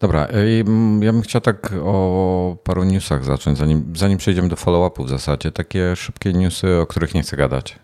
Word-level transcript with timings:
Dobra, 0.00 0.26
mm, 0.26 1.02
ja 1.02 1.12
bym 1.12 1.22
chciał 1.22 1.40
tak 1.40 1.72
o 1.82 2.56
paru 2.64 2.84
newsach 2.84 3.24
zacząć, 3.24 3.58
zanim, 3.58 3.92
zanim 3.96 4.18
przejdziemy 4.18 4.48
do 4.48 4.56
follow-upu 4.56 5.04
w 5.04 5.08
zasadzie. 5.08 5.52
Takie 5.52 5.96
szybkie 5.96 6.32
newsy, 6.32 6.76
o 6.80 6.86
których 6.86 7.14
nie 7.14 7.22
chcę 7.22 7.36
gadać. 7.36 7.78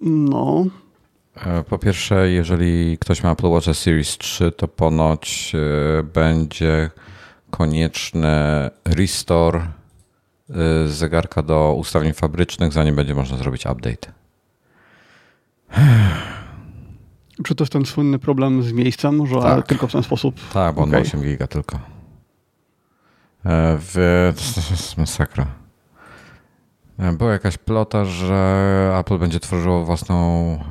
No. 0.00 0.64
E, 1.36 1.62
po 1.62 1.78
pierwsze, 1.78 2.30
jeżeli 2.30 2.98
ktoś 2.98 3.22
ma 3.22 3.32
Apple 3.32 3.46
Watch 3.46 3.74
Series 3.74 4.18
3, 4.18 4.52
to 4.52 4.68
ponoć 4.68 5.52
e, 5.54 6.02
będzie 6.02 6.90
konieczny 7.50 8.36
restore 8.84 9.60
e, 9.60 10.88
zegarka 10.88 11.42
do 11.42 11.74
ustawień 11.78 12.12
fabrycznych, 12.12 12.72
zanim 12.72 12.96
będzie 12.96 13.14
można 13.14 13.36
zrobić 13.36 13.66
update. 13.66 14.12
Czy 17.44 17.54
to 17.54 17.64
jest 17.64 17.72
ten 17.72 17.86
słynny 17.86 18.18
problem 18.18 18.62
z 18.62 18.72
miejscem, 18.72 19.26
że 19.26 19.40
tak. 19.40 19.66
tylko 19.66 19.86
w 19.86 19.92
ten 19.92 20.02
sposób? 20.02 20.34
Tak, 20.52 20.74
bo 20.74 20.82
on 20.82 20.88
okay. 20.88 21.00
ma 21.00 21.06
8 21.06 21.22
giga 21.22 21.46
tylko. 21.46 21.78
W... 23.78 24.32
To 24.54 24.60
jest 24.70 24.98
masakra. 24.98 25.46
Była 27.18 27.32
jakaś 27.32 27.58
plota, 27.58 28.04
że 28.04 28.96
Apple 29.00 29.18
będzie 29.18 29.40
tworzyło 29.40 29.84
własną 29.84 30.16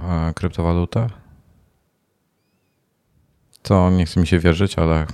e, 0.10 0.34
kryptowalutę. 0.34 1.08
To 3.62 3.90
nie 3.90 4.06
chce 4.06 4.20
mi 4.20 4.28
się 4.28 4.40
wierzyć, 4.40 4.80
ale 4.80 5.06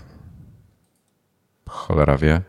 cholera 1.70 2.18
wie. 2.18 2.42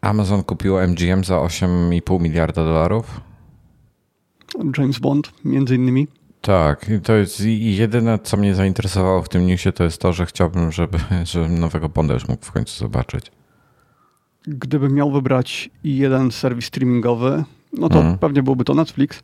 Amazon 0.00 0.42
kupiło 0.42 0.86
MGM 0.86 1.24
za 1.24 1.34
8,5 1.34 2.20
miliarda 2.20 2.64
dolarów. 2.64 3.20
James 4.78 4.98
Bond, 4.98 5.32
między 5.44 5.76
innymi. 5.76 6.08
Tak, 6.40 6.88
i 6.88 7.00
to 7.00 7.12
jest 7.12 7.40
jedyne, 7.58 8.18
co 8.18 8.36
mnie 8.36 8.54
zainteresowało 8.54 9.22
w 9.22 9.28
tym 9.28 9.46
newsie, 9.46 9.72
to 9.72 9.84
jest 9.84 10.00
to, 10.00 10.12
że 10.12 10.26
chciałbym, 10.26 10.72
żeby, 10.72 10.98
żebym 11.24 11.58
nowego 11.58 11.88
Bonda 11.88 12.14
już 12.14 12.28
mógł 12.28 12.44
w 12.44 12.52
końcu 12.52 12.78
zobaczyć. 12.78 13.32
Gdybym 14.46 14.94
miał 14.94 15.10
wybrać 15.10 15.70
jeden 15.84 16.30
serwis 16.30 16.66
streamingowy, 16.66 17.44
no 17.72 17.88
to 17.88 17.98
mhm. 17.98 18.18
pewnie 18.18 18.42
byłby 18.42 18.64
to 18.64 18.74
Netflix, 18.74 19.22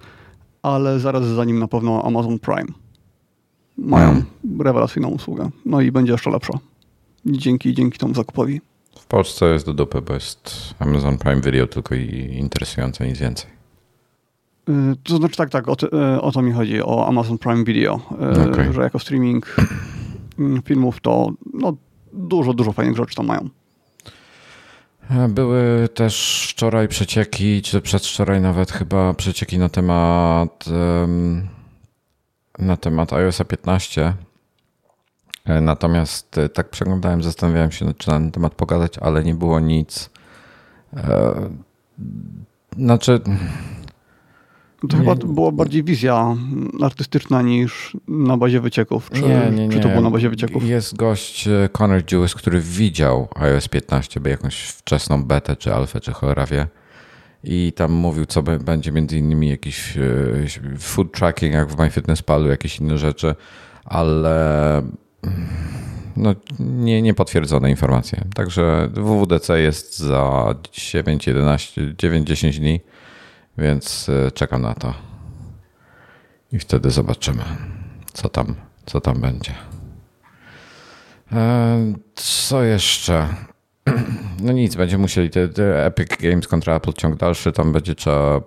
ale 0.63 1.01
zaraz 1.01 1.25
za 1.25 1.45
nim 1.45 1.59
na 1.59 1.69
pewno 1.69 2.03
Amazon 2.05 2.39
Prime. 2.39 2.73
Mają 3.79 4.23
rewelacyjną 4.61 5.09
usługę. 5.09 5.51
No 5.65 5.81
i 5.81 5.93
będzie 5.93 6.13
jeszcze 6.13 6.31
lepsza. 6.31 6.59
Dzięki, 7.27 7.75
dzięki 7.75 7.99
temu 7.99 8.15
zakupowi. 8.15 8.61
W 8.99 9.07
Polsce 9.07 9.47
jest 9.47 9.67
do 9.67 9.75
dupy, 9.75 10.03
bo 10.03 10.15
jest 10.15 10.75
Amazon 10.79 11.19
Prime 11.19 11.41
Video 11.41 11.67
tylko 11.67 11.95
i 11.95 12.37
interesujące, 12.39 13.07
nic 13.09 13.19
więcej. 13.19 13.56
Y, 14.69 14.97
to 15.03 15.17
znaczy 15.17 15.37
tak, 15.37 15.51
tak, 15.51 15.69
o, 15.69 15.77
to, 15.77 16.15
y, 16.15 16.21
o 16.21 16.33
to 16.33 16.43
mi 16.43 16.53
chodzi, 16.53 16.83
o 16.83 17.07
Amazon 17.09 17.39
Prime 17.39 17.65
Video, 17.65 18.01
y, 18.37 18.51
okay. 18.51 18.73
że 18.73 18.83
jako 18.83 18.99
streaming 18.99 19.57
mm, 20.39 20.63
filmów 20.63 21.01
to 21.01 21.33
no, 21.55 21.77
dużo, 22.13 22.55
dużo 22.55 22.73
fajnych 22.73 22.97
rzeczy 22.97 23.15
tam 23.15 23.27
mają. 23.27 23.49
Były 25.29 25.89
też 25.95 26.47
wczoraj 26.51 26.89
przecieki, 26.89 27.63
czy 27.63 27.81
przedwczoraj 27.81 28.41
nawet 28.41 28.73
chyba 28.73 29.15
przecieki 29.15 29.59
na 29.59 29.69
temat 29.69 30.65
na 32.59 32.77
temat 32.77 33.13
iOS 33.13 33.43
15. 33.49 34.15
E, 35.45 35.61
natomiast 35.61 36.39
e, 36.39 36.49
tak 36.49 36.71
przeglądałem, 36.71 37.23
zastanawiałem 37.23 37.73
się, 37.73 37.95
czy 37.95 38.09
na 38.09 38.15
ten 38.15 38.31
temat 38.31 38.55
pogadać, 38.55 38.99
ale 38.99 39.25
nie 39.25 39.35
było 39.35 39.61
nic. 39.61 40.11
E, 40.97 41.35
znaczy, 42.77 43.21
to 44.89 44.97
chyba 44.97 45.15
była 45.15 45.53
bardziej 45.53 45.85
wizja 45.85 46.37
artystyczna 46.83 47.43
niż 47.43 47.97
na 48.09 48.37
bazie 48.37 48.61
wycieków. 48.61 49.11
Czy, 49.13 49.23
nie, 49.23 49.51
nie, 49.51 49.69
nie. 49.69 49.73
czy 49.73 49.81
to 49.81 49.89
było 49.89 50.01
na 50.01 50.11
bazie 50.11 50.31
wycieków? 50.31 50.65
Jest 50.65 50.97
gość 50.97 51.49
e, 51.49 51.69
Connor 51.73 52.03
Jewis, 52.13 52.35
który 52.35 52.61
widział 52.61 53.29
iOS 53.35 53.69
15, 53.69 54.21
by 54.21 54.31
jakąś 54.31 54.61
wczesną 54.61 55.25
betę, 55.25 55.57
czy 55.57 55.75
alfę, 55.75 56.01
czy 56.01 56.13
cholera 56.13 56.47
wie. 56.47 56.67
I 57.45 57.73
tam 57.77 57.93
mówił, 57.93 58.27
co 58.27 58.43
będzie 58.43 58.93
między 58.93 59.19
innymi 59.19 59.49
jakiś 59.49 59.97
e, 59.97 60.79
food 60.79 61.13
tracking, 61.13 61.55
jak 61.55 61.69
w 61.69 61.79
MyFitnessPalu, 61.79 62.49
jakieś 62.49 62.81
inne 62.81 62.99
rzeczy, 62.99 63.35
ale 63.85 64.79
mm, 64.79 65.47
no, 66.17 66.35
nie, 66.59 67.03
niepotwierdzone 67.03 67.71
informacje. 67.71 68.25
Także 68.35 68.89
WWDC 68.93 69.61
jest 69.61 69.99
za 69.99 70.55
9, 70.73 71.27
11, 71.27 71.95
9, 71.99 72.29
10 72.29 72.59
dni 72.59 72.81
więc 73.59 74.09
e, 74.09 74.31
czekam 74.31 74.63
na 74.63 74.75
to. 74.75 74.95
I 76.53 76.59
wtedy 76.59 76.91
zobaczymy, 76.91 77.43
co 78.13 78.29
tam, 78.29 78.55
co 78.87 79.01
tam 79.01 79.21
będzie. 79.21 79.53
E, 81.33 81.93
co 82.15 82.63
jeszcze? 82.63 83.29
No 84.43 84.53
nic, 84.53 84.77
będziemy 84.77 85.03
musieli 85.03 85.31
te, 85.31 85.49
te 85.49 85.87
Epic 85.87 86.09
Games 86.21 86.49
kontra 86.49 86.75
Apple 86.75 86.93
ciąg 86.93 87.17
dalszy, 87.17 87.53
tam 87.53 87.73
będzie 87.73 87.95
trzeba 87.95 88.41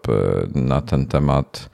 na 0.55 0.81
ten 0.81 1.05
temat 1.05 1.69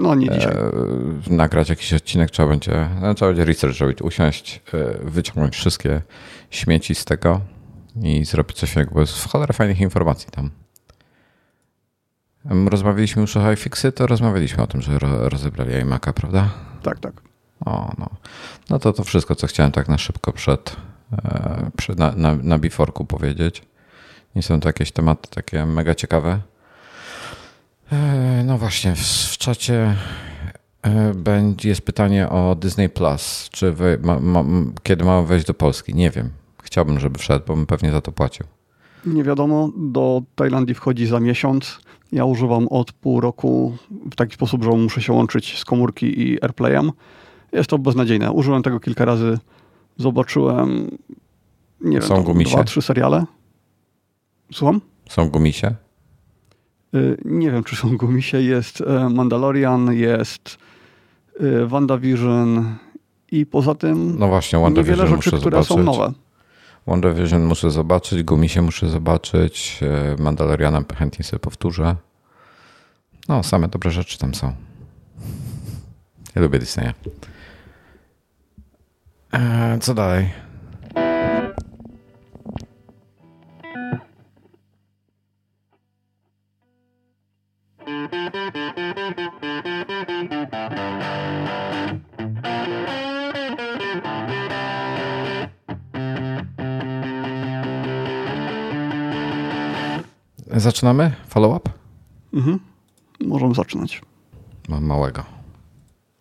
no 0.00 0.14
nie 0.14 0.28
dzisiaj. 0.28 0.52
E, 0.52 1.34
nagrać 1.34 1.68
jakiś 1.68 1.92
odcinek, 1.92 2.30
trzeba 2.30 2.48
będzie, 2.48 2.88
no, 3.00 3.14
trzeba 3.14 3.28
będzie 3.30 3.44
research 3.44 3.80
robić, 3.80 4.02
usiąść, 4.02 4.60
wyciągnąć 5.02 5.56
wszystkie 5.56 6.02
śmieci 6.50 6.94
z 6.94 7.04
tego 7.04 7.40
i 8.02 8.24
zrobić 8.24 8.56
coś 8.56 8.74
jest 8.96 9.18
w 9.18 9.28
cholerę 9.28 9.52
fajnych 9.52 9.80
informacji 9.80 10.28
tam. 10.30 10.50
Rozmawialiśmy 12.44 13.22
już 13.22 13.36
o 13.36 13.52
iFixy, 13.52 13.92
to 13.92 14.06
rozmawialiśmy 14.06 14.62
o 14.62 14.66
tym, 14.66 14.82
że 14.82 14.98
rozebrali 15.00 15.72
iMac'a, 15.72 16.12
prawda? 16.12 16.48
Tak, 16.82 16.98
tak. 16.98 17.12
O, 17.66 17.92
no. 17.98 18.10
no 18.70 18.78
to 18.78 18.92
to 18.92 19.04
wszystko, 19.04 19.34
co 19.34 19.46
chciałem 19.46 19.72
tak 19.72 19.88
na 19.88 19.98
szybko 19.98 20.32
przed, 20.32 20.76
e, 21.12 21.70
przed 21.76 21.98
na, 21.98 22.12
na, 22.16 22.34
na 22.34 22.58
Biforku 22.58 23.04
powiedzieć. 23.04 23.62
Nie 24.34 24.42
są 24.42 24.60
to 24.60 24.68
jakieś 24.68 24.92
tematy 24.92 25.28
takie 25.30 25.66
mega 25.66 25.94
ciekawe. 25.94 26.40
E, 27.92 28.42
no 28.46 28.58
właśnie, 28.58 28.96
w, 28.96 29.00
w 29.32 29.38
czacie 29.38 29.96
e, 30.82 31.14
będzie, 31.14 31.68
jest 31.68 31.82
pytanie 31.82 32.28
o 32.28 32.54
Disney 32.54 32.88
Plus. 32.88 33.48
Czy 33.50 33.72
wy, 33.72 33.98
ma, 34.02 34.20
ma, 34.20 34.44
kiedy 34.82 35.04
ma 35.04 35.22
wejść 35.22 35.46
do 35.46 35.54
Polski? 35.54 35.94
Nie 35.94 36.10
wiem. 36.10 36.30
Chciałbym, 36.62 37.00
żeby 37.00 37.18
wszedł, 37.18 37.44
bo 37.46 37.56
bym 37.56 37.66
pewnie 37.66 37.92
za 37.92 38.00
to 38.00 38.12
płacił. 38.12 38.46
Nie 39.06 39.24
wiadomo. 39.24 39.70
Do 39.76 40.22
Tajlandii 40.34 40.74
wchodzi 40.74 41.06
za 41.06 41.20
miesiąc. 41.20 41.80
Ja 42.12 42.24
używam 42.24 42.68
od 42.68 42.92
pół 42.92 43.20
roku 43.20 43.76
w 44.10 44.14
taki 44.14 44.34
sposób, 44.34 44.64
że 44.64 44.70
muszę 44.70 45.02
się 45.02 45.12
łączyć 45.12 45.58
z 45.58 45.64
komórki 45.64 46.20
i 46.20 46.42
AirPlayem. 46.42 46.92
Jest 47.52 47.70
to 47.70 47.78
beznadziejne. 47.78 48.32
Użyłem 48.32 48.62
tego 48.62 48.80
kilka 48.80 49.04
razy. 49.04 49.38
Zobaczyłem, 49.96 50.90
nie 51.80 52.02
Są 52.02 52.14
wiem, 52.14 52.24
gumisie? 52.24 52.54
dwa, 52.54 52.64
trzy 52.64 52.82
seriale. 52.82 53.24
Słucham? 54.52 54.80
Są 55.08 55.28
gumisie? 55.28 55.74
Y, 56.94 57.16
nie 57.24 57.50
wiem, 57.50 57.64
czy 57.64 57.76
są 57.76 57.96
gumisie. 57.96 58.42
Jest 58.42 58.80
e, 58.80 59.08
Mandalorian, 59.08 59.92
jest 59.92 60.58
y, 61.40 61.66
WandaVision 61.66 62.74
i 63.32 63.46
poza 63.46 63.74
tym 63.74 64.18
no 64.18 64.28
właśnie, 64.28 64.58
WandaVision 64.58 64.98
niewiele 64.98 65.16
rzeczy, 65.16 65.30
które 65.38 65.62
zobaczyć. 65.62 65.68
są 65.68 65.82
nowe. 65.82 66.12
WandaVision 66.90 67.44
muszę 67.44 67.70
zobaczyć, 67.70 68.22
Gumisie 68.22 68.62
muszę 68.62 68.88
zobaczyć, 68.88 69.80
e, 69.82 70.22
Mandaloriana 70.22 70.84
chętnie 70.96 71.24
sobie 71.24 71.40
powtórzę. 71.40 71.96
No, 73.28 73.42
same 73.42 73.68
dobre 73.68 73.90
rzeczy 73.90 74.18
tam 74.18 74.34
są. 74.34 74.52
Ja 76.34 76.42
lubię 76.42 76.58
Disneya. 76.58 76.92
Eee, 79.32 79.80
co 79.80 79.94
dalej? 79.94 80.30
Zaczynamy? 100.60 101.12
Follow-up? 101.28 101.70
Mhm. 102.34 102.58
Możemy 103.20 103.54
zaczynać. 103.54 104.02
Mam 104.68 104.84
małego. 104.84 105.24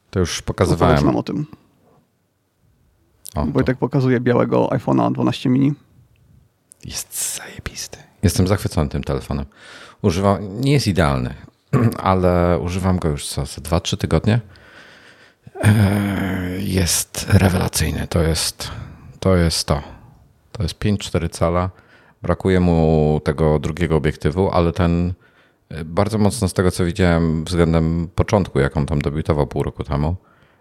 To 0.10 0.20
już 0.20 0.42
pokazywałem. 0.42 1.06
nam 1.06 1.16
o 1.16 1.24
tym. 1.24 1.46
O, 3.36 3.46
Wojtek 3.46 3.78
to. 3.78 3.80
pokazuje 3.80 4.20
białego 4.20 4.68
iPhone'a 4.68 5.12
12 5.12 5.50
mini. 5.50 5.74
Jest 6.86 7.36
zajebisty. 7.38 7.98
Jestem 8.24 8.48
zachwycony 8.48 8.90
tym 8.90 9.04
telefonem. 9.04 9.46
Używam, 10.02 10.62
nie 10.62 10.72
jest 10.72 10.88
idealny, 10.88 11.34
ale 11.98 12.60
używam 12.60 13.00
go 13.00 13.10
już 13.10 13.28
co, 13.28 13.46
co 13.46 13.62
2-3 13.62 13.98
tygodnie. 13.98 14.40
Eee, 15.62 16.74
jest 16.74 17.26
rewelacyjny. 17.30 18.08
To 18.08 18.22
jest 18.22 18.72
to. 19.20 19.36
Jest 19.36 19.68
to. 19.68 19.82
to 20.52 20.64
jest 20.64 20.80
5,4 20.80 21.30
cala 21.30 21.70
Brakuje 22.22 22.60
mu 22.60 23.22
tego 23.24 23.60
drugiego 23.60 23.96
obiektywu, 23.96 24.50
ale 24.52 24.72
ten 24.72 25.14
e, 25.70 25.86
bardzo 25.86 26.18
mocno 26.18 26.48
z 26.50 26.54
tego 26.54 26.72
co 26.72 26.86
widziałem 26.86 27.44
względem 27.46 28.10
początku, 28.16 28.60
jak 28.60 28.78
on 28.78 28.86
tam 28.86 29.02
debiutował 29.02 29.48
pół 29.48 29.64
roku 29.64 29.84
temu, 29.84 30.16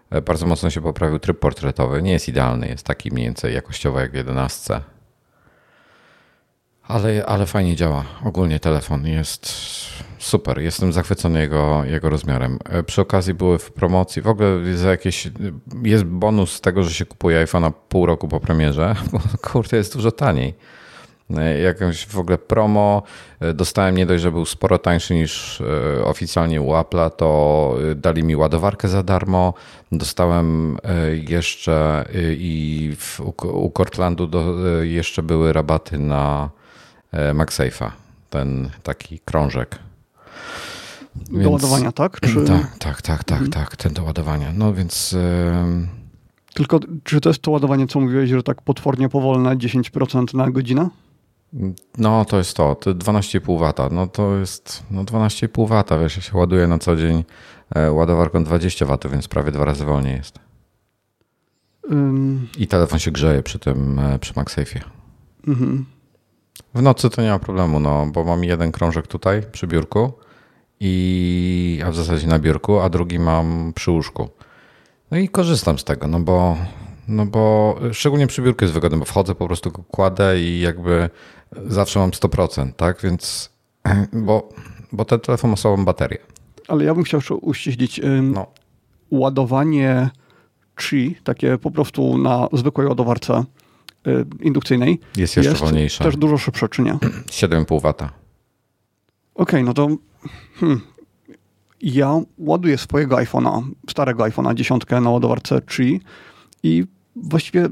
e, 0.09 0.21
bardzo 0.21 0.45
mocno 0.45 0.69
się 0.69 0.81
poprawił 0.81 1.19
tryb 1.19 1.39
portretowy. 1.39 2.01
Nie 2.01 2.11
jest 2.11 2.29
idealny, 2.29 2.67
jest 2.67 2.85
taki 2.85 3.11
mniej 3.11 3.25
więcej 3.25 3.53
jakościowo 3.53 3.99
jak 3.99 4.11
w 4.11 4.15
11, 4.15 4.81
Ale, 6.87 7.25
ale 7.25 7.45
fajnie 7.45 7.75
działa. 7.75 8.05
Ogólnie 8.23 8.59
telefon 8.59 9.07
jest 9.07 9.53
super. 10.19 10.59
Jestem 10.59 10.93
zachwycony 10.93 11.39
jego, 11.39 11.83
jego 11.85 12.09
rozmiarem. 12.09 12.59
E, 12.69 12.83
przy 12.83 13.01
okazji 13.01 13.33
były 13.33 13.59
w 13.59 13.71
promocji. 13.71 14.21
W 14.21 14.27
ogóle 14.27 14.77
za 14.77 14.89
jakieś, 14.89 15.27
jest 15.83 16.03
bonus 16.03 16.51
z 16.51 16.61
tego, 16.61 16.83
że 16.83 16.93
się 16.93 17.05
kupuje 17.05 17.45
iPhone'a 17.45 17.71
pół 17.89 18.05
roku 18.05 18.27
po 18.27 18.39
premierze. 18.39 18.95
Bo 19.11 19.19
kurde, 19.41 19.77
jest 19.77 19.95
dużo 19.95 20.11
taniej. 20.11 20.53
E, 21.37 21.59
jakąś 21.59 22.05
w 22.05 22.17
ogóle 22.17 22.37
promo 22.37 23.03
e, 23.39 23.53
dostałem 23.53 23.97
nie 23.97 24.05
dość, 24.05 24.23
że 24.23 24.31
był 24.31 24.45
sporo 24.45 24.79
tańszy 24.79 25.15
niż 25.15 25.63
oficjalnie 26.03 26.61
u 26.61 26.71
Apple'a, 26.71 27.09
to 27.09 27.75
dali 27.95 28.23
mi 28.23 28.35
ładowarkę 28.35 28.87
za 28.87 29.03
darmo. 29.03 29.53
Dostałem 29.91 30.77
jeszcze 31.29 32.05
i 32.37 32.95
w, 32.99 33.19
u 33.43 33.71
Cortlandu 33.77 34.27
do, 34.27 34.65
jeszcze 34.83 35.23
były 35.23 35.53
rabaty 35.53 35.97
na 35.97 36.49
MagSafe'a, 37.13 37.91
ten 38.29 38.69
taki 38.83 39.19
krążek. 39.19 39.79
Więc, 41.31 41.43
do 41.43 41.49
ładowania, 41.49 41.91
tak? 41.91 42.19
Czy... 42.21 42.45
Tak, 42.45 42.77
tak, 42.79 43.01
tak, 43.01 43.23
tak, 43.23 43.41
mhm. 43.41 43.51
tak, 43.51 43.75
ten 43.75 43.93
do 43.93 44.03
ładowania. 44.03 44.51
No 44.53 44.73
więc... 44.73 45.15
Tylko 46.53 46.79
czy 47.03 47.21
to 47.21 47.29
jest 47.29 47.41
to 47.41 47.51
ładowanie, 47.51 47.87
co 47.87 47.99
mówiłeś, 47.99 48.29
że 48.29 48.43
tak 48.43 48.61
potwornie 48.61 49.09
powolne, 49.09 49.55
10% 49.55 50.35
na 50.35 50.51
godzinę? 50.51 50.89
No 51.97 52.25
to 52.25 52.37
jest 52.37 52.57
to, 52.57 52.75
to 52.75 52.91
12,5 52.91 53.73
W. 53.89 53.93
No 53.93 54.07
to 54.07 54.35
jest 54.35 54.83
no 54.91 55.03
12,5 55.03 55.67
W, 55.67 56.01
wiesz, 56.01 56.15
ja 56.15 56.21
się 56.21 56.37
ładuję 56.37 56.67
na 56.67 56.77
co 56.77 56.95
dzień 56.95 57.23
e, 57.75 57.91
ładowarką 57.91 58.43
20 58.43 58.85
W, 58.85 58.97
więc 59.11 59.27
prawie 59.27 59.51
dwa 59.51 59.65
razy 59.65 59.85
wolniej 59.85 60.15
jest. 60.15 60.39
I 62.57 62.67
telefon 62.67 62.99
się 62.99 63.11
grzeje 63.11 63.43
przy 63.43 63.59
tym, 63.59 63.99
e, 63.99 64.19
przy 64.19 64.33
MagSafe'ie. 64.33 64.81
Mhm. 65.47 65.85
W 66.73 66.81
nocy 66.81 67.09
to 67.09 67.21
nie 67.21 67.29
ma 67.29 67.39
problemu, 67.39 67.79
no, 67.79 68.05
bo 68.05 68.23
mam 68.23 68.43
jeden 68.43 68.71
krążek 68.71 69.07
tutaj 69.07 69.43
przy 69.51 69.67
biurku 69.67 70.13
i, 70.79 71.81
a 71.85 71.91
w 71.91 71.95
zasadzie 71.95 72.27
na 72.27 72.39
biurku, 72.39 72.79
a 72.79 72.89
drugi 72.89 73.19
mam 73.19 73.73
przy 73.75 73.91
łóżku. 73.91 74.29
No 75.11 75.17
i 75.17 75.29
korzystam 75.29 75.79
z 75.79 75.83
tego, 75.83 76.07
no 76.07 76.19
bo, 76.19 76.57
no 77.07 77.25
bo 77.25 77.75
szczególnie 77.91 78.27
przy 78.27 78.41
biurku 78.41 78.63
jest 78.63 78.73
wygodne, 78.73 78.97
bo 78.97 79.05
wchodzę, 79.05 79.35
po 79.35 79.45
prostu 79.47 79.71
go 79.71 79.83
kładę 79.83 80.39
i 80.39 80.59
jakby 80.59 81.09
zawsze 81.67 81.99
mam 81.99 82.11
100%, 82.11 82.73
tak? 82.73 83.01
Więc, 83.01 83.49
bo, 84.13 84.49
bo 84.91 85.05
ten 85.05 85.19
telefon 85.19 85.49
ma 85.49 85.55
słabą 85.55 85.85
baterię. 85.85 86.17
Ale 86.67 86.83
ja 86.83 86.95
bym 86.95 87.03
chciał 87.03 87.17
jeszcze 87.17 87.35
uściślić. 87.35 88.01
No. 88.21 88.47
Ładowanie 89.11 90.09
Qi, 90.75 91.15
takie 91.23 91.57
po 91.57 91.71
prostu 91.71 92.17
na 92.17 92.47
zwykłej 92.53 92.87
ładowarce 92.87 93.43
y, 94.07 94.25
indukcyjnej, 94.41 94.99
jest 95.17 95.37
jeszcze 95.37 95.51
jest 95.51 95.61
wolniejsze. 95.61 96.03
też 96.03 96.17
dużo 96.17 96.37
szybsze, 96.37 96.69
czy 96.69 96.81
nie? 96.81 96.93
7,5 97.41 97.81
W. 97.81 97.89
Okej, 97.89 98.13
okay, 99.35 99.63
no 99.63 99.73
to 99.73 99.87
Hmm. 100.59 100.81
Ja 101.81 102.21
ładuję 102.37 102.77
swojego 102.77 103.15
iPhone'a, 103.15 103.63
starego 103.89 104.23
iPhone'a 104.23 104.53
10 104.53 104.83
na 105.01 105.09
ładowarce 105.09 105.61
3 105.61 105.99
i 106.63 106.85
właściwie 107.15 107.69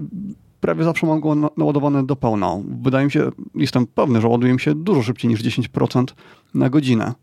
prawie 0.61 0.83
zawsze 0.83 1.07
mam 1.07 1.19
go 1.19 1.35
naładowany 1.57 2.05
do 2.05 2.15
pełna. 2.15 2.57
Wydaje 2.81 3.05
mi 3.05 3.11
się, 3.11 3.31
jestem 3.55 3.87
pewny, 3.87 4.21
że 4.21 4.27
ładuje 4.27 4.53
mi 4.53 4.59
się 4.59 4.75
dużo 4.75 5.03
szybciej 5.03 5.31
niż 5.31 5.43
10% 5.43 6.05
na 6.53 6.69
godzinę. 6.69 7.13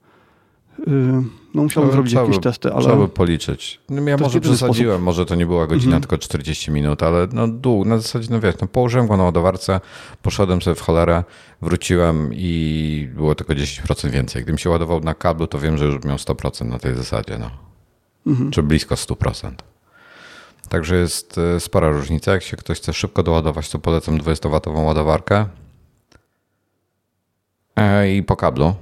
Y, 0.78 1.22
no 1.54 1.62
musiałbym 1.62 1.92
zrobić 1.92 2.12
trzeba 2.12 2.22
jakieś 2.22 2.36
by, 2.36 2.42
testy, 2.42 2.72
ale... 2.72 2.80
Trzeba 2.80 2.96
by 2.96 3.08
policzyć. 3.08 3.80
No 3.88 4.08
ja 4.08 4.16
może 4.16 4.40
przesadziłem, 4.40 4.94
sposób. 4.94 5.04
może 5.04 5.26
to 5.26 5.34
nie 5.34 5.46
była 5.46 5.66
godzina, 5.66 5.90
mm 5.90 5.98
-hmm. 5.98 6.02
tylko 6.02 6.18
40 6.18 6.70
minut, 6.70 7.02
ale 7.02 7.28
no 7.32 7.48
dół, 7.48 7.84
na 7.84 7.98
zasadzie, 7.98 8.28
no 8.30 8.40
wiesz, 8.40 8.54
no 8.60 8.66
położyłem 8.66 9.06
go 9.06 9.16
na 9.16 9.24
ładowarce, 9.24 9.80
poszedłem 10.22 10.62
sobie 10.62 10.74
w 10.74 10.80
cholerę, 10.80 11.24
wróciłem 11.62 12.30
i 12.32 13.08
było 13.14 13.34
tylko 13.34 13.52
10% 13.52 14.10
więcej. 14.10 14.42
Gdybym 14.42 14.58
się 14.58 14.70
ładował 14.70 15.00
na 15.00 15.14
kablu, 15.14 15.46
to 15.46 15.58
wiem, 15.58 15.78
że 15.78 15.84
już 15.84 16.04
miał 16.04 16.16
100% 16.16 16.66
na 16.66 16.78
tej 16.78 16.94
zasadzie, 16.94 17.38
no. 17.38 17.50
Mm 18.26 18.38
-hmm. 18.38 18.50
Czy 18.50 18.62
blisko 18.62 18.94
100%. 18.94 19.50
Także 20.68 20.96
jest 20.96 21.38
e, 21.38 21.60
spora 21.60 21.88
różnica. 21.88 22.32
Jak 22.32 22.42
się 22.42 22.56
ktoś 22.56 22.78
chce 22.78 22.92
szybko 22.92 23.22
doładować, 23.22 23.70
to 23.70 23.78
polecam 23.78 24.18
20W 24.18 24.84
ładowarkę 24.84 25.46
e, 27.76 28.12
i 28.12 28.22
po 28.22 28.36
kablu 28.36 28.74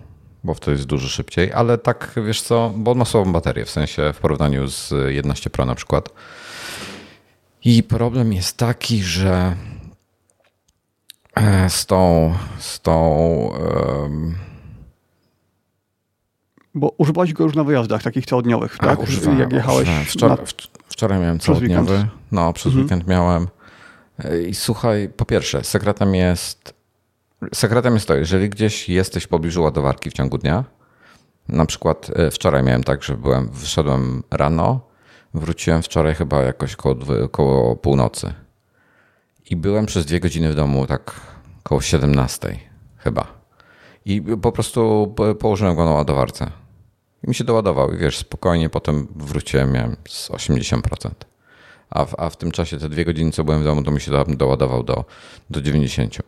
bo 0.45 0.55
to 0.55 0.71
jest 0.71 0.85
dużo 0.85 1.09
szybciej, 1.09 1.53
ale 1.53 1.79
tak 1.79 2.15
wiesz 2.27 2.43
co, 2.43 2.73
bo 2.77 2.91
on 2.91 2.99
ma 2.99 3.05
słabą 3.05 3.33
baterię, 3.33 3.65
w 3.65 3.71
sensie 3.71 4.13
w 4.13 4.19
porównaniu 4.19 4.69
z 4.69 4.95
11 5.09 5.51
Pro 5.51 5.65
na 5.67 5.75
przykład. 5.75 6.09
I 7.65 7.83
problem 7.83 8.33
jest 8.33 8.57
taki, 8.57 9.03
że 9.03 9.57
e, 11.37 11.71
z 11.71 11.87
tą, 11.87 12.35
z 12.59 12.81
tą 12.81 13.15
um... 14.03 14.35
bo 16.75 16.95
używałeś 16.99 17.33
go 17.33 17.45
już 17.45 17.55
na 17.55 17.65
wyjazdach 17.65 18.03
takich 18.03 18.27
całodniowych, 18.27 18.79
tak? 18.79 18.99
A, 18.99 19.03
używałem, 19.03 19.41
Jak 19.41 19.53
jechałeś. 19.53 19.89
Wczoraj, 20.09 20.37
na... 20.37 20.45
wczoraj 20.93 21.21
miałem 21.21 21.39
całodniowy. 21.39 22.07
No, 22.33 22.53
przez 22.53 22.67
mhm. 22.67 22.83
weekend 22.83 23.07
miałem. 23.07 23.49
E, 24.19 24.43
I 24.43 24.55
słuchaj, 24.55 25.09
po 25.17 25.25
pierwsze, 25.25 25.65
sekretem 25.65 26.15
jest 26.15 26.83
Sekretem 27.55 27.95
jest 27.95 28.09
to, 28.09 28.15
jeżeli 28.15 28.51
gdzieś 28.51 28.89
jesteś 28.89 29.25
w 29.25 29.29
pobliżu 29.29 29.63
ładowarki 29.63 30.11
w 30.11 30.13
ciągu 30.13 30.39
dnia, 30.39 30.65
na 31.49 31.67
przykład 31.67 32.11
e, 32.17 32.31
wczoraj 32.31 32.63
miałem 32.63 32.85
tak, 32.85 33.03
że 33.03 33.17
byłem, 33.17 33.49
wyszedłem 33.49 34.23
rano, 34.31 34.81
wróciłem 35.35 35.83
wczoraj 35.83 36.15
chyba 36.15 36.43
jakoś 36.43 36.77
koło, 36.77 36.97
koło 37.31 37.77
północy 37.77 38.35
i 39.51 39.57
byłem 39.57 39.87
przez 39.87 40.07
dwie 40.07 40.21
godziny 40.21 40.53
w 40.53 40.55
domu 40.55 40.87
tak 40.87 41.21
koło 41.63 41.81
17 41.81 42.59
chyba. 42.97 43.27
I 44.05 44.23
po 44.43 44.53
prostu 44.53 45.15
położyłem 45.39 45.77
go 45.77 45.85
na 45.85 45.91
ładowarce. 45.91 46.51
I 47.25 47.29
mi 47.29 47.35
się 47.35 47.45
doładował 47.45 47.93
i 47.93 47.97
wiesz, 47.97 48.19
spokojnie 48.19 48.71
potem 48.71 49.07
wróciłem, 49.17 49.73
miałem 49.73 49.97
z 50.09 50.31
80%. 50.31 51.11
A 51.91 52.05
w, 52.05 52.15
a 52.19 52.31
w 52.31 52.37
tym 52.37 52.51
czasie 52.51 52.79
te 52.79 52.89
dwie 52.89 53.05
godziny, 53.05 53.33
co 53.33 53.45
byłem 53.45 53.61
w 53.61 53.65
domu, 53.65 53.83
to 53.83 53.91
mi 53.91 54.01
się 54.01 54.13
doładował 54.29 54.83
do, 54.83 55.05
do 55.51 55.61
90%. 55.61 56.21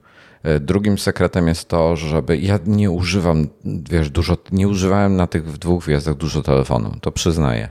E, 0.42 0.60
drugim 0.60 0.98
sekretem 0.98 1.48
jest 1.48 1.68
to, 1.68 1.96
żeby 1.96 2.38
ja 2.38 2.58
nie 2.66 2.90
używam, 2.90 3.46
wiesz, 3.64 4.10
dużo, 4.10 4.36
nie 4.52 4.68
używałem 4.68 5.16
na 5.16 5.26
tych 5.26 5.58
dwóch 5.58 5.84
wjazdach 5.84 6.14
dużo 6.14 6.42
telefonu, 6.42 6.96
to 7.00 7.12
przyznaję. 7.12 7.68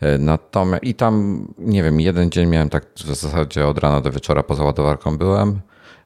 E, 0.00 0.18
natomiast 0.18 0.84
i 0.84 0.94
tam, 0.94 1.46
nie 1.58 1.82
wiem, 1.82 2.00
jeden 2.00 2.30
dzień 2.30 2.48
miałem 2.48 2.68
tak 2.68 2.86
w 2.96 3.14
zasadzie 3.14 3.66
od 3.66 3.78
rana 3.78 4.00
do 4.00 4.12
wieczora 4.12 4.42
poza 4.42 4.64
ładowarką 4.64 5.18
byłem. 5.18 5.60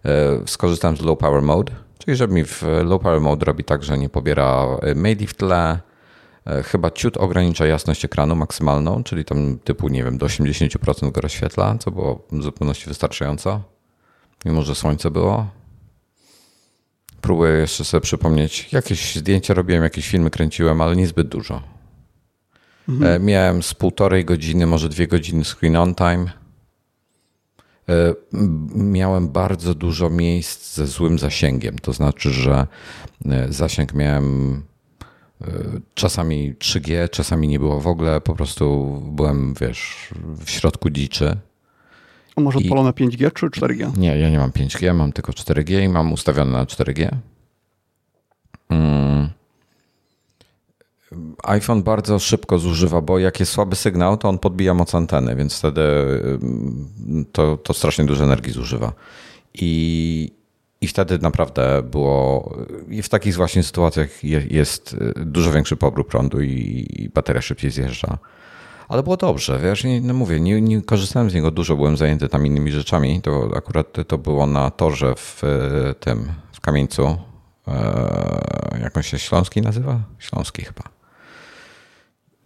E, 0.04 0.40
skorzystałem 0.46 0.96
z 0.96 1.00
low 1.00 1.18
power 1.18 1.42
mode, 1.42 1.72
czyli 1.98 2.16
żeby 2.16 2.34
mi 2.34 2.44
w 2.44 2.64
low 2.84 3.02
power 3.02 3.20
mode 3.20 3.44
robi 3.44 3.64
tak, 3.64 3.84
że 3.84 3.98
nie 3.98 4.08
pobiera 4.08 4.66
maili 4.94 5.26
w 5.26 5.34
tle, 5.34 5.80
chyba 6.64 6.90
ciut 6.90 7.16
ogranicza 7.16 7.66
jasność 7.66 8.04
ekranu 8.04 8.36
maksymalną, 8.36 9.04
czyli 9.04 9.24
tam 9.24 9.58
typu, 9.58 9.88
nie 9.88 10.04
wiem, 10.04 10.18
do 10.18 10.26
80% 10.26 11.12
go 11.12 11.20
rozświetla, 11.20 11.78
co 11.78 11.90
było 11.90 12.26
w 12.32 12.42
zupełności 12.42 12.86
wystarczająco, 12.86 13.62
mimo 14.44 14.62
że 14.62 14.74
słońce 14.74 15.10
było. 15.10 15.46
Próbuję 17.20 17.52
jeszcze 17.52 17.84
sobie 17.84 18.00
przypomnieć. 18.00 18.72
Jakieś 18.72 19.16
zdjęcia 19.16 19.54
robiłem, 19.54 19.82
jakieś 19.82 20.08
filmy 20.08 20.30
kręciłem, 20.30 20.80
ale 20.80 20.96
niezbyt 20.96 21.28
dużo. 21.28 21.62
Mhm. 22.88 23.12
E, 23.12 23.24
miałem 23.24 23.62
z 23.62 23.74
półtorej 23.74 24.24
godziny, 24.24 24.66
może 24.66 24.88
dwie 24.88 25.06
godziny 25.06 25.44
screen 25.44 25.76
on 25.76 25.94
time. 25.94 26.30
E, 27.88 28.14
miałem 28.74 29.28
bardzo 29.28 29.74
dużo 29.74 30.10
miejsc 30.10 30.74
ze 30.74 30.86
złym 30.86 31.18
zasięgiem. 31.18 31.78
To 31.78 31.92
znaczy, 31.92 32.30
że 32.30 32.66
e, 33.24 33.52
zasięg 33.52 33.94
miałem 33.94 34.62
czasami 35.94 36.54
3G, 36.54 37.10
czasami 37.10 37.48
nie 37.48 37.58
było 37.58 37.80
w 37.80 37.86
ogóle. 37.86 38.20
Po 38.20 38.34
prostu 38.34 38.96
byłem, 39.12 39.54
wiesz, 39.60 40.08
w 40.44 40.50
środku 40.50 40.90
dziczy. 40.90 41.36
A 42.36 42.40
może 42.40 42.58
odpalone 42.58 42.90
5G 42.90 43.32
czy 43.32 43.46
4G? 43.46 43.98
Nie, 43.98 44.18
ja 44.18 44.30
nie 44.30 44.38
mam 44.38 44.50
5G, 44.50 44.94
mam 44.94 45.12
tylko 45.12 45.32
4G 45.32 45.82
i 45.84 45.88
mam 45.88 46.12
ustawione 46.12 46.52
na 46.52 46.64
4G. 46.64 47.08
Mm. 48.68 49.28
iPhone 51.42 51.82
bardzo 51.82 52.18
szybko 52.18 52.58
zużywa, 52.58 53.00
bo 53.00 53.18
jak 53.18 53.40
jest 53.40 53.52
słaby 53.52 53.76
sygnał, 53.76 54.16
to 54.16 54.28
on 54.28 54.38
podbija 54.38 54.74
moc 54.74 54.94
anteny, 54.94 55.36
więc 55.36 55.58
wtedy 55.58 55.82
mm, 55.82 57.24
to, 57.32 57.56
to 57.56 57.74
strasznie 57.74 58.04
dużo 58.04 58.24
energii 58.24 58.52
zużywa. 58.52 58.92
I, 59.54 60.32
I 60.80 60.88
wtedy 60.88 61.18
naprawdę 61.18 61.82
było, 61.82 62.50
w 63.02 63.08
takich 63.08 63.34
właśnie 63.34 63.62
sytuacjach 63.62 64.24
jest 64.50 64.96
dużo 65.16 65.52
większy 65.52 65.76
pobór 65.76 66.06
prądu 66.06 66.40
i 66.40 67.10
bateria 67.14 67.42
szybciej 67.42 67.70
zjeżdża. 67.70 68.18
Ale 68.90 69.02
było 69.02 69.16
dobrze, 69.16 69.58
wiesz, 69.58 69.84
nie, 69.84 70.00
no 70.00 70.14
mówię, 70.14 70.40
nie, 70.40 70.60
nie, 70.60 70.82
korzystałem 70.82 71.30
z 71.30 71.34
niego 71.34 71.50
dużo, 71.50 71.76
byłem 71.76 71.96
zajęty 71.96 72.28
tam 72.28 72.46
innymi 72.46 72.72
rzeczami. 72.72 73.22
To 73.22 73.50
akurat 73.56 73.96
to 74.06 74.18
było 74.18 74.46
na 74.46 74.70
torze 74.70 75.14
w 75.16 75.42
e, 75.44 75.94
tym, 75.94 76.32
w 76.52 76.60
Kamieńcu. 76.60 77.16
E, 77.68 78.78
jak 78.82 78.96
on 78.96 79.02
się 79.02 79.18
Śląski 79.18 79.62
nazywa? 79.62 80.00
Śląski 80.18 80.64
chyba. 80.64 80.99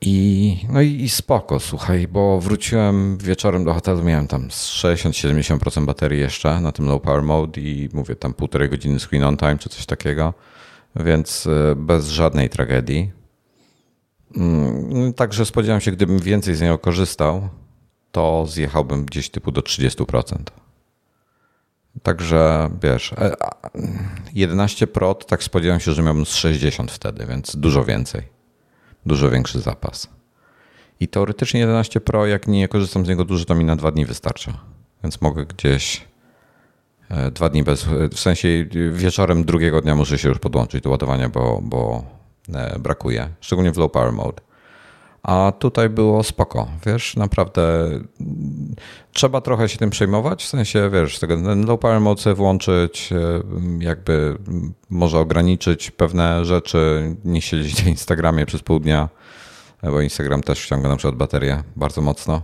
I, 0.00 0.56
no 0.68 0.80
i, 0.80 1.02
i 1.02 1.08
spoko, 1.08 1.60
słuchaj, 1.60 2.08
bo 2.08 2.40
wróciłem 2.40 3.18
wieczorem 3.18 3.64
do 3.64 3.74
hotelu, 3.74 4.02
miałem 4.02 4.26
tam 4.26 4.48
60-70% 4.48 5.84
baterii 5.84 6.20
jeszcze 6.20 6.60
na 6.60 6.72
tym 6.72 6.86
low 6.86 7.02
power 7.02 7.22
mode 7.22 7.60
i 7.60 7.88
mówię 7.92 8.16
tam 8.16 8.34
półtorej 8.34 8.68
godziny 8.68 9.00
screen 9.00 9.24
on 9.24 9.36
time 9.36 9.58
czy 9.58 9.68
coś 9.68 9.86
takiego, 9.86 10.34
więc 10.96 11.46
e, 11.46 11.74
bez 11.76 12.08
żadnej 12.08 12.50
tragedii. 12.50 13.12
Mm, 14.36 15.12
także 15.12 15.46
spodziewam 15.46 15.80
się, 15.80 15.92
gdybym 15.92 16.18
więcej 16.18 16.54
z 16.54 16.60
niego 16.60 16.78
korzystał, 16.78 17.48
to 18.12 18.46
zjechałbym 18.46 19.04
gdzieś 19.04 19.30
typu 19.30 19.52
do 19.52 19.60
30%. 19.60 20.36
Także 22.02 22.70
wiesz, 22.82 23.14
11 24.34 24.84
e, 24.84 24.86
Pro, 24.86 25.14
tak 25.14 25.42
spodziewam 25.42 25.80
się, 25.80 25.92
że 25.92 26.02
miałbym 26.02 26.26
z 26.26 26.34
60 26.34 26.92
wtedy, 26.92 27.26
więc 27.26 27.56
dużo 27.56 27.84
więcej. 27.84 28.33
Dużo 29.06 29.30
większy 29.30 29.61
zapas. 29.61 30.08
I 31.00 31.08
teoretycznie 31.08 31.61
11 31.61 32.00
Pro, 32.00 32.26
jak 32.26 32.46
nie 32.46 32.68
korzystam 32.68 33.06
z 33.06 33.08
niego 33.08 33.25
dużo, 33.25 33.44
to 33.44 33.54
mi 33.54 33.64
na 33.64 33.76
dwa 33.76 33.90
dni 33.90 34.06
wystarcza. 34.06 34.52
Więc 35.02 35.20
mogę 35.20 35.46
gdzieś 35.46 36.04
e, 37.08 37.30
dwa 37.30 37.49
dni 37.49 37.62
bez, 37.62 37.84
w 38.12 38.18
sensie 38.18 38.49
wieczorem 38.92 39.44
drugiego 39.44 39.80
dnia 39.80 39.94
muszę 39.94 40.18
się 40.18 40.28
już 40.28 40.38
podłączyć 40.38 40.84
do 40.84 40.90
ładowania, 40.90 41.28
bo, 41.28 41.61
bo 41.62 42.04
e, 42.54 42.78
brakuje. 42.78 43.28
Szczególnie 43.40 43.73
w 43.73 43.78
low 43.78 43.92
power 43.92 44.12
mode. 44.12 44.42
A 45.23 45.52
tutaj 45.58 45.88
było 45.88 46.23
spoko, 46.23 46.68
wiesz, 46.87 47.16
naprawdę 47.16 47.90
trzeba 49.12 49.40
trochę 49.40 49.68
się 49.68 49.78
tym 49.78 49.90
przejmować, 49.90 50.44
w 50.44 50.48
sensie, 50.48 50.90
wiesz, 50.92 51.18
tego 51.18 51.36
low 51.54 52.20
sobie 52.20 52.34
włączyć, 52.34 53.12
e, 53.12 53.42
jakby 53.78 54.38
może 54.90 55.18
ograniczyć 55.18 55.90
pewne 55.90 56.44
rzeczy, 56.44 57.16
nie 57.24 57.42
siedzieć 57.42 57.84
na 57.84 57.90
Instagramie 57.90 58.46
przez 58.46 58.62
pół 58.62 58.80
dnia, 58.80 59.08
bo 59.82 60.00
Instagram 60.00 60.42
też 60.42 60.60
wciąga 60.60 60.88
na 60.88 60.96
przykład 60.96 61.16
baterię 61.16 61.62
bardzo 61.76 62.00
mocno. 62.00 62.42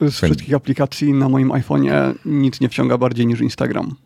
Z 0.00 0.14
wszystkich 0.14 0.54
aplikacji 0.54 1.12
na 1.12 1.28
moim 1.28 1.48
iPhone'ie 1.48 2.14
nic 2.24 2.60
nie 2.60 2.68
wciąga 2.68 2.98
bardziej 2.98 3.26
niż 3.26 3.40
Instagram. 3.40 3.96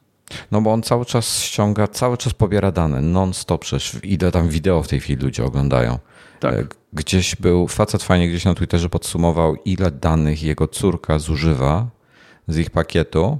No 0.50 0.60
bo 0.60 0.72
on 0.72 0.82
cały 0.82 1.04
czas 1.04 1.42
ściąga, 1.42 1.88
cały 1.88 2.16
czas 2.16 2.34
pobiera 2.34 2.72
dane, 2.72 3.00
non-stop 3.00 3.60
przecież, 3.60 3.96
ile 4.02 4.30
tam 4.30 4.48
wideo 4.48 4.82
w 4.82 4.88
tej 4.88 5.00
chwili 5.00 5.22
ludzie 5.22 5.44
oglądają. 5.44 5.98
Tak. 6.40 6.54
E, 6.54 6.66
gdzieś 6.92 7.36
był, 7.36 7.68
facet 7.68 8.02
fajnie 8.02 8.28
gdzieś 8.28 8.44
na 8.44 8.54
Twitterze 8.54 8.88
podsumował, 8.88 9.56
ile 9.64 9.90
danych 9.90 10.42
jego 10.42 10.68
córka 10.68 11.18
zużywa 11.18 11.86
z 12.48 12.58
ich 12.58 12.70
pakietu, 12.70 13.38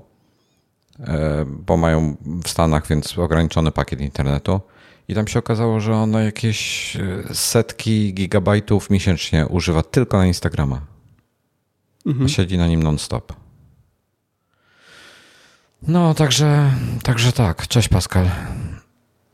e, 1.01 1.45
bo 1.49 1.77
mają 1.77 2.17
w 2.45 2.49
Stanach, 2.49 2.87
więc 2.87 3.19
ograniczony 3.19 3.73
pakiet 3.73 4.01
internetu. 4.01 4.61
I 5.09 5.15
tam 5.15 5.29
się 5.29 5.39
okazało, 5.39 5.81
że 5.81 5.95
ona 5.95 6.23
jakieś 6.23 6.97
e, 6.97 7.35
setki 7.35 8.15
gigabajtów 8.15 8.91
miesięcznie 8.91 9.47
używa 9.47 9.83
tylko 9.83 10.17
na 10.17 10.27
Instagrama. 10.27 10.81
Mhm. 12.07 12.29
Siedzi 12.29 12.59
na 12.59 12.67
nim 12.67 12.83
non-stop. 12.83 13.33
No, 15.89 16.15
także, 16.15 16.71
także 17.03 17.33
tak. 17.33 17.69
Cześć 17.69 17.89
Pascal. 17.89 18.31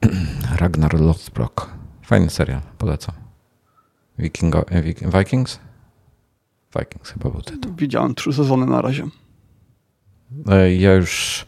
Ragnar 0.61 1.01
Lothbrok. 1.01 1.71
Fajny 2.03 2.31
serial, 2.31 2.61
polecam. 2.79 3.30
Wikingo, 4.21 4.65
e, 4.69 4.83
Vikings? 5.19 5.61
Vikings 6.79 7.11
chyba 7.11 7.31
był 7.31 7.43
tytuł. 7.43 7.73
Widziałem 7.75 8.15
trzy 8.15 8.33
sezony 8.33 8.67
na 8.67 8.83
razie. 8.83 9.07
E, 10.49 10.75
ja 10.75 10.95
już 10.95 11.47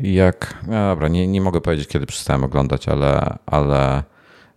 jak... 0.00 0.64
No 0.66 0.72
dobra, 0.72 1.08
nie, 1.08 1.28
nie 1.28 1.40
mogę 1.40 1.60
powiedzieć, 1.60 1.88
kiedy 1.88 2.06
przestałem 2.06 2.44
oglądać, 2.44 2.88
ale, 2.88 3.38
ale, 3.46 4.02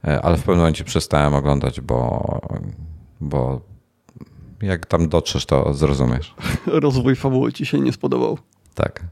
e, 0.08 0.22
ale 0.22 0.38
w 0.38 0.40
pewnym 0.40 0.58
momencie 0.58 0.84
przestałem 0.84 1.34
oglądać, 1.34 1.82
bo, 1.82 2.42
bo 3.22 3.62
jak 4.62 4.86
tam 4.86 5.10
dotrzesz, 5.10 5.46
to 5.46 5.74
zrozumiesz. 5.74 6.36
Rozwój 6.66 7.16
fabuły 7.16 7.54
ci 7.54 7.66
się 7.66 7.80
nie 7.80 7.94
spodobał. 7.94 8.38
Tak. 8.76 9.04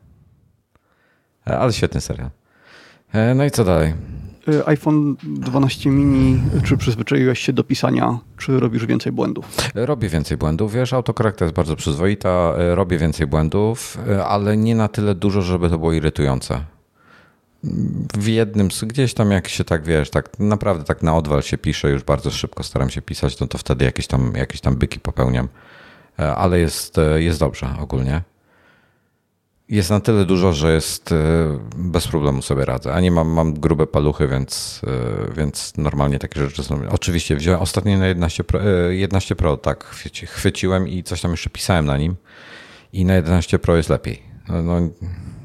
Ale 1.45 1.73
świetny 1.73 2.01
serial. 2.01 2.29
No 3.35 3.45
i 3.45 3.51
co 3.51 3.63
dalej? 3.63 3.93
Y, 4.49 4.67
iPhone 4.67 5.15
12 5.23 5.89
mini, 5.89 6.41
czy 6.63 6.77
przyzwyczaiłeś 6.77 7.39
się 7.39 7.53
do 7.53 7.63
pisania, 7.63 8.19
czy 8.37 8.59
robisz 8.59 8.85
więcej 8.85 9.11
błędów? 9.11 9.45
Robię 9.75 10.09
więcej 10.09 10.37
błędów, 10.37 10.73
wiesz, 10.73 10.93
autokorekta 10.93 11.45
jest 11.45 11.55
bardzo 11.55 11.75
przyzwoita, 11.75 12.53
y, 12.71 12.75
robię 12.75 12.97
więcej 12.97 13.27
błędów, 13.27 13.97
y, 14.09 14.23
ale 14.23 14.57
nie 14.57 14.75
na 14.75 14.87
tyle 14.87 15.15
dużo, 15.15 15.41
żeby 15.41 15.69
to 15.69 15.77
było 15.77 15.93
irytujące. 15.93 16.63
W 18.17 18.27
jednym, 18.27 18.69
gdzieś 18.83 19.13
tam 19.13 19.31
jak 19.31 19.47
się 19.47 19.63
tak, 19.63 19.83
wiesz, 19.83 20.09
tak 20.09 20.39
naprawdę 20.39 20.83
tak 20.83 21.03
na 21.03 21.17
odwal 21.17 21.41
się 21.41 21.57
pisze, 21.57 21.89
już 21.89 22.03
bardzo 22.03 22.31
szybko 22.31 22.63
staram 22.63 22.89
się 22.89 23.01
pisać, 23.01 23.39
no 23.39 23.47
to 23.47 23.57
wtedy 23.57 23.85
jakieś 23.85 24.07
tam, 24.07 24.33
jakieś 24.35 24.61
tam 24.61 24.75
byki 24.75 24.99
popełniam, 24.99 25.47
ale 26.17 26.59
jest, 26.59 26.95
jest 27.17 27.39
dobrze 27.39 27.67
ogólnie 27.79 28.21
jest 29.69 29.89
na 29.89 29.99
tyle 29.99 30.25
dużo, 30.25 30.53
że 30.53 30.73
jest 30.73 31.11
e, 31.11 31.15
bez 31.75 32.07
problemu 32.07 32.41
sobie 32.41 32.65
radzę. 32.65 32.93
A 32.93 33.01
nie 33.01 33.11
mam, 33.11 33.29
mam 33.29 33.53
grube 33.53 33.87
paluchy, 33.87 34.27
więc, 34.27 34.81
e, 34.87 35.33
więc 35.33 35.73
normalnie 35.77 36.19
takie 36.19 36.39
rzeczy 36.39 36.63
są. 36.63 36.81
Oczywiście 36.89 37.35
wziąłem 37.35 37.61
ostatnio 37.61 37.97
na 37.97 38.07
11 38.07 38.43
Pro, 38.43 38.59
11 38.89 39.33
e, 39.33 39.35
Pro 39.35 39.57
tak 39.57 39.83
chwyciłem 40.27 40.87
i 40.87 41.03
coś 41.03 41.21
tam 41.21 41.31
jeszcze 41.31 41.49
pisałem 41.49 41.85
na 41.85 41.97
nim 41.97 42.15
i 42.93 43.05
na 43.05 43.15
11 43.15 43.59
Pro 43.59 43.77
jest 43.77 43.89
lepiej. 43.89 44.21
No, 44.49 44.61
no, 44.61 44.89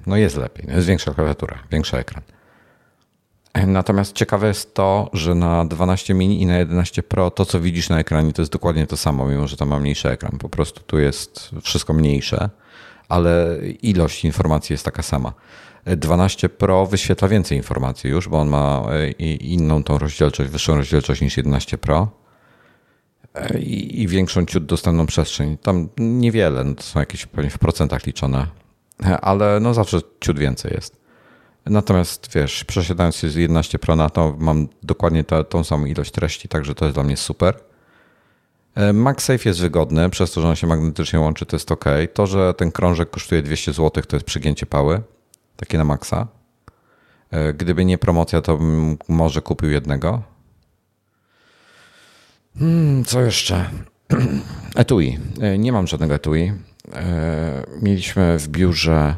no 0.06 0.16
jest 0.16 0.36
lepiej. 0.36 0.64
No 0.68 0.74
jest 0.74 0.86
większa 0.86 1.14
klawiatura, 1.14 1.58
większy 1.70 1.96
ekran. 1.96 2.22
Natomiast 3.66 4.12
ciekawe 4.12 4.48
jest 4.48 4.74
to, 4.74 5.10
że 5.12 5.34
na 5.34 5.64
12 5.64 6.14
mini 6.14 6.42
i 6.42 6.46
na 6.46 6.58
11 6.58 7.02
Pro 7.02 7.30
to, 7.30 7.46
co 7.46 7.60
widzisz 7.60 7.88
na 7.88 7.98
ekranie, 7.98 8.32
to 8.32 8.42
jest 8.42 8.52
dokładnie 8.52 8.86
to 8.86 8.96
samo, 8.96 9.26
mimo 9.26 9.48
że 9.48 9.56
tam 9.56 9.68
mam 9.68 9.82
mniejszy 9.82 10.10
ekran. 10.10 10.38
Po 10.38 10.48
prostu 10.48 10.80
tu 10.86 10.98
jest 10.98 11.50
wszystko 11.62 11.92
mniejsze 11.92 12.50
ale 13.12 13.58
ilość 13.82 14.24
informacji 14.24 14.74
jest 14.74 14.84
taka 14.84 15.02
sama. 15.02 15.32
12 15.86 16.48
Pro 16.48 16.86
wyświetla 16.86 17.28
więcej 17.28 17.58
informacji 17.58 18.10
już, 18.10 18.28
bo 18.28 18.40
on 18.40 18.48
ma 18.48 18.82
e, 18.90 19.10
inną 19.30 19.82
tą 19.82 19.98
rozdzielczość, 19.98 20.50
wyższą 20.50 20.76
rozdzielczość 20.76 21.20
niż 21.20 21.36
11 21.36 21.78
Pro 21.78 22.08
e, 23.34 23.58
i, 23.58 24.08
większą 24.08 24.46
ciut 24.46 24.66
dostępną 24.66 25.06
przestrzeń. 25.06 25.58
Tam 25.58 25.88
niewiele, 25.98 26.64
no 26.64 26.74
to 26.74 26.82
są 26.82 27.00
jakieś 27.00 27.26
pewnie 27.26 27.50
w 27.50 27.58
procentach 27.58 28.06
liczone, 28.06 28.46
ale 29.22 29.60
no 29.60 29.74
zawsze 29.74 30.00
ciut 30.20 30.38
więcej 30.38 30.72
jest. 30.74 31.02
Natomiast 31.66 32.28
wiesz, 32.34 32.64
przesiadając 32.64 33.16
się 33.16 33.30
z 33.30 33.34
11 33.34 33.78
Pro 33.78 33.96
na 33.96 34.10
to, 34.10 34.36
mam 34.38 34.68
dokładnie 34.82 35.24
ta, 35.24 35.44
tą 35.44 35.64
samą 35.64 35.86
ilość 35.86 36.10
treści, 36.10 36.48
także 36.48 36.74
to 36.74 36.84
jest 36.84 36.96
dla 36.96 37.04
mnie 37.04 37.16
super. 37.16 37.71
E, 38.74 38.92
MagSafe 38.92 39.48
jest 39.48 39.60
wygodny, 39.60 40.10
przez 40.10 40.32
to, 40.32 40.40
że 40.40 40.48
on 40.48 40.56
się 40.56 40.66
magnetycznie 40.66 41.20
łączy, 41.20 41.46
to 41.46 41.56
jest 41.56 41.72
ok. 41.72 41.84
To, 42.14 42.26
że 42.26 42.54
ten 42.54 42.72
krążek 42.72 43.10
kosztuje 43.10 43.42
200 43.42 43.72
zł, 43.72 44.04
to 44.04 44.16
jest 44.16 44.26
przygięcie 44.26 44.66
pały, 44.66 45.02
takie 45.56 45.78
na 45.78 45.84
maksa. 45.84 46.28
E, 47.30 47.52
gdyby 47.52 47.84
nie 47.84 47.98
promocja, 47.98 48.42
to 48.42 48.56
bym 48.56 48.98
może 49.08 49.42
kupił 49.42 49.70
jednego. 49.70 50.22
Hmm, 52.58 53.04
co 53.04 53.20
jeszcze? 53.20 53.70
Etui. 54.74 55.18
E, 55.40 55.58
nie 55.58 55.72
mam 55.72 55.86
żadnego 55.86 56.14
etui. 56.14 56.52
Mieliśmy 57.82 58.38
w 58.38 58.48
biurze 58.48 59.16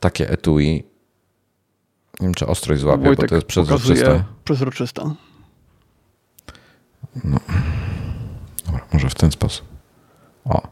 takie 0.00 0.30
etui. 0.30 0.84
Nie 2.20 2.26
wiem, 2.26 2.34
czy 2.34 2.46
ostrość 2.46 2.80
złapie, 2.80 3.04
Wojtek 3.04 3.24
bo 3.24 3.28
to 3.28 3.34
jest 3.34 3.46
przezroczyste. 3.46 4.24
Przezroczysta. 4.44 5.14
No. 7.24 7.38
Może 9.02 9.10
w 9.10 9.14
ten 9.14 9.30
sposób. 9.30 9.66
O. 10.44 10.62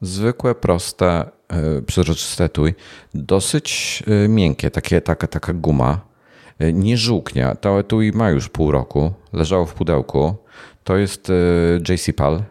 Zwykłe, 0.00 0.54
proste, 0.54 1.30
yy, 1.52 1.82
przezroczyste 1.82 2.44
etui. 2.44 2.74
Dosyć 3.14 4.02
yy, 4.06 4.28
miękkie, 4.28 4.70
takie, 4.70 5.00
taka, 5.00 5.26
taka 5.26 5.52
guma. 5.52 6.00
Yy, 6.58 6.72
nie 6.72 6.96
żółknia. 6.96 7.54
To 7.54 7.80
etui 7.80 8.12
ma 8.12 8.30
już 8.30 8.48
pół 8.48 8.70
roku. 8.70 9.12
Leżało 9.32 9.66
w 9.66 9.74
pudełku. 9.74 10.34
To 10.84 10.96
jest 10.96 11.32
JC 11.88 12.12
Pal. 12.16 12.42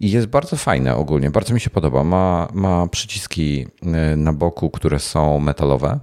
I 0.00 0.10
jest 0.10 0.26
bardzo 0.26 0.56
fajne 0.56 0.96
ogólnie. 0.96 1.30
Bardzo 1.30 1.54
mi 1.54 1.60
się 1.60 1.70
podoba. 1.70 2.04
Ma, 2.04 2.48
ma 2.52 2.86
przyciski 2.86 3.66
na 4.16 4.32
boku, 4.32 4.70
które 4.70 4.98
są 4.98 5.38
metalowe. 5.38 5.98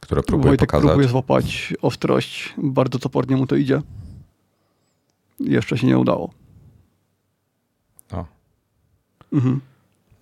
Które 0.00 0.22
próbuję 0.22 0.50
Wojtek 0.50 0.68
pokazać. 0.68 0.86
próbuje 0.86 1.08
złapać 1.08 1.74
ostrość. 1.82 2.54
Bardzo 2.58 2.98
topornie 2.98 3.36
mu 3.36 3.46
to 3.46 3.56
idzie. 3.56 3.82
Jeszcze 5.40 5.78
się 5.78 5.86
nie 5.86 5.98
udało. 5.98 6.30
O. 8.12 8.24
Mhm. 9.32 9.60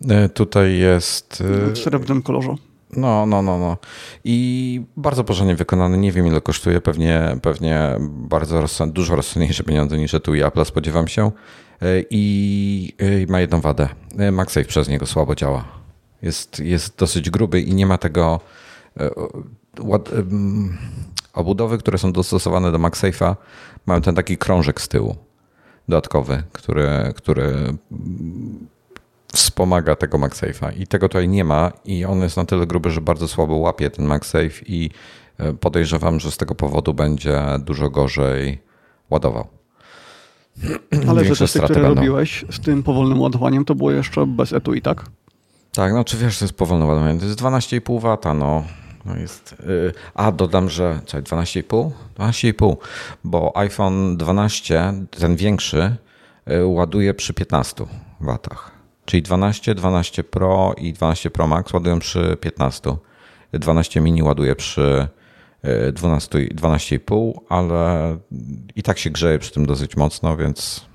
E, 0.08 0.28
tutaj 0.28 0.78
jest. 0.78 1.42
E, 1.68 1.70
w 1.70 1.78
srebrnym 1.78 2.22
kolorze. 2.22 2.54
No, 2.96 3.26
no, 3.26 3.42
no, 3.42 3.58
no. 3.58 3.76
I 4.24 4.80
bardzo 4.96 5.24
porządnie 5.24 5.56
wykonany. 5.56 5.98
Nie 5.98 6.12
wiem, 6.12 6.26
ile 6.26 6.40
kosztuje. 6.40 6.80
Pewnie, 6.80 7.36
pewnie 7.42 7.96
bardzo 8.00 8.60
rozsąd, 8.60 8.92
dużo 8.92 9.16
rozsądniejsze 9.16 9.64
pieniądze 9.64 9.98
niż 9.98 10.14
tu 10.22 10.34
i 10.34 10.42
Apple, 10.42 10.64
spodziewam 10.64 11.08
się. 11.08 11.30
E, 11.82 12.02
I 12.10 12.92
ma 13.28 13.40
jedną 13.40 13.60
wadę. 13.60 13.88
MagSafe 14.32 14.64
przez 14.64 14.88
niego 14.88 15.06
słabo 15.06 15.34
działa. 15.34 15.64
Jest, 16.22 16.60
jest 16.60 16.98
dosyć 16.98 17.30
gruby 17.30 17.60
i 17.60 17.74
nie 17.74 17.86
ma 17.86 17.98
tego 17.98 18.40
Obudowy, 21.36 21.78
które 21.78 21.98
są 21.98 22.12
dostosowane 22.12 22.72
do 22.72 22.78
MagSafe'a 22.78 23.36
mają 23.86 24.00
ten 24.00 24.14
taki 24.14 24.38
krążek 24.38 24.80
z 24.80 24.88
tyłu 24.88 25.16
dodatkowy, 25.88 26.42
który, 26.52 26.88
który 27.16 27.74
wspomaga 29.32 29.96
tego 29.96 30.18
MagSafe'a 30.18 30.80
i 30.80 30.86
tego 30.86 31.08
tutaj 31.08 31.28
nie 31.28 31.44
ma 31.44 31.72
i 31.84 32.04
on 32.04 32.20
jest 32.20 32.36
na 32.36 32.44
tyle 32.44 32.66
gruby, 32.66 32.90
że 32.90 33.00
bardzo 33.00 33.28
słabo 33.28 33.56
łapie 33.56 33.90
ten 33.90 34.04
MagSafe 34.04 34.64
i 34.66 34.90
e, 35.38 35.52
podejrzewam, 35.52 36.20
że 36.20 36.30
z 36.30 36.36
tego 36.36 36.54
powodu 36.54 36.94
będzie 36.94 37.42
dużo 37.58 37.90
gorzej 37.90 38.62
ładował. 39.10 39.46
Ale 41.08 41.24
że 41.24 41.36
testy, 41.36 41.60
które 41.60 41.80
będą. 41.80 41.94
robiłeś 41.94 42.44
z 42.50 42.60
tym 42.60 42.82
powolnym 42.82 43.20
ładowaniem, 43.20 43.64
to 43.64 43.74
było 43.74 43.90
jeszcze 43.90 44.26
bez 44.26 44.52
etui, 44.52 44.82
tak? 44.82 45.04
Tak, 45.72 45.92
no 45.92 46.04
czy 46.04 46.16
wiesz, 46.16 46.38
to 46.38 46.44
jest 46.44 46.56
powolne 46.56 46.84
ładowanie. 46.84 47.20
To 47.20 47.26
jest 47.26 47.40
12,5 47.40 48.00
W, 48.00 48.34
no. 48.38 48.64
No 49.06 49.16
jest, 49.16 49.56
yy, 49.66 49.92
a 50.14 50.32
dodam, 50.32 50.70
że 50.70 51.00
co, 51.06 51.18
12,5? 51.18 51.90
12,5, 52.18 52.76
bo 53.24 53.56
iPhone 53.56 54.16
12, 54.16 54.92
ten 55.10 55.36
większy, 55.36 55.96
yy, 56.46 56.66
ładuje 56.66 57.14
przy 57.14 57.34
15 57.34 57.84
W. 58.20 58.38
Czyli 59.04 59.22
12, 59.22 59.74
12 59.74 60.24
Pro 60.24 60.74
i 60.78 60.92
12 60.92 61.30
Pro 61.30 61.46
Max 61.46 61.72
ładują 61.72 61.98
przy 61.98 62.36
15. 62.40 62.96
12 63.52 64.00
mini 64.00 64.22
ładuje 64.22 64.56
przy 64.56 65.08
12, 65.92 66.38
12,5, 66.38 67.32
ale 67.48 68.16
i 68.76 68.82
tak 68.82 68.98
się 68.98 69.10
grzeje 69.10 69.38
przy 69.38 69.52
tym 69.52 69.66
dosyć 69.66 69.96
mocno, 69.96 70.36
więc 70.36 70.86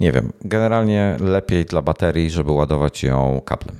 nie 0.00 0.12
wiem. 0.12 0.32
Generalnie 0.44 1.16
lepiej 1.20 1.64
dla 1.64 1.82
baterii, 1.82 2.30
żeby 2.30 2.52
ładować 2.52 3.02
ją 3.02 3.40
kablem, 3.44 3.76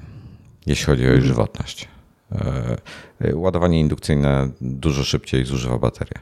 jeśli 0.66 0.86
chodzi 0.86 1.06
o 1.06 1.10
jej 1.10 1.22
żywotność. 1.22 1.88
E, 2.32 2.76
ładowanie 3.34 3.80
indukcyjne 3.80 4.48
dużo 4.60 5.04
szybciej 5.04 5.44
zużywa 5.44 5.78
baterię. 5.78 6.18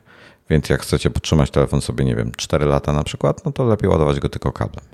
Więc 0.50 0.68
jak 0.68 0.82
chcecie 0.82 1.11
podtrzymać 1.11 1.50
telefon 1.50 1.80
sobie, 1.80 2.04
nie 2.04 2.16
wiem, 2.16 2.32
4 2.37 2.66
lata 2.66 2.92
na 2.92 3.04
przykład, 3.04 3.44
no 3.44 3.52
to 3.52 3.64
lepiej 3.64 3.90
ładować 3.90 4.20
go 4.20 4.28
tylko 4.28 4.52
kablem. 4.52 4.84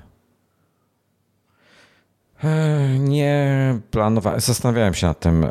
E, 2.45 2.99
nie 2.99 3.79
planowałem, 3.91 4.41
zastanawiałem 4.41 4.95
się 4.95 5.07
nad 5.07 5.21
tym, 5.21 5.47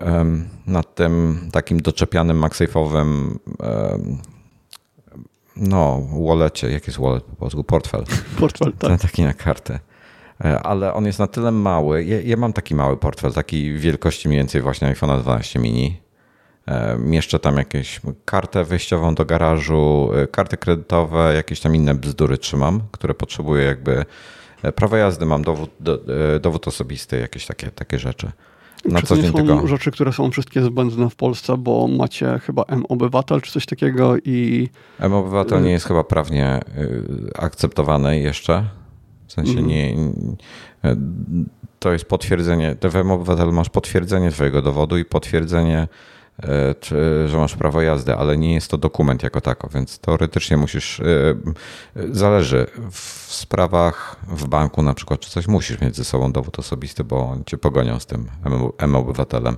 nad 0.68 0.96
tym 0.96 1.40
takim 1.52 1.82
doczepianym 1.82 2.42
MagSafe'owym 2.42 3.36
no, 5.60 6.02
wallecie, 6.28 6.72
jak 6.72 6.88
jest 6.88 7.00
wallet 7.00 7.24
po 7.24 7.36
polsku? 7.36 7.64
Portfel. 7.64 8.04
Portfel, 8.40 8.74
tak. 8.74 9.02
Taki 9.02 9.24
na 9.24 9.34
kartę. 9.34 9.80
E, 10.46 10.60
ale 10.60 10.94
on 10.94 11.06
jest 11.06 11.20
na 11.20 11.28
tyle 11.28 11.52
mały. 11.52 12.04
Ja, 12.04 12.22
ja 12.22 12.38
mam 12.38 12.54
taki 12.54 12.76
mały 12.76 12.98
portfel, 12.98 13.34
taki 13.34 13.74
wielkości 13.74 14.28
mniej 14.28 14.40
więcej 14.40 14.62
właśnie 14.62 14.88
iPhone 14.88 15.22
12 15.22 15.60
mini. 15.60 16.00
E, 16.66 16.98
mieszczę 16.98 17.40
tam 17.40 17.58
jakieś 17.58 18.02
kartę 18.26 18.64
wyjściową 18.64 19.16
do 19.16 19.26
garażu, 19.26 20.10
karty 20.32 20.58
kredytowe, 20.58 21.34
jakieś 21.36 21.60
tam 21.60 21.76
inne 21.76 21.96
bzdury 21.96 22.38
trzymam, 22.38 22.82
które 22.92 23.14
potrzebuję 23.14 23.64
jakby 23.64 24.06
E, 24.64 24.72
prawo 24.72 24.98
jazdy 24.98 25.26
mam, 25.26 25.42
dowód, 25.44 25.70
e, 26.36 26.40
dowód 26.40 26.68
osobisty, 26.68 27.20
jakieś 27.20 27.46
takie, 27.46 27.72
takie 27.72 28.00
rzeczy. 28.00 28.32
Na 28.86 29.00
nie 29.00 29.06
są 29.06 29.34
tego... 29.34 29.68
rzeczy, 29.68 29.92
które 29.92 30.14
są 30.14 30.32
wszystkie 30.32 30.62
zbędne 30.62 31.10
w 31.10 31.16
Polsce, 31.16 31.58
bo 31.58 31.88
macie 31.88 32.40
chyba 32.40 32.64
M-Obywatel 32.64 33.42
czy 33.42 33.52
coś 33.52 33.66
takiego 33.66 34.18
i... 34.18 34.70
M-Obywatel 35.00 35.64
nie 35.64 35.72
jest 35.72 35.86
chyba 35.86 36.04
prawnie 36.04 36.60
y, 36.78 37.04
akceptowany 37.38 38.20
jeszcze. 38.20 38.66
W 39.30 39.34
sensie 39.34 39.60
mm. 39.60 39.68
nie... 39.68 39.96
To 41.80 41.92
jest 41.94 42.06
potwierdzenie, 42.06 42.76
w 42.82 42.96
M-Obywatel 42.96 43.52
masz 43.54 43.70
potwierdzenie 43.70 44.32
twojego 44.32 44.62
dowodu 44.62 44.98
i 44.98 45.06
potwierdzenie 45.06 45.88
E, 46.44 46.76
czy, 46.76 47.28
że 47.28 47.38
masz 47.38 47.56
prawo 47.56 47.82
jazdy, 47.82 48.16
ale 48.16 48.38
nie 48.38 48.54
jest 48.54 48.72
to 48.72 48.78
dokument 48.78 49.24
jako 49.24 49.42
tako, 49.42 49.70
więc 49.74 50.00
teoretycznie 50.00 50.58
musisz, 50.58 51.00
e, 51.00 51.04
zależy, 52.12 52.68
w 52.92 53.00
sprawach 53.34 54.16
w 54.28 54.48
banku 54.48 54.84
na 54.84 54.94
przykład, 54.94 55.20
czy 55.20 55.30
coś 55.30 55.48
musisz 55.48 55.82
mieć 55.82 55.96
ze 55.96 56.04
sobą 56.04 56.32
dowód 56.32 56.60
osobisty, 56.60 57.04
bo 57.04 57.38
cię 57.46 57.58
pogonią 57.58 58.00
z 58.00 58.06
tym 58.06 58.28
M-obywatelem. 58.78 59.58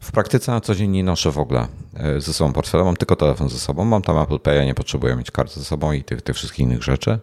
W 0.00 0.12
praktyce 0.12 0.52
na 0.52 0.60
co 0.60 0.74
dzień 0.74 0.90
nie 0.90 1.04
noszę 1.04 1.32
w 1.32 1.38
ogóle 1.38 1.68
e, 1.94 2.20
ze 2.20 2.32
sobą 2.32 2.52
portfela, 2.52 2.84
mam 2.84 2.96
tylko 2.96 3.16
telefon 3.16 3.48
ze 3.48 3.58
sobą, 3.58 3.84
mam 3.84 4.02
tam 4.02 4.18
Apple 4.18 4.38
Pay, 4.38 4.66
nie 4.66 4.74
potrzebuję 4.74 5.16
mieć 5.16 5.30
karty 5.30 5.60
ze 5.60 5.64
sobą 5.64 5.92
i 5.92 6.04
tych, 6.04 6.22
tych 6.22 6.36
wszystkich 6.36 6.60
innych 6.60 6.82
rzeczy, 6.82 7.18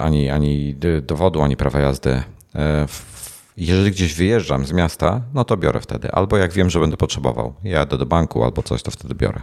ani, 0.00 0.30
ani 0.30 0.76
dowodu, 1.02 1.42
ani 1.42 1.56
prawa 1.56 1.80
jazdy. 1.80 2.22
Jeżeli 3.56 3.90
gdzieś 3.90 4.14
wyjeżdżam 4.14 4.66
z 4.66 4.72
miasta, 4.72 5.20
no 5.34 5.44
to 5.44 5.56
biorę 5.56 5.80
wtedy. 5.80 6.12
Albo 6.12 6.36
jak 6.36 6.52
wiem, 6.52 6.70
że 6.70 6.80
będę 6.80 6.96
potrzebował, 6.96 7.54
jadę 7.64 7.98
do 7.98 8.06
banku 8.06 8.44
albo 8.44 8.62
coś, 8.62 8.82
to 8.82 8.90
wtedy 8.90 9.14
biorę. 9.14 9.42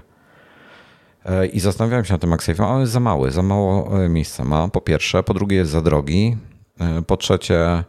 E, 1.26 1.46
I 1.46 1.60
zastanawiałem 1.60 2.06
się 2.06 2.14
nad 2.14 2.22
tym 2.22 2.30
MagSafe'em, 2.30 2.64
ale 2.64 2.80
jest 2.80 2.92
za 2.92 3.00
mały, 3.00 3.32
za 3.32 3.42
mało 3.42 4.04
e, 4.04 4.10
miejsca 4.10 4.44
ma, 4.44 4.68
po 4.68 4.82
pierwsze. 4.82 5.24
Po 5.24 5.34
drugie 5.34 5.58
jest 5.58 5.72
za 5.72 5.82
drogi. 5.82 6.38
E, 6.80 7.02
po 7.02 7.18
trzecie 7.18 7.84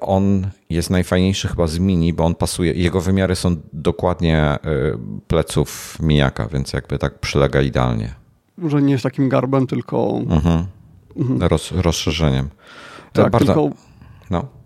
on 0.00 0.46
jest 0.70 0.90
najfajniejszy 0.90 1.48
chyba 1.48 1.66
z 1.66 1.78
mini, 1.78 2.12
bo 2.12 2.24
on 2.24 2.34
pasuje, 2.34 2.72
jego 2.72 3.00
wymiary 3.00 3.36
są 3.36 3.56
dokładnie 3.72 4.56
pleców 5.26 5.98
mijaka, 6.00 6.46
więc 6.46 6.72
jakby 6.72 6.98
tak 6.98 7.18
przylega 7.18 7.60
idealnie. 7.60 8.14
Może 8.58 8.82
nie 8.82 8.92
jest 8.92 9.04
takim 9.04 9.28
garbem, 9.28 9.66
tylko... 9.66 10.20
Mhm. 10.30 10.66
Mhm. 11.16 11.42
Roz, 11.42 11.72
rozszerzeniem. 11.72 12.48
Tak, 13.12 13.30
Bardzo... 13.30 13.46
tylko... 13.54 13.76
No 14.30 14.56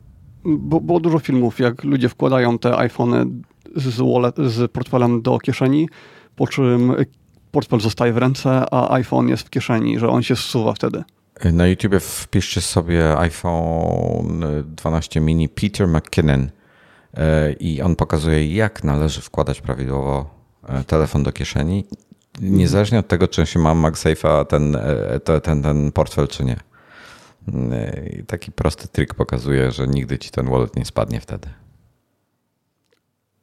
bo, 0.45 0.81
było 0.81 1.01
dużo 1.01 1.19
filmów, 1.19 1.59
jak 1.59 1.85
ludzie 1.85 2.09
wkładają 2.09 2.59
te 2.59 2.79
iPhony 2.79 3.27
z, 3.77 4.01
wallet, 4.01 4.37
z 4.37 4.73
portfelem 4.73 5.23
do 5.23 5.39
kieszeni, 5.39 5.89
po 6.37 6.47
czym 6.47 6.95
portfel 7.51 7.81
zostaje 7.81 8.13
w 8.13 8.17
ręce, 8.17 8.65
a 8.71 8.95
iPhone 8.95 9.29
jest 9.29 9.43
w 9.43 9.51
kieszeni, 9.51 9.99
że 9.99 10.09
on 10.09 10.23
się 10.23 10.37
zsuwa 10.37 10.73
wtedy. 10.73 11.05
Na 11.53 11.67
YouTubie 11.67 12.01
wpiszcie 12.01 12.61
sobie 12.61 13.19
iPhone 13.19 14.45
12 14.65 15.21
mini 15.21 15.49
Peter 15.49 15.89
McKinnon 15.89 16.51
e, 17.15 17.53
i 17.53 17.83
on 17.83 17.97
pokazuje, 17.97 18.55
jak 18.55 18.85
należy 18.85 19.21
wkładać 19.21 19.61
prawidłowo 19.61 20.31
e, 20.69 20.85
telefon 20.85 21.23
do 21.23 21.33
kieszeni, 21.33 21.85
niezależnie 22.41 22.99
od 22.99 23.09
tego, 23.09 23.29
czy 23.29 23.47
się 23.47 23.59
ma 23.59 23.75
MagSafe'a 23.75 24.47
ten, 24.47 24.77
e, 24.77 25.41
ten, 25.41 25.63
ten 25.63 25.93
portfel, 25.93 26.29
czy 26.29 26.45
nie. 26.45 26.57
I 28.19 28.25
taki 28.25 28.53
prosty 28.53 28.89
trik 28.89 29.15
pokazuje, 29.15 29.73
że 29.73 29.87
nigdy 29.87 30.19
ci 30.19 30.31
ten 30.31 30.51
wallet 30.51 30.77
nie 30.77 30.85
spadnie 30.85 31.21
wtedy. 31.21 31.49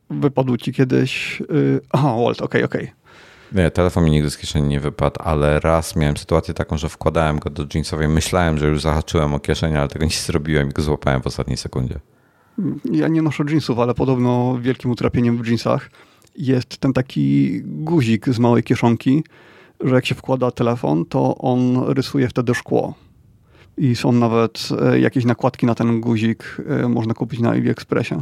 Wypadł 0.10 0.58
ci 0.58 0.74
kiedyś. 0.74 1.40
Yy, 1.40 1.82
aha, 1.92 2.16
wallet, 2.16 2.42
okej, 2.42 2.64
okay, 2.64 2.64
okej. 2.64 2.84
Okay. 2.84 3.64
Nie, 3.64 3.72
telefon 3.72 4.04
mi 4.04 4.12
nigdy 4.12 4.30
z 4.30 4.38
kieszeni 4.38 4.68
nie 4.68 4.80
wypadł, 4.80 5.16
ale 5.24 5.60
raz 5.60 5.96
miałem 5.96 6.18
sytuację 6.18 6.54
taką, 6.54 6.78
że 6.78 6.90
wkładałem 6.90 7.40
go 7.40 7.50
do 7.50 7.66
jeansowej. 7.74 8.08
Myślałem, 8.08 8.58
że 8.58 8.68
już 8.68 8.82
zahaczyłem 8.82 9.34
o 9.34 9.40
kieszeń, 9.40 9.78
ale 9.78 9.88
tego 9.88 10.06
nie 10.06 10.12
zrobiłem 10.12 10.70
i 10.70 10.74
go 10.74 10.82
złapałem 10.82 11.22
w 11.22 11.28
ostatniej 11.28 11.58
sekundzie. 11.58 12.00
Ja 12.92 13.08
nie 13.08 13.22
noszę 13.22 13.44
jeansów, 13.50 13.80
ale 13.80 13.94
podobno 13.94 14.58
wielkim 14.62 14.92
utrapieniem 14.92 15.44
w 15.44 15.48
jeansach 15.48 15.90
jest 16.38 16.78
ten 16.78 16.94
taki 16.94 17.52
guzik 17.64 18.30
z 18.30 18.40
małej 18.40 18.64
kieszonki, 18.64 19.24
że 19.80 19.96
jak 19.96 20.06
się 20.06 20.16
wkłada 20.16 20.52
telefon, 20.52 21.06
to 21.06 21.38
on 21.38 21.84
rysuje 21.88 22.28
wtedy 22.28 22.56
szkło 22.56 22.94
i 23.78 23.96
są 23.96 24.12
nawet 24.12 24.70
e, 24.82 25.00
jakieś 25.00 25.26
nakładki 25.26 25.66
na 25.66 25.76
ten 25.76 26.02
guzik, 26.02 26.58
e, 26.70 26.90
można 26.90 27.14
kupić 27.14 27.40
na 27.40 27.50
AliExpressie. 27.50 28.16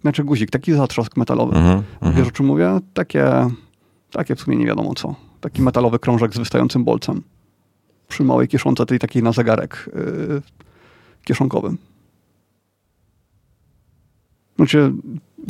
Znaczy 0.00 0.24
guzik, 0.24 0.50
taki 0.50 0.72
zatrzask 0.72 1.16
metalowy. 1.16 1.56
Mm 1.56 1.82
-hmm. 2.00 2.14
Wiesz 2.14 2.28
o 2.28 2.30
czym 2.30 2.46
mówię? 2.46 2.78
Takie, 2.94 3.48
takie 4.10 4.36
w 4.36 4.40
sumie 4.40 4.56
nie 4.56 4.66
wiadomo 4.66 4.94
co. 4.94 5.14
Taki 5.40 5.62
metalowy 5.62 5.98
krążek 5.98 6.34
z 6.34 6.38
wystającym 6.38 6.84
bolcem. 6.84 7.22
Przy 8.08 8.24
małej 8.24 8.48
kieszonce, 8.48 8.86
tej 8.86 8.98
takiej 8.98 9.22
na 9.22 9.32
zegarek 9.32 9.90
yy, 9.94 10.42
kieszonkowym. 11.24 11.78
Znaczy, 14.56 14.92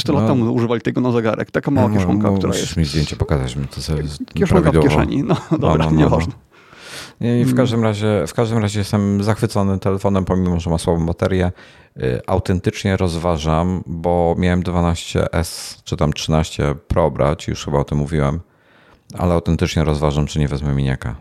100 0.01 0.13
no, 0.13 0.19
lat 0.19 0.29
temu 0.29 0.55
używali 0.55 0.81
tego 0.81 1.01
na 1.01 1.13
zegarek. 1.13 1.51
Taka 1.51 1.71
mała 1.71 1.89
no, 1.89 1.95
kieszonka, 1.95 2.31
no, 2.31 2.39
która 2.39 2.55
jest... 2.57 2.77
mi 2.77 2.85
zdjęcie 2.85 3.17
pokazać, 3.17 3.57
mi 3.57 3.69
to 3.69 3.83
sobie 3.83 4.03
Kieszonka 4.35 4.73
w 4.73 4.81
kieszeni. 4.81 5.23
No, 5.23 5.37
dobra, 5.51 5.85
no, 5.85 5.91
no, 5.91 5.97
nieważne. 5.97 6.33
I 7.21 7.45
w 7.45 7.47
mm. 7.47 7.57
każdym 7.57 7.83
razie, 7.83 8.25
w 8.27 8.35
każdym 8.35 8.59
razie 8.59 8.79
jestem 8.79 9.23
zachwycony 9.23 9.79
telefonem, 9.79 10.25
pomimo, 10.25 10.61
że 10.61 10.71
ma 10.71 10.79
słabą 10.79 11.07
baterię. 11.07 11.53
Y, 11.97 12.21
autentycznie 12.27 12.97
rozważam, 12.97 13.83
bo 13.87 14.35
miałem 14.39 14.63
12S 14.63 15.81
czy 15.85 15.97
tam 15.97 16.13
13 16.13 16.75
Pro 16.89 17.11
brać, 17.11 17.49
już 17.49 17.65
chyba 17.65 17.79
o 17.79 17.85
tym 17.85 17.99
mówiłem, 17.99 18.41
ale 19.19 19.35
autentycznie 19.35 19.85
rozważam, 19.85 20.27
czy 20.27 20.39
nie 20.39 20.49
wezmę 20.49 20.75
miniaka. 20.75 21.17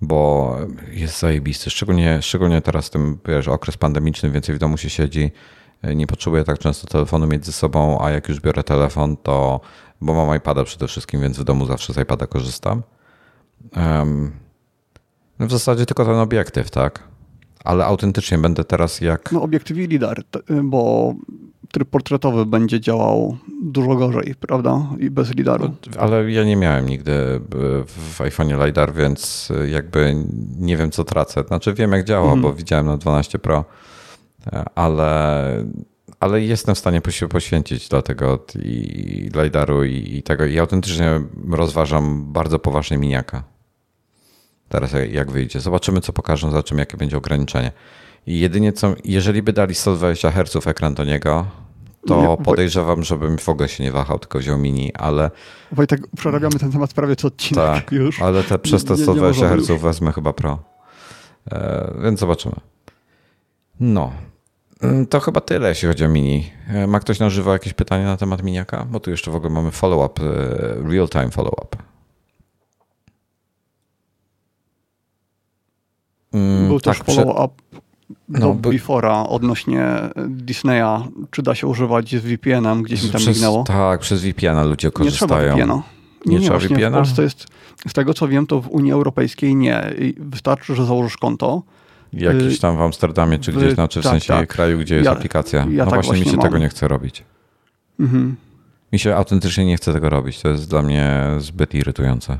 Bo 0.00 0.56
jest 0.90 1.18
zajebisty, 1.18 1.70
szczególnie, 1.70 2.22
szczególnie 2.22 2.60
teraz 2.60 2.90
tym, 2.90 3.18
wiesz, 3.28 3.48
okres 3.48 3.76
pandemiczny, 3.76 4.30
więcej 4.30 4.54
w 4.54 4.58
domu 4.58 4.76
się 4.76 4.90
siedzi, 4.90 5.30
nie 5.94 6.06
potrzebuję 6.06 6.44
tak 6.44 6.58
często 6.58 6.86
telefonu 6.86 7.26
mieć 7.26 7.46
ze 7.46 7.52
sobą, 7.52 8.04
a 8.04 8.10
jak 8.10 8.28
już 8.28 8.40
biorę 8.40 8.62
telefon, 8.62 9.16
to, 9.16 9.60
bo 10.00 10.14
mam 10.14 10.36
iPada 10.36 10.64
przede 10.64 10.88
wszystkim, 10.88 11.20
więc 11.20 11.38
w 11.38 11.44
domu 11.44 11.66
zawsze 11.66 11.92
z 11.92 11.98
iPada 11.98 12.26
korzystam 12.26 12.82
no 15.38 15.46
w 15.46 15.50
zasadzie 15.50 15.86
tylko 15.86 16.04
ten 16.04 16.14
obiektyw, 16.14 16.70
tak? 16.70 17.02
Ale 17.64 17.84
autentycznie 17.84 18.38
będę 18.38 18.64
teraz 18.64 19.00
jak. 19.00 19.32
No, 19.32 19.42
obiektyw 19.42 19.78
i 19.78 19.86
lidar, 19.86 20.22
bo 20.62 21.14
tryb 21.72 21.88
portretowy 21.88 22.46
będzie 22.46 22.80
działał 22.80 23.36
dużo 23.62 23.94
gorzej, 23.94 24.34
prawda? 24.40 24.86
I 24.98 25.10
bez 25.10 25.34
lidaru. 25.34 25.74
Ale 25.98 26.30
ja 26.30 26.44
nie 26.44 26.56
miałem 26.56 26.88
nigdy 26.88 27.12
w 27.86 28.18
iPhone'ie 28.18 28.66
LiDAR, 28.66 28.94
więc 28.94 29.52
jakby 29.70 30.16
nie 30.58 30.76
wiem, 30.76 30.90
co 30.90 31.04
tracę. 31.04 31.44
Znaczy 31.46 31.74
wiem, 31.74 31.92
jak 31.92 32.04
działa, 32.04 32.24
mhm. 32.24 32.42
bo 32.42 32.52
widziałem 32.52 32.86
na 32.86 32.96
12 32.96 33.38
Pro, 33.38 33.64
ale, 34.74 35.64
ale 36.20 36.40
jestem 36.40 36.74
w 36.74 36.78
stanie 36.78 37.00
się 37.10 37.28
poświęcić 37.28 37.88
dla 37.88 38.02
tego 38.02 38.44
i 38.62 39.30
LiDARu 39.42 39.84
i, 39.84 40.16
i 40.16 40.22
tego. 40.22 40.46
I 40.46 40.58
autentycznie 40.58 41.20
rozważam 41.50 42.32
bardzo 42.32 42.58
poważnie 42.58 42.98
miniaka. 42.98 43.44
Teraz 44.68 44.90
jak 45.10 45.30
wyjdzie. 45.30 45.60
Zobaczymy, 45.60 46.00
co 46.00 46.12
pokażą, 46.12 46.50
zobaczymy, 46.50 46.80
jakie 46.80 46.96
będzie 46.96 47.16
ograniczenie. 47.16 47.72
I 48.26 48.40
jedynie 48.40 48.72
co, 48.72 48.94
jeżeli 49.04 49.42
by 49.42 49.52
dali 49.52 49.74
120 49.74 50.30
Hz 50.30 50.66
ekran 50.66 50.94
do 50.94 51.04
niego, 51.04 51.46
to 52.06 52.36
podejrzewam, 52.36 53.02
żebym 53.02 53.38
w 53.38 53.48
ogóle 53.48 53.68
się 53.68 53.84
nie 53.84 53.92
wahał, 53.92 54.18
tylko 54.18 54.38
wziął 54.38 54.58
mini, 54.58 54.94
ale... 54.94 55.30
Wojtek, 55.72 56.00
przerabiamy 56.16 56.58
ten 56.58 56.72
temat 56.72 56.94
prawie 56.94 57.16
co 57.16 57.28
odcinek 57.28 57.64
tak, 57.64 57.92
już. 58.02 58.22
ale 58.22 58.42
te, 58.42 58.58
przez 58.58 58.84
te 58.84 58.96
120 58.96 59.48
Hz 59.48 59.82
wezmę 59.82 60.12
chyba 60.12 60.32
Pro. 60.32 60.58
E, 61.52 61.94
więc 62.02 62.20
zobaczymy. 62.20 62.54
No, 63.80 64.12
to 65.10 65.20
chyba 65.20 65.40
tyle, 65.40 65.68
jeśli 65.68 65.88
chodzi 65.88 66.04
o 66.04 66.08
mini. 66.08 66.50
E, 66.68 66.86
ma 66.86 67.00
ktoś 67.00 67.18
na 67.18 67.30
żywo 67.30 67.52
jakieś 67.52 67.72
pytania 67.72 68.04
na 68.04 68.16
temat 68.16 68.42
miniaka? 68.42 68.86
Bo 68.90 69.00
tu 69.00 69.10
jeszcze 69.10 69.30
w 69.30 69.34
ogóle 69.34 69.52
mamy 69.52 69.70
follow-up, 69.70 70.22
e, 70.22 70.90
real-time 70.92 71.30
follow-up. 71.30 71.76
Mm, 76.32 76.68
Był 76.68 76.80
tak, 76.80 76.96
też 76.96 77.16
follow-up 77.16 77.54
do 78.28 78.38
no, 78.38 78.54
by... 78.54 78.68
Before'a 78.68 79.26
odnośnie 79.28 79.84
Disneya, 80.28 81.08
czy 81.30 81.42
da 81.42 81.54
się 81.54 81.66
używać 81.66 82.10
z 82.10 82.24
VPN-em, 82.24 82.82
gdzieś 82.82 83.02
mi 83.04 83.10
tam 83.10 83.20
przez, 83.20 83.36
mignęło. 83.36 83.64
Tak, 83.64 84.00
przez 84.00 84.22
VPN-a 84.22 84.64
ludzie 84.64 84.90
korzystają. 84.90 85.56
Nie 85.56 85.62
trzeba 85.62 85.64
VPN-a. 85.66 85.82
Nie, 86.26 86.38
nie, 86.38 86.40
trzeba 86.40 86.58
VPN-a? 86.58 86.90
w 86.90 86.92
Polsce 86.92 87.22
jest, 87.22 87.46
z 87.88 87.92
tego 87.92 88.14
co 88.14 88.28
wiem, 88.28 88.46
to 88.46 88.60
w 88.60 88.68
Unii 88.68 88.92
Europejskiej 88.92 89.56
nie. 89.56 89.94
Wystarczy, 90.18 90.74
że 90.74 90.84
założysz 90.86 91.16
konto. 91.16 91.62
Jakiś 92.12 92.60
tam 92.60 92.76
w 92.76 92.80
Amsterdamie, 92.80 93.38
czy 93.38 93.52
gdzieś, 93.52 93.74
znaczy 93.74 94.00
w 94.00 94.02
tak, 94.02 94.12
sensie 94.12 94.32
tak. 94.32 94.48
kraju, 94.48 94.78
gdzie 94.78 94.94
jest 94.94 95.06
ja, 95.06 95.12
aplikacja. 95.12 95.66
Ja 95.70 95.84
no 95.84 95.90
tak 95.90 96.04
właśnie, 96.04 96.24
mi 96.24 96.30
się 96.30 96.36
mam. 96.36 96.40
tego 96.40 96.58
nie 96.58 96.68
chce 96.68 96.88
robić. 96.88 97.24
Mhm. 98.00 98.36
Mi 98.92 98.98
się 98.98 99.16
autentycznie 99.16 99.64
nie 99.64 99.76
chce 99.76 99.92
tego 99.92 100.10
robić. 100.10 100.40
To 100.40 100.48
jest 100.48 100.70
dla 100.70 100.82
mnie 100.82 101.20
zbyt 101.38 101.74
irytujące. 101.74 102.38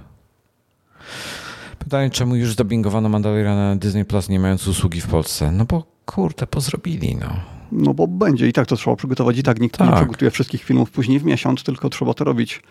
Pytanie, 1.78 2.10
czemu 2.10 2.36
już 2.36 2.52
zdubbingowano 2.52 3.08
Mandaloriana 3.08 3.68
na 3.68 3.76
Disney 3.76 4.04
Plus 4.04 4.28
nie 4.28 4.40
mając 4.40 4.68
usługi 4.68 5.00
w 5.00 5.06
Polsce? 5.06 5.52
No 5.52 5.64
bo 5.64 5.86
kurde, 6.06 6.46
pozrobili, 6.46 7.16
no. 7.16 7.28
No 7.72 7.94
bo 7.94 8.06
będzie 8.06 8.48
i 8.48 8.52
tak 8.52 8.66
to 8.66 8.76
trzeba 8.76 8.96
przygotować. 8.96 9.38
I 9.38 9.42
tak 9.42 9.60
nikt 9.60 9.78
tak. 9.78 9.90
nie 9.90 9.96
przygotuje 9.96 10.30
wszystkich 10.30 10.62
filmów 10.62 10.90
później 10.90 11.18
w 11.18 11.24
miesiąc, 11.24 11.62
tylko 11.62 11.88
trzeba 11.88 12.14
to 12.14 12.24
robić 12.24 12.62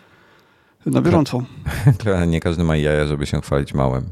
na 0.86 1.02
bieżąco. 1.02 1.42
Nie 2.26 2.40
każdy 2.40 2.64
ma 2.64 2.76
jaja, 2.76 3.06
żeby 3.06 3.26
się 3.26 3.40
chwalić 3.40 3.74
małym. 3.74 4.04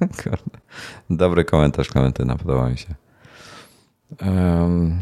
Dobry 1.16 1.44
komentarz, 1.44 1.88
Klementyna, 1.88 2.36
podoba 2.36 2.68
mi 2.68 2.78
się. 2.78 2.94
Um, 4.20 4.98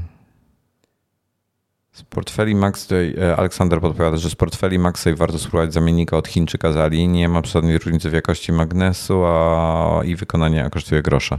z 1.92 2.02
portfeli 2.02 2.54
MagSafe, 2.54 3.22
e, 3.22 3.36
Aleksander 3.36 3.80
podpowiada, 3.80 4.16
że 4.16 4.30
z 4.30 4.34
portfeli 4.34 4.78
MagSafe 4.78 5.16
warto 5.16 5.38
spróbować 5.38 5.72
zamiennika 5.72 6.16
od 6.16 6.28
Chińczyka 6.28 6.72
z 6.72 6.76
Ali. 6.76 7.08
Nie 7.08 7.28
ma 7.28 7.42
żadnej 7.44 7.78
różnicy 7.78 8.10
w 8.10 8.12
jakości 8.12 8.52
magnesu 8.52 9.24
a 9.24 10.00
i 10.04 10.16
wykonanie 10.16 10.68
kosztuje 10.72 11.02
grosza. 11.02 11.38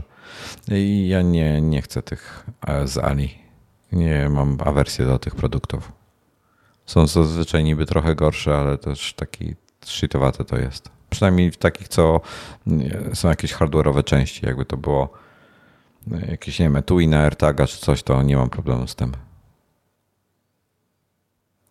I 0.68 1.08
ja 1.08 1.22
nie, 1.22 1.60
nie 1.60 1.82
chcę 1.82 2.02
tych 2.02 2.46
e, 2.66 2.88
z 2.88 2.98
Ali. 2.98 3.34
Nie 3.92 4.28
mam 4.28 4.58
awersję 4.64 5.06
do 5.06 5.18
tych 5.18 5.34
produktów. 5.34 5.92
Są 6.86 7.06
zazwyczaj 7.06 7.64
niby 7.64 7.86
trochę 7.86 8.14
gorsze, 8.14 8.58
ale 8.58 8.78
też 8.78 9.14
taki 9.14 9.54
shitowate 9.84 10.44
to 10.44 10.58
jest. 10.58 11.01
Przynajmniej 11.12 11.50
w 11.50 11.56
takich, 11.56 11.88
co 11.88 12.20
są 13.14 13.28
jakieś 13.28 13.54
hardware'owe 13.54 14.04
części. 14.04 14.46
Jakby 14.46 14.64
to 14.64 14.76
było 14.76 15.08
e, 16.12 16.30
jakieś, 16.30 16.58
nie 16.58 16.66
wiem, 16.66 16.76
etui 16.76 17.08
na 17.08 17.20
AirTaga 17.20 17.66
czy 17.66 17.78
coś, 17.78 18.02
to 18.02 18.22
nie 18.22 18.36
mam 18.36 18.50
problemu 18.50 18.86
z 18.86 18.94
tym. 18.94 19.12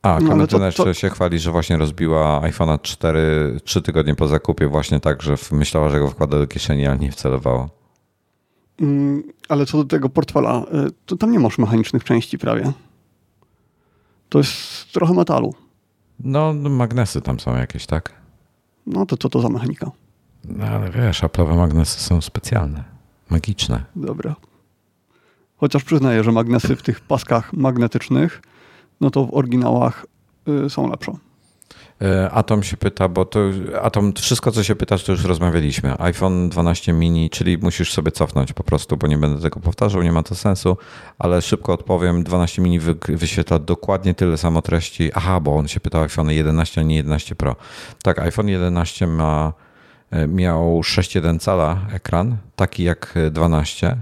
A, 0.01 0.19
no, 0.19 0.27
Klementyna 0.27 0.65
jeszcze 0.65 0.83
to... 0.83 0.93
się 0.93 1.09
chwali, 1.09 1.39
że 1.39 1.51
właśnie 1.51 1.77
rozbiła 1.77 2.41
iPhone'a 2.41 2.81
4 2.81 3.59
3 3.63 3.81
tygodnie 3.81 4.15
po 4.15 4.27
zakupie 4.27 4.67
właśnie 4.67 4.99
tak, 4.99 5.21
że 5.21 5.35
myślała, 5.51 5.89
że 5.89 5.99
go 5.99 6.09
wkłada 6.09 6.39
do 6.39 6.47
kieszeni, 6.47 6.87
ale 6.87 6.97
nie 6.97 7.11
wcelowała. 7.11 7.69
Mm, 8.81 9.23
ale 9.49 9.65
co 9.65 9.77
do 9.77 9.83
tego 9.83 10.09
portfela, 10.09 10.65
y, 10.87 10.91
to 11.05 11.15
tam 11.15 11.31
nie 11.31 11.39
masz 11.39 11.57
mechanicznych 11.57 12.03
części 12.03 12.37
prawie. 12.37 12.71
To 14.29 14.37
jest 14.37 14.91
trochę 14.91 15.13
metalu. 15.13 15.53
No, 16.19 16.53
magnesy 16.53 17.21
tam 17.21 17.39
są 17.39 17.57
jakieś, 17.57 17.85
tak? 17.85 18.20
No 18.91 19.05
to 19.05 19.17
co 19.17 19.29
to 19.29 19.41
za 19.41 19.49
mechanika? 19.49 19.91
No 20.45 20.65
ale 20.65 20.91
wiesz, 20.91 21.23
Apple'owe 21.23 21.57
magnesy 21.57 21.99
są 21.99 22.21
specjalne, 22.21 22.83
magiczne. 23.29 23.83
Dobra. 23.95 24.35
Chociaż 25.57 25.83
przyznaję, 25.83 26.23
że 26.23 26.31
magnesy 26.31 26.75
w 26.75 26.81
tych 26.81 26.99
paskach 26.99 27.53
magnetycznych 27.53 28.41
no 29.01 29.11
to 29.11 29.25
w 29.25 29.33
oryginałach 29.33 30.05
y, 30.65 30.69
są 30.69 30.89
lepsze. 30.89 31.11
E, 32.01 32.31
Atom 32.31 32.63
się 32.63 32.77
pyta, 32.77 33.07
bo 33.07 33.25
to 33.25 33.39
Atom, 33.81 34.13
wszystko 34.13 34.51
co 34.51 34.63
się 34.63 34.75
pytasz, 34.75 35.03
to 35.03 35.11
już 35.11 35.23
rozmawialiśmy. 35.23 35.99
iPhone 35.99 36.49
12 36.49 36.93
mini, 36.93 37.29
czyli 37.29 37.57
musisz 37.57 37.93
sobie 37.93 38.11
cofnąć 38.11 38.53
po 38.53 38.63
prostu, 38.63 38.97
bo 38.97 39.07
nie 39.07 39.17
będę 39.17 39.41
tego 39.41 39.59
powtarzał, 39.59 40.01
nie 40.01 40.11
ma 40.11 40.23
to 40.23 40.35
sensu, 40.35 40.77
ale 41.19 41.41
szybko 41.41 41.73
odpowiem. 41.73 42.23
12 42.23 42.61
mini 42.61 42.79
wyświetla 43.09 43.59
dokładnie 43.59 44.13
tyle 44.13 44.37
samo 44.37 44.61
treści. 44.61 45.11
Aha, 45.13 45.39
bo 45.39 45.55
on 45.55 45.67
się 45.67 45.79
pytał 45.79 46.01
iPhone 46.01 46.29
11, 46.29 46.81
a 46.81 46.83
nie 46.83 46.95
11 46.95 47.35
Pro. 47.35 47.55
Tak, 48.03 48.19
iPhone 48.19 48.47
11 48.47 49.07
ma, 49.07 49.53
e, 50.11 50.27
miał 50.27 50.81
6,1 50.83 51.39
cala 51.39 51.77
ekran, 51.93 52.37
taki 52.55 52.83
jak 52.83 53.13
12 53.31 53.97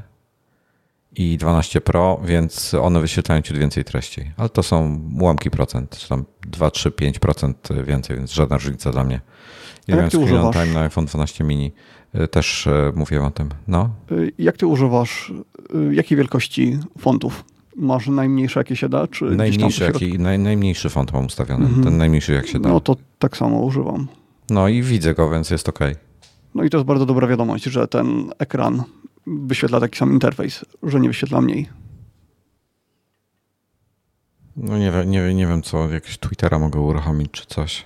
i 1.15 1.37
12 1.37 1.81
Pro, 1.81 2.21
więc 2.25 2.73
one 2.73 3.01
wyświetlają 3.01 3.41
ci 3.41 3.53
więcej 3.53 3.83
treści. 3.83 4.31
Ale 4.37 4.49
to 4.49 4.63
są 4.63 5.01
ułamki 5.19 5.49
procent, 5.49 5.97
czy 5.97 6.09
tam 6.09 6.25
2, 6.47 6.71
3, 6.71 6.91
5% 6.91 7.83
więcej, 7.83 8.17
więc 8.17 8.31
żadna 8.31 8.57
różnica 8.57 8.91
dla 8.91 9.03
mnie. 9.03 9.21
Ja 9.87 9.95
miałem 9.95 10.11
screen 10.11 10.37
on 10.37 10.53
time 10.53 10.65
na 10.65 10.79
iPhone 10.79 11.05
12 11.05 11.43
mini. 11.43 11.71
Y, 12.15 12.27
też 12.27 12.67
y, 12.67 12.91
mówiłem 12.95 13.25
o 13.25 13.31
tym. 13.31 13.49
No. 13.67 13.89
Y, 14.11 14.31
jak 14.37 14.57
ty 14.57 14.67
używasz, 14.67 15.33
jakiej 15.91 16.17
wielkości 16.17 16.77
fontów? 16.97 17.45
Masz 17.75 18.07
najmniejsze 18.07 18.59
jakie 18.59 18.75
się 18.75 18.89
da? 18.89 19.07
Czy 19.07 19.25
najmniejszy, 19.25 19.83
jaki, 19.83 20.19
naj, 20.19 20.39
najmniejszy 20.39 20.89
font 20.89 21.13
mam 21.13 21.25
ustawiony. 21.25 21.65
Mhm. 21.65 21.83
Ten 21.83 21.97
najmniejszy 21.97 22.33
jak 22.33 22.47
się 22.47 22.59
da. 22.59 22.69
No 22.69 22.79
to 22.79 22.95
tak 23.19 23.37
samo 23.37 23.59
używam. 23.59 24.07
No 24.49 24.67
i 24.67 24.81
widzę 24.81 25.13
go, 25.13 25.29
więc 25.29 25.49
jest 25.49 25.69
ok. 25.69 25.79
No 26.55 26.63
i 26.63 26.69
to 26.69 26.77
jest 26.77 26.87
bardzo 26.87 27.05
dobra 27.05 27.27
wiadomość, 27.27 27.63
że 27.63 27.87
ten 27.87 28.31
ekran 28.39 28.83
wyświetla 29.29 29.79
taki 29.79 29.97
sam 29.97 30.13
interfejs, 30.13 30.65
że 30.83 30.99
nie 30.99 31.07
wyświetla 31.07 31.41
mniej. 31.41 31.69
No 34.57 34.77
nie, 34.77 34.91
nie, 35.05 35.33
nie 35.33 35.47
wiem, 35.47 35.61
co, 35.61 35.89
jakieś 35.89 36.17
Twittera 36.17 36.59
mogę 36.59 36.79
uruchomić 36.79 37.31
czy 37.31 37.45
coś. 37.45 37.85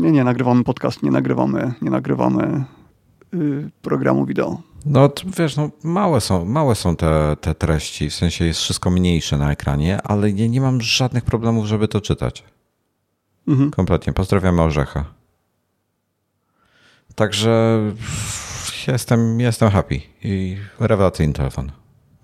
Nie, 0.00 0.10
nie, 0.10 0.24
nagrywamy 0.24 0.64
podcast, 0.64 1.02
nie 1.02 1.10
nagrywamy, 1.10 1.74
nie 1.82 1.90
nagrywamy 1.90 2.64
yy, 3.32 3.70
programu 3.82 4.26
wideo. 4.26 4.62
No 4.86 5.10
wiesz, 5.38 5.56
no, 5.56 5.70
małe 5.82 6.20
są, 6.20 6.44
małe 6.44 6.74
są 6.74 6.96
te, 6.96 7.36
te 7.40 7.54
treści, 7.54 8.10
w 8.10 8.14
sensie 8.14 8.44
jest 8.44 8.60
wszystko 8.60 8.90
mniejsze 8.90 9.38
na 9.38 9.52
ekranie, 9.52 10.02
ale 10.02 10.32
nie, 10.32 10.48
nie 10.48 10.60
mam 10.60 10.80
żadnych 10.80 11.24
problemów, 11.24 11.66
żeby 11.66 11.88
to 11.88 12.00
czytać. 12.00 12.44
Mhm. 13.48 13.70
Kompletnie. 13.70 14.12
Pozdrawiamy 14.12 14.62
Orzecha. 14.62 15.04
Także 17.14 17.80
jestem, 18.88 19.40
jestem 19.40 19.70
happy 19.70 20.00
i 20.22 20.56
rewelacyjny 20.80 21.32
telefon. 21.32 21.72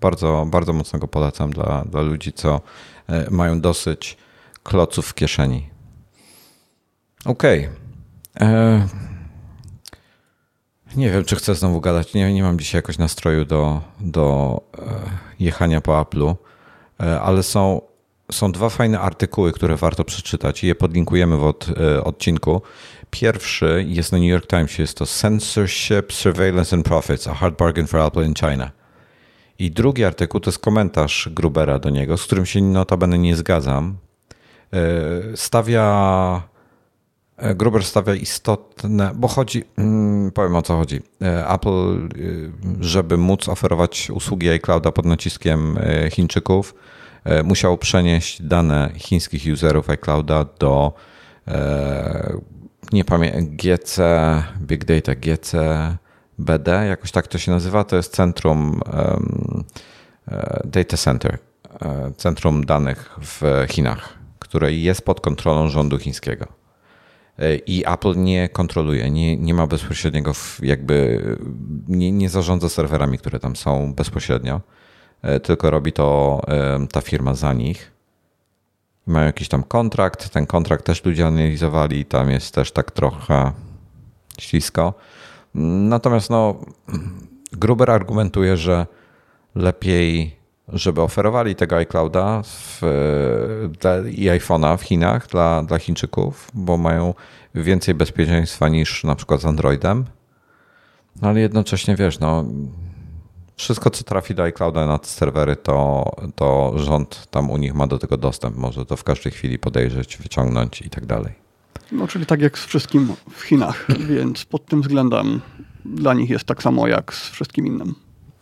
Bardzo, 0.01 0.47
bardzo 0.51 0.73
mocno 0.73 0.99
go 0.99 1.07
polecam 1.07 1.51
dla, 1.51 1.85
dla 1.85 2.01
ludzi, 2.01 2.33
co 2.33 2.61
e, 3.07 3.29
mają 3.31 3.61
dosyć 3.61 4.17
kloców 4.63 5.07
w 5.07 5.13
kieszeni. 5.13 5.69
Okej. 7.25 7.69
Okay. 8.35 8.47
E, 8.47 8.87
nie 10.95 11.11
wiem, 11.11 11.25
czy 11.25 11.35
chcę 11.35 11.55
znowu 11.55 11.81
gadać. 11.81 12.13
Nie, 12.13 12.33
nie 12.33 12.43
mam 12.43 12.59
dzisiaj 12.59 12.79
jakoś 12.79 12.97
nastroju 12.97 13.45
do, 13.45 13.81
do 13.99 14.61
e, 14.77 14.81
jechania 15.39 15.81
po 15.81 15.91
Apple'u, 15.91 16.35
ale 17.21 17.43
są, 17.43 17.81
są 18.31 18.51
dwa 18.51 18.69
fajne 18.69 18.99
artykuły, 18.99 19.51
które 19.51 19.75
warto 19.75 20.03
przeczytać 20.03 20.63
i 20.63 20.67
je 20.67 20.75
podlinkujemy 20.75 21.37
w 21.37 21.43
od, 21.43 21.67
odcinku. 22.03 22.61
Pierwszy 23.11 23.85
jest 23.87 24.11
na 24.11 24.17
New 24.17 24.29
York 24.29 24.47
Times, 24.47 24.77
jest 24.77 24.97
to 24.97 25.05
Censorship, 25.05 26.13
Surveillance 26.13 26.75
and 26.75 26.85
Profits, 26.85 27.27
a 27.27 27.33
hard 27.33 27.57
bargain 27.57 27.87
for 27.87 27.99
Apple 27.99 28.25
in 28.25 28.33
China. 28.33 28.71
I 29.59 29.71
drugi 29.71 30.03
artykuł 30.05 30.39
to 30.39 30.49
jest 30.49 30.59
komentarz 30.59 31.29
Grubera 31.31 31.79
do 31.79 31.89
niego, 31.89 32.17
z 32.17 32.23
którym 32.23 32.45
się 32.45 32.61
notabene 32.61 33.17
nie 33.17 33.35
zgadzam. 33.35 33.97
E, 34.73 35.37
stawia 35.37 36.41
e, 37.37 37.55
Gruber 37.55 37.83
stawia 37.83 38.15
istotne, 38.15 39.11
bo 39.15 39.27
chodzi, 39.27 39.63
mm, 39.77 40.31
powiem 40.31 40.55
o 40.55 40.61
co 40.61 40.75
chodzi. 40.75 41.01
E, 41.21 41.47
Apple, 41.47 42.09
żeby 42.79 43.17
móc 43.17 43.49
oferować 43.49 44.09
usługi 44.09 44.49
iClouda 44.49 44.91
pod 44.91 45.05
naciskiem 45.05 45.79
Chińczyków, 46.11 46.75
musiał 47.43 47.77
przenieść 47.77 48.41
dane 48.41 48.91
chińskich 48.95 49.53
userów 49.53 49.89
iClouda 49.89 50.45
do 50.59 50.93
nie 52.91 53.05
pamiętam, 53.05 53.47
GC, 53.55 54.01
Big 54.61 54.85
Data, 54.85 55.15
GC, 55.15 55.57
BD, 56.39 56.85
jakoś 56.87 57.11
tak 57.11 57.27
to 57.27 57.37
się 57.37 57.51
nazywa, 57.51 57.83
to 57.83 57.95
jest 57.95 58.15
centrum 58.15 58.81
um, 58.93 59.63
data 60.65 60.97
center, 60.97 61.37
centrum 62.17 62.65
danych 62.65 63.19
w 63.21 63.65
Chinach 63.69 64.19
które 64.49 64.73
jest 64.73 65.01
pod 65.01 65.21
kontrolą 65.21 65.67
rządu 65.67 65.97
chińskiego. 65.97 66.47
E, 67.39 67.55
I 67.55 67.83
Apple 67.87 68.15
nie 68.17 68.49
kontroluje, 68.49 69.11
nie, 69.11 69.37
nie 69.37 69.53
ma 69.53 69.67
bezpośredniego, 69.67 70.31
jakby 70.61 71.23
nie, 71.87 72.11
nie 72.11 72.29
zarządza 72.29 72.69
serwerami, 72.69 73.17
które 73.17 73.39
tam 73.39 73.55
są 73.55 73.93
bezpośrednio, 73.93 74.61
e, 75.21 75.39
tylko 75.39 75.71
robi 75.71 75.93
to 75.93 76.41
e, 76.47 76.87
ta 76.91 77.01
firma 77.01 77.33
za 77.33 77.53
nich. 77.53 77.91
Mają 79.09 79.25
jakiś 79.25 79.47
tam 79.47 79.63
kontrakt, 79.63 80.29
ten 80.29 80.45
kontrakt 80.45 80.85
też 80.85 81.05
ludzie 81.05 81.27
analizowali, 81.27 82.05
tam 82.05 82.31
jest 82.31 82.55
też 82.55 82.71
tak 82.71 82.91
trochę 82.91 83.51
ślisko. 84.39 84.93
Natomiast 85.89 86.29
no, 86.29 86.55
Gruber 87.51 87.91
argumentuje, 87.91 88.57
że 88.57 88.87
lepiej 89.55 90.39
żeby 90.73 91.01
oferowali 91.01 91.55
tego 91.55 91.75
iClouda 91.75 92.41
w, 92.43 92.81
i 94.11 94.25
iPhone'a 94.25 94.77
w 94.77 94.81
Chinach 94.81 95.27
dla, 95.27 95.63
dla 95.63 95.79
Chińczyków, 95.79 96.51
bo 96.53 96.77
mają 96.77 97.13
więcej 97.55 97.95
bezpieczeństwa 97.95 98.69
niż 98.69 99.03
na 99.03 99.15
przykład 99.15 99.41
z 99.41 99.45
Androidem. 99.45 100.05
No 101.21 101.29
ale 101.29 101.39
jednocześnie 101.39 101.95
wiesz, 101.95 102.19
no 102.19 102.45
wszystko 103.59 103.89
co 103.89 104.03
trafi 104.03 104.35
do 104.35 104.43
iClouda 104.43 104.85
na 104.85 104.97
te 104.97 105.07
serwery, 105.07 105.55
to, 105.55 106.05
to 106.35 106.73
rząd 106.75 107.27
tam 107.31 107.49
u 107.49 107.57
nich 107.57 107.73
ma 107.73 107.87
do 107.87 107.97
tego 107.97 108.17
dostęp. 108.17 108.57
Może 108.57 108.85
to 108.85 108.95
w 108.95 109.03
każdej 109.03 109.31
chwili 109.31 109.59
podejrzeć, 109.59 110.17
wyciągnąć 110.17 110.81
i 110.81 110.89
tak 110.89 111.05
dalej. 111.05 111.33
No 111.91 112.07
czyli 112.07 112.25
tak 112.25 112.41
jak 112.41 112.57
z 112.57 112.65
wszystkim 112.65 113.13
w 113.31 113.41
Chinach, 113.41 113.87
więc 114.15 114.45
pod 114.45 114.65
tym 114.65 114.81
względem 114.81 115.41
dla 115.85 116.13
nich 116.13 116.29
jest 116.29 116.45
tak 116.45 116.63
samo 116.63 116.87
jak 116.87 117.13
z 117.13 117.29
wszystkim 117.29 117.67
innym. 117.67 117.95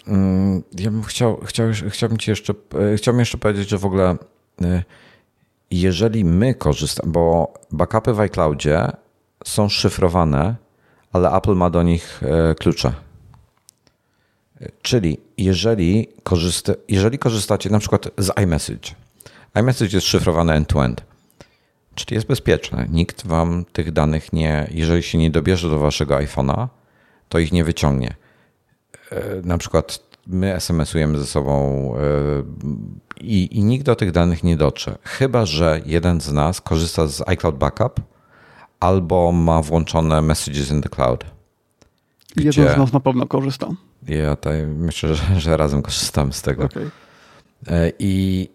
Mm, 0.08 0.64
ja 0.80 0.92
bym 0.92 1.04
chciał, 1.04 1.40
chciał, 1.46 1.68
chciałbym 1.90 2.18
ci 2.18 2.30
jeszcze, 2.32 2.54
e, 2.94 2.98
chciałbym 2.98 3.20
jeszcze 3.20 3.38
powiedzieć, 3.38 3.70
że 3.70 3.78
w 3.78 3.86
ogóle 3.86 4.18
e, 4.62 4.84
jeżeli 5.72 6.26
my 6.26 6.56
korzystamy, 6.56 7.12
bo 7.12 7.54
backupy 7.72 8.14
w 8.14 8.20
iCloudzie 8.20 8.88
są 9.46 9.70
szyfrowane, 9.70 10.56
ale 11.14 11.32
Apple 11.32 11.56
ma 11.56 11.70
do 11.70 11.84
nich 11.84 12.22
e, 12.24 12.56
klucze. 12.56 13.07
Czyli 14.82 15.18
jeżeli, 15.38 16.08
korzysta, 16.24 16.74
jeżeli 16.90 17.20
korzystacie 17.20 17.70
na 17.70 17.80
przykład 17.80 18.10
z 18.18 18.40
iMessage, 18.40 18.90
iMessage 19.60 19.98
jest 19.98 20.08
szyfrowany 20.08 20.54
end-to-end, 20.54 21.02
czyli 21.96 22.16
jest 22.16 22.28
bezpieczne. 22.28 22.88
Nikt 22.90 23.28
wam 23.28 23.66
tych 23.74 23.92
danych 23.92 24.34
nie, 24.34 24.68
jeżeli 24.72 25.04
się 25.04 25.18
nie 25.18 25.32
dobierze 25.32 25.70
do 25.70 25.80
waszego 25.80 26.16
iPhone'a, 26.16 26.68
to 27.30 27.40
ich 27.40 27.52
nie 27.52 27.64
wyciągnie. 27.64 28.16
E, 29.12 29.42
na 29.44 29.58
przykład 29.58 30.00
my 30.28 30.56
SMS-ujemy 30.56 31.18
ze 31.20 31.26
sobą 31.26 31.94
e, 31.96 32.00
i, 33.22 33.58
i 33.58 33.64
nikt 33.64 33.86
do 33.86 33.96
tych 33.96 34.12
danych 34.12 34.44
nie 34.44 34.58
dotrze. 34.58 34.98
Chyba, 35.04 35.46
że 35.46 35.82
jeden 35.86 36.22
z 36.22 36.32
nas 36.32 36.62
korzysta 36.62 37.08
z 37.08 37.30
iCloud 37.30 37.58
Backup 37.58 38.02
albo 38.80 39.32
ma 39.32 39.62
włączone 39.62 40.22
Messages 40.22 40.72
in 40.72 40.82
the 40.82 40.90
Cloud. 40.90 41.26
Gdzie... 42.36 42.62
Jeden 42.62 42.76
z 42.76 42.78
nas 42.78 42.94
na 42.94 43.00
pewno 43.00 43.28
korzysta. 43.28 43.68
Ja 44.08 44.36
tutaj 44.36 44.68
myślę, 44.68 45.16
że, 45.16 45.40
że 45.40 45.58
razem 45.58 45.82
korzystamy 45.82 46.34
z 46.34 46.42
tego. 46.42 46.66
Okay. 46.66 46.92
E, 47.68 47.92
I, 48.00 48.50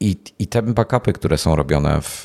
i, 0.00 0.16
I 0.38 0.46
te 0.46 0.62
backupy, 0.62 1.12
które 1.12 1.38
są 1.38 1.56
robione 1.56 2.00
w, 2.02 2.24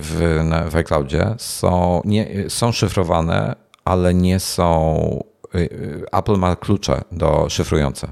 w, 0.00 0.70
w 0.70 0.76
iCloudzie 0.76 1.34
są, 1.38 2.02
nie, 2.04 2.50
są 2.50 2.72
szyfrowane, 2.72 3.56
ale 3.84 4.14
nie 4.14 4.40
są 4.40 5.24
y, 5.54 6.04
Apple 6.12 6.36
ma 6.36 6.56
klucze 6.56 7.02
do 7.12 7.46
szyfrujące. 7.48 8.08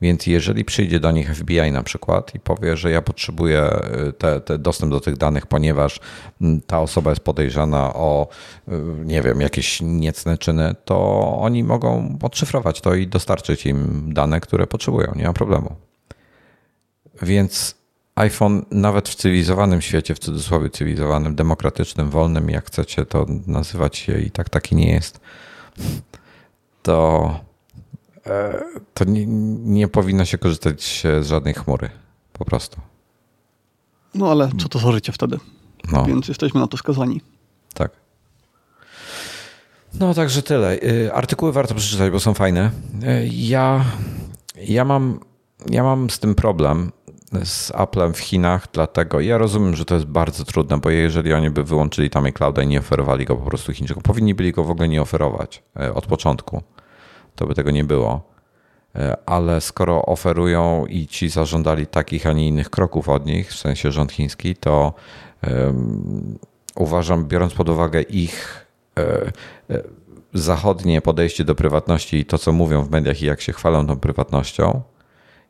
Więc 0.00 0.26
jeżeli 0.26 0.64
przyjdzie 0.64 1.00
do 1.00 1.10
nich 1.10 1.36
FBI 1.36 1.72
na 1.72 1.82
przykład 1.82 2.34
i 2.34 2.40
powie, 2.40 2.76
że 2.76 2.90
ja 2.90 3.02
potrzebuję 3.02 3.70
y, 4.08 4.12
te, 4.12 4.40
te 4.40 4.58
dostęp 4.58 4.92
do 4.92 5.00
tych 5.00 5.16
danych, 5.16 5.46
ponieważ 5.46 6.00
mm, 6.40 6.60
ta 6.60 6.80
osoba 6.80 7.10
jest 7.10 7.22
podejrzana 7.22 7.94
o, 7.94 8.28
nie 9.04 9.22
wiem, 9.22 9.40
jakieś 9.40 9.80
niecne 9.82 10.38
czyny, 10.38 10.74
to 10.84 11.28
oni 11.38 11.64
mogą 11.64 12.18
odszyfrować 12.22 12.80
to 12.80 12.94
i 12.94 13.06
dostarczyć 13.06 13.66
im 13.66 14.10
dane, 14.14 14.40
które 14.40 14.66
potrzebują. 14.66 15.12
Nie 15.16 15.24
ma 15.24 15.32
problemu. 15.32 15.76
Więc 17.22 17.74
iPhone 18.14 18.64
nawet 18.70 19.08
w 19.08 19.14
cywilizowanym 19.14 19.80
świecie, 19.80 20.14
w 20.14 20.18
cudzysłowie 20.18 20.70
cywilizowanym, 20.70 21.34
demokratycznym, 21.34 22.10
wolnym, 22.10 22.50
jak 22.50 22.66
chcecie 22.66 23.06
to 23.06 23.26
nazywać 23.46 23.96
się 23.96 24.20
i 24.20 24.30
tak 24.30 24.50
taki 24.50 24.76
nie 24.76 24.92
jest 24.92 25.20
to, 26.82 27.40
to 28.94 29.04
nie, 29.04 29.26
nie 29.56 29.88
powinno 29.88 30.24
się 30.24 30.38
korzystać 30.38 31.06
z 31.20 31.26
żadnej 31.26 31.54
chmury. 31.54 31.90
Po 32.32 32.44
prostu. 32.44 32.80
No 34.14 34.30
ale 34.30 34.50
co 34.58 34.68
to 34.68 34.78
za 34.78 34.92
życie 34.92 35.12
wtedy? 35.12 35.38
No. 35.92 36.04
Więc 36.04 36.28
jesteśmy 36.28 36.60
na 36.60 36.66
to 36.66 36.76
skazani. 36.76 37.20
Tak. 37.74 37.90
No 40.00 40.14
także 40.14 40.42
tyle. 40.42 40.82
Y, 40.82 41.12
artykuły 41.12 41.52
warto 41.52 41.74
przeczytać, 41.74 42.10
bo 42.10 42.20
są 42.20 42.34
fajne. 42.34 42.70
Y, 43.02 43.28
ja, 43.32 43.84
ja, 44.56 44.84
mam, 44.84 45.20
ja 45.70 45.82
mam 45.82 46.10
z 46.10 46.18
tym 46.18 46.34
problem 46.34 46.92
z 47.44 47.72
Applem 47.74 48.14
w 48.14 48.18
Chinach, 48.18 48.66
dlatego 48.72 49.20
ja 49.20 49.38
rozumiem, 49.38 49.76
że 49.76 49.84
to 49.84 49.94
jest 49.94 50.06
bardzo 50.06 50.44
trudne, 50.44 50.78
bo 50.80 50.90
jeżeli 50.90 51.32
oni 51.32 51.50
by 51.50 51.64
wyłączyli 51.64 52.10
tam 52.10 52.24
iClouda 52.24 52.62
i 52.62 52.66
nie 52.66 52.78
oferowali 52.78 53.24
go 53.24 53.36
po 53.36 53.44
prostu 53.44 53.72
Chińczykom, 53.72 54.02
powinni 54.02 54.34
byli 54.34 54.52
go 54.52 54.64
w 54.64 54.70
ogóle 54.70 54.88
nie 54.88 55.02
oferować 55.02 55.62
y, 55.80 55.94
od 55.94 56.06
początku 56.06 56.62
to 57.36 57.46
by 57.46 57.54
tego 57.54 57.70
nie 57.70 57.84
było. 57.84 58.36
E, 58.96 59.16
ale 59.26 59.60
skoro 59.60 60.06
oferują 60.06 60.86
i 60.86 61.06
ci 61.06 61.28
zażądali 61.28 61.86
takich, 61.86 62.26
a 62.26 62.32
nie 62.32 62.48
innych 62.48 62.70
kroków 62.70 63.08
od 63.08 63.26
nich, 63.26 63.50
w 63.50 63.58
sensie 63.58 63.92
rząd 63.92 64.12
chiński, 64.12 64.56
to 64.56 64.94
um, 65.48 66.38
uważam, 66.74 67.24
biorąc 67.28 67.54
pod 67.54 67.68
uwagę 67.68 68.02
ich 68.02 68.66
e, 68.98 69.02
e, 69.70 69.82
zachodnie 70.34 71.02
podejście 71.02 71.44
do 71.44 71.54
prywatności 71.54 72.16
i 72.16 72.24
to, 72.24 72.38
co 72.38 72.52
mówią 72.52 72.82
w 72.82 72.90
mediach 72.90 73.22
i 73.22 73.26
jak 73.26 73.40
się 73.40 73.52
chwalą 73.52 73.86
tą 73.86 73.96
prywatnością, 73.96 74.82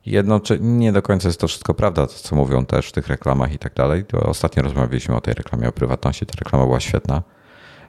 jednocześnie 0.06 0.66
nie 0.66 0.92
do 0.92 1.02
końca 1.02 1.28
jest 1.28 1.40
to 1.40 1.48
wszystko 1.48 1.74
prawda, 1.74 2.06
to 2.06 2.12
co 2.12 2.36
mówią 2.36 2.66
też 2.66 2.88
w 2.88 2.92
tych 2.92 3.08
reklamach 3.08 3.52
i 3.52 3.58
tak 3.58 3.74
dalej. 3.74 4.04
Ostatnio 4.12 4.62
rozmawialiśmy 4.62 5.16
o 5.16 5.20
tej 5.20 5.34
reklamie 5.34 5.68
o 5.68 5.72
prywatności, 5.72 6.26
ta 6.26 6.34
reklama 6.38 6.64
była 6.64 6.80
świetna, 6.80 7.22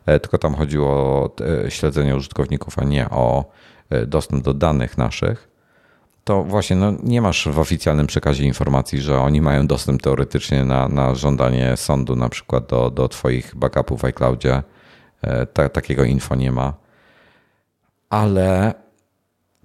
tylko 0.05 0.37
tam 0.37 0.55
chodziło 0.55 0.89
o 0.89 1.35
śledzenie 1.69 2.15
użytkowników, 2.15 2.79
a 2.79 2.83
nie 2.83 3.09
o 3.09 3.45
dostęp 4.07 4.43
do 4.43 4.53
danych 4.53 4.97
naszych, 4.97 5.47
to 6.27 6.43
właśnie 6.43 6.75
no, 6.75 6.93
nie 7.03 7.21
masz 7.21 7.47
w 7.47 7.59
oficjalnym 7.59 8.07
przekazie 8.07 8.45
informacji, 8.45 9.01
że 9.01 9.19
oni 9.19 9.41
mają 9.41 9.67
dostęp 9.67 10.01
teoretycznie 10.01 10.63
na, 10.63 10.87
na 10.87 11.15
żądanie 11.15 11.77
sądu, 11.77 12.15
na 12.15 12.29
przykład 12.29 12.65
do, 12.65 12.91
do 12.91 13.07
Twoich 13.07 13.55
backupów 13.55 14.01
w 14.01 14.05
iCloudzie. 14.05 14.63
E, 15.21 15.45
ta, 15.45 15.69
takiego 15.69 16.03
info 16.03 16.35
nie 16.35 16.51
ma. 16.51 16.73
Ale 18.09 18.73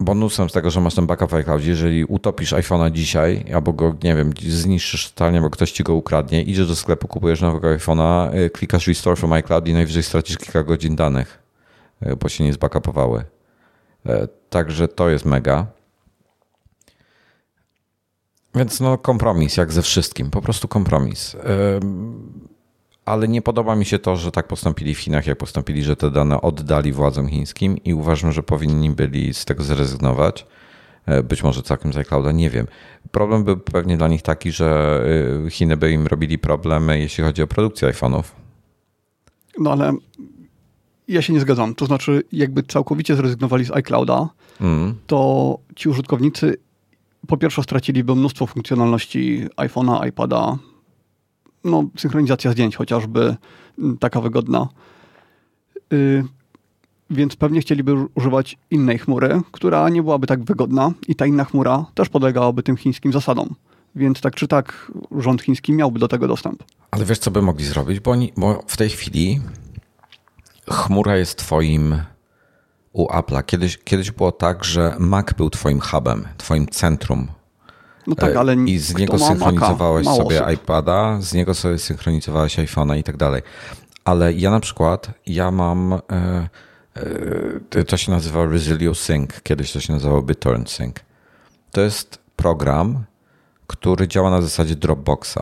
bonusem 0.00 0.50
z 0.50 0.52
tego, 0.52 0.70
że 0.70 0.80
masz 0.80 0.94
ten 0.94 1.06
backup 1.06 1.30
w 1.30 1.34
iCloudzie, 1.34 1.70
jeżeli 1.70 2.04
utopisz 2.04 2.52
iPhone'a 2.52 2.90
dzisiaj, 2.90 3.44
albo 3.54 3.72
go, 3.72 3.96
nie 4.04 4.14
wiem, 4.14 4.32
zniszczysz 4.48 5.10
totalnie, 5.10 5.40
bo 5.40 5.50
ktoś 5.50 5.72
ci 5.72 5.82
go 5.82 5.94
ukradnie, 5.94 6.42
idziesz 6.42 6.68
do 6.68 6.76
sklepu, 6.76 7.08
kupujesz 7.08 7.40
nowego 7.40 7.68
iPhone'a, 7.68 8.34
e, 8.34 8.50
klikasz 8.50 8.86
Restore 8.86 9.16
from 9.16 9.32
iCloud 9.32 9.68
i 9.68 9.74
najwyżej 9.74 10.02
stracisz 10.02 10.36
kilka 10.36 10.62
godzin 10.62 10.96
danych, 10.96 11.38
bo 12.20 12.28
się 12.28 12.44
nie 12.44 12.52
zbackupowały. 12.52 13.24
E, 14.06 14.28
także 14.50 14.88
to 14.88 15.08
jest 15.08 15.24
mega. 15.24 15.66
Więc 18.54 18.80
no 18.80 18.98
kompromis, 18.98 19.56
jak 19.56 19.72
ze 19.72 19.82
wszystkim, 19.82 20.30
po 20.30 20.42
prostu 20.42 20.68
kompromis. 20.68 21.36
Ale 23.04 23.28
nie 23.28 23.42
podoba 23.42 23.76
mi 23.76 23.84
się 23.84 23.98
to, 23.98 24.16
że 24.16 24.32
tak 24.32 24.48
postąpili 24.48 24.94
w 24.94 24.98
Chinach, 24.98 25.26
jak 25.26 25.38
postąpili, 25.38 25.82
że 25.82 25.96
te 25.96 26.10
dane 26.10 26.40
oddali 26.40 26.92
władzom 26.92 27.28
chińskim 27.28 27.78
i 27.84 27.94
uważam, 27.94 28.32
że 28.32 28.42
powinni 28.42 28.90
byli 28.90 29.34
z 29.34 29.44
tego 29.44 29.62
zrezygnować. 29.62 30.46
E, 31.06 31.22
być 31.22 31.42
może 31.42 31.62
całkiem 31.62 31.92
z 31.92 31.96
iClouda, 31.96 32.32
nie 32.32 32.50
wiem. 32.50 32.66
Problem 33.10 33.44
był 33.44 33.56
pewnie 33.56 33.96
dla 33.96 34.08
nich 34.08 34.22
taki, 34.22 34.52
że 34.52 35.00
Chiny 35.50 35.76
by 35.76 35.92
im 35.92 36.06
robili 36.06 36.38
problemy, 36.38 36.98
jeśli 36.98 37.24
chodzi 37.24 37.42
o 37.42 37.46
produkcję 37.46 37.88
iPhone'ów. 37.88 38.22
No 39.58 39.72
ale 39.72 39.92
ja 41.08 41.22
się 41.22 41.32
nie 41.32 41.40
zgadzam. 41.40 41.74
To 41.74 41.86
znaczy, 41.86 42.22
jakby 42.32 42.62
całkowicie 42.62 43.16
zrezygnowali 43.16 43.64
z 43.64 43.70
iClouda, 43.70 44.28
mm. 44.60 44.94
to 45.06 45.58
ci 45.76 45.88
użytkownicy 45.88 46.56
po 47.26 47.36
pierwsze 47.36 47.62
straciliby 47.62 48.14
mnóstwo 48.14 48.46
funkcjonalności 48.46 49.46
iPhone'a, 49.56 50.08
iPada, 50.08 50.58
no, 51.64 51.84
synchronizacja 51.96 52.52
zdjęć 52.52 52.76
chociażby 52.76 53.36
taka 54.00 54.20
wygodna. 54.20 54.68
Y, 55.92 56.24
więc 57.10 57.36
pewnie 57.36 57.60
chcieliby 57.60 57.94
używać 58.14 58.58
innej 58.70 58.98
chmury, 58.98 59.40
która 59.52 59.88
nie 59.88 60.02
byłaby 60.02 60.26
tak 60.26 60.44
wygodna 60.44 60.92
i 61.08 61.14
ta 61.14 61.26
inna 61.26 61.44
chmura 61.44 61.86
też 61.94 62.08
podlegałaby 62.08 62.62
tym 62.62 62.76
chińskim 62.76 63.12
zasadom. 63.12 63.54
Więc 63.94 64.20
tak 64.20 64.34
czy 64.34 64.48
tak 64.48 64.92
rząd 65.18 65.42
chiński 65.42 65.72
miałby 65.72 65.98
do 65.98 66.08
tego 66.08 66.28
dostęp. 66.28 66.64
Ale 66.90 67.04
wiesz, 67.04 67.18
co 67.18 67.30
by 67.30 67.42
mogli 67.42 67.64
zrobić? 67.64 68.00
Bo, 68.00 68.10
oni, 68.10 68.32
bo 68.36 68.62
w 68.66 68.76
tej 68.76 68.88
chwili 68.88 69.40
chmura 70.72 71.16
jest 71.16 71.38
twoim 71.38 72.02
u 72.92 73.08
Apple'a. 73.08 73.44
Kiedyś, 73.44 73.78
kiedyś 73.78 74.10
było 74.10 74.32
tak, 74.32 74.64
że 74.64 74.96
Mac 74.98 75.32
był 75.32 75.50
twoim 75.50 75.80
hubem, 75.80 76.28
twoim 76.36 76.66
centrum. 76.66 77.28
No 78.06 78.14
tak, 78.14 78.36
ale 78.36 78.54
I 78.54 78.78
z 78.78 78.96
niego 78.96 79.18
synchronizowałeś 79.18 80.06
sobie 80.06 80.44
osób. 80.44 80.54
iPada, 80.54 81.20
z 81.20 81.34
niego 81.34 81.54
sobie 81.54 81.78
synchronizowałeś 81.78 82.58
iPhone'a 82.58 82.98
i 82.98 83.02
tak 83.02 83.16
dalej. 83.16 83.42
Ale 84.04 84.32
ja 84.32 84.50
na 84.50 84.60
przykład, 84.60 85.10
ja 85.26 85.50
mam, 85.50 85.92
e, 85.92 85.98
e, 87.74 87.84
to 87.84 87.96
się 87.96 88.12
nazywa 88.12 88.46
Resilio 88.46 88.94
Sync, 88.94 89.30
kiedyś 89.42 89.72
to 89.72 89.80
się 89.80 89.92
nazywało 89.92 90.22
BitTorrent 90.22 90.70
Sync. 90.70 90.96
To 91.70 91.80
jest 91.80 92.18
program, 92.36 93.04
który 93.66 94.08
działa 94.08 94.30
na 94.30 94.42
zasadzie 94.42 94.76
Dropboxa. 94.76 95.38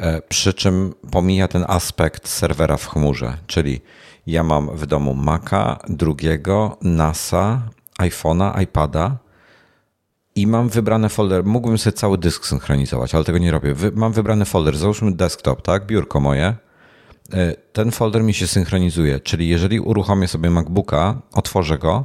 E, 0.00 0.22
przy 0.22 0.54
czym 0.54 0.94
pomija 1.10 1.48
ten 1.48 1.64
aspekt 1.68 2.28
serwera 2.28 2.76
w 2.76 2.88
chmurze, 2.88 3.36
czyli 3.46 3.80
ja 4.26 4.42
mam 4.42 4.76
w 4.76 4.86
domu 4.86 5.14
Maca, 5.14 5.78
drugiego, 5.88 6.76
NASA, 6.82 7.62
iPhone'a, 7.98 8.62
iPada 8.62 9.16
i 10.34 10.46
mam 10.46 10.68
wybrane 10.68 11.08
folder. 11.08 11.44
Mógłbym 11.44 11.78
sobie 11.78 11.92
cały 11.92 12.18
dysk 12.18 12.46
synchronizować, 12.46 13.14
ale 13.14 13.24
tego 13.24 13.38
nie 13.38 13.50
robię. 13.50 13.74
mam 13.94 14.12
wybrany 14.12 14.44
folder, 14.44 14.76
załóżmy 14.76 15.12
desktop, 15.12 15.62
tak, 15.62 15.86
biurko 15.86 16.20
moje. 16.20 16.54
E, 17.32 17.54
ten 17.72 17.90
folder 17.90 18.22
mi 18.22 18.34
się 18.34 18.46
synchronizuje, 18.46 19.20
czyli 19.20 19.48
jeżeli 19.48 19.80
uruchomię 19.80 20.28
sobie 20.28 20.50
MacBooka, 20.50 21.22
otworzę 21.32 21.78
go, 21.78 22.04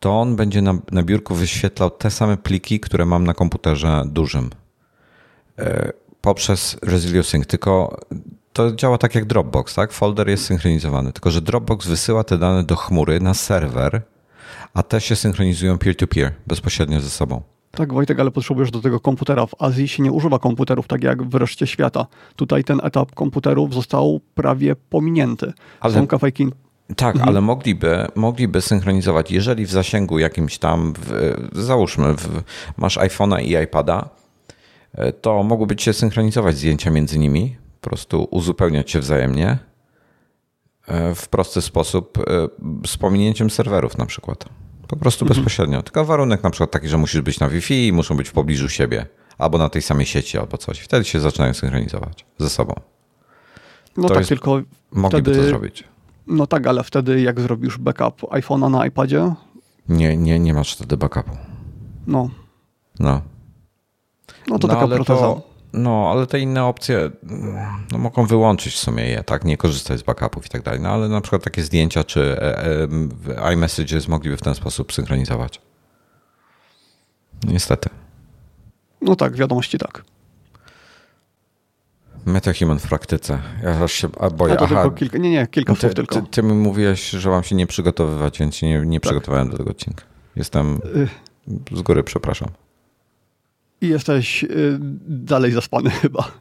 to 0.00 0.20
on 0.20 0.36
będzie 0.36 0.62
na, 0.62 0.78
na 0.92 1.02
biurku 1.02 1.34
wyświetlał 1.34 1.90
te 1.90 2.10
same 2.10 2.36
pliki, 2.36 2.80
które 2.80 3.06
mam 3.06 3.24
na 3.24 3.34
komputerze 3.34 4.02
dużym 4.06 4.50
e, 5.58 5.92
poprzez 6.26 6.78
Resilio 6.82 7.22
Sync, 7.22 7.46
tylko 7.46 8.00
to 8.52 8.72
działa 8.72 8.98
tak 8.98 9.14
jak 9.14 9.24
Dropbox, 9.24 9.74
tak? 9.74 9.92
Folder 9.92 10.28
jest 10.28 10.44
synchronizowany, 10.44 11.12
tylko 11.12 11.30
że 11.30 11.40
Dropbox 11.40 11.86
wysyła 11.86 12.24
te 12.24 12.38
dane 12.38 12.64
do 12.64 12.76
chmury 12.76 13.20
na 13.20 13.34
serwer, 13.34 14.02
a 14.74 14.82
te 14.82 15.00
się 15.00 15.16
synchronizują 15.16 15.78
peer-to-peer, 15.78 16.32
bezpośrednio 16.46 17.00
ze 17.00 17.10
sobą. 17.10 17.42
Tak, 17.70 17.92
Wojtek, 17.92 18.20
ale 18.20 18.30
potrzebujesz 18.30 18.70
do 18.70 18.80
tego 18.80 19.00
komputera. 19.00 19.46
W 19.46 19.54
Azji 19.58 19.88
się 19.88 20.02
nie 20.02 20.12
używa 20.12 20.38
komputerów 20.38 20.86
tak 20.86 21.02
jak 21.02 21.22
w 21.22 21.34
reszcie 21.34 21.66
świata. 21.66 22.06
Tutaj 22.36 22.64
ten 22.64 22.80
etap 22.82 23.14
komputerów 23.14 23.74
został 23.74 24.20
prawie 24.34 24.76
pominięty. 24.76 25.52
Ale... 25.80 25.94
Są 25.94 26.06
kafejki 26.06 26.46
tak, 26.96 27.14
mhm. 27.14 27.28
ale 27.28 27.40
mogliby, 27.40 28.06
mogliby 28.14 28.60
synchronizować, 28.60 29.30
jeżeli 29.30 29.66
w 29.66 29.70
zasięgu 29.70 30.18
jakimś 30.18 30.58
tam, 30.58 30.94
w, 30.98 31.36
załóżmy, 31.52 32.14
w, 32.14 32.42
masz 32.76 32.98
iPhone'a 32.98 33.42
i 33.42 33.64
iPada, 33.64 34.08
to 35.20 35.42
mogłyby 35.42 35.74
się 35.78 35.92
synchronizować 35.92 36.56
zdjęcia 36.56 36.90
między 36.90 37.18
nimi, 37.18 37.56
po 37.80 37.88
prostu 37.88 38.28
uzupełniać 38.30 38.90
się 38.90 39.00
wzajemnie 39.00 39.58
e, 40.86 41.14
w 41.14 41.28
prosty 41.28 41.62
sposób 41.62 42.18
e, 42.18 42.22
z 42.86 42.96
pominięciem 42.96 43.50
serwerów 43.50 43.98
na 43.98 44.06
przykład. 44.06 44.44
Po 44.88 44.96
prostu 44.96 45.24
mhm. 45.24 45.36
bezpośrednio. 45.36 45.82
Tylko 45.82 46.04
warunek 46.04 46.42
na 46.42 46.50
przykład 46.50 46.70
taki, 46.70 46.88
że 46.88 46.98
musisz 46.98 47.20
być 47.20 47.40
na 47.40 47.48
Wi-Fi 47.48 47.86
i 47.86 47.92
muszą 47.92 48.16
być 48.16 48.28
w 48.28 48.32
pobliżu 48.32 48.68
siebie, 48.68 49.06
albo 49.38 49.58
na 49.58 49.68
tej 49.68 49.82
samej 49.82 50.06
sieci, 50.06 50.38
albo 50.38 50.58
coś. 50.58 50.80
Wtedy 50.80 51.04
się 51.04 51.20
zaczynają 51.20 51.54
synchronizować 51.54 52.24
ze 52.38 52.50
sobą. 52.50 52.74
No 53.96 54.02
to 54.02 54.08
tak, 54.08 54.18
jest, 54.18 54.28
tylko 54.28 54.62
mogliby 54.92 55.30
wtedy... 55.30 55.42
to 55.42 55.48
zrobić 55.48 55.84
no 56.26 56.46
tak, 56.46 56.66
ale 56.66 56.84
wtedy 56.84 57.20
jak 57.20 57.40
zrobisz 57.40 57.78
backup 57.78 58.22
iPhone'a 58.22 58.70
na 58.70 58.86
iPadzie? 58.86 59.34
Nie, 59.88 60.16
nie, 60.16 60.38
nie 60.38 60.54
masz 60.54 60.74
wtedy 60.74 60.96
backupu. 60.96 61.36
No. 62.06 62.30
No. 62.98 63.20
No 64.48 64.58
to 64.58 64.68
no, 64.68 64.74
taka 64.74 64.88
proteza. 64.88 65.20
To, 65.20 65.42
no, 65.72 66.08
ale 66.10 66.26
te 66.26 66.40
inne 66.40 66.64
opcje 66.64 67.10
no, 67.92 67.98
mogą 67.98 68.26
wyłączyć 68.26 68.74
w 68.74 68.78
sumie 68.78 69.04
je, 69.04 69.24
tak, 69.24 69.44
nie 69.44 69.56
korzystać 69.56 70.00
z 70.00 70.02
backupów 70.02 70.46
i 70.46 70.48
tak 70.48 70.62
dalej. 70.62 70.80
No 70.80 70.88
ale 70.88 71.08
na 71.08 71.20
przykład 71.20 71.42
takie 71.42 71.62
zdjęcia 71.62 72.04
czy 72.04 72.36
e, 72.40 72.58
e, 73.38 73.52
iMessages 73.52 74.08
mogliby 74.08 74.36
w 74.36 74.42
ten 74.42 74.54
sposób 74.54 74.92
synchronizować. 74.92 75.60
Niestety. 77.44 77.88
No 79.00 79.16
tak, 79.16 79.36
wiadomości 79.36 79.78
tak. 79.78 80.04
Metahuman 82.26 82.78
w 82.78 82.88
praktyce. 82.88 83.38
Ja 83.62 83.84
aż 83.84 83.92
się 83.92 84.08
boję. 84.08 84.54
A 84.54 84.56
to 84.56 84.64
Aha, 84.64 84.82
tylko 84.82 84.96
kilka, 84.96 85.18
nie, 85.18 85.30
nie, 85.30 85.46
kilka 85.46 85.74
słów 85.74 85.94
tylko. 85.94 86.14
Ty, 86.14 86.26
ty, 86.30 86.42
mi 86.42 86.52
mówiłeś, 86.52 87.10
że 87.10 87.30
mam 87.30 87.42
się 87.42 87.54
nie 87.54 87.66
przygotowywać, 87.66 88.38
więc 88.38 88.56
się 88.56 88.66
nie, 88.66 88.86
nie 88.86 89.00
tak. 89.00 89.02
przygotowałem 89.02 89.50
do 89.50 89.56
tego 89.56 89.70
odcinka. 89.70 90.04
Jestem 90.36 90.80
z 91.72 91.82
góry, 91.82 92.02
przepraszam. 92.02 92.48
I 93.80 93.88
jesteś 93.88 94.44
y, 94.44 94.78
dalej 95.08 95.52
zaspany 95.52 95.90
chyba. 96.02 96.32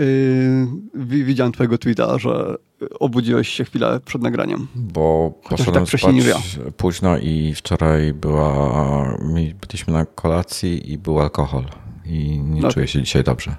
Y, 0.00 0.66
widziałem 0.94 1.52
twojego 1.52 1.78
tweeta, 1.78 2.18
że 2.18 2.56
obudziłeś 3.00 3.48
się 3.48 3.64
chwilę 3.64 4.00
przed 4.04 4.22
nagraniem. 4.22 4.66
Bo 4.74 5.34
Chociaż 5.42 5.58
poszedłem 5.58 5.86
tak 5.86 6.00
spać 6.00 6.24
ja. 6.24 6.70
późno 6.76 7.18
i 7.18 7.54
wczoraj 7.54 8.14
była, 8.14 9.18
byliśmy 9.60 9.92
na 9.92 10.04
kolacji 10.04 10.92
i 10.92 10.98
był 10.98 11.20
alkohol. 11.20 11.64
I 12.06 12.38
nie 12.38 12.60
no. 12.60 12.68
czuję 12.72 12.88
się 12.88 13.02
dzisiaj 13.02 13.24
dobrze. 13.24 13.56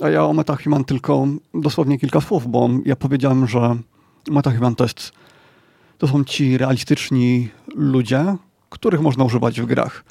A 0.00 0.10
ja 0.10 0.24
o 0.24 0.32
MetaHuman 0.32 0.84
tylko 0.84 1.26
dosłownie 1.54 1.98
kilka 1.98 2.20
słów, 2.20 2.50
bo 2.50 2.68
ja 2.86 2.96
powiedziałem, 2.96 3.46
że 3.48 3.76
MetaHuman 4.30 4.74
to 4.74 4.84
jest 4.84 5.12
to 5.98 6.08
są 6.08 6.24
ci 6.24 6.58
realistyczni 6.58 7.48
ludzie, 7.74 8.36
których 8.70 9.00
można 9.00 9.24
używać 9.24 9.60
w 9.60 9.66
grach. 9.66 10.04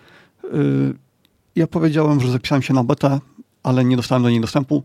Ja 1.56 1.68
powiedziałem, 1.68 2.20
że 2.20 2.32
zapisałem 2.32 2.62
się 2.62 2.74
na 2.74 2.84
betę, 2.84 3.20
ale 3.64 3.86
nie 3.86 3.96
dostałem 3.96 4.24
do 4.24 4.30
niej 4.30 4.42
dostępu. 4.42 4.84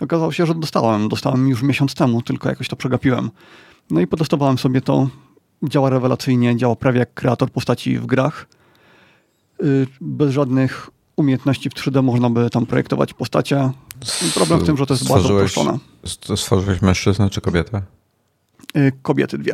Okazało 0.00 0.32
się, 0.32 0.46
że 0.46 0.54
dostałem. 0.54 1.08
Dostałem 1.08 1.48
już 1.48 1.62
miesiąc 1.62 1.94
temu, 1.94 2.22
tylko 2.22 2.48
jakoś 2.48 2.68
to 2.68 2.76
przegapiłem. 2.76 3.30
No 3.90 4.00
i 4.00 4.06
potestowałem 4.06 4.58
sobie 4.58 4.80
to. 4.80 5.08
Działa 5.62 5.90
rewelacyjnie, 5.90 6.56
działa 6.56 6.76
prawie 6.76 6.98
jak 6.98 7.14
kreator 7.14 7.50
postaci 7.50 7.98
w 7.98 8.06
grach. 8.06 8.46
Y, 9.62 9.86
bez 10.00 10.32
żadnych 10.32 10.90
umiejętności 11.16 11.70
w 11.70 11.74
3D 11.74 12.02
można 12.02 12.30
by 12.30 12.50
tam 12.50 12.66
projektować 12.66 13.14
postacie. 13.14 13.70
Problem 14.34 14.60
w 14.60 14.66
tym, 14.66 14.76
że 14.76 14.86
to 14.86 14.94
jest 14.94 15.08
bardzo 15.08 15.34
uproszczone. 15.34 15.78
Stworzyłeś 16.36 16.82
mężczyznę 16.82 17.30
czy 17.30 17.40
kobietę? 17.40 17.82
Y, 18.76 18.92
kobiety 19.02 19.38
dwie. 19.38 19.52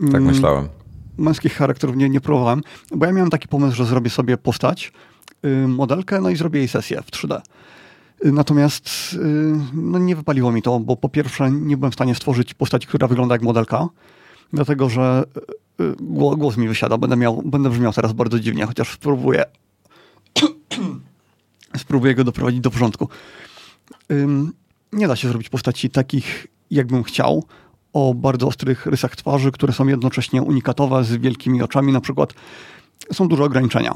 Tak 0.00 0.14
mm, 0.14 0.24
myślałem. 0.24 0.68
Męskich 1.20 1.54
charakterów 1.54 1.96
nie, 1.96 2.08
nie 2.08 2.20
próbowałem, 2.20 2.62
bo 2.90 3.06
ja 3.06 3.12
miałem 3.12 3.30
taki 3.30 3.48
pomysł, 3.48 3.76
że 3.76 3.84
zrobię 3.84 4.10
sobie 4.10 4.36
postać, 4.36 4.92
y, 5.44 5.68
modelkę, 5.68 6.20
no 6.20 6.30
i 6.30 6.36
zrobię 6.36 6.58
jej 6.58 6.68
sesję 6.68 7.02
w 7.02 7.10
3D. 7.10 7.40
Y, 8.24 8.32
natomiast 8.32 8.90
no 9.72 9.98
nie 9.98 10.16
wypaliło 10.16 10.52
mi 10.52 10.62
to, 10.62 10.80
bo 10.80 10.96
po 10.96 11.08
pierwsze 11.08 11.50
nie 11.50 11.76
byłem 11.76 11.92
w 11.92 11.94
stanie 11.94 12.14
stworzyć 12.14 12.54
postaci, 12.54 12.86
która 12.86 13.08
wygląda 13.08 13.34
jak 13.34 13.42
modelka, 13.42 13.88
dlatego 14.52 14.88
że 14.88 15.24
głos 16.00 16.56
mi 16.56 16.68
wysiada. 16.68 16.98
Będę, 16.98 17.16
miał, 17.16 17.42
będę 17.42 17.70
brzmiał 17.70 17.92
teraz 17.92 18.12
bardzo 18.12 18.40
dziwnie, 18.40 18.66
chociaż 18.66 18.92
spróbuję 18.92 19.44
spróbuję 21.76 22.14
go 22.14 22.24
doprowadzić 22.24 22.60
do 22.60 22.70
porządku. 22.70 23.08
Nie 24.92 25.08
da 25.08 25.16
się 25.16 25.28
zrobić 25.28 25.48
postaci 25.48 25.90
takich, 25.90 26.46
jakbym 26.70 27.02
chciał, 27.02 27.44
o 27.92 28.14
bardzo 28.14 28.46
ostrych 28.46 28.86
rysach 28.86 29.16
twarzy, 29.16 29.52
które 29.52 29.72
są 29.72 29.86
jednocześnie 29.86 30.42
unikatowe, 30.42 31.04
z 31.04 31.16
wielkimi 31.16 31.62
oczami 31.62 31.92
na 31.92 32.00
przykład. 32.00 32.34
Są 33.12 33.28
duże 33.28 33.44
ograniczenia. 33.44 33.94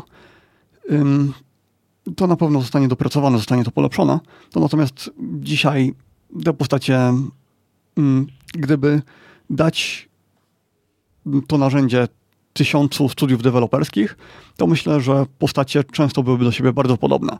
To 2.17 2.27
na 2.27 2.37
pewno 2.37 2.61
zostanie 2.61 2.89
dopracowane, 2.89 3.37
zostanie 3.37 3.65
to 3.65 3.71
polepszone. 3.71 4.21
To 4.51 4.61
natomiast 4.61 5.11
dzisiaj 5.41 5.95
te 6.45 6.53
postacie, 6.53 6.99
gdyby 8.53 9.03
dać 9.51 10.09
to 11.47 11.59
narzędzie 11.59 12.09
tysiącu 12.53 13.09
studiów 13.09 13.43
deweloperskich, 13.43 14.17
to 14.57 14.67
myślę, 14.67 15.01
że 15.01 15.27
postacie 15.39 15.85
często 15.85 16.23
byłyby 16.23 16.45
do 16.45 16.53
siebie 16.53 16.73
bardzo 16.73 16.97
podobne. 16.97 17.39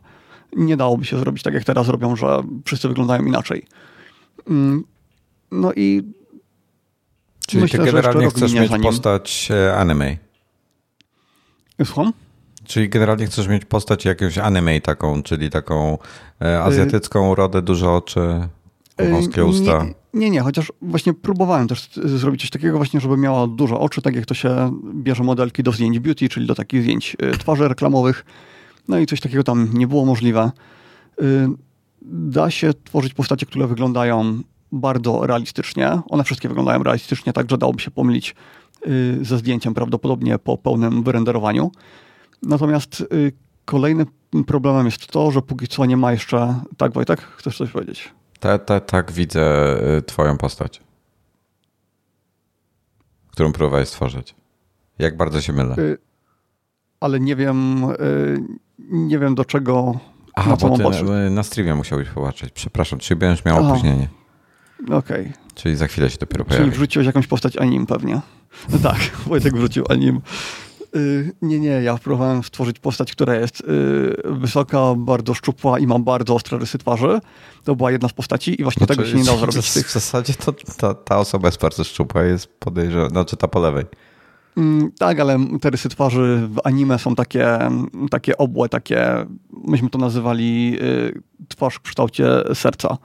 Nie 0.55 0.77
dałoby 0.77 1.05
się 1.05 1.19
zrobić 1.19 1.43
tak, 1.43 1.53
jak 1.53 1.63
teraz 1.63 1.87
robią, 1.87 2.15
że 2.15 2.43
wszyscy 2.65 2.87
wyglądają 2.87 3.25
inaczej. 3.25 3.65
No 5.51 5.73
i 5.75 6.03
Czyli 7.47 7.63
myślę, 7.63 7.79
ty 7.79 7.85
generalnie 7.85 8.29
chcesz 8.29 8.53
mieć 8.53 8.71
postać 8.83 9.47
e, 9.51 9.75
anime. 9.77 10.17
Słucham? 11.85 12.13
Czyli 12.63 12.89
generalnie 12.89 13.25
chcesz 13.25 13.47
mieć 13.47 13.65
postać 13.65 14.05
jakąś 14.05 14.37
anime 14.37 14.81
taką, 14.81 15.23
czyli 15.23 15.49
taką 15.49 15.97
e, 16.41 16.63
azjatycką 16.63 17.29
urodę, 17.29 17.61
duże 17.61 17.91
oczy, 17.91 18.47
wąskie 19.11 19.45
usta. 19.45 19.85
Nie, 19.85 19.93
nie, 20.13 20.29
nie, 20.29 20.41
chociaż 20.41 20.73
właśnie 20.81 21.13
próbowałem 21.13 21.67
też 21.67 21.89
zrobić 21.93 22.41
coś 22.41 22.49
takiego 22.49 22.77
właśnie, 22.77 22.99
żeby 22.99 23.17
miała 23.17 23.47
dużo 23.47 23.79
oczy, 23.79 24.01
tak 24.01 24.15
jak 24.15 24.25
to 24.25 24.33
się 24.33 24.71
bierze 24.95 25.23
modelki 25.23 25.63
do 25.63 25.71
zdjęć 25.71 25.99
beauty, 25.99 26.29
czyli 26.29 26.47
do 26.47 26.55
takich 26.55 26.81
zdjęć 26.81 27.17
y, 27.23 27.37
twarzy 27.37 27.67
reklamowych. 27.67 28.25
No 28.87 28.99
i 28.99 29.05
coś 29.05 29.19
takiego 29.21 29.43
tam 29.43 29.69
nie 29.73 29.87
było 29.87 30.05
możliwe. 30.05 30.51
Y, 31.21 31.47
da 32.01 32.51
się 32.51 32.71
tworzyć 32.83 33.13
postacie, 33.13 33.45
które 33.45 33.67
wyglądają 33.67 34.41
bardzo 34.79 35.27
realistycznie. 35.27 36.01
One 36.09 36.23
wszystkie 36.23 36.47
wyglądają 36.47 36.83
realistycznie, 36.83 37.33
tak 37.33 37.49
że 37.49 37.57
dałoby 37.57 37.81
się 37.81 37.91
pomylić 37.91 38.35
y, 38.87 39.19
ze 39.21 39.37
zdjęciem 39.37 39.73
prawdopodobnie 39.73 40.39
po 40.39 40.57
pełnym 40.57 41.03
wyrenderowaniu. 41.03 41.71
Natomiast 42.43 43.01
y, 43.01 43.31
kolejnym 43.65 44.05
problemem 44.47 44.85
jest 44.85 45.07
to, 45.07 45.31
że 45.31 45.41
póki 45.41 45.67
co 45.67 45.85
nie 45.85 45.97
ma 45.97 46.11
jeszcze... 46.11 46.59
Tak, 46.77 46.93
Wojtek? 46.93 47.21
Chcesz 47.21 47.57
coś 47.57 47.71
powiedzieć? 47.71 48.13
Tak, 48.39 48.65
tak, 48.65 48.85
tak 48.85 49.11
widzę 49.11 49.75
y, 49.97 50.01
twoją 50.01 50.37
postać, 50.37 50.81
którą 53.31 53.51
próbowałeś 53.51 53.89
stworzyć. 53.89 54.35
Jak 54.99 55.17
bardzo 55.17 55.41
się 55.41 55.53
mylę. 55.53 55.75
Ale 56.99 57.19
nie 57.19 57.35
wiem, 57.35 57.85
nie 58.89 59.19
wiem 59.19 59.35
do 59.35 59.45
czego 59.45 59.99
Aha, 60.35 60.49
na 60.49 60.55
bo 60.57 60.77
ty 60.77 61.03
na, 61.03 61.29
na 61.29 61.43
streamie 61.43 61.75
musiałbyś 61.75 62.09
popatrzeć. 62.09 62.51
Przepraszam, 62.53 62.99
czyli 62.99 63.19
będziesz 63.19 63.45
miał 63.45 63.57
Aha. 63.57 63.67
opóźnienie. 63.69 64.07
Okej. 64.83 64.97
Okay. 64.97 65.33
Czyli 65.55 65.75
za 65.75 65.87
chwilę 65.87 66.09
się 66.09 66.17
dopiero 66.17 66.45
pojawi. 66.45 66.63
Czyli 66.63 66.75
wrzuciłeś 66.75 67.05
jakąś 67.05 67.27
postać 67.27 67.57
anim 67.57 67.85
pewnie. 67.85 68.21
No 68.69 68.77
tak, 68.77 68.99
Wojtek 69.27 69.55
wrzucił 69.55 69.85
anim. 69.89 70.21
Yy, 70.93 71.31
nie, 71.41 71.59
nie, 71.59 71.69
ja 71.69 71.97
próbowałem 71.97 72.43
stworzyć 72.43 72.79
postać, 72.79 73.11
która 73.11 73.35
jest 73.35 73.63
yy, 73.67 74.15
wysoka, 74.25 74.79
bardzo 74.97 75.33
szczupła 75.33 75.79
i 75.79 75.87
ma 75.87 75.99
bardzo 75.99 76.35
ostre 76.35 76.57
rysy 76.57 76.77
twarzy. 76.77 77.19
To 77.63 77.75
była 77.75 77.91
jedna 77.91 78.09
z 78.09 78.13
postaci 78.13 78.61
i 78.61 78.63
właśnie 78.63 78.85
znaczy, 78.85 78.97
tego 78.97 79.09
się 79.09 79.17
nie 79.17 79.23
dało 79.23 79.37
zrobić. 79.37 79.65
W, 79.69 79.83
w 79.83 79.91
zasadzie 79.91 80.33
to 80.33 80.53
ta, 80.77 80.93
ta 80.93 81.19
osoba 81.19 81.47
jest 81.47 81.61
bardzo 81.61 81.83
szczupła, 81.83 82.23
jest 82.23 82.47
podejrzana, 82.59 83.09
znaczy 83.09 83.37
ta 83.37 83.47
po 83.47 83.59
lewej. 83.59 83.85
Mm, 84.57 84.91
tak, 84.99 85.19
ale 85.19 85.39
te 85.61 85.69
rysy 85.69 85.89
twarzy 85.89 86.47
w 86.51 86.59
anime 86.63 86.99
są 86.99 87.15
takie, 87.15 87.59
takie 88.11 88.37
obłe, 88.37 88.69
takie, 88.69 89.25
myśmy 89.67 89.89
to 89.89 89.97
nazywali 89.97 90.77
y, 90.81 91.21
twarz 91.47 91.75
w 91.75 91.81
kształcie 91.81 92.27
serca. 92.53 92.97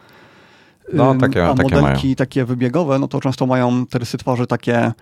No, 0.93 1.15
takie, 1.15 1.45
A 1.45 1.55
takie 1.55 1.77
modelki 1.77 2.07
mają. 2.07 2.15
takie 2.17 2.45
wybiegowe, 2.45 2.99
no 2.99 3.09
to 3.09 3.21
często 3.21 3.47
mają 3.47 3.87
te 3.87 3.99
rysy 3.99 4.19
twarzy 4.19 4.47
takie 4.47 4.93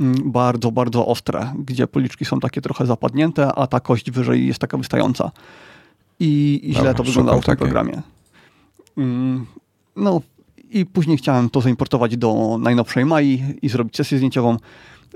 mm, 0.00 0.32
bardzo, 0.32 0.72
bardzo 0.72 1.06
ostre, 1.06 1.52
gdzie 1.58 1.86
policzki 1.86 2.24
są 2.24 2.40
takie 2.40 2.60
trochę 2.60 2.86
zapadnięte, 2.86 3.52
a 3.52 3.66
ta 3.66 3.80
kość 3.80 4.10
wyżej 4.10 4.46
jest 4.46 4.58
taka 4.58 4.78
wystająca. 4.78 5.30
I, 6.20 6.60
i 6.62 6.74
źle 6.74 6.94
to 6.94 7.04
wyglądało 7.04 7.40
w 7.40 7.44
tym 7.44 7.56
programie. 7.56 8.02
No 9.96 10.20
i 10.70 10.86
później 10.86 11.16
chciałem 11.16 11.50
to 11.50 11.60
zaimportować 11.60 12.16
do 12.16 12.58
najnowszej 12.60 13.04
Mai 13.04 13.42
i 13.62 13.68
zrobić 13.68 13.96
sesję 13.96 14.18
zdjęciową. 14.18 14.56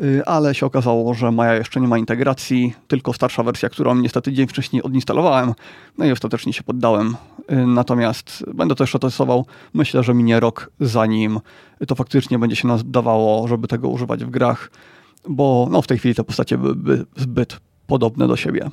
Y, 0.03 0.25
ale 0.25 0.55
się 0.55 0.67
okazało, 0.67 1.15
że 1.15 1.31
Maja 1.31 1.55
jeszcze 1.55 1.81
nie 1.81 1.89
ma 1.89 1.99
integracji, 1.99 2.75
tylko 2.89 3.13
starsza 3.13 3.43
wersja, 3.43 3.69
którą 3.69 3.95
niestety 3.95 4.33
dzień 4.33 4.47
wcześniej 4.47 4.83
odinstalowałem, 4.83 5.53
no 5.99 6.05
i 6.05 6.13
ostatecznie 6.13 6.53
się 6.53 6.63
poddałem. 6.63 7.17
Y, 7.53 7.67
natomiast 7.67 8.45
będę 8.55 8.75
to 8.75 8.83
jeszcze 8.83 8.99
testował. 8.99 9.47
Myślę, 9.75 10.03
że 10.03 10.15
minie 10.15 10.41
rok, 10.41 10.71
zanim 10.81 11.41
to 11.87 11.95
faktycznie 11.95 12.39
będzie 12.39 12.57
się 12.57 12.69
nadawało, 12.69 13.49
żeby 13.49 13.69
tego 13.69 13.89
używać 13.89 14.25
w 14.25 14.31
grach, 14.31 14.71
bo 15.29 15.69
no, 15.71 15.83
w 15.83 15.87
tej 15.87 15.99
chwili 15.99 16.15
te 16.15 16.25
postacie 16.25 16.59
były 16.59 17.07
zbyt 17.17 17.61
podobne 17.87 18.29
do 18.29 18.37
siebie. 18.37 18.71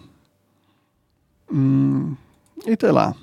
Mm, 1.52 2.16
I 2.68 2.78
tyle. 2.78 3.14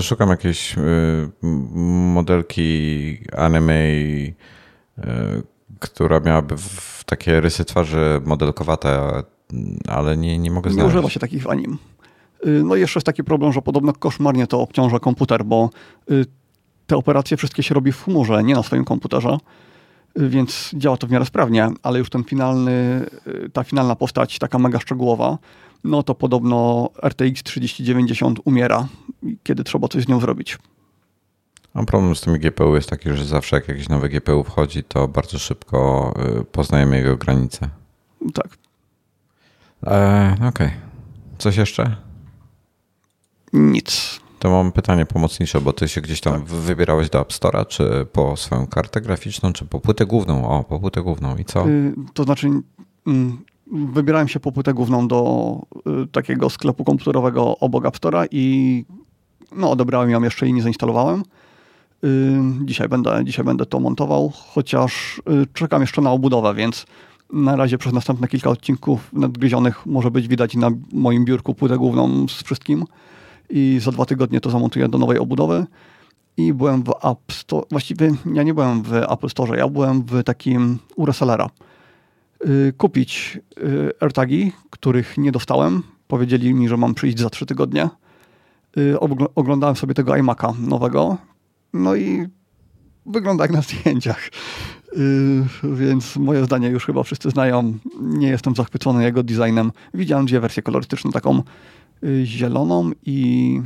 Szukam 0.00 0.28
jakiejś 0.28 0.78
y, 0.78 1.30
modelki 2.12 3.18
anime, 3.36 3.74
która 5.82 6.20
miałaby 6.20 6.54
takie 7.06 7.40
rysy 7.40 7.64
twarzy 7.64 8.20
modelkowate, 8.24 9.22
ale 9.88 10.16
nie, 10.16 10.38
nie 10.38 10.50
mogę 10.50 10.70
znaleźć. 10.70 10.94
Nie 10.94 10.98
używa 10.98 11.10
się 11.10 11.20
takich 11.20 11.42
w 11.42 11.48
anim. 11.48 11.78
Y, 12.46 12.62
no 12.64 12.76
i 12.76 12.80
jeszcze 12.80 12.98
jest 12.98 13.06
taki 13.06 13.24
problem, 13.24 13.52
że 13.52 13.62
podobno 13.62 13.92
koszmarnie 13.92 14.46
to 14.46 14.60
obciąża 14.60 14.98
komputer, 14.98 15.44
bo 15.44 15.70
y, 16.10 16.26
te 16.86 16.96
operacje 16.96 17.36
wszystkie 17.36 17.62
się 17.62 17.74
robi 17.74 17.92
w 17.92 18.04
chmurze, 18.04 18.42
nie 18.42 18.54
na 18.54 18.62
swoim 18.62 18.84
komputerze, 18.84 19.38
y, 20.20 20.28
więc 20.28 20.70
działa 20.74 20.96
to 20.96 21.06
w 21.06 21.10
miarę 21.10 21.24
sprawnie, 21.24 21.68
ale 21.82 21.98
już 21.98 22.10
ten 22.10 22.24
finalny, 22.24 23.06
ta 23.52 23.64
finalna 23.64 23.96
postać, 23.96 24.38
taka 24.38 24.58
mega 24.58 24.80
szczegółowa, 24.80 25.38
no 25.84 26.02
to 26.02 26.14
podobno 26.14 26.88
RTX 27.02 27.42
3090 27.42 28.40
umiera, 28.44 28.86
kiedy 29.42 29.64
trzeba 29.64 29.88
coś 29.88 30.04
z 30.04 30.08
nią 30.08 30.20
zrobić. 30.20 30.58
A 31.74 31.84
problem 31.84 32.16
z 32.16 32.20
tymi 32.20 32.38
GPU 32.38 32.74
jest 32.74 32.90
taki, 32.90 33.10
że 33.12 33.24
zawsze 33.24 33.56
jak 33.56 33.68
jakiś 33.68 33.88
nowy 33.88 34.08
GPU 34.08 34.44
wchodzi, 34.44 34.84
to 34.84 35.08
bardzo 35.08 35.38
szybko 35.38 36.14
y, 36.40 36.44
poznajemy 36.44 36.96
jego 36.96 37.16
granice. 37.16 37.68
Tak. 38.34 38.48
E, 39.86 40.34
Okej. 40.34 40.48
Okay. 40.48 40.70
Coś 41.38 41.56
jeszcze? 41.56 41.96
Nic. 43.52 44.20
To 44.38 44.50
mam 44.50 44.72
pytanie 44.72 45.06
pomocnicze, 45.06 45.60
bo 45.60 45.72
ty 45.72 45.88
się 45.88 46.00
gdzieś 46.00 46.20
tam 46.20 46.32
tak. 46.32 46.44
wybierałeś 46.44 47.10
do 47.10 47.20
App 47.20 47.32
Store'a, 47.32 47.66
czy 47.66 48.06
po 48.12 48.36
swoją 48.36 48.66
kartę 48.66 49.00
graficzną, 49.00 49.52
czy 49.52 49.64
po 49.64 49.80
płytę 49.80 50.06
główną? 50.06 50.48
O, 50.48 50.64
po 50.64 50.80
płytę 50.80 51.02
główną. 51.02 51.36
I 51.36 51.44
co? 51.44 51.68
Yy, 51.68 51.94
to 52.14 52.24
znaczy, 52.24 52.48
yy, 53.06 53.14
wybierałem 53.92 54.28
się 54.28 54.40
po 54.40 54.52
płytę 54.52 54.74
główną 54.74 55.08
do 55.08 55.60
yy, 55.86 56.06
takiego 56.06 56.50
sklepu 56.50 56.84
komputerowego 56.84 57.58
obok 57.58 57.86
App 57.86 57.96
Store'a 57.96 58.26
i 58.30 58.84
no, 59.56 59.70
odebrałem 59.70 60.10
ją 60.10 60.22
jeszcze 60.22 60.48
i 60.48 60.52
nie 60.52 60.62
zainstalowałem. 60.62 61.22
Dzisiaj 62.64 62.88
będę, 62.88 63.24
dzisiaj 63.24 63.44
będę 63.44 63.66
to 63.66 63.80
montował, 63.80 64.32
chociaż 64.34 65.22
y, 65.42 65.46
czekam 65.52 65.80
jeszcze 65.80 66.02
na 66.02 66.10
obudowę, 66.10 66.54
więc 66.54 66.86
na 67.32 67.56
razie 67.56 67.78
przez 67.78 67.92
następne 67.92 68.28
kilka 68.28 68.50
odcinków 68.50 69.12
nadgryzionych 69.12 69.86
może 69.86 70.10
być 70.10 70.28
widać 70.28 70.54
na 70.54 70.70
moim 70.92 71.24
biurku 71.24 71.54
płytę 71.54 71.76
główną 71.76 72.28
z 72.28 72.42
wszystkim 72.42 72.84
i 73.50 73.78
za 73.82 73.92
dwa 73.92 74.04
tygodnie 74.04 74.40
to 74.40 74.50
zamontuję 74.50 74.88
do 74.88 74.98
nowej 74.98 75.18
obudowy. 75.18 75.66
I 76.36 76.52
byłem 76.52 76.82
w 76.82 76.90
App 76.90 77.32
Store, 77.32 77.66
właściwie 77.70 78.10
ja 78.34 78.42
nie 78.42 78.54
byłem 78.54 78.82
w 78.82 78.92
Apple 78.92 79.28
Store, 79.28 79.58
ja 79.58 79.68
byłem 79.68 80.02
w 80.02 80.22
takim 80.24 80.78
u 80.96 81.06
resellera. 81.06 81.50
Y, 82.46 82.72
kupić 82.76 83.38
y, 83.58 83.90
AirTagi, 84.00 84.52
których 84.70 85.18
nie 85.18 85.32
dostałem. 85.32 85.82
Powiedzieli 86.08 86.54
mi, 86.54 86.68
że 86.68 86.76
mam 86.76 86.94
przyjść 86.94 87.18
za 87.18 87.30
trzy 87.30 87.46
tygodnie. 87.46 87.88
Oglądałem 89.34 89.76
sobie 89.76 89.94
tego 89.94 90.12
iMac'a 90.12 90.58
nowego, 90.58 91.18
no 91.72 91.96
i 91.96 92.26
wygląda 93.06 93.44
jak 93.44 93.50
na 93.50 93.62
zdjęciach. 93.62 94.28
Yy, 95.62 95.76
więc 95.76 96.16
moje 96.16 96.44
zdanie 96.44 96.68
już 96.68 96.86
chyba 96.86 97.02
wszyscy 97.02 97.30
znają. 97.30 97.78
Nie 98.00 98.28
jestem 98.28 98.56
zachwycony 98.56 99.04
jego 99.04 99.22
designem. 99.22 99.72
Widziałem 99.94 100.26
dwie 100.26 100.40
wersje 100.40 100.62
kolorystyczne, 100.62 101.12
taką 101.12 101.42
yy, 102.02 102.26
zieloną 102.26 102.90
i 103.06 103.60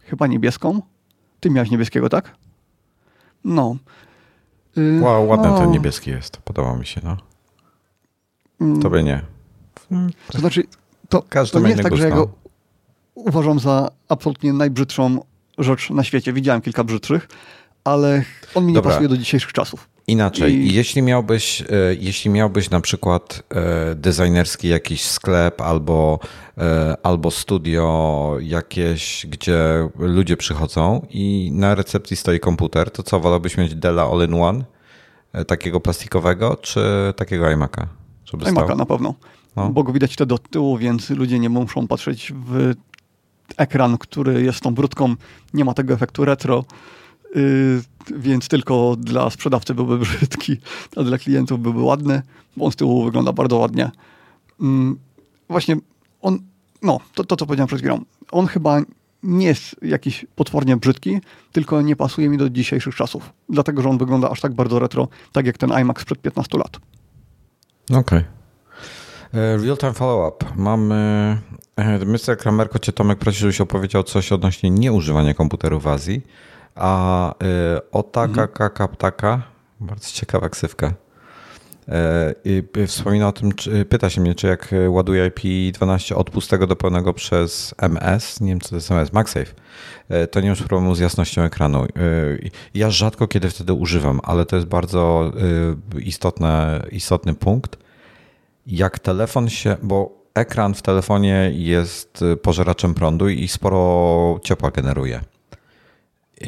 chyba 0.00 0.26
niebieską. 0.26 0.82
Ty 1.40 1.50
miałeś 1.50 1.70
niebieskiego, 1.70 2.08
tak? 2.08 2.36
No. 3.44 3.76
Yy, 4.76 5.00
wow, 5.00 5.28
ładny 5.28 5.48
no. 5.48 5.58
ten 5.58 5.70
niebieski 5.70 6.10
jest. 6.10 6.36
Podoba 6.36 6.76
mi 6.76 6.86
się, 6.86 7.00
no. 7.04 7.16
Mm. 8.60 8.82
Tobie 8.82 9.02
nie. 9.02 9.22
To 10.32 10.38
znaczy, 10.38 10.64
to, 11.08 11.22
to 11.52 11.60
nie 11.60 11.68
jest 11.68 11.82
tak, 11.82 11.96
że 11.96 12.08
ja 12.08 12.14
go 12.14 12.28
uważam 13.14 13.58
za 13.58 13.90
absolutnie 14.08 14.52
najbrzydszą 14.52 15.20
rzecz 15.58 15.90
na 15.90 16.04
świecie. 16.04 16.32
Widziałem 16.32 16.60
kilka 16.62 16.84
brzydszych, 16.84 17.28
ale 17.84 18.24
on 18.54 18.66
mi 18.66 18.72
nie 18.72 18.82
pasuje 18.82 19.08
do 19.08 19.16
dzisiejszych 19.16 19.52
czasów. 19.52 19.88
Inaczej, 20.06 20.54
I... 20.54 20.74
jeśli, 20.74 21.02
miałbyś, 21.02 21.60
e, 21.60 21.66
jeśli 22.00 22.30
miałbyś 22.30 22.70
na 22.70 22.80
przykład 22.80 23.42
e, 23.50 23.94
designerski 23.94 24.68
jakiś 24.68 25.04
sklep 25.04 25.60
albo, 25.60 26.18
e, 26.58 26.96
albo 27.02 27.30
studio 27.30 28.36
jakieś, 28.40 29.26
gdzie 29.30 29.88
ludzie 29.98 30.36
przychodzą 30.36 31.06
i 31.10 31.50
na 31.52 31.74
recepcji 31.74 32.16
stoi 32.16 32.40
komputer, 32.40 32.90
to 32.90 33.02
co, 33.02 33.20
wolałbyś 33.20 33.56
mieć 33.56 33.74
Della 33.74 34.02
All-in-One, 34.02 34.64
takiego 35.46 35.80
plastikowego, 35.80 36.56
czy 36.56 36.80
takiego 37.16 37.44
iMac'a? 37.44 37.86
iMac'a 38.32 38.76
na 38.76 38.86
pewno, 38.86 39.14
no. 39.56 39.68
bo 39.68 39.82
go 39.82 39.92
widać 39.92 40.16
te 40.16 40.26
do 40.26 40.38
tyłu, 40.38 40.78
więc 40.78 41.10
ludzie 41.10 41.38
nie 41.38 41.48
muszą 41.48 41.88
patrzeć 41.88 42.32
w 42.46 42.74
ekran, 43.56 43.98
który 43.98 44.42
jest 44.42 44.60
tą 44.60 44.74
brudką, 44.74 45.14
nie 45.54 45.64
ma 45.64 45.74
tego 45.74 45.94
efektu 45.94 46.24
retro, 46.24 46.64
yy, 47.34 47.82
więc 48.16 48.48
tylko 48.48 48.96
dla 48.98 49.30
sprzedawcy 49.30 49.74
byłby 49.74 49.98
brzydki, 49.98 50.56
a 50.96 51.02
dla 51.02 51.18
klientów 51.18 51.60
byłby 51.60 51.82
ładny, 51.82 52.22
bo 52.56 52.64
on 52.64 52.72
z 52.72 52.76
tyłu 52.76 53.04
wygląda 53.04 53.32
bardzo 53.32 53.56
ładnie. 53.56 53.90
Yy, 54.60 54.66
właśnie 55.48 55.76
on, 56.20 56.38
no, 56.82 57.00
to, 57.14 57.24
to 57.24 57.36
co 57.36 57.46
powiedziałem 57.46 57.66
przed 57.66 57.80
chwilą, 57.80 58.00
on 58.30 58.46
chyba 58.46 58.80
nie 59.22 59.46
jest 59.46 59.76
jakiś 59.82 60.26
potwornie 60.36 60.76
brzydki, 60.76 61.20
tylko 61.52 61.82
nie 61.82 61.96
pasuje 61.96 62.28
mi 62.28 62.38
do 62.38 62.50
dzisiejszych 62.50 62.94
czasów. 62.94 63.32
Dlatego, 63.48 63.82
że 63.82 63.88
on 63.88 63.98
wygląda 63.98 64.30
aż 64.30 64.40
tak 64.40 64.54
bardzo 64.54 64.78
retro, 64.78 65.08
tak 65.32 65.46
jak 65.46 65.58
ten 65.58 65.72
iMac 65.72 66.00
sprzed 66.00 66.18
15 66.18 66.58
lat. 66.58 66.76
Okej. 67.90 67.98
Okay. 68.00 68.24
E, 69.34 69.56
real-time 69.56 69.92
follow-up. 69.92 70.46
Mamy. 70.56 71.38
E, 71.76 71.98
Mr. 72.04 72.38
Kramerko 72.38 72.78
cię 72.78 72.92
Tomek 72.92 73.18
prosił, 73.18 73.40
żebyś 73.40 73.60
opowiedział 73.60 74.02
coś 74.02 74.32
odnośnie 74.32 74.70
nieużywania 74.70 75.34
komputerów 75.34 75.82
w 75.82 75.86
Azji. 75.86 76.22
A 76.74 77.30
y, 77.32 77.90
Otaka 77.90 78.42
mhm. 78.42 78.48
Kaka 78.48 78.88
Ptaka, 78.88 79.42
bardzo 79.80 80.08
ciekawa 80.12 80.48
ksywka, 80.48 80.94
Wspomina 82.86 83.28
o 83.28 83.32
tym, 83.32 83.52
czy, 83.52 83.84
pyta 83.84 84.10
się 84.10 84.20
mnie, 84.20 84.34
czy 84.34 84.46
jak 84.46 84.74
ładuję 84.88 85.30
IP12 85.30 86.14
od 86.14 86.30
pustego 86.30 86.66
do 86.66 86.76
pełnego 86.76 87.12
przez 87.12 87.74
MS, 87.78 88.40
nie 88.40 88.48
wiem 88.48 88.60
co 88.60 88.68
to 88.68 88.74
jest 88.74 88.90
MS, 88.90 89.12
MagSafe, 89.12 89.54
to 90.30 90.40
nie 90.40 90.48
masz 90.48 90.62
problemu 90.62 90.94
z 90.94 90.98
jasnością 90.98 91.42
ekranu. 91.42 91.86
Ja 92.74 92.90
rzadko 92.90 93.28
kiedy 93.28 93.50
wtedy 93.50 93.72
używam, 93.72 94.20
ale 94.22 94.46
to 94.46 94.56
jest 94.56 94.68
bardzo 94.68 95.32
istotne, 95.98 96.82
istotny 96.90 97.34
punkt. 97.34 97.76
Jak 98.66 98.98
telefon 98.98 99.48
się, 99.48 99.76
bo 99.82 100.21
ekran 100.34 100.74
w 100.74 100.82
telefonie 100.82 101.50
jest 101.54 102.24
pożeraczem 102.42 102.94
prądu 102.94 103.28
i 103.28 103.48
sporo 103.48 104.40
ciepła 104.44 104.70
generuje. 104.70 105.20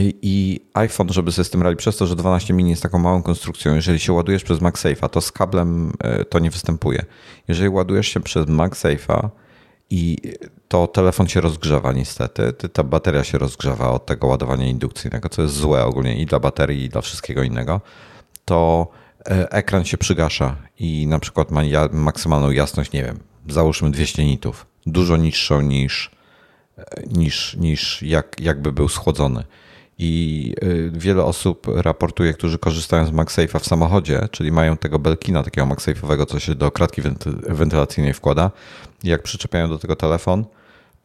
I 0.00 0.60
iPhone, 0.74 1.08
żeby 1.08 1.32
sobie 1.32 1.44
z 1.44 1.50
tym 1.50 1.62
radzić, 1.62 1.78
przez 1.78 1.96
to, 1.96 2.06
że 2.06 2.16
12 2.16 2.54
mini 2.54 2.70
jest 2.70 2.82
taką 2.82 2.98
małą 2.98 3.22
konstrukcją, 3.22 3.74
jeżeli 3.74 4.00
się 4.00 4.12
ładujesz 4.12 4.44
przez 4.44 4.58
MagSafe'a, 4.58 5.08
to 5.08 5.20
z 5.20 5.32
kablem 5.32 5.92
e, 6.00 6.24
to 6.24 6.38
nie 6.38 6.50
występuje. 6.50 7.04
Jeżeli 7.48 7.68
ładujesz 7.68 8.08
się 8.08 8.20
przez 8.20 8.46
MagSafe'a 8.46 9.28
i 9.90 10.16
to 10.68 10.86
telefon 10.86 11.28
się 11.28 11.40
rozgrzewa 11.40 11.92
niestety, 11.92 12.52
ta 12.52 12.82
bateria 12.82 13.24
się 13.24 13.38
rozgrzewa 13.38 13.90
od 13.90 14.06
tego 14.06 14.26
ładowania 14.26 14.66
indukcyjnego, 14.66 15.28
co 15.28 15.42
jest 15.42 15.54
złe 15.54 15.84
ogólnie 15.84 16.16
i 16.16 16.26
dla 16.26 16.40
baterii, 16.40 16.84
i 16.84 16.88
dla 16.88 17.00
wszystkiego 17.00 17.42
innego, 17.42 17.80
to 18.44 18.88
e, 19.26 19.52
ekran 19.52 19.84
się 19.84 19.98
przygasza 19.98 20.56
i 20.78 21.06
na 21.06 21.18
przykład 21.18 21.50
ma 21.50 21.62
maksymalną 21.92 22.50
jasność, 22.50 22.92
nie 22.92 23.02
wiem, 23.02 23.18
załóżmy 23.48 23.90
200 23.90 24.24
nitów, 24.24 24.66
dużo 24.86 25.16
niższą 25.16 25.60
niż, 25.60 26.10
e, 26.78 26.84
niż, 27.06 27.56
niż 27.56 28.02
jak, 28.02 28.40
jakby 28.40 28.72
był 28.72 28.88
schłodzony. 28.88 29.44
I 29.98 30.54
y, 30.62 30.90
wiele 30.94 31.24
osób 31.24 31.66
raportuje, 31.74 32.34
którzy 32.34 32.58
korzystają 32.58 33.06
z 33.06 33.10
MagSafe'a 33.10 33.60
w 33.60 33.66
samochodzie, 33.66 34.28
czyli 34.30 34.52
mają 34.52 34.76
tego 34.76 34.98
belkina 34.98 35.42
takiego 35.42 35.66
MagSafe'owego, 35.66 36.26
co 36.26 36.38
się 36.40 36.54
do 36.54 36.70
kratki 36.70 37.02
wentylacyjnej 37.48 38.14
wkłada. 38.14 38.50
I 39.04 39.08
jak 39.08 39.22
przyczepiają 39.22 39.68
do 39.68 39.78
tego 39.78 39.96
telefon, 39.96 40.44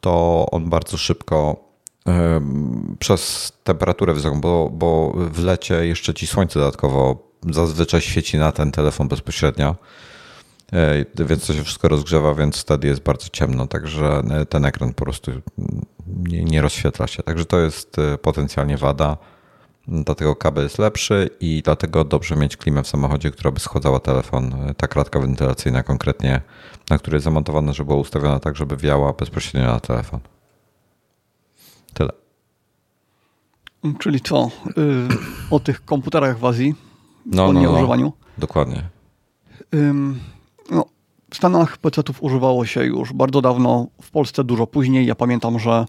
to 0.02 0.46
on 0.52 0.70
bardzo 0.70 0.98
szybko 0.98 1.70
przez 3.00 3.52
temperaturę 3.64 4.14
wysoką, 4.14 4.42
bo, 4.42 4.70
bo 4.74 5.14
w 5.16 5.44
lecie 5.44 5.86
jeszcze 5.86 6.14
ci 6.14 6.28
słońce 6.28 6.60
dodatkowo 6.60 7.30
zazwyczaj 7.50 8.02
świeci 8.02 8.38
na 8.38 8.52
ten 8.52 8.72
telefon 8.72 9.08
bezpośrednio, 9.08 9.70
e, 9.70 9.76
więc 11.16 11.48
to 11.48 11.54
się 11.54 11.64
wszystko 11.64 11.88
rozgrzewa, 11.88 12.36
więc 12.36 12.58
wtedy 12.58 12.88
jest 12.88 13.02
bardzo 13.02 13.28
ciemno, 13.30 13.68
także 13.68 14.22
e, 14.30 14.46
ten 14.46 14.66
ekran 14.66 14.94
po 14.94 15.06
prostu 15.06 15.32
nie, 16.08 16.44
nie 16.44 16.62
rozświetla 16.62 17.08
się. 17.08 17.24
Także 17.24 17.46
to 17.46 17.60
jest 17.60 18.00
e, 18.00 18.18
potencjalnie 18.18 18.78
wada. 18.78 19.18
Dlatego 19.88 20.36
kabel 20.36 20.64
jest 20.64 20.80
lepszy 20.80 21.30
i 21.40 21.62
dlatego 21.66 22.04
dobrze 22.04 22.36
mieć 22.36 22.58
klimę 22.58 22.84
w 22.84 22.88
samochodzie, 22.88 23.32
która 23.32 23.52
by 23.52 23.60
schładzała 23.60 24.00
telefon. 24.00 24.54
E, 24.54 24.74
ta 24.74 24.88
kratka 24.88 25.20
wentylacyjna 25.20 25.84
konkretnie, 25.84 26.42
na 26.90 26.98
której 26.98 27.16
jest 27.16 27.24
zamontowana, 27.24 27.74
żeby 27.74 27.88
była 27.88 28.00
ustawiona 28.00 28.40
tak, 28.40 28.56
żeby 28.56 28.78
wiała 28.78 29.14
bezpośrednio 29.14 29.72
na 29.72 29.80
telefon. 29.80 30.20
Tyle. 31.94 32.10
Czyli 34.00 34.22
co? 34.22 34.50
Yy, 34.78 35.08
o 35.52 35.60
tych 35.60 35.86
komputerach 35.86 36.40
w 36.40 36.46
Azji, 36.46 36.76
no, 37.26 37.46
o 37.46 37.54
no, 37.54 37.60
nieużywaniu? 37.60 38.06
No, 38.06 38.14
dokładnie. 38.38 38.84
no, 39.74 39.80
w 41.32 41.36
Stanach 41.36 41.78
PC-ów 41.78 42.24
używało 42.24 42.66
się 42.66 42.86
już 42.86 43.14
bardzo 43.14 43.42
dawno, 43.42 43.88
w 44.02 44.12
Polsce 44.12 44.44
dużo 44.44 44.68
później. 44.68 45.06
Ja 45.06 45.16
pamiętam, 45.16 45.60
że 45.60 45.86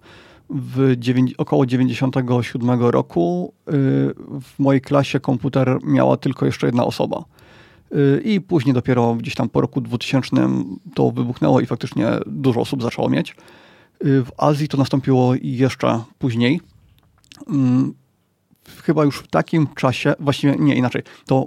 w 0.51 0.97
około 1.39 1.67
97 1.67 2.81
roku 2.81 3.53
y, 3.69 3.73
w 4.41 4.59
mojej 4.59 4.81
klasie 4.81 5.21
komputer 5.21 5.79
miała 5.83 6.17
tylko 6.17 6.47
jeszcze 6.47 6.67
jedna 6.67 6.85
osoba. 6.85 7.25
Y, 7.93 8.23
I 8.25 8.41
później 8.41 8.75
dopiero 8.75 9.15
gdzieś 9.15 9.35
tam 9.35 9.49
po 9.49 9.61
roku 9.61 9.81
2000 9.81 10.37
to 10.95 11.11
wybuchnęło 11.11 11.61
i 11.61 11.67
faktycznie 11.67 12.07
dużo 12.27 12.61
osób 12.61 12.83
zaczęło 12.83 13.09
mieć. 13.09 13.31
Y, 13.31 14.25
w 14.25 14.31
Azji 14.37 14.69
to 14.69 14.77
nastąpiło 14.77 15.35
jeszcze 15.43 16.03
później. 16.19 16.61
Mm, 17.49 17.95
chyba 18.83 19.05
już 19.05 19.19
w 19.19 19.29
takim 19.29 19.67
czasie, 19.75 20.15
właściwie 20.21 20.57
nie 20.59 20.75
inaczej, 20.75 21.03
to 21.27 21.47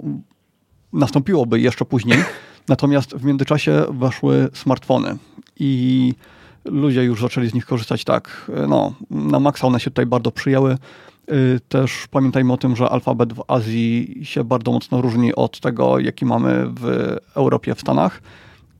nastąpiłoby 0.92 1.60
jeszcze 1.60 1.84
później, 1.84 2.18
Natomiast 2.68 3.14
w 3.14 3.24
międzyczasie 3.24 3.84
weszły 3.90 4.48
smartfony 4.52 5.16
i 5.60 6.12
ludzie 6.64 7.04
już 7.04 7.20
zaczęli 7.20 7.48
z 7.48 7.54
nich 7.54 7.66
korzystać 7.66 8.04
tak, 8.04 8.50
no, 8.68 8.94
na 9.10 9.40
maksa 9.40 9.66
one 9.66 9.80
się 9.80 9.90
tutaj 9.90 10.06
bardzo 10.06 10.30
przyjęły. 10.30 10.76
Y, 11.32 11.60
też 11.68 12.06
pamiętajmy 12.10 12.52
o 12.52 12.56
tym, 12.56 12.76
że 12.76 12.88
alfabet 12.88 13.32
w 13.32 13.42
Azji 13.48 14.20
się 14.22 14.44
bardzo 14.44 14.72
mocno 14.72 15.00
różni 15.00 15.34
od 15.34 15.60
tego, 15.60 15.98
jaki 15.98 16.24
mamy 16.24 16.66
w 16.80 17.16
Europie, 17.34 17.74
w 17.74 17.80
Stanach. 17.80 18.22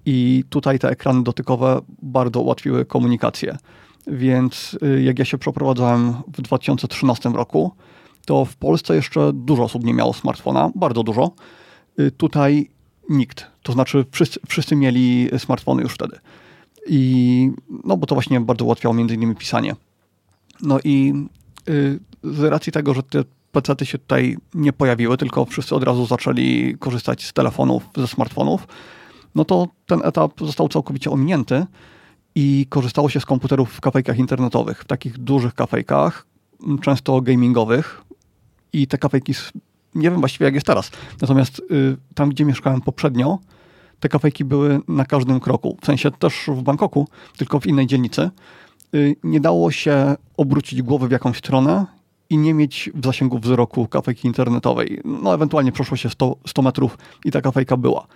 I 0.07 0.45
tutaj 0.51 0.78
te 0.78 0.89
ekrany 0.89 1.22
dotykowe 1.22 1.80
bardzo 2.03 2.41
ułatwiły 2.41 2.85
komunikację. 2.85 3.57
Więc 4.07 4.78
y, 4.82 5.03
jak 5.03 5.18
ja 5.18 5.24
się 5.24 5.39
przeprowadzałem 5.39 6.14
w 6.28 6.43
2013 6.43 7.28
roku, 7.28 7.72
to 8.26 8.45
w 8.45 8.57
Polsce 8.57 8.95
jeszcze 8.95 9.32
dużo 9.32 9.62
osób 9.62 9.85
nie 9.85 9.95
miało 9.95 10.12
smartfona, 10.12 10.70
bardzo 10.74 11.03
dużo. 11.03 11.30
Y, 12.01 12.11
tutaj 12.11 12.70
nikt. 13.09 13.46
To 13.62 13.72
znaczy 13.72 14.05
wszyscy, 14.11 14.40
wszyscy 14.48 14.76
mieli 14.76 15.28
smartfony 15.38 15.82
już 15.82 15.94
wtedy. 15.94 16.18
I, 16.86 17.50
no 17.84 17.96
bo 17.96 18.07
to 18.07 18.14
właśnie 18.14 18.40
bardzo 18.40 18.64
ułatwiało 18.64 18.94
między 18.94 19.14
innymi 19.14 19.36
pisanie. 19.36 19.76
No 20.62 20.78
i 20.84 21.14
y, 21.68 22.00
z 22.24 22.40
racji 22.40 22.72
tego, 22.72 22.94
że 22.94 23.02
te 23.02 23.24
pecety 23.52 23.86
się 23.86 23.98
tutaj 23.98 24.36
nie 24.55 24.72
pojawiły, 24.72 25.16
tylko 25.16 25.44
wszyscy 25.44 25.74
od 25.74 25.82
razu 25.82 26.07
zaczęli 26.07 26.76
korzystać 26.78 27.24
z 27.24 27.32
telefonów, 27.32 27.88
ze 27.96 28.09
smartfonów, 28.09 28.66
no 29.34 29.44
to 29.44 29.68
ten 29.86 30.00
etap 30.05 30.32
został 30.40 30.68
całkowicie 30.68 31.11
ominięty 31.11 31.66
i 32.34 32.66
korzystało 32.68 33.09
się 33.09 33.20
z 33.20 33.26
komputerów 33.26 33.70
w 33.72 33.80
kafejkach 33.80 34.18
internetowych, 34.18 34.80
w 34.80 34.84
takich 34.84 35.18
dużych 35.18 35.55
kafejkach, 35.55 36.26
często 36.82 37.20
gamingowych 37.20 38.05
i 38.72 38.86
te 38.86 38.98
kafejki 38.98 39.34
nie 39.95 40.11
wiem 40.11 40.20
właściwie 40.20 40.45
jak 40.45 40.55
jest 40.55 40.66
teraz. 40.66 40.90
Natomiast 41.20 41.59
y, 41.59 41.97
tam, 42.14 42.30
gdzie 42.30 42.45
mieszkałem 42.45 42.80
poprzednio, 42.80 43.38
te 44.01 44.09
kafejki 44.09 44.45
były 44.45 44.80
na 44.88 45.05
każdym 45.05 45.40
kroku. 45.40 45.76
W 45.82 45.86
sensie 45.86 46.11
też 46.11 46.45
w 46.49 46.62
Bangkoku, 46.62 47.09
tylko 47.36 47.61
w 47.61 47.66
innej 47.66 47.86
dzielnicy. 47.86 48.30
Y, 48.95 49.16
nie 49.24 49.40
dało 49.40 49.70
się 49.70 50.16
obrócić 50.36 50.82
głowy 50.82 51.09
w 51.09 51.11
jakąś 51.11 51.38
stronę 51.38 51.86
i 52.30 52.38
nie 52.38 52.55
mieć 52.55 52.90
w 52.95 53.05
zasięgu 53.05 53.38
wzroku 53.38 53.86
kafejki 53.86 54.28
internetowej. 54.28 55.01
No 55.05 55.34
ewentualnie 55.34 55.72
przeszło 55.72 55.97
się 55.97 56.11
100, 56.11 56.36
100 56.47 56.62
metrów 56.62 56.99
i 57.24 57.30
ta 57.30 57.40
kafejka 57.40 57.76
była. 57.76 58.07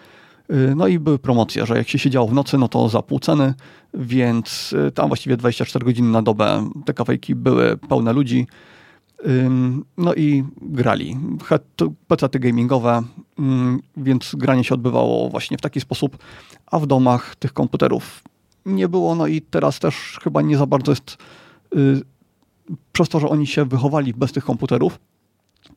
Y, 0.51 0.75
no 0.77 0.87
i 0.87 0.99
były 0.99 1.19
promocje, 1.19 1.67
że 1.67 1.77
jak 1.77 1.89
się 1.89 1.99
siedziało 1.99 2.29
w 2.29 2.35
nocy, 2.35 2.59
no 2.59 2.69
to 2.69 2.89
za 2.89 3.03
pół 3.03 3.19
ceny, 3.19 3.55
więc 3.95 4.75
y, 4.89 4.93
tam 4.93 5.09
właściwie 5.09 5.37
24 5.37 5.85
godziny 5.85 6.11
na 6.11 6.23
dobę 6.23 6.71
te 6.87 6.95
kafejki 6.95 7.35
były 7.35 7.77
pełne 7.77 8.13
ludzi. 8.13 8.47
No 9.97 10.15
i 10.15 10.45
grali. 10.63 11.17
Pecety 12.09 12.39
gamingowe, 12.39 13.03
więc 13.97 14.35
granie 14.35 14.65
się 14.65 14.75
odbywało 14.75 15.29
właśnie 15.29 15.59
w 15.59 15.61
taki 15.61 15.81
sposób, 15.81 16.19
a 16.67 16.79
w 16.79 16.87
domach 16.87 17.37
tych 17.37 17.53
komputerów 17.53 18.23
nie 18.67 18.89
było. 18.89 19.15
No 19.15 19.27
i 19.27 19.43
teraz 19.43 19.79
też 19.79 20.19
chyba 20.23 20.43
nie 20.43 20.57
za 20.57 20.67
bardzo 20.67 20.93
jest 20.93 21.17
y, 21.77 22.01
przez 22.93 23.09
to, 23.09 23.21
że 23.21 23.29
oni 23.29 23.47
się 23.47 23.65
wychowali 23.65 24.15
bez 24.15 24.33
tych 24.33 24.45
komputerów, 24.45 24.99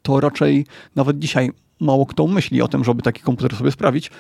to 0.02 0.20
raczej 0.20 0.66
nawet 0.96 1.20
dzisiaj 1.20 1.52
mało 1.80 2.06
kto 2.06 2.28
myśli 2.28 2.62
o 2.62 2.68
tym, 2.68 2.84
żeby 2.84 3.02
taki 3.02 3.22
komputer 3.22 3.56
sobie 3.56 3.72
sprawić, 3.72 4.12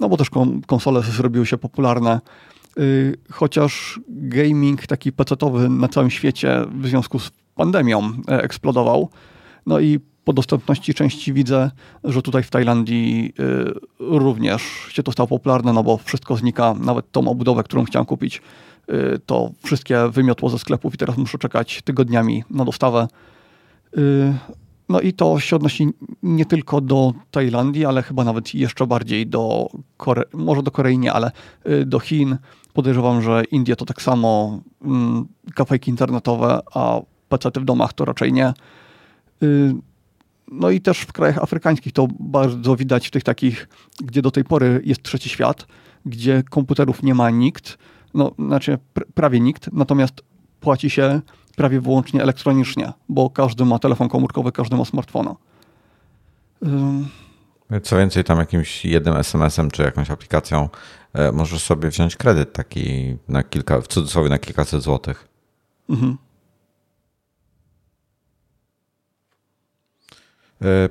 no 0.00 0.08
bo 0.08 0.16
też 0.16 0.30
konsole 0.66 1.02
zrobiły 1.02 1.46
się 1.46 1.58
popularne, 1.58 2.20
y, 2.78 3.16
chociaż 3.30 4.00
gaming 4.08 4.86
taki 4.86 5.12
pecetowy 5.12 5.68
na 5.68 5.88
całym 5.88 6.10
świecie 6.10 6.64
w 6.70 6.86
związku 6.86 7.18
z 7.18 7.30
pandemią 7.58 8.12
e, 8.28 8.42
eksplodował. 8.42 9.08
No 9.66 9.80
i 9.80 10.00
po 10.24 10.32
dostępności 10.32 10.94
części 10.94 11.32
widzę, 11.32 11.70
że 12.04 12.22
tutaj 12.22 12.42
w 12.42 12.50
Tajlandii 12.50 13.32
e, 13.38 13.72
również 13.98 14.62
się 14.88 15.02
to 15.02 15.12
stało 15.12 15.26
popularne, 15.26 15.72
no 15.72 15.82
bo 15.82 15.96
wszystko 15.96 16.36
znika, 16.36 16.74
nawet 16.74 17.12
tą 17.12 17.28
obudowę, 17.28 17.62
którą 17.62 17.84
chciałem 17.84 18.06
kupić, 18.06 18.42
e, 18.88 19.18
to 19.26 19.50
wszystkie 19.62 20.08
wymiotło 20.10 20.48
ze 20.48 20.58
sklepów 20.58 20.94
i 20.94 20.96
teraz 20.96 21.16
muszę 21.16 21.38
czekać 21.38 21.82
tygodniami 21.82 22.44
na 22.50 22.64
dostawę. 22.64 23.08
No 24.88 25.00
i 25.00 25.12
to 25.12 25.40
się 25.40 25.56
odnosi 25.56 25.88
nie 26.22 26.46
tylko 26.46 26.80
do 26.80 27.12
Tajlandii, 27.30 27.84
ale 27.84 28.02
chyba 28.02 28.24
nawet 28.24 28.54
jeszcze 28.54 28.86
bardziej 28.86 29.26
do 29.26 29.68
Korei, 29.96 30.24
może 30.32 30.62
do 30.62 30.70
Korei 30.70 30.98
nie, 30.98 31.12
ale 31.12 31.30
do 31.86 32.00
Chin. 32.00 32.36
Podejrzewam, 32.72 33.22
że 33.22 33.42
Indie 33.50 33.76
to 33.76 33.84
tak 33.84 34.02
samo 34.02 34.60
mm, 34.84 35.28
kafejki 35.54 35.90
internetowe, 35.90 36.60
a 36.74 37.00
pecety 37.28 37.60
w 37.60 37.64
domach 37.64 37.92
to 37.92 38.04
raczej 38.04 38.32
nie. 38.32 38.52
Y, 39.42 39.74
no 40.52 40.70
i 40.70 40.80
też 40.80 41.00
w 41.00 41.12
krajach 41.12 41.38
afrykańskich 41.38 41.92
to 41.92 42.08
bardzo 42.20 42.76
widać 42.76 43.08
w 43.08 43.10
tych 43.10 43.24
takich, 43.24 43.68
gdzie 44.04 44.22
do 44.22 44.30
tej 44.30 44.44
pory 44.44 44.80
jest 44.84 45.02
trzeci 45.02 45.28
świat, 45.28 45.66
gdzie 46.06 46.42
komputerów 46.50 47.02
nie 47.02 47.14
ma 47.14 47.30
nikt, 47.30 47.78
no 48.14 48.32
znaczy 48.38 48.78
pr 48.94 49.06
prawie 49.14 49.40
nikt, 49.40 49.72
natomiast 49.72 50.22
płaci 50.60 50.90
się 50.90 51.20
prawie 51.56 51.80
wyłącznie 51.80 52.22
elektronicznie, 52.22 52.92
bo 53.08 53.30
każdy 53.30 53.64
ma 53.64 53.78
telefon 53.78 54.08
komórkowy, 54.08 54.52
każdy 54.52 54.76
ma 54.76 54.84
smartfona. 54.84 55.34
Co 57.82 57.96
więcej, 57.96 58.24
tam 58.24 58.38
jakimś 58.38 58.84
jednym 58.84 59.16
SMS-em 59.16 59.70
czy 59.70 59.82
jakąś 59.82 60.10
aplikacją 60.10 60.68
możesz 61.32 61.62
sobie 61.62 61.88
wziąć 61.88 62.16
kredyt 62.16 62.52
taki 62.52 63.16
na 63.28 63.42
kilka, 63.42 63.80
w 63.80 63.86
cudzysłowie 63.86 64.28
na 64.28 64.38
kilkaset 64.38 64.82
złotych. 64.82 65.28
Mhm. 65.90 66.18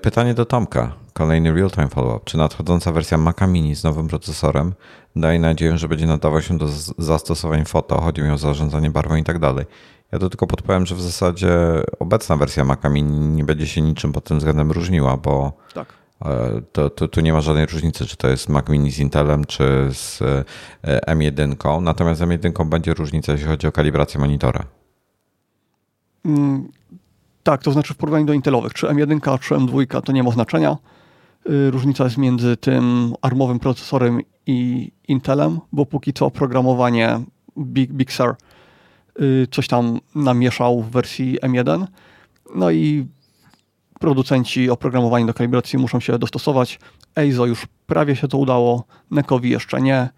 Pytanie 0.01 0.33
do 0.33 0.45
Tomka. 0.45 0.93
Kolejny 1.13 1.53
real-time 1.53 1.87
follow-up. 1.87 2.25
Czy 2.25 2.37
nadchodząca 2.37 2.91
wersja 2.91 3.17
Maca 3.17 3.47
Mini 3.47 3.75
z 3.75 3.83
nowym 3.83 4.07
procesorem 4.07 4.73
daje 5.15 5.39
nadzieję, 5.39 5.77
że 5.77 5.87
będzie 5.87 6.07
nadawał 6.07 6.41
się 6.41 6.57
do 6.57 6.67
zastosowań 6.97 7.65
foto, 7.65 8.01
chodzi 8.01 8.21
mi 8.21 8.29
o 8.29 8.37
zarządzanie 8.37 8.89
barwą 8.91 9.15
i 9.15 9.23
tak 9.23 9.39
dalej. 9.39 9.65
Ja 10.11 10.19
to 10.19 10.29
tylko 10.29 10.47
podpowiem, 10.47 10.85
że 10.85 10.95
w 10.95 11.01
zasadzie 11.01 11.57
obecna 11.99 12.37
wersja 12.37 12.63
Maca 12.63 12.89
Mini 12.89 13.19
nie 13.19 13.43
będzie 13.43 13.67
się 13.67 13.81
niczym 13.81 14.13
pod 14.13 14.23
tym 14.23 14.37
względem 14.37 14.71
różniła, 14.71 15.17
bo 15.17 15.53
tak. 15.73 15.87
E, 16.25 16.61
to, 16.71 16.89
to, 16.89 17.07
tu 17.07 17.21
nie 17.21 17.33
ma 17.33 17.41
żadnej 17.41 17.65
różnicy, 17.65 18.05
czy 18.05 18.17
to 18.17 18.27
jest 18.27 18.49
Mac 18.49 18.69
Mini 18.69 18.91
z 18.91 18.99
Intelem, 18.99 19.45
czy 19.45 19.89
z 19.91 20.21
e, 20.83 20.99
M1. 21.15 21.81
Natomiast 21.81 22.19
z 22.19 22.23
M1 22.23 22.69
będzie 22.69 22.93
różnica, 22.93 23.31
jeśli 23.31 23.47
chodzi 23.47 23.67
o 23.67 23.71
kalibrację 23.71 24.19
monitora. 24.19 24.63
Tak, 27.47 27.63
to 27.63 27.71
znaczy 27.71 27.93
w 27.93 27.97
porównaniu 27.97 28.25
do 28.25 28.33
Intelowych, 28.33 28.73
czy 28.73 28.87
M1, 28.87 29.39
czy 29.39 29.55
M2 29.55 30.01
to 30.01 30.11
nie 30.11 30.23
ma 30.23 30.31
znaczenia. 30.31 30.77
Y, 31.49 31.71
różnica 31.71 32.03
jest 32.03 32.17
między 32.17 32.57
tym 32.57 33.13
armowym 33.21 33.59
procesorem 33.59 34.21
i 34.45 34.91
Intelem, 35.07 35.59
bo 35.71 35.85
póki 35.85 36.13
co 36.13 36.25
oprogramowanie 36.25 37.19
Big, 37.57 37.93
Big 37.93 38.13
Sur 38.13 38.35
y, 39.21 39.47
coś 39.51 39.67
tam 39.67 39.99
namieszał 40.15 40.81
w 40.81 40.89
wersji 40.91 41.37
M1. 41.41 41.87
No 42.55 42.71
i 42.71 43.07
producenci 43.99 44.69
oprogramowania 44.69 45.25
do 45.25 45.33
kalibracji 45.33 45.79
muszą 45.79 45.99
się 45.99 46.19
dostosować. 46.19 46.79
EIZO 47.15 47.45
już 47.45 47.67
prawie 47.85 48.15
się 48.15 48.27
to 48.27 48.37
udało, 48.37 48.83
NECowi 49.11 49.49
jeszcze 49.49 49.81
nie, 49.81 50.09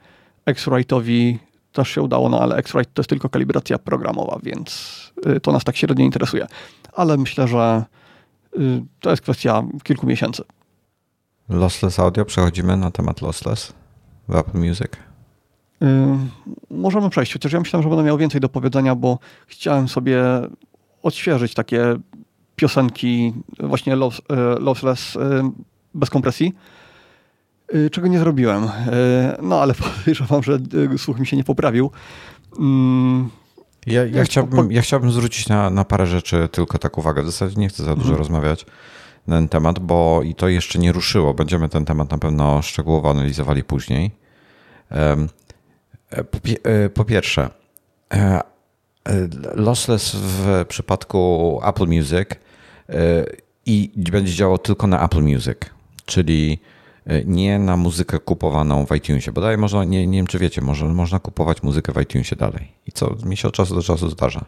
X-Rite'owi 0.45 1.37
też 1.71 1.89
się 1.89 2.01
udało, 2.01 2.29
no 2.29 2.39
ale 2.39 2.55
X-Rite 2.55 2.91
to 2.93 3.01
jest 3.01 3.09
tylko 3.09 3.29
kalibracja 3.29 3.77
programowa, 3.77 4.39
więc 4.43 5.13
y, 5.27 5.39
to 5.39 5.51
nas 5.51 5.63
tak 5.63 5.77
średnio 5.77 6.05
interesuje. 6.05 6.47
Ale 6.93 7.17
myślę, 7.17 7.47
że 7.47 7.83
to 8.99 9.09
jest 9.09 9.21
kwestia 9.21 9.63
kilku 9.83 10.07
miesięcy. 10.07 10.43
Lossless 11.49 11.99
audio, 11.99 12.25
przechodzimy 12.25 12.77
na 12.77 12.91
temat 12.91 13.21
lossless 13.21 13.73
w 14.27 14.35
Apple 14.35 14.57
Music. 14.57 14.87
Yy, 15.81 15.87
możemy 16.69 17.09
przejść, 17.09 17.33
chociaż 17.33 17.51
ja 17.51 17.59
myślałem, 17.59 17.83
że 17.83 17.89
będę 17.89 18.03
miał 18.03 18.17
więcej 18.17 18.41
do 18.41 18.49
powiedzenia, 18.49 18.95
bo 18.95 19.19
chciałem 19.47 19.87
sobie 19.87 20.23
odświeżyć 21.03 21.53
takie 21.53 21.95
piosenki 22.55 23.33
właśnie 23.59 23.95
loss, 23.95 24.21
yy, 24.29 24.59
lossless 24.59 25.17
bez 25.93 26.09
kompresji, 26.09 26.53
czego 27.91 28.07
nie 28.07 28.19
zrobiłem. 28.19 28.63
Yy, 28.63 28.69
no 29.41 29.61
ale 29.61 29.73
podejrzewam, 29.97 30.43
że 30.43 30.59
yy, 30.91 30.97
słuch 30.97 31.19
mi 31.19 31.27
się 31.27 31.37
nie 31.37 31.43
poprawił. 31.43 31.91
Mm, 32.59 33.29
ja, 33.87 34.05
ja, 34.05 34.23
chciałbym, 34.23 34.71
ja 34.71 34.81
chciałbym 34.81 35.11
zwrócić 35.11 35.47
na, 35.47 35.69
na 35.69 35.85
parę 35.85 36.07
rzeczy 36.07 36.49
tylko 36.51 36.77
tak 36.77 36.97
uwagę. 36.97 37.23
W 37.23 37.25
zasadzie 37.25 37.61
nie 37.61 37.69
chcę 37.69 37.83
za 37.83 37.95
dużo 37.95 38.09
mhm. 38.09 38.17
rozmawiać 38.17 38.65
na 39.27 39.35
ten 39.35 39.49
temat, 39.49 39.79
bo 39.79 40.21
i 40.23 40.35
to 40.35 40.47
jeszcze 40.47 40.79
nie 40.79 40.91
ruszyło. 40.91 41.33
Będziemy 41.33 41.69
ten 41.69 41.85
temat 41.85 42.11
na 42.11 42.17
pewno 42.17 42.61
szczegółowo 42.61 43.09
analizowali 43.09 43.63
później. 43.63 44.11
E, 44.91 45.27
po, 46.23 46.37
e, 46.63 46.89
po 46.89 47.05
pierwsze, 47.05 47.49
e, 48.13 48.41
lossless 49.55 50.15
w 50.15 50.65
przypadku 50.67 51.61
Apple 51.65 51.87
Music 51.87 52.29
i 53.65 53.91
będzie 53.95 54.33
działał 54.33 54.57
tylko 54.57 54.87
na 54.87 55.05
Apple 55.05 55.21
Music, 55.21 55.57
czyli 56.05 56.59
nie 57.25 57.59
na 57.59 57.77
muzykę 57.77 58.19
kupowaną 58.19 58.85
w 58.85 58.95
iTunesie. 58.95 59.31
Bodaj 59.31 59.57
można, 59.57 59.83
nie, 59.83 60.07
nie 60.07 60.17
wiem 60.17 60.27
czy 60.27 60.39
wiecie, 60.39 60.61
może, 60.61 60.85
można 60.85 61.19
kupować 61.19 61.63
muzykę 61.63 61.93
w 61.93 62.01
iTunesie 62.01 62.35
dalej. 62.35 62.71
I 62.87 62.91
co 62.91 63.15
mi 63.25 63.37
się 63.37 63.47
od 63.47 63.53
czasu 63.53 63.75
do 63.75 63.83
czasu 63.83 64.09
zdarza. 64.09 64.45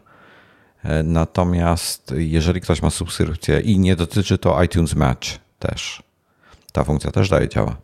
E, 0.84 1.02
natomiast 1.02 2.14
jeżeli 2.16 2.60
ktoś 2.60 2.82
ma 2.82 2.90
subskrypcję 2.90 3.60
i 3.60 3.78
nie 3.78 3.96
dotyczy 3.96 4.38
to 4.38 4.62
iTunes 4.62 4.94
Match 4.94 5.28
też, 5.58 6.02
ta 6.72 6.84
funkcja 6.84 7.10
też 7.10 7.28
daje 7.28 7.48
działa. 7.48 7.76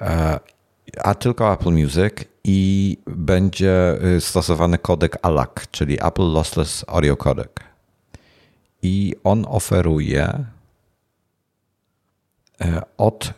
E, 0.00 0.38
a 1.02 1.14
tylko 1.14 1.52
Apple 1.52 1.72
Music 1.72 2.14
i 2.44 2.96
będzie 3.06 3.98
y, 4.16 4.20
stosowany 4.20 4.78
kodek 4.78 5.18
ALAC, 5.22 5.50
czyli 5.70 6.06
Apple 6.06 6.32
Lossless 6.32 6.84
Audio 6.88 7.16
Codec. 7.16 7.50
I 8.82 9.14
on 9.24 9.46
oferuje 9.48 10.44
e, 12.60 12.82
od 12.96 13.32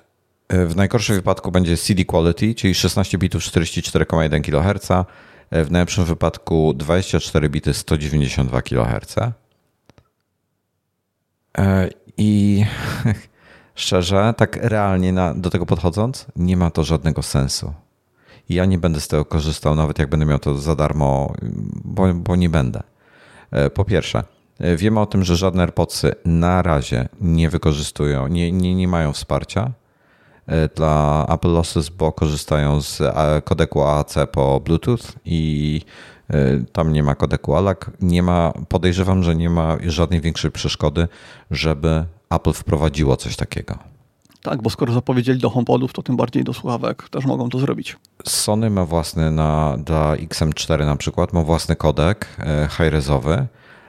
w 0.50 0.76
najgorszym 0.76 1.16
wypadku 1.16 1.50
będzie 1.50 1.76
CD 1.76 2.04
Quality, 2.04 2.54
czyli 2.54 2.74
16 2.74 3.18
bitów 3.18 3.42
44,1 3.42 4.40
kHz, 4.40 5.06
E, 5.50 5.64
w 5.64 5.70
najlepszym 5.70 6.04
wypadku 6.04 6.74
24 6.74 7.48
bity 7.48 7.74
192 7.74 8.62
kHz. 8.62 9.16
E, 11.58 11.90
I 12.16 12.64
szczerze, 13.74 14.34
tak 14.36 14.56
realnie 14.56 15.12
na, 15.12 15.34
do 15.34 15.50
tego 15.50 15.66
podchodząc, 15.66 16.26
nie 16.36 16.56
ma 16.56 16.70
to 16.70 16.84
żadnego 16.84 17.22
sensu. 17.22 17.72
Ja 18.48 18.64
nie 18.64 18.78
będę 18.78 19.00
z 19.00 19.08
tego 19.08 19.24
korzystał, 19.24 19.74
nawet 19.74 19.98
jak 19.98 20.10
będę 20.10 20.26
miał 20.26 20.38
to 20.38 20.54
za 20.54 20.74
darmo, 20.74 21.32
bo, 21.84 22.14
bo 22.14 22.36
nie 22.36 22.48
będę. 22.48 22.82
E, 23.50 23.70
po 23.70 23.84
pierwsze, 23.84 24.22
wiemy 24.76 25.00
o 25.00 25.06
tym, 25.06 25.24
że 25.24 25.36
żadne 25.36 25.62
AirPodsy 25.62 26.14
na 26.24 26.62
razie 26.62 27.08
nie 27.20 27.50
wykorzystują, 27.50 28.28
nie, 28.28 28.52
nie, 28.52 28.74
nie 28.74 28.88
mają 28.88 29.12
wsparcia 29.12 29.72
E, 29.72 29.87
dla 30.76 31.26
Apple 31.28 31.50
Losses, 31.50 31.88
bo 31.88 32.12
korzystają 32.12 32.82
z 32.82 33.00
e, 33.00 33.42
kodeku 33.44 33.82
AAC 33.82 34.14
po 34.32 34.60
Bluetooth 34.60 34.98
i 35.24 35.82
e, 36.30 36.64
tam 36.72 36.92
nie 36.92 37.02
ma 37.02 37.14
kodeku 37.14 37.54
ALAC. 37.54 37.78
Nie 38.00 38.22
ma, 38.22 38.52
podejrzewam, 38.68 39.22
że 39.22 39.36
nie 39.36 39.50
ma 39.50 39.76
żadnej 39.86 40.20
większej 40.20 40.50
przeszkody, 40.50 41.08
żeby 41.50 42.04
Apple 42.30 42.52
wprowadziło 42.52 43.16
coś 43.16 43.36
takiego. 43.36 43.78
Tak, 44.42 44.62
bo 44.62 44.70
skoro 44.70 44.92
zapowiedzieli 44.92 45.40
do 45.40 45.50
HomePodów, 45.50 45.92
to 45.92 46.02
tym 46.02 46.16
bardziej 46.16 46.44
do 46.44 46.54
słuchawek 46.54 47.08
też 47.08 47.24
mogą 47.24 47.48
to 47.48 47.58
zrobić. 47.58 47.96
Sony 48.24 48.70
ma 48.70 48.84
własny 48.84 49.30
na, 49.30 49.78
dla 49.84 50.16
XM4 50.16 50.86
na 50.86 50.96
przykład, 50.96 51.32
ma 51.32 51.42
własny 51.42 51.76
kodek 51.76 52.36
high-resowy, 52.70 53.46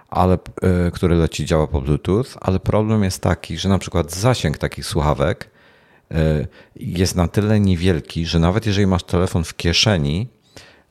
ale, 0.10 0.38
który 0.94 1.16
leci 1.16 1.46
działa 1.46 1.68
po 1.68 1.82
Bluetooth, 1.82 2.26
ale 2.42 2.60
problem 2.60 3.04
jest 3.04 3.22
taki, 3.22 3.58
że 3.58 3.70
na 3.70 3.80
przykład 3.80 4.12
zasięg 4.12 4.58
takich 4.58 4.86
słuchawek 4.86 5.50
E, 5.50 5.59
jest 6.76 7.16
na 7.16 7.28
tyle 7.28 7.60
niewielki, 7.60 8.26
że 8.26 8.40
nawet 8.40 8.66
jeżeli 8.66 8.88
masz 8.88 9.04
telefon 9.04 9.44
w 9.44 9.56
kieszeni, 9.56 10.28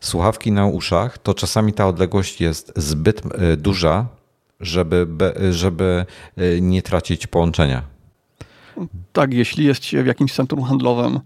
słuchawki 0.01 0.53
na 0.53 0.67
uszach, 0.67 1.19
to 1.19 1.35
czasami 1.35 1.73
ta 1.73 1.87
odległość 1.87 2.41
jest 2.41 2.73
zbyt 2.77 3.23
e, 3.27 3.57
duża, 3.57 4.07
żeby, 4.61 5.07
żeby 5.51 6.07
e, 6.37 6.61
nie 6.61 6.83
tracić 6.83 7.27
połączenia. 7.27 7.83
Tak, 9.13 9.35
jeśli 9.35 9.65
jest 9.65 9.85
się 9.85 10.03
w 10.03 10.07
jakimś 10.07 10.33
centrum 10.33 10.63
handlowym, 10.63 11.21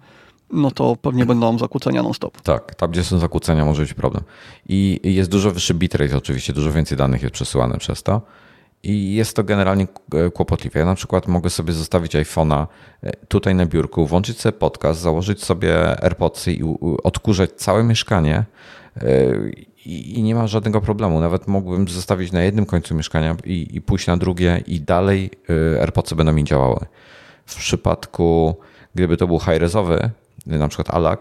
no 0.52 0.70
to 0.70 0.96
pewnie 0.96 1.26
będą 1.26 1.58
zakłócenia 1.58 2.02
non-stop. 2.02 2.40
Tak, 2.40 2.74
tam 2.74 2.90
gdzie 2.90 3.04
są 3.04 3.18
zakłócenia 3.18 3.64
może 3.64 3.82
być 3.82 3.94
problem. 3.94 4.24
I 4.68 5.00
jest 5.04 5.30
dużo 5.30 5.50
wyższy 5.50 5.74
bitrate 5.74 6.16
oczywiście, 6.16 6.52
dużo 6.52 6.72
więcej 6.72 6.98
danych 6.98 7.22
jest 7.22 7.34
przesyłane 7.34 7.78
przez 7.78 8.02
to. 8.02 8.22
I 8.82 9.14
jest 9.14 9.36
to 9.36 9.44
generalnie 9.44 9.86
e, 10.14 10.30
kłopotliwe. 10.30 10.80
Ja 10.80 10.86
na 10.86 10.94
przykład 10.94 11.28
mogę 11.28 11.50
sobie 11.50 11.72
zostawić 11.72 12.16
iPhone'a 12.16 12.66
e, 13.02 13.16
tutaj 13.26 13.54
na 13.54 13.66
biurku, 13.66 14.06
włączyć 14.06 14.40
sobie 14.40 14.52
podcast, 14.52 15.00
założyć 15.00 15.44
sobie 15.44 16.02
AirPodsy 16.04 16.52
i 16.52 16.62
odkurzać 17.02 17.50
całe 17.52 17.84
mieszkanie 17.84 18.44
e, 18.96 19.04
i 19.86 20.22
nie 20.22 20.34
ma 20.34 20.46
żadnego 20.46 20.80
problemu. 20.80 21.20
Nawet 21.20 21.48
mógłbym 21.48 21.88
zostawić 21.88 22.32
na 22.32 22.42
jednym 22.42 22.66
końcu 22.66 22.94
mieszkania 22.94 23.36
i, 23.44 23.68
i 23.72 23.80
pójść 23.80 24.06
na 24.06 24.16
drugie 24.16 24.62
i 24.66 24.80
dalej 24.80 25.30
AirPodsy 25.80 26.16
będą 26.16 26.32
mi 26.32 26.44
działały. 26.44 26.86
W 27.46 27.56
przypadku, 27.56 28.56
gdyby 28.94 29.16
to 29.16 29.26
był 29.26 29.38
high-resowy, 29.40 30.10
na 30.46 30.68
przykład 30.68 30.90
ALAC, 30.90 31.20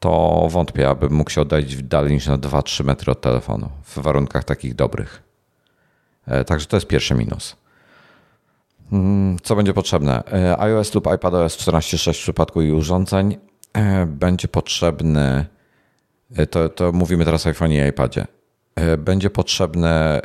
to 0.00 0.46
wątpię, 0.50 0.88
abym 0.88 1.12
mógł 1.12 1.30
się 1.30 1.40
oddalić 1.40 1.82
dalej 1.82 2.12
niż 2.12 2.26
na 2.26 2.38
2-3 2.38 2.84
metry 2.84 3.12
od 3.12 3.20
telefonu 3.20 3.68
w 3.84 3.98
warunkach 3.98 4.44
takich 4.44 4.74
dobrych. 4.74 5.31
E, 6.26 6.44
także 6.44 6.66
to 6.66 6.76
jest 6.76 6.86
pierwszy 6.86 7.14
minus. 7.14 7.56
Mm, 8.92 9.36
co 9.42 9.56
będzie 9.56 9.74
potrzebne? 9.74 10.22
E, 10.32 10.60
iOS 10.60 10.94
lub 10.94 11.06
iPadOS 11.14 11.56
14.6 11.56 12.14
w 12.14 12.18
przypadku 12.18 12.60
urządzeń 12.60 13.36
e, 13.72 14.06
będzie 14.06 14.48
potrzebny, 14.48 15.46
to, 16.50 16.68
to 16.68 16.92
mówimy 16.92 17.24
teraz 17.24 17.46
o 17.46 17.48
iPhone 17.48 17.72
i 17.72 17.88
iPadzie, 17.88 18.26
będzie 18.98 19.30
potrzebne 19.30 20.20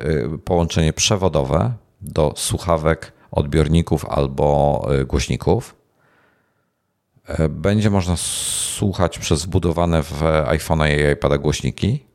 połączenie 0.46 0.94
przewodowe 0.94 1.74
do 2.02 2.34
słuchawek, 2.36 3.12
odbiorników 3.32 4.06
albo 4.06 4.82
głośników. 5.08 5.76
Będzie 7.50 7.90
można 7.90 8.18
słuchać 8.18 9.20
przez 9.20 9.46
wbudowane 9.46 10.04
w 10.04 10.22
iPhone'a 10.48 10.90
i 10.90 11.14
iPada 11.14 11.38
głośniki 11.38 12.06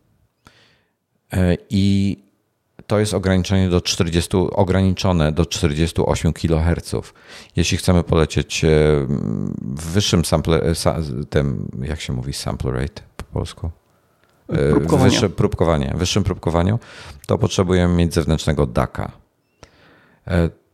i 1.70 2.16
to 2.93 2.99
jest 2.99 3.14
ograniczenie 3.14 3.68
do 3.68 3.80
40, 3.80 4.30
ograniczone 4.51 5.32
do 5.32 5.47
48 5.47 6.32
kHz. 6.32 6.95
Jeśli 7.57 7.78
chcemy 7.78 8.03
polecieć 8.03 8.64
w 9.61 9.93
wyższym 9.93 10.24
sample, 10.24 10.61
tym, 11.30 11.68
jak 11.82 12.01
się 12.01 12.12
mówi 12.12 12.32
sample 12.32 12.72
rate 12.72 13.03
po 13.16 13.24
polsku? 13.24 13.70
Próbkowanie. 14.47 15.11
Wyższe 15.11 15.30
próbkowanie, 15.30 15.93
wyższym 15.97 16.24
próbkowaniu, 16.24 16.78
to 17.26 17.38
potrzebujemy 17.38 17.95
mieć 17.95 18.14
zewnętrznego 18.14 18.66
DACA. 18.66 19.12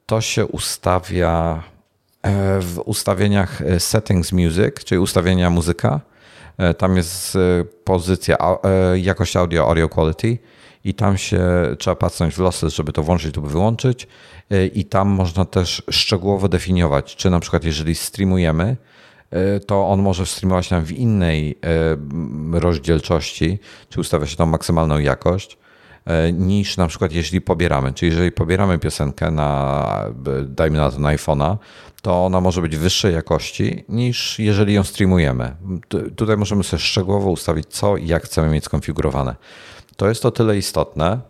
To 0.06 0.20
się 0.20 0.46
ustawia 0.46 1.62
w 2.60 2.78
ustawieniach 2.84 3.62
settings 3.78 4.32
music, 4.32 4.84
czyli 4.84 4.98
ustawienia 4.98 5.50
muzyka. 5.50 6.00
Tam 6.78 6.96
jest 6.96 7.38
pozycja 7.84 8.36
jakość 8.94 9.36
audio, 9.36 9.68
audio 9.68 9.88
quality 9.88 10.38
i 10.84 10.94
tam 10.94 11.18
się 11.18 11.40
trzeba 11.78 11.96
patrzeć 11.96 12.34
w 12.34 12.38
lossless, 12.38 12.74
żeby 12.74 12.92
to 12.92 13.02
włączyć 13.02 13.36
lub 13.36 13.48
wyłączyć 13.48 14.08
i 14.74 14.84
tam 14.84 15.08
można 15.08 15.44
też 15.44 15.82
szczegółowo 15.90 16.48
definiować, 16.48 17.16
czy 17.16 17.30
na 17.30 17.40
przykład 17.40 17.64
jeżeli 17.64 17.94
streamujemy, 17.94 18.76
to 19.66 19.88
on 19.88 20.02
może 20.02 20.26
streamować 20.26 20.70
nam 20.70 20.84
w 20.84 20.92
innej 20.92 21.58
rozdzielczości, 22.52 23.58
czy 23.88 24.00
ustawia 24.00 24.26
się 24.26 24.36
tam 24.36 24.48
maksymalną 24.48 24.98
jakość, 24.98 25.58
niż 26.32 26.76
na 26.76 26.86
przykład 26.86 27.12
jeśli 27.12 27.40
pobieramy. 27.40 27.92
Czyli 27.92 28.10
jeżeli 28.10 28.32
pobieramy 28.32 28.78
piosenkę 28.78 29.30
na, 29.30 30.04
dajmy 30.44 30.78
na 30.78 30.90
to 30.90 30.98
na 30.98 31.16
iPhone'a, 31.16 31.56
to 32.02 32.24
ona 32.26 32.40
może 32.40 32.62
być 32.62 32.76
wyższej 32.76 33.14
jakości 33.14 33.84
niż 33.88 34.38
jeżeli 34.38 34.74
ją 34.74 34.84
streamujemy. 34.84 35.56
Tutaj 36.16 36.36
możemy 36.36 36.64
sobie 36.64 36.80
szczegółowo 36.80 37.30
ustawić, 37.30 37.66
co 37.68 37.96
i 37.96 38.06
jak 38.06 38.24
chcemy 38.24 38.48
mieć 38.48 38.64
skonfigurowane. 38.64 39.36
To 39.98 40.08
jest 40.08 40.22
to 40.22 40.30
tyle 40.30 40.58
istotne, 40.58 41.20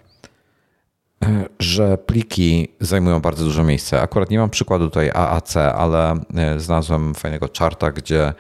że 1.58 1.98
pliki 1.98 2.68
zajmują 2.80 3.20
bardzo 3.20 3.44
dużo 3.44 3.64
miejsca. 3.64 4.00
Akurat 4.02 4.30
nie 4.30 4.38
mam 4.38 4.50
przykładu 4.50 4.84
tutaj 4.84 5.10
AAC, 5.14 5.56
ale 5.56 6.14
znalazłem 6.56 7.14
fajnego 7.14 7.48
charta, 7.58 7.92
gdzie, 7.92 8.32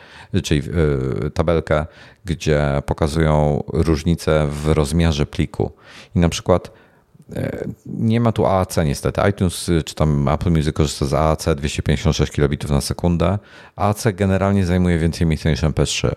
czyli 0.42 0.62
tabelkę, 1.34 1.86
gdzie 2.24 2.82
pokazują 2.86 3.62
różnice 3.72 4.48
w 4.50 4.68
rozmiarze 4.68 5.26
pliku. 5.26 5.72
I 6.14 6.18
na 6.18 6.28
przykład 6.28 6.70
nie 7.86 8.20
ma 8.20 8.32
tu 8.32 8.46
AAC 8.46 8.76
niestety. 8.84 9.20
iTunes 9.30 9.70
czy 9.84 9.94
tam 9.94 10.28
Apple 10.28 10.50
Music 10.50 10.72
korzysta 10.72 11.06
z 11.06 11.14
AAC 11.14 11.44
256 11.56 12.32
kilobitów 12.32 12.70
na 12.70 12.80
sekundę. 12.80 13.38
AAC 13.76 14.06
generalnie 14.14 14.66
zajmuje 14.66 14.98
więcej 14.98 15.26
miejsca 15.26 15.50
niż 15.50 15.62
MP3. 15.62 16.10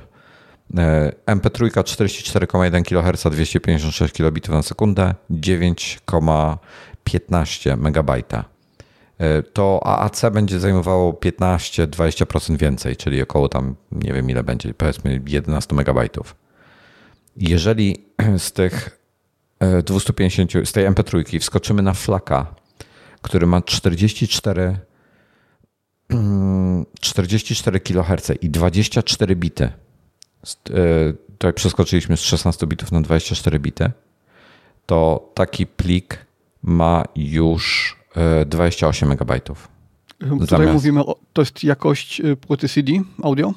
MP3 1.25 1.69
44,1 1.69 2.83
kHz 2.83 3.23
256 3.31 4.13
kilobitów 4.13 4.55
na 4.55 4.61
sekundę 4.61 5.15
9,15 5.31 7.77
MB. 7.77 8.11
To 9.53 9.79
AAC 9.83 10.21
będzie 10.33 10.59
zajmowało 10.59 11.13
15-20% 11.13 12.57
więcej, 12.57 12.95
czyli 12.95 13.21
około 13.21 13.49
tam 13.49 13.75
nie 13.91 14.13
wiem 14.13 14.29
ile 14.29 14.43
będzie, 14.43 14.73
powiedzmy 14.73 15.21
11 15.27 15.75
MB. 15.75 16.09
Jeżeli 17.37 18.05
z 18.37 18.51
tych 18.51 18.99
250, 19.83 20.51
z 20.65 20.71
tej 20.71 20.89
MP3 20.89 21.39
wskoczymy 21.39 21.81
na 21.81 21.93
flaka, 21.93 22.55
który 23.21 23.47
ma 23.47 23.61
44 23.61 24.79
44 26.99 27.79
kHz 27.79 28.31
i 28.41 28.49
24 28.49 29.35
bity. 29.35 29.71
Tutaj 31.31 31.53
przeskoczyliśmy 31.53 32.17
z 32.17 32.21
16 32.21 32.67
bitów 32.67 32.91
na 32.91 33.01
24 33.01 33.59
bity. 33.59 33.91
To 34.85 35.29
taki 35.33 35.67
plik 35.67 36.25
ma 36.63 37.03
już 37.15 37.95
28 38.45 39.11
MB. 39.11 39.39
Tutaj 39.39 39.57
Zamiast... 40.47 40.73
mówimy, 40.73 41.05
o, 41.05 41.15
to 41.33 41.41
jest 41.41 41.63
jakość 41.63 42.21
płyty 42.47 42.69
CD 42.69 42.91
audio? 43.23 43.53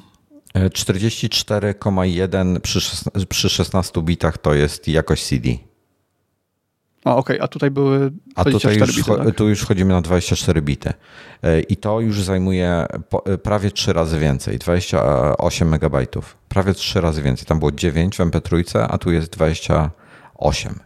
44,1 0.55 2.59
przy, 2.59 2.79
przy 3.29 3.49
16 3.49 4.01
bitach 4.01 4.37
to 4.37 4.53
jest 4.53 4.87
jakość 4.87 5.25
CD. 5.25 5.49
A 7.05 7.15
okej, 7.15 7.35
okay. 7.35 7.43
a 7.43 7.47
tutaj 7.47 7.71
były 7.71 7.99
24 7.99 8.35
A 8.35 8.43
tutaj 8.43 8.77
już, 8.77 8.95
bity, 8.95 9.25
tak? 9.25 9.35
tu 9.35 9.49
już 9.49 9.61
wchodzimy 9.61 9.93
na 9.93 10.01
24 10.01 10.61
bity. 10.61 10.93
I 11.69 11.77
to 11.77 11.99
już 11.99 12.23
zajmuje 12.23 12.85
prawie 13.43 13.71
3 13.71 13.93
razy 13.93 14.19
więcej, 14.19 14.57
28 14.57 15.73
MB. 15.73 16.07
Prawie 16.49 16.73
3 16.73 17.01
razy 17.01 17.21
więcej. 17.21 17.45
Tam 17.45 17.59
było 17.59 17.71
9 17.71 18.17
w 18.17 18.19
MP3, 18.19 18.85
a 18.89 18.97
tu 18.97 19.11
jest 19.11 19.29
28. 19.29 20.79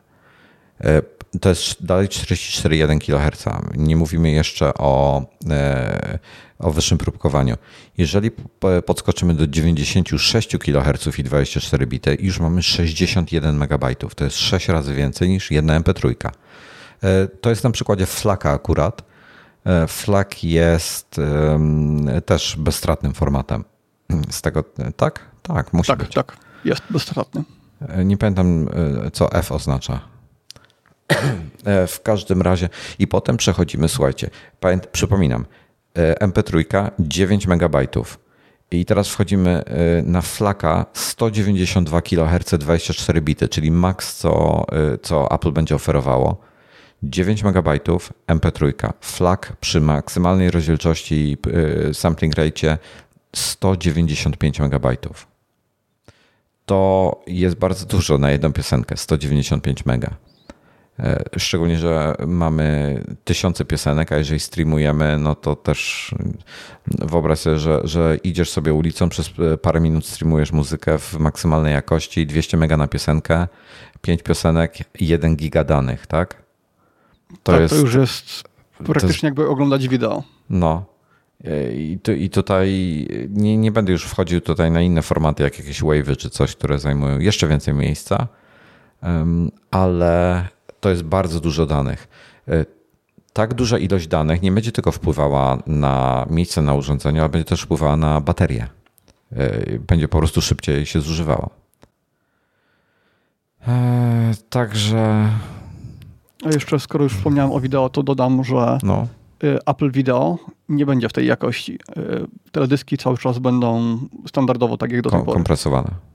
To 1.41 1.49
jest 1.49 1.85
dalej 1.85 2.07
44,1 2.07 2.99
kHz. 2.99 3.45
Nie 3.75 3.95
mówimy 3.95 4.31
jeszcze 4.31 4.73
o, 4.73 5.23
o 6.59 6.71
wyższym 6.71 6.97
próbkowaniu. 6.97 7.55
Jeżeli 7.97 8.31
podskoczymy 8.85 9.33
do 9.33 9.47
96 9.47 10.57
kHz 10.57 11.19
i 11.19 11.23
24 11.23 11.87
bity, 11.87 12.17
już 12.19 12.39
mamy 12.39 12.63
61 12.63 13.63
MB. 13.63 13.85
To 14.15 14.23
jest 14.23 14.37
6 14.37 14.67
razy 14.67 14.93
więcej 14.93 15.29
niż 15.29 15.51
jedna 15.51 15.81
MP3. 15.81 16.15
To 17.41 17.49
jest 17.49 17.63
na 17.63 17.71
przykładzie 17.71 18.05
Flaka 18.05 18.51
akurat. 18.51 19.03
Flak 19.87 20.43
jest 20.43 21.15
też 22.25 22.55
bezstratnym 22.57 23.13
formatem. 23.13 23.63
Z 24.29 24.41
tego, 24.41 24.63
tak? 24.97 25.29
Tak, 25.41 25.73
musi 25.73 25.87
tak, 25.87 25.99
być. 25.99 26.13
Tak, 26.13 26.37
jest 26.65 26.81
bezstratny. 26.89 27.43
Nie 28.05 28.17
pamiętam, 28.17 28.69
co 29.13 29.31
F 29.31 29.51
oznacza. 29.51 29.99
W 31.87 32.01
każdym 32.03 32.41
razie 32.41 32.69
i 32.99 33.07
potem 33.07 33.37
przechodzimy, 33.37 33.89
słuchajcie, 33.89 34.29
przypominam, 34.91 35.45
MP3 35.95 36.65
9 36.99 37.47
MB. 37.47 37.77
I 38.71 38.85
teraz 38.85 39.09
wchodzimy 39.09 39.63
na 40.03 40.21
flaka 40.21 40.85
192 40.93 42.01
kHz 42.01 42.53
24 42.59 43.21
bity, 43.21 43.47
czyli 43.47 43.71
max, 43.71 44.15
co, 44.17 44.65
co 45.01 45.31
Apple 45.31 45.51
będzie 45.51 45.75
oferowało. 45.75 46.41
9 47.03 47.43
MB 47.43 47.67
MP3. 48.27 48.73
Flak 49.01 49.55
przy 49.59 49.81
maksymalnej 49.81 50.51
rozdzielczości 50.51 51.37
sampling 51.93 52.35
rate 52.35 52.77
195 53.35 54.59
MB. 54.59 54.87
To 56.65 57.23
jest 57.27 57.55
bardzo 57.55 57.85
dużo 57.85 58.17
na 58.17 58.31
jedną 58.31 58.53
piosenkę, 58.53 58.97
195 58.97 59.83
MB. 59.85 60.05
Szczególnie, 61.37 61.77
że 61.77 62.15
mamy 62.27 62.99
tysiące 63.23 63.65
piosenek, 63.65 64.11
a 64.11 64.17
jeżeli 64.17 64.39
streamujemy, 64.39 65.17
no 65.19 65.35
to 65.35 65.55
też 65.55 66.11
wyobraź 66.87 67.39
sobie, 67.39 67.59
że, 67.59 67.81
że 67.83 68.17
idziesz 68.23 68.49
sobie 68.49 68.73
ulicą, 68.73 69.09
przez 69.09 69.31
parę 69.61 69.79
minut 69.79 70.05
streamujesz 70.05 70.51
muzykę 70.51 70.97
w 70.97 71.13
maksymalnej 71.13 71.73
jakości, 71.73 72.27
200 72.27 72.57
mega 72.57 72.77
na 72.77 72.87
piosenkę, 72.87 73.47
5 74.01 74.23
piosenek, 74.23 74.77
1 74.99 75.35
giga 75.35 75.63
danych, 75.63 76.07
tak? 76.07 76.43
To, 77.43 77.51
tak, 77.51 77.61
jest, 77.61 77.73
to 77.73 77.79
już 77.79 77.95
jest 77.95 78.43
praktycznie 78.77 79.09
jest, 79.09 79.23
jakby 79.23 79.47
oglądać 79.47 79.87
wideo. 79.87 80.23
No. 80.49 80.85
I, 81.73 81.99
tu, 82.03 82.11
I 82.11 82.29
tutaj 82.29 82.69
nie, 83.29 83.57
nie 83.57 83.71
będę 83.71 83.91
już 83.91 84.03
wchodził 84.03 84.41
tutaj 84.41 84.71
na 84.71 84.81
inne 84.81 85.01
formaty, 85.01 85.43
jak 85.43 85.59
jakieś 85.59 85.81
wave'y 85.81 86.17
czy 86.17 86.29
coś, 86.29 86.55
które 86.55 86.79
zajmują 86.79 87.19
jeszcze 87.19 87.47
więcej 87.47 87.73
miejsca, 87.73 88.27
ale 89.71 90.47
to 90.79 90.89
jest 90.89 91.03
bardzo 91.03 91.39
dużo 91.39 91.65
danych. 91.65 92.07
E, 92.47 92.65
tak 93.33 93.53
duża 93.53 93.77
ilość 93.77 94.07
danych 94.07 94.41
nie 94.41 94.51
będzie 94.51 94.71
tylko 94.71 94.91
wpływała 94.91 95.57
na 95.67 96.25
miejsce 96.29 96.61
na 96.61 96.73
urządzeniu, 96.73 97.19
ale 97.21 97.29
będzie 97.29 97.45
też 97.45 97.61
wpływała 97.61 97.97
na 97.97 98.21
baterię. 98.21 98.67
E, 99.31 99.79
będzie 99.79 100.07
po 100.07 100.17
prostu 100.17 100.41
szybciej 100.41 100.85
się 100.85 101.01
zużywało. 101.01 101.49
E, 103.67 104.33
także. 104.49 105.29
A 106.45 106.49
jeszcze, 106.49 106.79
skoro 106.79 107.03
już 107.03 107.13
wspomniałem 107.13 107.51
o 107.51 107.59
wideo, 107.59 107.89
to 107.89 108.03
dodam, 108.03 108.43
że 108.43 108.77
no. 108.83 109.07
Apple 109.65 109.91
Video 109.91 110.37
nie 110.69 110.85
będzie 110.85 111.09
w 111.09 111.13
tej 111.13 111.27
jakości. 111.27 111.79
Teledyski 112.51 112.97
cały 112.97 113.17
czas 113.17 113.39
będą 113.39 113.97
standardowo 114.27 114.77
tak 114.77 114.91
jak 114.91 115.01
do 115.01 115.09
tej 115.09 115.19
pory. 115.19 115.33
Kompresowane. 115.33 116.08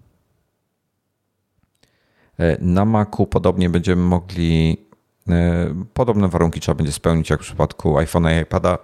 Na 2.60 2.84
Macu 2.84 3.26
podobnie 3.26 3.70
będziemy 3.70 4.02
mogli, 4.02 4.86
e, 5.28 5.74
podobne 5.94 6.28
warunki 6.28 6.60
trzeba 6.60 6.76
będzie 6.76 6.92
spełnić 6.92 7.30
jak 7.30 7.40
w 7.40 7.42
przypadku 7.42 7.94
iPhone'a 7.94 8.38
i 8.38 8.42
iPada, 8.42 8.78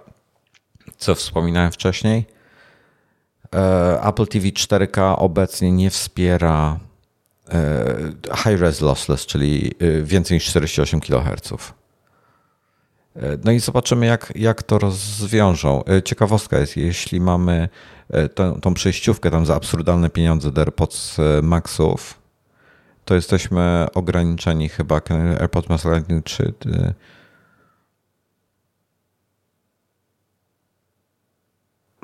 co 0.97 1.15
wspominałem 1.15 1.71
wcześniej. 1.71 2.25
E, 3.55 4.01
Apple 4.03 4.27
TV 4.27 4.47
4K 4.47 5.15
obecnie 5.17 5.71
nie 5.71 5.89
wspiera 5.89 6.79
e, 7.49 7.85
high-res 8.35 8.81
lossless, 8.81 9.25
czyli 9.25 9.71
więcej 10.03 10.35
niż 10.35 10.45
48 10.45 10.99
kHz. 10.99 11.53
No 13.45 13.51
i 13.51 13.59
zobaczymy, 13.59 14.05
jak, 14.05 14.33
jak 14.35 14.63
to 14.63 14.79
rozwiążą. 14.79 15.83
Ciekawostka 16.05 16.59
jest, 16.59 16.77
jeśli 16.77 17.21
mamy 17.21 17.69
tą, 18.61 18.73
przejściówkę 18.73 19.31
tam 19.31 19.45
za 19.45 19.55
absurdalne 19.55 20.09
pieniądze 20.09 20.51
AirPods 20.55 21.17
Maxów, 21.43 22.20
to 23.05 23.15
jesteśmy 23.15 23.87
ograniczeni 23.93 24.69
chyba. 24.69 25.01
AirPods 25.39 25.69
Max 25.69 25.85
Lightning 25.85 26.25
3 26.25 26.53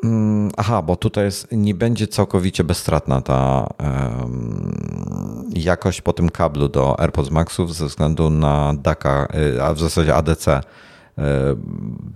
Mm, 0.03 0.51
aha, 0.57 0.81
bo 0.81 0.95
tutaj 0.95 1.25
jest, 1.25 1.47
nie 1.51 1.73
będzie 1.73 2.07
całkowicie 2.07 2.63
bezstratna 2.63 3.21
ta 3.21 3.67
um, 3.79 5.49
jakość 5.55 6.01
po 6.01 6.13
tym 6.13 6.29
kablu 6.29 6.69
do 6.69 6.99
AirPods 6.99 7.31
Maxów 7.31 7.75
ze 7.75 7.85
względu 7.85 8.29
na 8.29 8.73
DACA, 8.73 9.27
y, 9.55 9.63
a 9.63 9.73
w 9.73 9.79
zasadzie 9.79 10.15
ADC, 10.15 10.61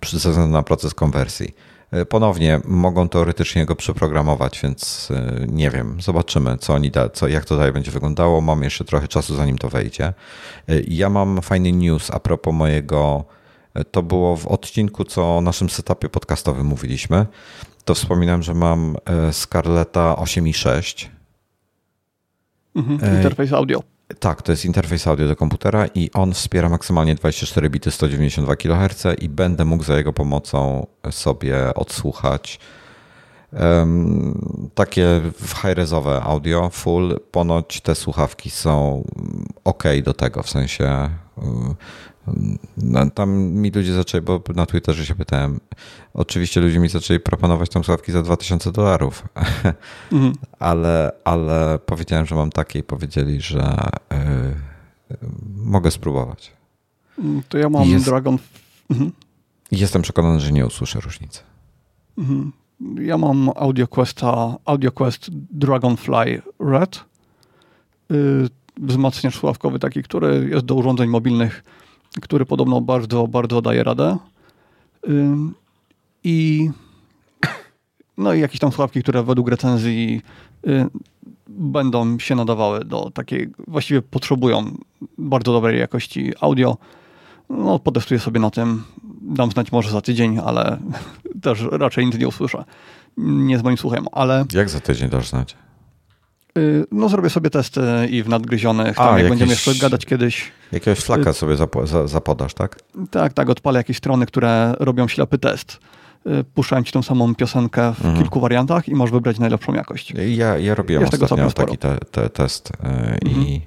ze 0.03 0.29
względu 0.29 0.53
na 0.53 0.63
proces 0.63 0.93
konwersji. 0.93 1.55
Y, 1.95 2.05
ponownie 2.05 2.59
mogą 2.65 3.09
teoretycznie 3.09 3.65
go 3.65 3.75
przeprogramować, 3.75 4.59
więc 4.63 5.11
y, 5.11 5.47
nie 5.47 5.69
wiem, 5.69 6.01
zobaczymy, 6.01 6.57
co 6.57 6.73
oni 6.73 6.91
da, 6.91 7.09
co, 7.09 7.27
jak 7.27 7.45
to 7.45 7.57
dalej 7.57 7.73
będzie 7.73 7.91
wyglądało. 7.91 8.41
Mam 8.41 8.63
jeszcze 8.63 8.85
trochę 8.85 9.07
czasu, 9.07 9.35
zanim 9.35 9.57
to 9.57 9.69
wejdzie. 9.69 10.13
Ja 10.87 11.09
mam 11.09 11.41
fajny 11.41 11.71
news 11.71 12.11
a 12.11 12.19
propos 12.19 12.53
mojego. 12.53 13.25
To 13.91 14.03
było 14.03 14.37
w 14.37 14.47
odcinku, 14.47 15.03
co 15.03 15.37
o 15.37 15.41
naszym 15.41 15.69
setupie 15.69 16.09
podcastowym 16.09 16.65
mówiliśmy 16.65 17.25
to 17.85 17.95
wspominam, 17.95 18.43
że 18.43 18.53
mam 18.53 18.95
e, 19.05 19.33
Scarletta 19.33 20.15
8.6. 20.19 21.07
Mhm, 22.75 23.17
interfejs 23.17 23.53
audio. 23.53 23.83
Tak, 24.19 24.41
to 24.41 24.51
jest 24.51 24.65
interfejs 24.65 25.07
audio 25.07 25.27
do 25.27 25.35
komputera 25.35 25.87
i 25.95 26.11
on 26.13 26.33
wspiera 26.33 26.69
maksymalnie 26.69 27.15
24 27.15 27.69
bity 27.69 27.91
192 27.91 28.55
kHz 28.55 29.03
i 29.19 29.29
będę 29.29 29.65
mógł 29.65 29.83
za 29.83 29.97
jego 29.97 30.13
pomocą 30.13 30.87
sobie 31.11 31.73
odsłuchać 31.73 32.59
um, 33.53 34.69
takie 34.75 35.21
high-resowe 35.61 36.21
audio 36.23 36.69
full. 36.69 37.19
Ponoć 37.31 37.81
te 37.81 37.95
słuchawki 37.95 38.49
są 38.49 39.03
ok 39.63 39.83
do 40.03 40.13
tego, 40.13 40.43
w 40.43 40.49
sensie 40.49 41.09
no, 42.77 43.09
tam 43.09 43.29
mi 43.39 43.71
ludzie 43.71 43.93
zaczęli, 43.93 44.21
bo 44.21 44.41
na 44.55 44.65
Twitterze 44.65 45.05
się 45.05 45.15
pytałem, 45.15 45.59
oczywiście 46.13 46.61
ludzie 46.61 46.79
mi 46.79 46.89
zaczęli 46.89 47.19
proponować 47.19 47.69
tam 47.69 47.83
słuchawki 47.83 48.11
za 48.11 48.21
2000 48.23 48.71
dolarów, 48.71 49.23
mhm. 50.11 50.33
ale, 50.59 51.11
ale 51.23 51.79
powiedziałem, 51.85 52.25
że 52.25 52.35
mam 52.35 52.49
takie 52.49 52.79
i 52.79 52.83
powiedzieli, 52.83 53.41
że 53.41 53.77
y, 55.11 55.15
mogę 55.55 55.91
spróbować. 55.91 56.51
To 57.49 57.57
ja 57.57 57.69
mam 57.69 57.89
Jest, 57.89 58.05
Dragon... 58.05 58.37
Mhm. 58.89 59.11
Jestem 59.71 60.01
przekonany, 60.01 60.39
że 60.39 60.51
nie 60.51 60.65
usłyszę 60.65 60.99
różnicy. 60.99 61.39
Mhm. 62.17 62.51
Ja 63.01 63.17
mam 63.17 63.49
AudioQuesta, 63.55 64.57
AudioQuest 64.65 65.29
Dragonfly 65.31 66.41
Red, 66.59 66.99
y, 68.11 68.49
wzmacniacz 68.77 69.35
słuchawkowy 69.35 69.79
taki, 69.79 70.03
który 70.03 70.49
jest 70.51 70.65
do 70.65 70.75
urządzeń 70.75 71.09
mobilnych 71.09 71.63
który 72.21 72.45
podobno 72.45 72.81
bardzo, 72.81 73.27
bardzo 73.27 73.61
daje 73.61 73.83
radę. 73.83 74.17
I 76.23 76.69
no 78.17 78.33
i 78.33 78.39
jakieś 78.39 78.59
tam 78.59 78.71
słuchawki, 78.71 79.01
które 79.01 79.23
według 79.23 79.49
recenzji 79.49 80.21
y, 80.67 80.85
będą 81.47 82.19
się 82.19 82.35
nadawały 82.35 82.85
do 82.85 83.11
takiej, 83.13 83.49
właściwie 83.67 84.01
potrzebują 84.01 84.77
bardzo 85.17 85.53
dobrej 85.53 85.79
jakości 85.79 86.33
audio. 86.41 86.77
No, 87.49 87.79
potestuję 87.79 88.19
sobie 88.19 88.39
na 88.39 88.49
tym, 88.49 88.83
dam 89.21 89.51
znać 89.51 89.71
może 89.71 89.91
za 89.91 90.01
tydzień, 90.01 90.39
ale 90.45 90.77
też 91.43 91.61
raczej 91.71 92.05
nic 92.05 92.17
nie 92.17 92.27
usłyszę. 92.27 92.63
Nie 93.17 93.59
z 93.59 93.63
moim 93.63 93.77
słuchem, 93.77 94.05
ale... 94.11 94.45
Jak 94.53 94.69
za 94.69 94.79
tydzień 94.79 95.09
dasz 95.09 95.29
znać? 95.29 95.55
Y, 96.57 96.85
no 96.91 97.09
zrobię 97.09 97.29
sobie 97.29 97.49
testy 97.49 97.81
i 98.09 98.23
w 98.23 98.29
nadgryzionych, 98.29 98.95
tam 98.95 99.05
A, 99.05 99.09
jak 99.09 99.17
jakieś, 99.17 99.29
będziemy 99.29 99.51
jeszcze 99.51 99.75
gadać 99.75 100.05
kiedyś. 100.05 100.51
Jakiegoś 100.71 100.99
flaka 100.99 101.29
y, 101.29 101.33
sobie 101.33 101.55
zapodasz, 102.05 102.53
tak? 102.53 102.79
Tak, 103.11 103.33
tak, 103.33 103.49
odpalę 103.49 103.79
jakieś 103.79 103.97
strony, 103.97 104.25
które 104.25 104.73
robią 104.79 105.07
ślepy 105.07 105.37
test. 105.37 105.79
Y, 106.27 106.43
puszczałem 106.43 106.83
ci 106.83 106.91
tą 106.91 107.03
samą 107.03 107.35
piosenkę 107.35 107.93
w 107.93 107.97
mhm. 107.97 108.17
kilku 108.17 108.39
wariantach 108.39 108.89
i 108.89 108.95
możesz 108.95 109.11
wybrać 109.11 109.39
najlepszą 109.39 109.73
jakość. 109.73 110.13
Ja, 110.27 110.57
ja 110.57 110.75
robiłem 110.75 111.03
Jest 111.03 111.23
ostatnio 111.23 111.51
taki 111.51 111.77
te, 111.77 111.97
te 112.11 112.29
test 112.29 112.71
mhm. 112.83 113.17
i 113.25 113.61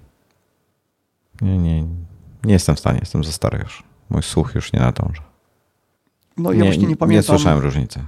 nie, 1.42 1.58
nie, 1.58 1.82
nie 2.44 2.52
jestem 2.52 2.76
w 2.76 2.78
stanie, 2.78 2.98
jestem 2.98 3.24
za 3.24 3.32
stary 3.32 3.58
już. 3.58 3.82
Mój 4.10 4.22
słuch 4.22 4.54
już 4.54 4.72
nie 4.72 4.80
nadąża. 4.80 5.22
No 6.36 6.52
ja 6.52 6.58
nie, 6.58 6.64
właśnie 6.64 6.86
nie 6.86 6.96
pamiętam. 6.96 7.16
Nie 7.16 7.22
słyszałem 7.22 7.58
różnicy. 7.58 8.00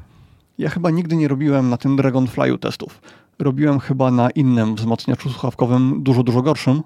Ja 0.59 0.71
chyba 0.71 0.91
nigdy 0.91 1.17
nie 1.17 1.29
robiłem 1.29 1.71
na 1.71 1.77
tym 1.77 1.97
Dragonfly'u 1.97 2.59
testów 2.59 3.01
robiłem 3.39 3.79
chyba 3.79 4.11
na 4.11 4.31
innym 4.31 4.75
wzmacniaczu 4.75 5.31
słuchawkowym, 5.31 6.03
dużo, 6.03 6.23
dużo 6.23 6.43
gorszym, 6.43 6.83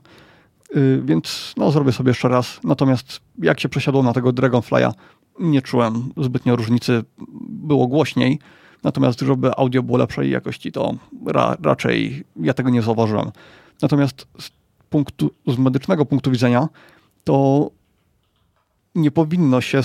y, 0.77 1.03
więc 1.05 1.55
no, 1.57 1.71
zrobię 1.71 1.93
sobie 1.93 2.11
jeszcze 2.11 2.29
raz. 2.29 2.61
Natomiast 2.65 3.21
jak 3.39 3.61
się 3.61 3.69
przesiadło 3.69 4.03
na 4.03 4.13
tego 4.13 4.31
Dragonfly'a, 4.31 4.93
nie 5.41 5.63
czułem 5.63 6.13
zbytnio 6.17 6.57
różnicy, 6.57 7.05
było 7.41 7.87
głośniej. 7.87 8.39
Natomiast 8.83 9.21
żeby 9.21 9.57
audio 9.57 9.83
było 9.83 9.99
lepszej 9.99 10.31
jakości, 10.31 10.73
to 10.73 10.95
ra, 11.27 11.57
raczej 11.63 12.25
ja 12.37 12.55
tego 12.55 12.71
nie 12.71 12.83
zauważyłem. 12.83 13.31
Natomiast 13.83 14.27
z, 14.39 14.51
punktu, 14.91 15.31
z 15.47 15.59
medycznego 15.59 16.07
punktu 16.07 16.31
widzenia, 16.31 16.69
to 17.25 17.71
nie 18.95 19.11
powinno 19.11 19.61
się, 19.61 19.81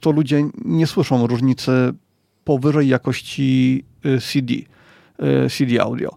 to 0.00 0.10
ludzie 0.10 0.48
nie 0.64 0.86
słyszą 0.86 1.26
różnicy 1.26 1.94
powyżej 2.44 2.88
jakości 2.88 3.84
y, 4.06 4.20
CD. 4.20 4.73
Y, 5.22 5.50
CD 5.50 5.82
audio. 5.82 6.10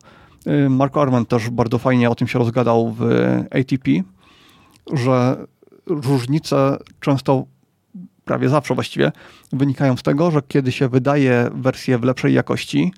Y, 0.47 0.69
Mark 0.69 0.97
Arman 0.97 1.25
też 1.25 1.49
bardzo 1.49 1.77
fajnie 1.77 2.09
o 2.09 2.15
tym 2.15 2.27
się 2.27 2.39
rozgadał 2.39 2.95
w 2.97 3.03
ATP, 3.51 3.91
że 4.93 5.45
różnice 5.85 6.77
często, 6.99 7.45
prawie 8.25 8.49
zawsze 8.49 8.73
właściwie, 8.73 9.11
wynikają 9.53 9.97
z 9.97 10.03
tego, 10.03 10.31
że 10.31 10.41
kiedy 10.47 10.71
się 10.71 10.89
wydaje 10.89 11.49
wersję 11.53 11.97
w 11.97 12.03
lepszej 12.03 12.33
jakości, 12.33 12.93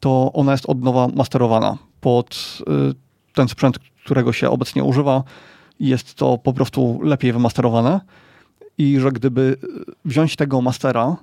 to 0.00 0.32
ona 0.32 0.52
jest 0.52 0.66
od 0.66 0.82
nowa 0.82 1.08
masterowana 1.08 1.78
pod 2.00 2.58
y, 2.60 2.94
ten 3.34 3.48
sprzęt, 3.48 3.78
którego 4.04 4.32
się 4.32 4.50
obecnie 4.50 4.84
używa. 4.84 5.22
Jest 5.80 6.14
to 6.14 6.38
po 6.38 6.52
prostu 6.52 7.00
lepiej 7.02 7.32
wymasterowane 7.32 8.00
i 8.78 8.98
że 9.00 9.12
gdyby 9.12 9.56
wziąć 10.04 10.36
tego 10.36 10.60
mastera 10.60 11.16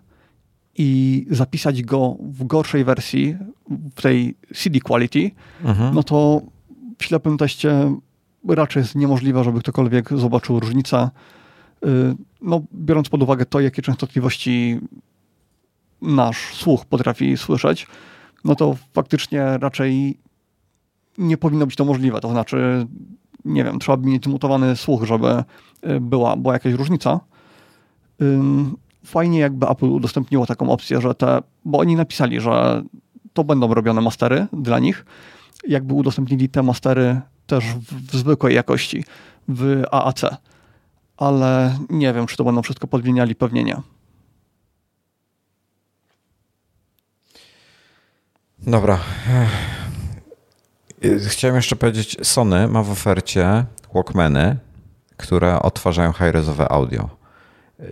i 0.77 1.25
zapisać 1.29 1.81
go 1.81 2.15
w 2.19 2.43
gorszej 2.43 2.83
wersji, 2.83 3.35
w 3.95 4.01
tej 4.01 4.35
CD 4.55 4.79
quality, 4.79 5.31
mhm. 5.63 5.95
no 5.95 6.03
to 6.03 6.41
w 6.97 7.03
ślepym 7.03 7.37
teście 7.37 7.95
raczej 8.47 8.81
jest 8.81 8.95
niemożliwe, 8.95 9.43
żeby 9.43 9.59
ktokolwiek 9.59 10.09
zobaczył 10.17 10.59
różnicę. 10.59 11.09
Y, 11.85 12.15
no, 12.41 12.61
biorąc 12.73 13.09
pod 13.09 13.23
uwagę 13.23 13.45
to, 13.45 13.59
jakie 13.59 13.81
częstotliwości 13.81 14.79
nasz 16.01 16.37
słuch 16.37 16.85
potrafi 16.85 17.37
słyszeć, 17.37 17.87
no 18.43 18.55
to 18.55 18.75
faktycznie 18.93 19.57
raczej 19.57 20.17
nie 21.17 21.37
powinno 21.37 21.65
być 21.65 21.75
to 21.75 21.85
możliwe. 21.85 22.19
To 22.21 22.29
znaczy, 22.29 22.87
nie 23.45 23.63
wiem, 23.63 23.79
trzeba 23.79 23.97
by 23.97 24.09
mieć 24.09 24.27
mutowany 24.27 24.75
słuch, 24.75 25.03
żeby 25.03 25.43
y, 25.89 25.99
była, 25.99 26.35
była 26.35 26.53
jakaś 26.53 26.73
różnica 26.73 27.19
fajnie 29.07 29.39
jakby 29.39 29.67
Apple 29.67 29.85
udostępniło 29.85 30.45
taką 30.45 30.69
opcję, 30.69 31.01
że 31.01 31.15
te, 31.15 31.41
bo 31.65 31.77
oni 31.79 31.95
napisali, 31.95 32.39
że 32.39 32.83
to 33.33 33.43
będą 33.43 33.73
robione 33.73 34.01
mastery 34.01 34.47
dla 34.53 34.79
nich, 34.79 35.05
jakby 35.67 35.93
udostępnili 35.93 36.49
te 36.49 36.63
mastery 36.63 37.21
też 37.47 37.65
w, 37.65 38.11
w 38.11 38.15
zwykłej 38.17 38.55
jakości, 38.55 39.03
w 39.47 39.83
AAC. 39.91 40.21
Ale 41.17 41.77
nie 41.89 42.13
wiem, 42.13 42.25
czy 42.25 42.37
to 42.37 42.43
będą 42.43 42.61
wszystko 42.61 42.87
podmieniali, 42.87 43.35
pewnie 43.35 43.63
nie. 43.63 43.81
Dobra. 48.59 48.99
Chciałem 51.27 51.55
jeszcze 51.55 51.75
powiedzieć, 51.75 52.17
Sony 52.23 52.67
ma 52.67 52.83
w 52.83 52.91
ofercie 52.91 53.65
Walkmany, 53.93 54.57
które 55.17 55.61
odtwarzają 55.61 56.13
high-resowe 56.13 56.71
audio. 56.71 57.16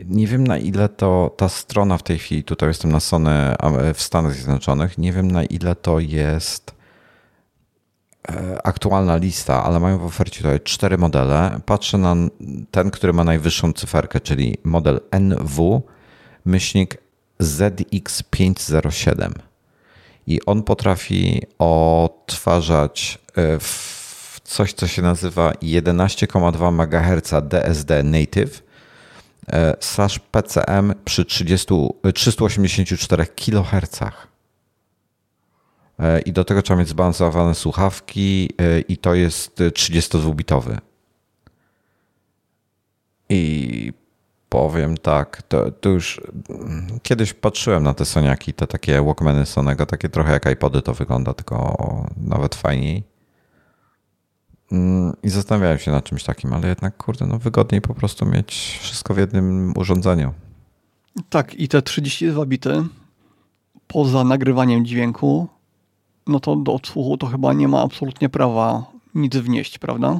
Nie 0.06 0.28
wiem 0.28 0.48
na 0.48 0.58
ile 0.58 0.90
to 0.90 1.36
ta 1.38 1.50
strona 1.50 1.98
w 1.98 2.04
tej 2.04 2.20
chwili, 2.20 2.44
tutaj 2.44 2.70
jestem 2.70 2.92
na 2.92 3.00
Sony 3.00 3.56
w 3.94 4.02
Stanach 4.02 4.34
Zjednoczonych, 4.34 4.98
nie 4.98 5.14
wiem 5.14 5.32
na 5.32 5.44
ile 5.44 5.76
to 5.76 6.00
jest 6.00 6.76
e, 8.30 8.68
aktualna 8.68 9.16
lista, 9.16 9.64
ale 9.64 9.80
mają 9.80 9.98
w 9.98 10.06
ofercie 10.06 10.38
tutaj 10.38 10.60
cztery 10.60 10.98
modele. 10.98 11.60
Patrzę 11.66 11.98
na 11.98 12.16
ten, 12.72 12.92
który 12.92 13.14
ma 13.14 13.24
najwyższą 13.24 13.74
cyferkę, 13.74 14.20
czyli 14.20 14.58
model 14.64 15.00
NW 15.12 15.82
myślnik 16.46 16.98
ZX507. 17.42 19.32
I 20.28 20.46
on 20.46 20.64
potrafi 20.64 21.42
odtwarzać 21.60 23.20
e, 23.38 23.60
coś, 24.44 24.74
co 24.74 24.88
się 24.88 25.02
nazywa 25.02 25.52
11,2 25.52 26.68
MHz 26.72 27.48
DSD 27.50 28.04
Native 28.04 28.65
slash 29.80 30.20
PCM 30.20 30.94
przy 31.06 31.26
30, 31.26 31.74
384 32.14 33.26
kHz. 33.26 34.00
I 36.26 36.34
do 36.34 36.44
tego 36.44 36.62
trzeba 36.62 36.80
mieć 36.80 36.90
zbalansowane 36.90 37.56
słuchawki 37.56 38.50
e, 38.58 38.80
i 38.80 38.98
to 38.98 39.14
jest 39.14 39.60
32-bitowy 39.60 40.78
I 43.30 43.94
powiem 44.50 44.98
tak, 44.98 45.42
to, 45.42 45.72
to, 45.72 45.90
już 45.90 46.22
kiedyś 47.04 47.34
patrzyłem 47.34 47.84
na 47.84 47.94
te 47.94 48.06
Soniaki, 48.06 48.54
te 48.54 48.68
takie 48.68 49.02
Walkmany 49.02 49.46
Sonego, 49.46 49.86
takie 49.86 50.10
trochę 50.10 50.32
jak 50.32 50.46
iPody 50.52 50.82
to 50.82 50.94
wygląda, 50.94 51.34
tylko 51.34 52.06
nawet 52.18 52.56
fajniej. 52.56 53.04
Mm, 54.72 55.14
I 55.24 55.30
zastanawiałem 55.30 55.80
się 55.80 55.92
nad 55.92 56.04
czymś 56.04 56.24
takim, 56.24 56.54
ale 56.54 56.68
jednak, 56.68 56.98
kurde, 56.98 57.26
no 57.26 57.38
wygodniej 57.40 57.82
po 57.82 57.94
prostu 57.94 58.26
mieć 58.26 58.80
wszystko 58.82 59.14
w 59.14 59.18
jednym 59.18 59.74
urządzeniu. 59.78 60.34
Tak, 61.30 61.56
i 61.56 61.68
te 61.68 61.82
32 61.82 62.46
bity 62.46 62.84
poza 63.88 64.24
nagrywaniem 64.24 64.86
dźwięku, 64.86 65.48
no 66.28 66.40
to 66.40 66.56
do 66.56 66.74
odsłuchu 66.74 67.18
to 67.18 67.28
chyba 67.28 67.54
nie 67.54 67.68
ma 67.68 67.82
absolutnie 67.82 68.30
prawa 68.30 68.86
nic 69.16 69.36
wnieść, 69.36 69.78
prawda? 69.78 70.20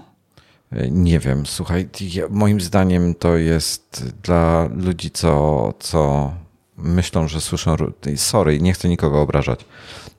Nie 0.92 1.20
wiem, 1.20 1.46
słuchaj, 1.46 1.90
moim 2.30 2.62
zdaniem 2.62 3.16
to 3.16 3.38
jest 3.38 4.14
dla 4.24 4.70
ludzi, 4.76 5.12
co, 5.12 5.74
co 5.80 6.32
myślą, 6.78 7.28
że 7.28 7.42
słyszą. 7.42 7.76
Sorry, 8.16 8.60
nie 8.62 8.74
chcę 8.74 8.90
nikogo 8.90 9.22
obrażać. 9.22 9.66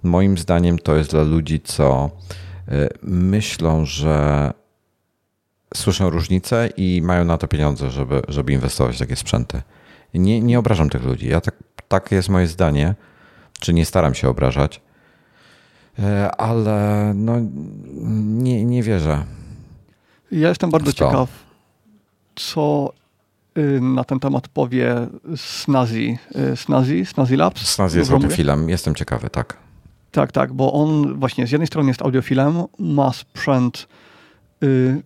Moim 0.03 0.39
zdaniem 0.39 0.79
to 0.79 0.97
jest 0.97 1.11
dla 1.11 1.22
ludzi, 1.22 1.61
co 1.61 2.05
e, 2.05 2.46
myślą, 3.03 3.85
że 3.85 4.53
słyszą 5.75 6.11
różnicę 6.11 6.69
i 6.77 7.03
mają 7.03 7.25
na 7.25 7.39
to 7.39 7.49
pieniądze, 7.49 7.91
żeby, 7.91 8.23
żeby 8.29 8.53
inwestować 8.53 8.97
w 8.97 8.99
takie 8.99 9.17
sprzęty. 9.17 9.62
Nie, 10.14 10.41
nie 10.41 10.59
obrażam 10.59 10.91
tych 10.91 11.05
ludzi. 11.05 11.29
Ja 11.29 11.41
tak, 11.41 11.55
tak 11.89 12.12
jest 12.12 12.29
moje 12.29 12.47
zdanie, 12.47 12.95
czy 13.61 13.75
nie 13.75 13.85
staram 13.85 14.14
się 14.14 14.29
obrażać, 14.29 14.81
e, 15.99 16.31
ale 16.41 17.12
no, 17.14 17.37
nie, 18.23 18.64
nie 18.64 18.83
wierzę. 18.83 19.25
Ja 20.33 20.49
jestem 20.49 20.71
bardzo 20.71 20.93
ciekaw, 20.93 21.29
co 22.35 22.93
y, 23.59 23.81
na 23.81 24.05
ten 24.05 24.21
temat 24.21 24.49
powie 24.49 24.95
Snazi. 25.37 26.19
Y, 26.53 26.57
Snazi? 26.57 27.07
Snazi 27.07 27.37
Labs? 27.37 27.69
Snazi 27.69 27.99
jest 27.99 28.11
audiofilem, 28.11 28.69
jestem 28.69 28.95
ciekawy, 28.95 29.31
tak. 29.31 29.66
Tak, 30.17 30.33
tak, 30.33 30.53
bo 30.53 30.73
on 30.73 31.19
właśnie 31.19 31.47
z 31.47 31.53
jednej 31.53 31.67
strony 31.67 31.89
jest 31.89 32.03
audiofilem, 32.03 32.62
ma 32.79 33.12
sprzęt 33.12 33.89
y, 34.62 35.03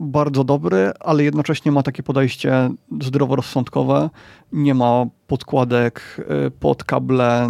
bardzo 0.00 0.44
dobry, 0.44 0.92
ale 1.00 1.24
jednocześnie 1.24 1.72
ma 1.72 1.82
takie 1.82 2.02
podejście 2.02 2.70
zdroworozsądkowe. 3.00 4.10
Nie 4.52 4.74
ma 4.74 5.06
podkładek 5.26 6.20
y, 6.46 6.50
pod 6.50 6.84
kable, 6.84 7.48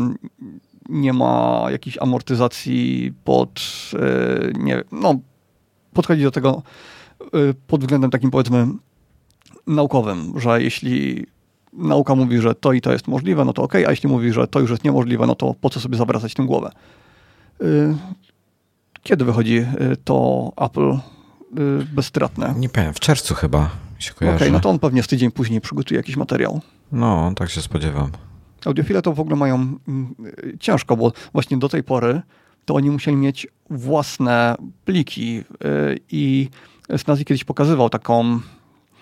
nie 0.89 1.13
ma 1.13 1.67
jakiejś 1.71 1.99
amortyzacji 1.99 3.13
pod, 3.25 3.61
y, 3.95 4.53
nie 4.59 4.83
no, 4.93 5.15
podchodzi 5.93 6.23
do 6.23 6.31
tego 6.31 6.63
y, 7.23 7.55
pod 7.67 7.81
względem 7.81 8.11
takim 8.11 8.31
powiedzmy 8.31 8.67
naukowym, 9.67 10.41
że 10.41 10.63
jeśli 10.63 11.27
nauka 11.73 12.15
mówi, 12.15 12.39
że 12.39 12.55
to 12.55 12.73
i 12.73 12.81
to 12.81 12.93
jest 12.93 13.09
możliwe, 13.09 13.45
no 13.45 13.53
to 13.53 13.63
ok, 13.63 13.75
a 13.75 13.91
jeśli 13.91 14.09
mówi, 14.09 14.33
że 14.33 14.49
to 14.49 14.61
już 14.61 14.71
jest 14.71 14.85
niemożliwe, 14.85 15.27
no 15.27 15.35
to 15.35 15.55
po 15.61 15.71
co 15.71 15.81
sobie 15.81 15.97
zawracać 15.97 16.35
tym 16.35 16.47
głowę. 16.47 16.71
Kiedy 19.03 19.25
wychodzi 19.25 19.67
to 20.05 20.53
Apple 20.57 20.99
Y, 21.59 21.85
bezstratne. 21.85 22.55
Nie 22.57 22.69
powiem, 22.69 22.95
w 22.95 23.01
czerwcu 23.01 23.35
chyba 23.35 23.71
się 23.99 24.15
kojarzy. 24.15 24.37
Okej, 24.37 24.49
okay, 24.49 24.53
no 24.53 24.61
to 24.61 24.71
on 24.71 24.79
pewnie 24.79 25.03
z 25.03 25.07
tydzień 25.07 25.31
później 25.31 25.61
przygotuje 25.61 25.99
jakiś 25.99 26.17
materiał. 26.17 26.61
No, 26.93 27.33
tak 27.37 27.51
się 27.51 27.63
spodziewam. 27.63 28.11
Audiofile 28.65 29.03
to 29.03 29.13
w 29.13 29.21
ogóle 29.21 29.37
mają 29.37 29.55
mm, 29.55 30.15
ciężko, 30.61 30.97
bo 30.97 31.13
właśnie 31.33 31.57
do 31.57 31.69
tej 31.69 31.83
pory 31.83 32.23
to 32.65 32.75
oni 32.75 32.91
musieli 32.91 33.17
mieć 33.17 33.47
własne 33.71 34.55
pliki 34.85 35.39
y, 35.39 35.45
i 36.11 36.49
Snazi 36.97 37.25
kiedyś 37.25 37.45
pokazywał 37.45 37.91
taką, 37.91 38.41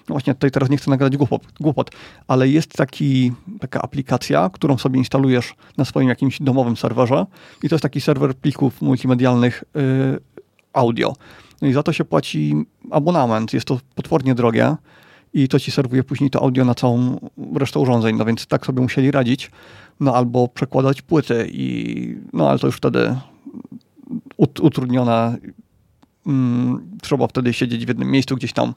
no 0.08 0.12
właśnie 0.14 0.34
tutaj 0.34 0.50
teraz 0.50 0.70
nie 0.70 0.76
chcę 0.76 0.90
nagadać 0.90 1.16
głupot, 1.16 1.42
głupot, 1.60 1.90
ale 2.28 2.48
jest 2.48 2.72
taki, 2.72 3.32
taka 3.60 3.82
aplikacja, 3.82 4.50
którą 4.52 4.78
sobie 4.78 4.98
instalujesz 4.98 5.54
na 5.76 5.84
swoim 5.84 6.08
jakimś 6.08 6.42
domowym 6.42 6.76
serwerze 6.76 7.26
i 7.62 7.68
to 7.68 7.74
jest 7.74 7.82
taki 7.82 8.00
serwer 8.00 8.34
plików 8.34 8.82
multimedialnych 8.82 9.64
y, 9.76 10.20
audio. 10.72 11.14
No 11.62 11.68
i 11.68 11.72
za 11.72 11.82
to 11.82 11.92
się 11.92 12.04
płaci 12.04 12.54
abonament. 12.90 13.52
Jest 13.52 13.66
to 13.66 13.80
potwornie 13.94 14.34
drogie 14.34 14.76
i 15.34 15.48
to 15.48 15.60
ci 15.60 15.70
serwuje 15.70 16.04
później 16.04 16.30
to 16.30 16.42
audio 16.42 16.64
na 16.64 16.74
całą 16.74 17.20
resztę 17.54 17.78
urządzeń. 17.78 18.16
No 18.16 18.24
więc 18.24 18.46
tak 18.46 18.66
sobie 18.66 18.82
musieli 18.82 19.10
radzić. 19.10 19.50
No 20.00 20.14
albo 20.14 20.48
przekładać 20.48 21.02
płyty 21.02 21.48
i 21.52 22.16
no 22.32 22.50
ale 22.50 22.58
to 22.58 22.66
już 22.66 22.76
wtedy 22.76 23.16
ut 24.36 24.60
utrudnione. 24.60 25.36
Mm, 26.26 26.90
trzeba 27.02 27.26
wtedy 27.26 27.52
siedzieć 27.52 27.84
w 27.84 27.88
jednym 27.88 28.10
miejscu 28.10 28.36
gdzieś 28.36 28.52
tam. 28.52 28.74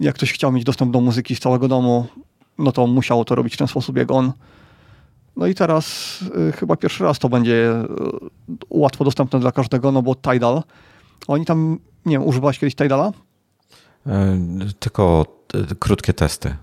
Jak 0.00 0.14
ktoś 0.14 0.32
chciał 0.32 0.52
mieć 0.52 0.64
dostęp 0.64 0.92
do 0.92 1.00
muzyki 1.00 1.36
z 1.36 1.40
całego 1.40 1.68
domu, 1.68 2.06
no 2.58 2.72
to 2.72 2.86
musiało 2.86 3.24
to 3.24 3.34
robić 3.34 3.54
w 3.54 3.56
ten 3.56 3.68
sposób 3.68 3.96
jak 3.96 4.10
on. 4.10 4.32
No 5.36 5.46
i 5.46 5.54
teraz 5.54 6.18
y, 6.48 6.52
chyba 6.52 6.76
pierwszy 6.76 7.04
raz 7.04 7.18
to 7.18 7.28
będzie 7.28 7.72
y, 7.72 7.84
łatwo 8.70 9.04
dostępne 9.04 9.40
dla 9.40 9.52
każdego, 9.52 9.92
no 9.92 10.02
bo 10.02 10.14
Tidal, 10.14 10.62
oni 11.28 11.44
tam 11.44 11.78
nie 12.06 12.18
wiem, 12.18 12.26
używałeś 12.26 12.58
kiedyś 12.58 12.74
Tidala? 12.74 13.12
E, 14.06 14.38
tylko 14.78 15.26
e, 15.54 15.74
krótkie 15.74 16.12
testy. 16.12 16.56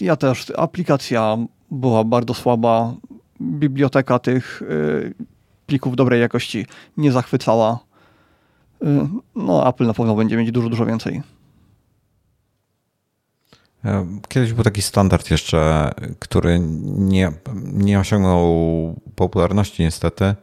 Ja 0.00 0.16
też. 0.16 0.52
Aplikacja 0.56 1.36
była 1.70 2.04
bardzo 2.04 2.34
słaba. 2.34 2.94
Biblioteka 3.40 4.18
tych 4.18 4.62
e, 4.62 5.24
plików 5.66 5.96
dobrej 5.96 6.20
jakości 6.20 6.66
nie 6.96 7.12
zachwycała. 7.12 7.78
No, 9.36 9.68
Apple 9.68 9.86
na 9.86 9.94
pewno 9.94 10.14
będzie 10.14 10.36
mieć 10.36 10.52
dużo, 10.52 10.68
dużo 10.68 10.86
więcej. 10.86 11.22
Kiedyś 14.28 14.52
był 14.52 14.64
taki 14.64 14.82
standard 14.82 15.30
jeszcze, 15.30 15.90
który 16.18 16.58
nie, 16.82 17.32
nie 17.72 18.00
osiągnął 18.00 19.00
popularności 19.14 19.82
niestety, 19.82 20.34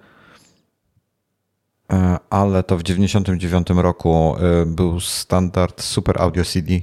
E, 1.94 2.18
ale 2.30 2.64
to 2.64 2.78
w 2.78 2.84
1999 2.84 3.84
roku 3.84 4.36
e, 4.38 4.66
był 4.66 5.00
standard 5.00 5.82
Super 5.82 6.22
Audio 6.22 6.46
CD. 6.46 6.74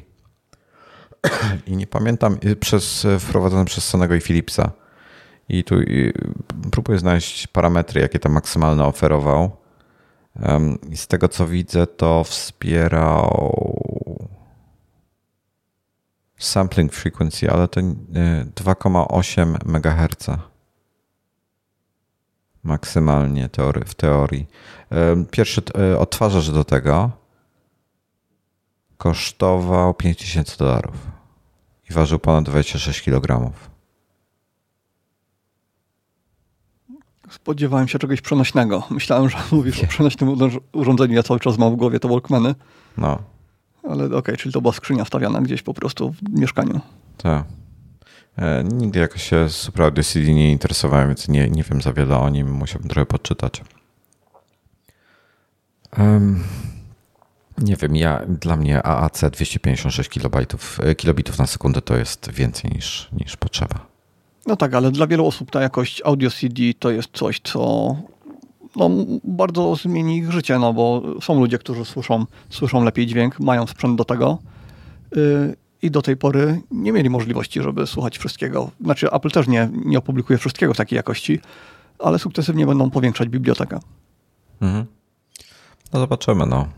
I 1.66 1.76
nie 1.76 1.86
pamiętam, 1.86 2.38
przez, 2.60 3.06
wprowadzony 3.18 3.64
przez 3.64 3.84
Sonego 3.84 4.14
i 4.14 4.20
Philipsa. 4.20 4.70
I 5.48 5.64
tu 5.64 5.74
próbuję 6.70 6.98
znaleźć 6.98 7.46
parametry, 7.46 8.00
jakie 8.00 8.18
tam 8.18 8.32
maksymalne 8.32 8.84
oferował. 8.84 9.56
I 10.90 10.96
z 10.96 11.06
tego 11.06 11.28
co 11.28 11.46
widzę, 11.46 11.86
to 11.86 12.24
wspierał 12.24 13.52
sampling 16.44 16.92
frequency, 16.92 17.50
ale 17.50 17.68
to 17.68 17.80
2,8 17.80 19.54
e, 19.54 19.58
MHz 19.64 20.26
maksymalnie 22.62 23.48
teory, 23.48 23.84
w 23.84 23.94
teorii. 23.94 24.46
Pierwszy 25.30 25.62
e, 25.78 25.98
odtwarzacz 25.98 26.50
do 26.50 26.64
tego 26.64 27.10
kosztował 28.98 29.94
5000 29.94 30.56
dolarów 30.56 30.94
i 31.90 31.92
ważył 31.92 32.18
ponad 32.18 32.44
26 32.44 33.02
kg. 33.02 33.52
Spodziewałem 37.30 37.88
się 37.88 37.98
czegoś 37.98 38.20
przenośnego. 38.20 38.82
Myślałem, 38.90 39.28
że 39.28 39.38
mówisz 39.52 39.78
Nie. 39.78 39.84
o 39.84 39.86
przenośnym 39.86 40.36
urządzeniu. 40.72 41.14
Ja 41.14 41.22
cały 41.22 41.40
czas 41.40 41.58
mam 41.58 41.72
w 41.72 41.76
głowie 41.76 42.00
te 42.00 42.08
Walkmany. 42.08 42.54
No. 42.98 43.18
Ale 43.82 44.04
okej, 44.04 44.18
okay, 44.18 44.36
czyli 44.36 44.52
to 44.52 44.60
była 44.60 44.72
skrzynia 44.72 45.04
wstawiana 45.04 45.40
gdzieś 45.40 45.62
po 45.62 45.74
prostu 45.74 46.12
w 46.12 46.38
mieszkaniu. 46.40 46.80
Tak. 47.16 47.44
E, 48.36 48.64
nigdy 48.64 49.00
jakoś 49.00 49.22
się 49.22 49.48
Super 49.48 49.82
Audio 49.82 50.04
CD 50.04 50.34
nie 50.34 50.52
interesowałem, 50.52 51.08
więc 51.08 51.28
nie, 51.28 51.50
nie 51.50 51.62
wiem 51.62 51.82
za 51.82 51.92
wiele 51.92 52.18
o 52.18 52.30
nim. 52.30 52.50
Musiałbym 52.50 52.88
trochę 52.88 53.06
podczytać. 53.06 53.62
Um, 55.98 56.44
nie 57.58 57.76
wiem, 57.76 57.96
ja, 57.96 58.22
dla 58.28 58.56
mnie 58.56 58.86
AAC 58.86 59.20
256 59.20 60.10
kilobajtów, 60.10 60.80
e, 60.82 60.94
kilobitów 60.94 61.38
na 61.38 61.46
sekundę 61.46 61.82
to 61.82 61.96
jest 61.96 62.30
więcej 62.30 62.70
niż, 62.70 63.08
niż 63.12 63.36
potrzeba. 63.36 63.86
No 64.46 64.56
tak, 64.56 64.74
ale 64.74 64.90
dla 64.90 65.06
wielu 65.06 65.26
osób 65.26 65.50
ta 65.50 65.62
jakość 65.62 66.02
audio 66.04 66.30
CD 66.30 66.62
to 66.78 66.90
jest 66.90 67.08
coś, 67.12 67.40
co 67.44 67.96
no, 68.76 68.90
bardzo 69.24 69.76
zmieni 69.76 70.16
ich 70.16 70.32
życie, 70.32 70.58
no 70.58 70.72
bo 70.72 71.02
są 71.22 71.40
ludzie, 71.40 71.58
którzy 71.58 71.84
słyszą, 71.84 72.26
słyszą 72.50 72.84
lepiej 72.84 73.06
dźwięk, 73.06 73.40
mają 73.40 73.66
sprzęt 73.66 73.98
do 73.98 74.04
tego. 74.04 74.38
Y, 75.16 75.56
i 75.82 75.90
do 75.90 76.02
tej 76.02 76.16
pory 76.16 76.60
nie 76.70 76.92
mieli 76.92 77.10
możliwości, 77.10 77.62
żeby 77.62 77.86
słuchać 77.86 78.18
wszystkiego. 78.18 78.70
Znaczy, 78.84 79.10
Apple 79.10 79.30
też 79.30 79.48
nie, 79.48 79.70
nie 79.84 79.98
opublikuje 79.98 80.38
wszystkiego 80.38 80.74
w 80.74 80.76
takiej 80.76 80.96
jakości, 80.96 81.40
ale 81.98 82.18
sukcesywnie 82.18 82.66
będą 82.66 82.90
powiększać 82.90 83.28
bibliotekę. 83.28 83.80
Mhm. 84.60 84.86
No 85.92 86.00
zobaczymy, 86.00 86.46
no. 86.46 86.68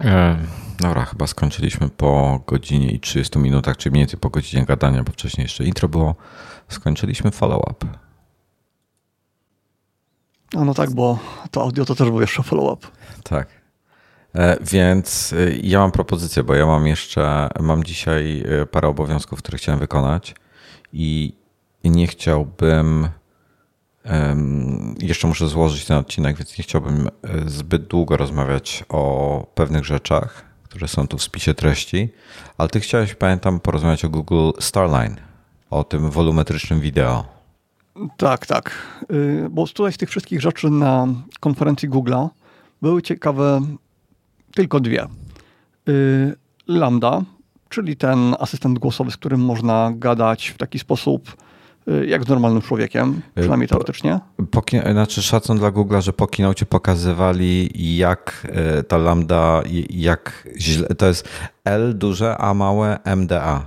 E, 0.00 0.38
dobra, 0.80 1.04
chyba 1.04 1.26
skończyliśmy 1.26 1.88
po 1.88 2.40
godzinie 2.46 2.90
i 2.90 3.00
30 3.00 3.38
minutach, 3.38 3.76
czyli 3.76 3.90
mniej 3.90 4.02
więcej 4.02 4.20
po 4.20 4.30
godzinie 4.30 4.64
gadania, 4.64 5.02
bo 5.02 5.12
wcześniej 5.12 5.42
jeszcze 5.42 5.64
intro 5.64 5.88
było. 5.88 6.14
Skończyliśmy 6.68 7.30
follow-up. 7.30 7.86
No 10.54 10.74
tak, 10.74 10.90
bo 10.90 11.18
to 11.50 11.62
audio 11.62 11.84
to 11.84 11.94
też 11.94 12.10
był 12.10 12.20
jeszcze 12.20 12.42
follow-up. 12.42 12.86
Tak. 13.22 13.62
E, 14.34 14.56
więc 14.60 15.32
e, 15.32 15.52
ja 15.62 15.78
mam 15.78 15.92
propozycję, 15.92 16.42
bo 16.42 16.54
ja 16.54 16.66
mam 16.66 16.86
jeszcze, 16.86 17.48
mam 17.60 17.84
dzisiaj 17.84 18.44
e, 18.62 18.66
parę 18.66 18.88
obowiązków, 18.88 19.38
które 19.38 19.58
chciałem 19.58 19.78
wykonać 19.78 20.34
i 20.92 21.32
nie 21.84 22.06
chciałbym, 22.06 23.08
jeszcze 24.98 25.28
muszę 25.28 25.48
złożyć 25.48 25.84
ten 25.84 25.96
odcinek, 25.96 26.36
więc 26.36 26.58
nie 26.58 26.64
chciałbym 26.64 27.08
zbyt 27.46 27.86
długo 27.86 28.16
rozmawiać 28.16 28.84
o 28.88 29.46
pewnych 29.54 29.84
rzeczach, 29.84 30.44
które 30.64 30.88
są 30.88 31.08
tu 31.08 31.18
w 31.18 31.22
spisie 31.22 31.54
treści, 31.54 32.08
ale 32.58 32.68
ty 32.68 32.80
chciałeś, 32.80 33.14
pamiętam, 33.14 33.60
porozmawiać 33.60 34.04
o 34.04 34.08
Google 34.08 34.50
Starline, 34.60 35.16
o 35.70 35.84
tym 35.84 36.10
wolumetrycznym 36.10 36.80
wideo. 36.80 37.24
Tak, 38.16 38.46
tak. 38.46 38.70
Y, 39.12 39.48
bo 39.50 39.66
tutaj 39.66 39.92
z 39.92 39.96
tych 39.96 40.10
wszystkich 40.10 40.40
rzeczy 40.40 40.70
na 40.70 41.06
konferencji 41.40 41.90
Google'a 41.90 42.28
były 42.82 43.02
ciekawe 43.02 43.60
tylko 44.54 44.80
dwie. 44.80 45.06
Y, 45.88 46.36
Lambda, 46.68 47.22
czyli 47.68 47.96
ten 47.96 48.36
asystent 48.38 48.78
głosowy, 48.78 49.10
z 49.10 49.16
którym 49.16 49.40
można 49.40 49.92
gadać 49.96 50.48
w 50.48 50.58
taki 50.58 50.78
sposób, 50.78 51.36
y, 51.88 52.06
jak 52.06 52.24
z 52.24 52.28
normalnym 52.28 52.62
człowiekiem, 52.62 53.22
przynajmniej 53.34 53.68
teoretycznie. 53.68 54.20
Po, 54.50 54.62
znaczy 54.92 55.22
szacun 55.22 55.58
dla 55.58 55.70
Google, 55.70 56.00
że 56.00 56.12
po 56.12 56.26
keynote 56.26 56.66
pokazywali 56.66 57.70
jak 57.96 58.46
ta 58.88 58.96
lambda, 58.96 59.62
jak 59.90 60.48
źle, 60.58 60.88
to 60.88 61.06
jest 61.06 61.28
L 61.64 61.98
duże, 61.98 62.38
A 62.38 62.54
małe, 62.54 62.98
MDA. 63.16 63.66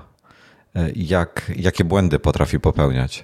Jak, 0.95 1.51
jakie 1.55 1.83
błędy 1.83 2.19
potrafi 2.19 2.59
popełniać. 2.59 3.23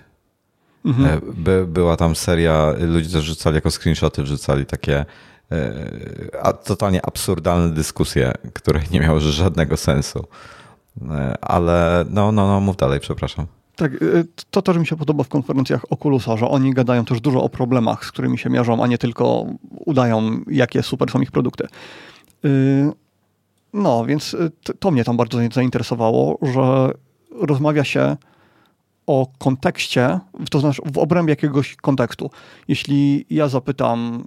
Mhm. 0.86 1.22
By, 1.34 1.66
była 1.68 1.98
tam 1.98 2.16
seria, 2.16 2.74
ludzie 2.80 3.10
też 3.10 3.24
rzucali 3.26 3.56
jako 3.56 3.72
screenshoty, 3.72 4.24
wrzucali 4.24 4.66
takie 4.66 5.06
a, 6.42 6.54
totalnie 6.54 7.06
absurdalne 7.06 7.74
dyskusje, 7.74 8.34
które 8.54 8.82
nie 8.92 9.00
miały 9.00 9.22
żadnego 9.22 9.78
sensu. 9.78 10.28
E, 11.10 11.38
ale 11.42 12.06
no, 12.10 12.32
no, 12.32 12.48
no, 12.48 12.60
mów 12.60 12.78
dalej, 12.78 13.00
przepraszam. 13.00 13.46
Tak, 13.76 13.94
e, 13.94 13.98
to 14.52 14.62
też 14.62 14.78
mi 14.78 14.88
się 14.88 14.96
podoba 14.96 15.24
w 15.24 15.28
konferencjach 15.28 15.92
Oculusa, 15.92 16.38
że 16.38 16.48
oni 16.48 16.74
gadają 16.74 17.06
też 17.06 17.22
dużo 17.22 17.44
o 17.44 17.50
problemach, 17.50 18.06
z 18.06 18.12
którymi 18.12 18.38
się 18.38 18.50
mierzą, 18.50 18.84
a 18.84 18.88
nie 18.88 18.98
tylko 18.98 19.46
udają, 19.70 20.42
jakie 20.48 20.84
super 20.84 21.12
są 21.12 21.22
ich 21.22 21.32
produkty. 21.32 21.68
E, 22.46 22.48
no, 23.74 24.06
więc 24.06 24.36
to 24.80 24.92
mnie 24.92 25.04
tam 25.04 25.18
bardzo 25.18 25.40
zainteresowało, 25.54 26.40
że 26.42 26.92
rozmawia 27.42 27.84
się 27.84 28.18
o 29.08 29.28
kontekście, 29.38 30.20
to 30.52 30.60
znaczy 30.60 30.82
w 30.94 30.98
obrębie 30.98 31.32
jakiegoś 31.32 31.76
kontekstu. 31.76 32.30
Jeśli 32.68 33.26
ja 33.30 33.48
zapytam 33.48 34.24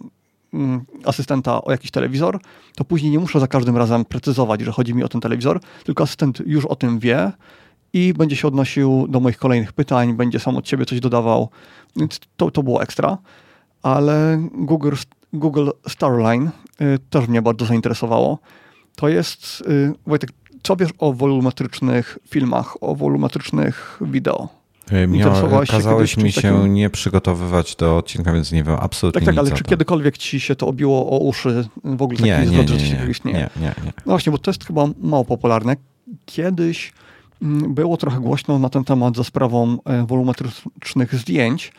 Mm, 0.55 0.85
asystenta 1.05 1.65
o 1.65 1.71
jakiś 1.71 1.91
telewizor, 1.91 2.41
to 2.77 2.85
później 2.85 3.13
nie 3.13 3.19
muszę 3.19 3.41
za 3.41 3.47
każdym 3.47 3.77
razem 3.77 4.05
precyzować, 4.05 4.61
że 4.61 4.73
chodzi 4.73 4.95
mi 4.95 5.05
o 5.05 5.09
ten 5.09 5.21
telewizor, 5.21 5.61
tylko 5.85 6.05
asystent 6.05 6.41
już 6.47 6.67
o 6.67 6.77
tym 6.77 6.99
wie 6.99 7.33
i 7.93 8.15
będzie 8.15 8.37
się 8.37 8.49
odnosił 8.49 9.07
do 9.09 9.21
moich 9.21 9.39
kolejnych 9.39 9.73
pytań, 9.73 10.15
będzie 10.15 10.39
sam 10.41 10.57
od 10.57 10.69
siebie 10.69 10.87
coś 10.87 11.01
dodawał. 11.01 11.49
Więc 11.97 12.21
to, 12.37 12.51
to 12.51 12.63
było 12.63 12.83
ekstra. 12.83 13.19
Ale 13.83 14.49
Google, 14.53 14.95
Google 15.33 15.71
Starline 15.89 16.51
y, 16.81 16.99
też 17.11 17.29
mnie 17.29 17.43
bardzo 17.43 17.67
zainteresowało. 17.67 18.39
To 18.97 19.09
jest, 19.09 19.61
y, 19.61 19.93
Wojtek, 20.07 20.31
co 20.63 20.77
wiesz 20.77 20.91
o 20.99 21.13
wolumetrycznych 21.13 22.19
filmach, 22.29 22.83
o 22.83 22.95
wolumetrycznych 22.95 23.99
wideo? 24.01 24.64
Miał, 25.09 25.33
kazałeś 25.71 26.17
mi 26.17 26.33
się 26.33 26.43
takim... 26.43 26.75
nie 26.75 26.91
przygotowywać 26.91 27.77
do 27.77 27.97
odcinka, 27.97 28.33
więc 28.33 28.53
nie 28.53 28.65
wiem 28.65 28.77
absolutnie 28.81 29.21
Tak, 29.21 29.35
tak, 29.35 29.39
ale 29.39 29.57
czy 29.57 29.65
kiedykolwiek 29.65 30.19
ci 30.19 30.41
się 30.41 30.57
to 30.57 30.67
obiło 30.67 31.11
o 31.11 31.19
uszy 31.19 31.69
w 31.85 32.03
ogóle 32.03 32.19
nie, 32.21 32.37
taki 32.37 32.51
nie, 32.51 32.63
zwrot, 32.63 32.71
nie, 32.71 32.77
nie, 32.77 33.07
nie, 33.25 33.33
nie, 33.33 33.51
nie, 33.57 33.75
nie. 33.85 33.93
No 33.97 34.13
właśnie, 34.13 34.33
bo 34.33 34.39
to 34.39 34.51
jest 34.51 34.65
chyba 34.65 34.87
mało 35.01 35.25
popularne. 35.25 35.77
Kiedyś 36.25 36.93
mm, 37.43 37.75
było 37.75 37.97
trochę 37.97 38.21
głośno 38.21 38.59
na 38.59 38.69
ten 38.69 38.85
temat 38.85 39.17
za 39.17 39.25
sprawą 39.25 39.79
e, 39.85 40.07
wolumetrycznych 40.07 41.15
zdjęć. 41.15 41.73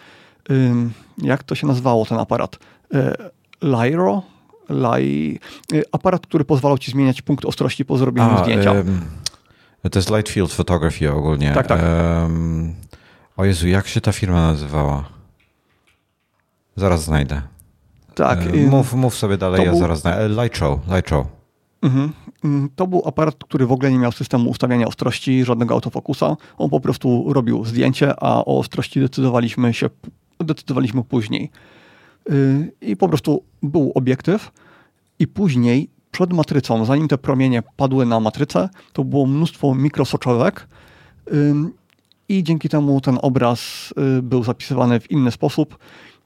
Jak 1.17 1.43
to 1.43 1.55
się 1.55 1.67
nazywało 1.67 2.05
ten 2.05 2.17
aparat? 2.17 2.57
E, 2.93 3.15
Lyro? 3.61 4.23
E, 4.69 5.81
aparat, 5.91 6.27
który 6.27 6.45
pozwalał 6.45 6.77
ci 6.77 6.91
zmieniać 6.91 7.21
punkt 7.21 7.45
ostrości 7.45 7.85
po 7.85 7.97
zrobieniu 7.97 8.29
A, 8.29 8.43
zdjęcia. 8.43 8.73
to 9.91 9.99
jest 9.99 10.09
Light 10.09 10.29
Field 10.29 10.53
Photography 10.53 11.11
ogólnie. 11.11 11.51
Tak, 11.51 11.67
tak. 11.67 11.81
O 13.37 13.45
Jezu, 13.45 13.67
jak 13.67 13.87
się 13.87 14.01
ta 14.01 14.11
firma 14.11 14.41
nazywała? 14.41 15.03
Zaraz 16.75 17.03
znajdę. 17.03 17.41
Tak. 18.15 18.39
E, 18.41 18.57
mów, 18.57 18.93
mów 18.93 19.15
sobie 19.15 19.37
dalej, 19.37 19.65
ja 19.65 19.71
był... 19.71 19.79
zaraz 19.79 20.01
znajdę. 20.01 20.25
E, 20.25 20.43
Light 20.43 20.57
Show, 20.57 20.79
Light 20.87 21.09
Show. 21.09 21.27
Mhm. 21.81 22.11
Mm, 22.43 22.69
to 22.75 22.87
był 22.87 23.01
aparat, 23.05 23.35
który 23.35 23.65
w 23.65 23.71
ogóle 23.71 23.91
nie 23.91 23.99
miał 23.99 24.11
systemu 24.11 24.49
ustawiania 24.49 24.87
ostrości, 24.87 25.45
żadnego 25.45 25.73
autofokusa. 25.73 26.35
On 26.57 26.69
po 26.69 26.79
prostu 26.79 27.33
robił 27.33 27.65
zdjęcie, 27.65 28.13
a 28.23 28.45
o 28.45 28.59
ostrości 28.59 28.99
decydowaliśmy 28.99 29.73
się 29.73 29.89
decydowaliśmy 30.39 31.03
później. 31.03 31.51
Y, 32.31 32.71
I 32.81 32.97
po 32.97 33.07
prostu 33.07 33.43
był 33.63 33.91
obiektyw 33.95 34.51
i 35.19 35.27
później 35.27 35.89
przed 36.11 36.33
matrycą, 36.33 36.85
zanim 36.85 37.07
te 37.07 37.17
promienie 37.17 37.63
padły 37.75 38.05
na 38.05 38.19
matrycę, 38.19 38.69
to 38.93 39.03
było 39.03 39.25
mnóstwo 39.25 39.75
mikrosoczewek 39.75 40.67
i 42.29 42.43
dzięki 42.43 42.69
temu 42.69 43.01
ten 43.01 43.17
obraz 43.21 43.93
y, 44.17 44.21
był 44.21 44.43
zapisywany 44.43 44.99
w 44.99 45.11
inny 45.11 45.31
sposób. 45.31 45.77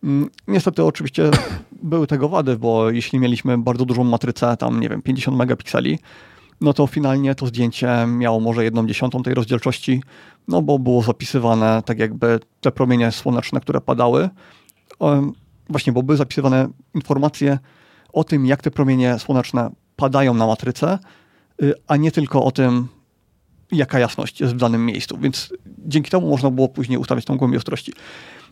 Mm, 0.03 0.29
niestety 0.47 0.83
oczywiście 0.83 1.31
były 1.83 2.07
tego 2.07 2.29
wady, 2.29 2.57
bo 2.57 2.89
jeśli 2.89 3.19
mieliśmy 3.19 3.57
bardzo 3.57 3.85
dużą 3.85 4.03
matrycę, 4.03 4.57
tam 4.57 4.79
nie 4.79 4.89
wiem, 4.89 5.01
50 5.01 5.37
megapikseli, 5.37 5.99
no 6.61 6.73
to 6.73 6.87
finalnie 6.87 7.35
to 7.35 7.47
zdjęcie 7.47 8.05
miało 8.07 8.39
może 8.39 8.63
jedną 8.63 8.87
dziesiątą 8.87 9.23
tej 9.23 9.33
rozdzielczości, 9.33 10.03
no 10.47 10.61
bo 10.61 10.79
było 10.79 11.01
zapisywane 11.01 11.83
tak 11.85 11.99
jakby 11.99 12.39
te 12.61 12.71
promienie 12.71 13.11
słoneczne, 13.11 13.59
które 13.59 13.81
padały, 13.81 14.29
właśnie, 15.69 15.93
bo 15.93 16.03
były 16.03 16.17
zapisywane 16.17 16.67
informacje 16.93 17.59
o 18.13 18.23
tym, 18.23 18.45
jak 18.45 18.61
te 18.61 18.71
promienie 18.71 19.19
słoneczne 19.19 19.69
padają 19.95 20.33
na 20.33 20.47
matrycę, 20.47 20.99
y, 21.63 21.73
a 21.87 21.95
nie 21.95 22.11
tylko 22.11 22.43
o 22.43 22.51
tym, 22.51 22.87
jaka 23.71 23.99
jasność 23.99 24.41
jest 24.41 24.53
w 24.53 24.57
danym 24.57 24.85
miejscu, 24.85 25.17
więc 25.17 25.53
dzięki 25.85 26.11
temu 26.11 26.29
można 26.29 26.51
było 26.51 26.69
później 26.69 26.97
ustawiać 26.97 27.25
tą 27.25 27.37
głębię 27.37 27.57
ostrości. 27.57 27.93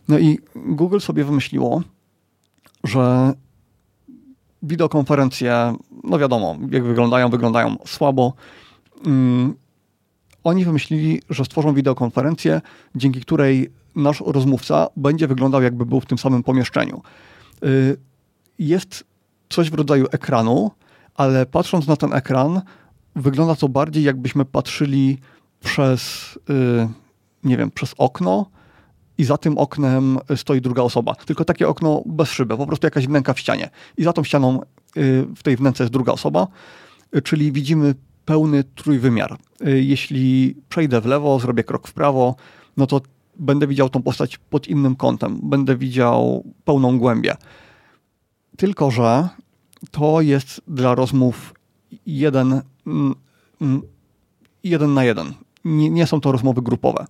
No 0.08 0.18
i 0.18 0.38
Google 0.56 0.98
sobie 0.98 1.24
wymyśliło, 1.24 1.82
że 2.84 3.32
wideokonferencje, 4.62 5.74
no 6.04 6.18
wiadomo, 6.18 6.56
jak 6.70 6.84
wyglądają, 6.84 7.30
wyglądają 7.30 7.76
słabo. 7.86 8.32
Um, 9.04 9.54
oni 10.44 10.64
wymyślili, 10.64 11.22
że 11.30 11.44
stworzą 11.44 11.74
wideokonferencję, 11.74 12.60
dzięki 12.94 13.20
której 13.20 13.70
nasz 13.96 14.22
rozmówca 14.26 14.86
będzie 14.96 15.26
wyglądał, 15.26 15.62
jakby 15.62 15.86
był 15.86 16.00
w 16.00 16.06
tym 16.06 16.18
samym 16.18 16.42
pomieszczeniu. 16.42 17.02
Y, 17.64 17.96
jest 18.58 19.04
coś 19.48 19.70
w 19.70 19.74
rodzaju 19.74 20.06
ekranu, 20.12 20.70
ale 21.14 21.46
patrząc 21.46 21.86
na 21.86 21.96
ten 21.96 22.12
ekran, 22.12 22.60
wygląda 23.18 23.54
to 23.54 23.68
bardziej 23.68 24.04
jakbyśmy 24.04 24.44
patrzyli 24.44 25.18
przez, 25.60 26.34
yy, 26.48 26.88
nie 27.44 27.56
wiem, 27.56 27.70
przez 27.70 27.94
okno 27.98 28.50
i 29.18 29.24
za 29.24 29.38
tym 29.38 29.58
oknem 29.58 30.18
stoi 30.36 30.60
druga 30.60 30.82
osoba. 30.82 31.14
Tylko 31.14 31.44
takie 31.44 31.68
okno 31.68 32.02
bez 32.06 32.30
szyby, 32.30 32.56
po 32.56 32.66
prostu 32.66 32.86
jakaś 32.86 33.06
wnęka 33.06 33.34
w 33.34 33.40
ścianie. 33.40 33.70
I 33.96 34.04
za 34.04 34.12
tą 34.12 34.24
ścianą 34.24 34.60
yy, 34.96 35.26
w 35.36 35.42
tej 35.42 35.56
wnęce 35.56 35.84
jest 35.84 35.92
druga 35.92 36.12
osoba, 36.12 36.46
yy, 37.12 37.22
czyli 37.22 37.52
widzimy 37.52 37.94
pełny 38.24 38.64
trójwymiar. 38.64 39.38
Y, 39.66 39.82
jeśli 39.82 40.56
przejdę 40.68 41.00
w 41.00 41.06
lewo, 41.06 41.38
zrobię 41.38 41.64
krok 41.64 41.88
w 41.88 41.92
prawo, 41.92 42.36
no 42.76 42.86
to 42.86 43.00
będę 43.38 43.66
widział 43.66 43.88
tą 43.88 44.02
postać 44.02 44.38
pod 44.38 44.68
innym 44.68 44.96
kątem, 44.96 45.40
będę 45.42 45.76
widział 45.76 46.44
pełną 46.64 46.98
głębię. 46.98 47.36
Tylko, 48.56 48.90
że 48.90 49.28
to 49.90 50.20
jest 50.20 50.60
dla 50.68 50.94
rozmów 50.94 51.54
jeden 52.06 52.62
jeden 54.64 54.94
na 54.94 55.04
jeden. 55.04 55.32
Nie, 55.64 55.90
nie 55.90 56.06
są 56.06 56.20
to 56.20 56.32
rozmowy 56.32 56.62
grupowe. 56.62 57.06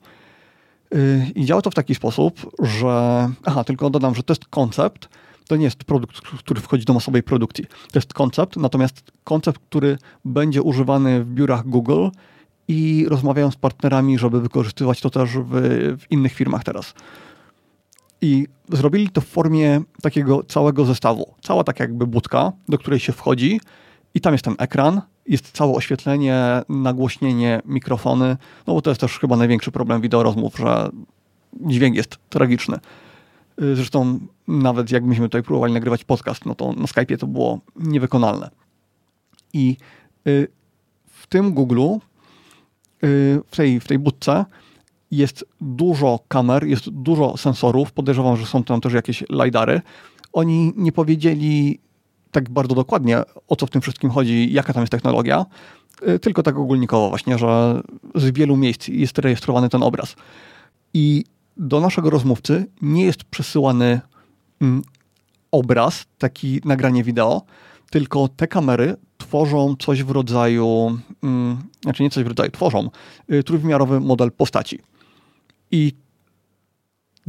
Y, 0.94 1.26
I 1.34 1.44
działa 1.44 1.62
to 1.62 1.70
w 1.70 1.74
taki 1.74 1.94
sposób, 1.94 2.50
że. 2.58 3.28
Aha, 3.44 3.64
tylko 3.64 3.90
dodam, 3.90 4.14
że 4.14 4.22
to 4.22 4.32
jest 4.32 4.44
koncept. 4.44 5.08
To 5.48 5.56
nie 5.56 5.64
jest 5.64 5.84
produkt, 5.84 6.20
który 6.20 6.60
wchodzi 6.60 6.84
do 6.84 6.94
masowej 6.94 7.22
produkcji. 7.22 7.64
To 7.64 7.98
jest 7.98 8.14
koncept, 8.14 8.56
natomiast 8.56 9.12
koncept, 9.24 9.60
który 9.68 9.98
będzie 10.24 10.62
używany 10.62 11.24
w 11.24 11.30
biurach 11.30 11.68
Google 11.68 12.08
i 12.68 13.06
rozmawiają 13.08 13.50
z 13.50 13.56
partnerami, 13.56 14.18
żeby 14.18 14.40
wykorzystywać 14.40 15.00
to 15.00 15.10
też 15.10 15.30
w, 15.30 15.50
w 15.98 16.10
innych 16.10 16.32
firmach 16.32 16.64
teraz. 16.64 16.94
I 18.20 18.46
zrobili 18.68 19.08
to 19.08 19.20
w 19.20 19.26
formie 19.26 19.80
takiego 20.02 20.42
całego 20.42 20.84
zestawu. 20.84 21.34
Cała 21.42 21.64
tak 21.64 21.80
jakby 21.80 22.06
budka, 22.06 22.52
do 22.68 22.78
której 22.78 23.00
się 23.00 23.12
wchodzi 23.12 23.60
i 24.14 24.20
tam 24.20 24.34
jest 24.34 24.44
ten 24.44 24.54
ekran, 24.58 25.00
jest 25.28 25.50
całe 25.52 25.72
oświetlenie, 25.72 26.62
nagłośnienie, 26.68 27.62
mikrofony, 27.64 28.36
no 28.66 28.74
bo 28.74 28.82
to 28.82 28.90
jest 28.90 29.00
też 29.00 29.18
chyba 29.18 29.36
największy 29.36 29.70
problem 29.70 30.00
wideorozmów, 30.00 30.56
że 30.58 30.90
dźwięk 31.60 31.96
jest 31.96 32.16
tragiczny. 32.28 32.76
Y, 33.62 33.76
zresztą 33.76 34.20
nawet 34.48 34.90
jak 34.90 35.04
myśmy 35.04 35.26
tutaj 35.26 35.42
próbowali 35.42 35.72
nagrywać 35.72 36.04
podcast, 36.04 36.46
no 36.46 36.54
to 36.54 36.72
na 36.72 36.84
Skype'ie 36.84 37.16
to 37.16 37.26
było 37.26 37.60
niewykonalne. 37.76 38.50
I 39.52 39.76
w 41.06 41.26
tym 41.28 41.52
Google, 41.52 41.86
w 43.02 43.56
tej, 43.56 43.80
w 43.80 43.86
tej 43.86 43.98
budce 43.98 44.44
jest 45.10 45.44
dużo 45.60 46.20
kamer, 46.28 46.66
jest 46.66 46.88
dużo 46.88 47.36
sensorów. 47.36 47.92
Podejrzewam, 47.92 48.36
że 48.36 48.46
są 48.46 48.64
tam 48.64 48.80
też 48.80 48.92
jakieś 48.92 49.24
LiDAry. 49.30 49.80
Oni 50.32 50.72
nie 50.76 50.92
powiedzieli 50.92 51.80
tak 52.30 52.50
bardzo 52.50 52.74
dokładnie, 52.74 53.18
o 53.48 53.56
co 53.56 53.66
w 53.66 53.70
tym 53.70 53.80
wszystkim 53.82 54.10
chodzi, 54.10 54.52
jaka 54.52 54.72
tam 54.72 54.82
jest 54.82 54.90
technologia, 54.90 55.46
y, 56.08 56.18
tylko 56.18 56.42
tak 56.42 56.58
ogólnikowo 56.58 57.08
właśnie, 57.08 57.38
że 57.38 57.80
z 58.14 58.30
wielu 58.30 58.56
miejsc 58.56 58.88
jest 58.88 59.18
rejestrowany 59.18 59.68
ten 59.68 59.82
obraz. 59.82 60.16
I 60.94 61.24
do 61.56 61.80
naszego 61.80 62.10
rozmówcy 62.10 62.66
nie 62.82 63.04
jest 63.04 63.24
przesyłany 63.24 64.00
mm, 64.60 64.82
obraz, 65.50 66.06
taki 66.18 66.60
nagranie 66.64 67.04
wideo, 67.04 67.42
tylko 67.90 68.28
te 68.28 68.46
kamery 68.46 68.96
tworzą 69.18 69.74
coś 69.78 70.02
w 70.02 70.10
rodzaju, 70.10 70.98
mm, 71.22 71.58
znaczy 71.82 72.02
nie 72.02 72.10
coś 72.10 72.24
w 72.24 72.26
rodzaju, 72.26 72.50
tworzą 72.50 72.90
y, 73.32 73.42
trójwymiarowy 73.42 74.00
model 74.00 74.32
postaci. 74.32 74.78
I 75.70 75.92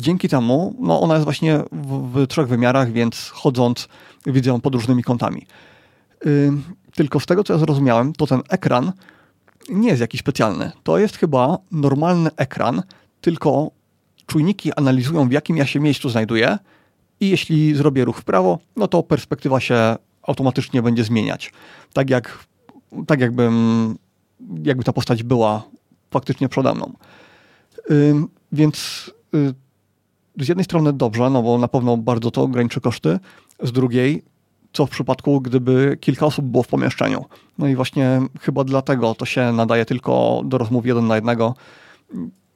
dzięki 0.02 0.30
temu, 0.30 0.76
no 0.80 1.02
ona 1.02 1.14
jest 1.14 1.24
właśnie 1.24 1.60
w, 1.72 2.12
w 2.14 2.28
trzech 2.28 2.48
wymiarach, 2.48 2.92
więc 2.92 3.30
chodząc 3.30 3.88
widzę 4.26 4.50
ją 4.50 4.62
pod 4.62 4.76
różnymi 4.76 5.04
kątami. 5.04 5.46
Yy, 6.26 6.52
tylko 6.96 7.20
z 7.20 7.26
tego, 7.26 7.44
co 7.44 7.54
ja 7.54 7.60
zrozumiałem, 7.60 8.14
to 8.14 8.28
ten 8.28 8.42
ekran 8.50 8.92
nie 9.70 9.90
jest 9.90 10.02
jakiś 10.02 10.22
specjalny. 10.22 10.72
To 10.84 10.98
jest 10.98 11.18
chyba 11.18 11.58
normalny 11.72 12.30
ekran, 12.38 12.84
tylko 13.22 13.72
czujniki 14.26 14.74
analizują, 14.74 15.30
w 15.30 15.32
jakim 15.32 15.58
ja 15.58 15.66
się 15.66 15.80
miejscu 15.80 16.10
znajduję 16.10 16.58
i 17.20 17.30
jeśli 17.30 17.76
zrobię 17.76 18.06
ruch 18.06 18.18
w 18.18 18.24
prawo, 18.24 18.60
no 18.76 18.88
to 18.88 19.04
perspektywa 19.04 19.60
się 19.60 19.96
automatycznie 20.22 20.82
będzie 20.82 21.04
zmieniać. 21.04 21.54
Tak 21.94 22.10
jak 22.10 22.46
tak 23.08 23.20
jakbym, 23.20 23.96
jakby 24.64 24.84
ta 24.84 24.94
postać 24.94 25.24
była 25.24 25.64
faktycznie 26.12 26.50
przede 26.50 26.76
mną. 26.76 26.94
Yy, 27.90 28.16
więc 28.52 29.12
yy, 29.34 29.54
z 30.40 30.48
jednej 30.48 30.64
strony 30.64 30.94
dobrze, 30.94 31.30
no 31.30 31.44
bo 31.44 31.58
na 31.58 31.68
pewno 31.68 31.98
bardzo 31.98 32.32
to 32.32 32.42
ograniczy 32.42 32.82
koszty, 32.82 33.20
z 33.64 33.72
drugiej, 33.72 34.24
co 34.74 34.86
w 34.86 34.90
przypadku, 34.90 35.42
gdyby 35.42 35.98
kilka 36.02 36.26
osób 36.26 36.46
było 36.46 36.64
w 36.64 36.68
pomieszczeniu. 36.68 37.26
No 37.58 37.68
i 37.68 37.76
właśnie 37.76 38.22
chyba 38.42 38.64
dlatego 38.64 39.16
to 39.16 39.26
się 39.26 39.52
nadaje 39.52 39.86
tylko 39.86 40.42
do 40.46 40.58
rozmów 40.58 40.86
jeden 40.86 41.08
na 41.08 41.16
jednego. 41.16 41.56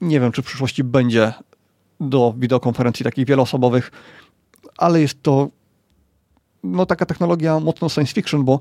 Nie 0.02 0.20
wiem, 0.20 0.32
czy 0.32 0.42
w 0.42 0.46
przyszłości 0.46 0.84
będzie 0.84 1.34
do 2.00 2.34
wideokonferencji 2.38 3.04
takich 3.04 3.26
wieloosobowych, 3.26 3.92
ale 4.78 5.02
jest 5.02 5.24
to 5.24 5.50
no, 6.64 6.86
taka 6.86 7.06
technologia 7.06 7.60
mocno 7.60 7.90
science 7.90 8.14
fiction, 8.14 8.46
bo 8.46 8.60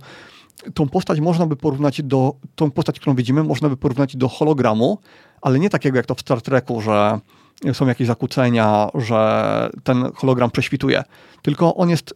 tą 0.75 0.89
postać 0.89 1.21
można 1.21 1.47
by 1.47 1.57
porównać 1.57 2.03
do, 2.03 2.35
tą 2.55 2.71
postać, 2.71 3.01
którą 3.01 3.17
widzimy, 3.17 3.45
można 3.45 3.69
by 3.69 3.77
porównać 3.77 4.17
do 4.17 4.29
hologramu, 4.29 4.99
ale 5.43 5.59
nie 5.59 5.71
takiego 5.71 5.97
jak 5.97 6.07
to 6.07 6.15
w 6.15 6.21
Star 6.21 6.43
Treku, 6.43 6.81
że 6.81 7.21
są 7.73 7.87
jakieś 7.87 8.07
zakłócenia, 8.07 8.89
że 8.95 9.71
ten 9.85 10.13
hologram 10.15 10.51
prześwituje, 10.51 11.03
tylko 11.43 11.75
on 11.75 11.91
jest 11.91 12.15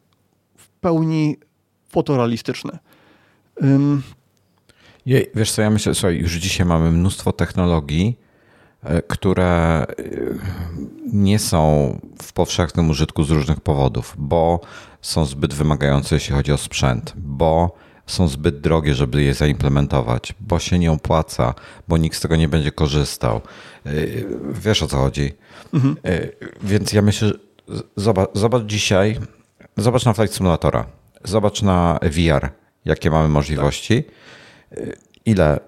w 0.57 0.69
pełni 0.69 1.37
fotorealistyczny. 1.89 2.79
Um, 3.63 4.03
Jej, 5.07 5.31
wiesz 5.35 5.53
co, 5.53 5.63
ja 5.63 5.71
myślę, 5.71 5.95
słuchaj, 5.95 6.19
już 6.19 6.33
dzisiaj 6.33 6.67
mamy 6.67 6.91
mnóstwo 6.91 7.33
technologii, 7.33 8.19
e, 8.83 9.03
które 9.03 9.87
e, 9.89 10.05
nie 11.13 11.39
są 11.39 11.93
w 12.23 12.33
powszechnym 12.33 12.91
użytku 12.91 13.25
z 13.25 13.31
różnych 13.31 13.61
powodów, 13.61 14.15
bo 14.19 14.61
są 15.03 15.25
zbyt 15.25 15.55
wymagające, 15.55 16.15
jeśli 16.15 16.35
chodzi 16.35 16.53
o 16.53 16.57
sprzęt, 16.59 17.13
bo 17.17 17.77
są 18.07 18.29
zbyt 18.29 18.61
drogie, 18.61 18.95
żeby 18.95 19.23
je 19.23 19.35
zaimplementować, 19.35 20.35
bo 20.41 20.59
się 20.59 20.79
nie 20.79 20.93
opłaca, 20.93 21.55
bo 21.89 21.97
nikt 21.97 22.17
z 22.17 22.21
tego 22.21 22.37
nie 22.37 22.49
będzie 22.49 22.73
korzystał. 22.73 23.41
Y, 23.87 24.27
wiesz 24.53 24.83
o 24.83 24.87
co 24.87 24.97
chodzi. 24.97 25.33
Mhm. 25.75 25.97
Y, 26.07 26.37
więc 26.63 26.93
ja 26.93 27.03
myślę, 27.03 27.29
że 27.29 27.83
zobacz, 27.97 28.31
zobacz 28.35 28.65
dzisiaj, 28.65 29.19
zobacz 29.77 30.05
na 30.05 30.13
Flight 30.13 30.37
Simulatora, 30.37 30.87
zobacz 31.25 31.63
na 31.63 31.99
VR, 32.03 32.51
jakie 32.85 33.11
mamy 33.11 33.29
możliwości. 33.29 34.05
Tak. 34.05 34.85
Ile? 35.27 35.61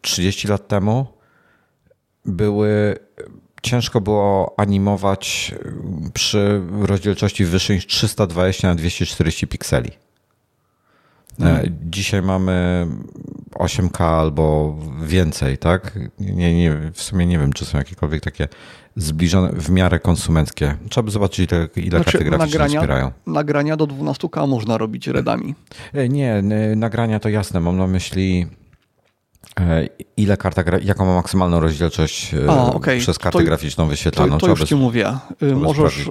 30 0.00 0.48
lat 0.48 0.68
temu 0.68 1.06
były 2.24 2.98
ciężko 3.62 4.00
było 4.00 4.54
animować 4.56 5.54
przy 6.14 6.62
rozdzielczości 6.80 7.44
wyższej 7.44 7.76
niż 7.76 7.86
320 7.86 8.68
na 8.68 8.74
240 8.74 9.46
pikseli. 9.46 9.90
Mhm. 11.40 11.78
Dzisiaj 11.84 12.22
mamy 12.22 12.86
8K 13.54 14.04
albo 14.04 14.76
więcej, 15.02 15.58
tak? 15.58 15.98
Nie, 16.20 16.54
nie, 16.54 16.92
w 16.92 17.02
sumie 17.02 17.26
nie 17.26 17.38
wiem, 17.38 17.52
czy 17.52 17.64
są 17.64 17.78
jakiekolwiek 17.78 18.22
takie 18.22 18.48
zbliżone 18.96 19.52
w 19.52 19.70
miarę 19.70 19.98
konsumenckie. 19.98 20.76
Trzeba 20.88 21.04
by 21.04 21.10
zobaczyć, 21.10 21.52
ile, 21.52 21.68
ile 21.76 21.98
znaczy, 21.98 22.12
karty 22.12 22.24
graficzne 22.24 22.46
nagrania, 22.46 22.80
wspierają. 22.80 23.10
Nagrania 23.26 23.76
do 23.76 23.86
12K 23.86 24.48
można 24.48 24.78
robić 24.78 25.06
redami. 25.06 25.54
E, 25.92 26.08
nie, 26.08 26.42
nagrania 26.76 27.20
to 27.20 27.28
jasne. 27.28 27.60
Mam 27.60 27.76
na 27.76 27.86
myśli 27.86 28.46
e, 28.46 28.63
ile 30.16 30.36
karta, 30.36 30.62
jaką 30.82 31.06
ma 31.06 31.14
maksymalną 31.14 31.60
rozdzielczość 31.60 32.34
A, 32.48 32.72
okay. 32.72 32.98
przez 32.98 33.18
kartę 33.18 33.38
to, 33.38 33.44
graficzną 33.44 33.86
wyświetlaną. 33.86 34.38
To, 34.38 34.46
to 34.46 34.48
już 34.48 34.64
ci 34.64 34.74
mówię. 34.74 35.18
Możesz, 35.54 36.08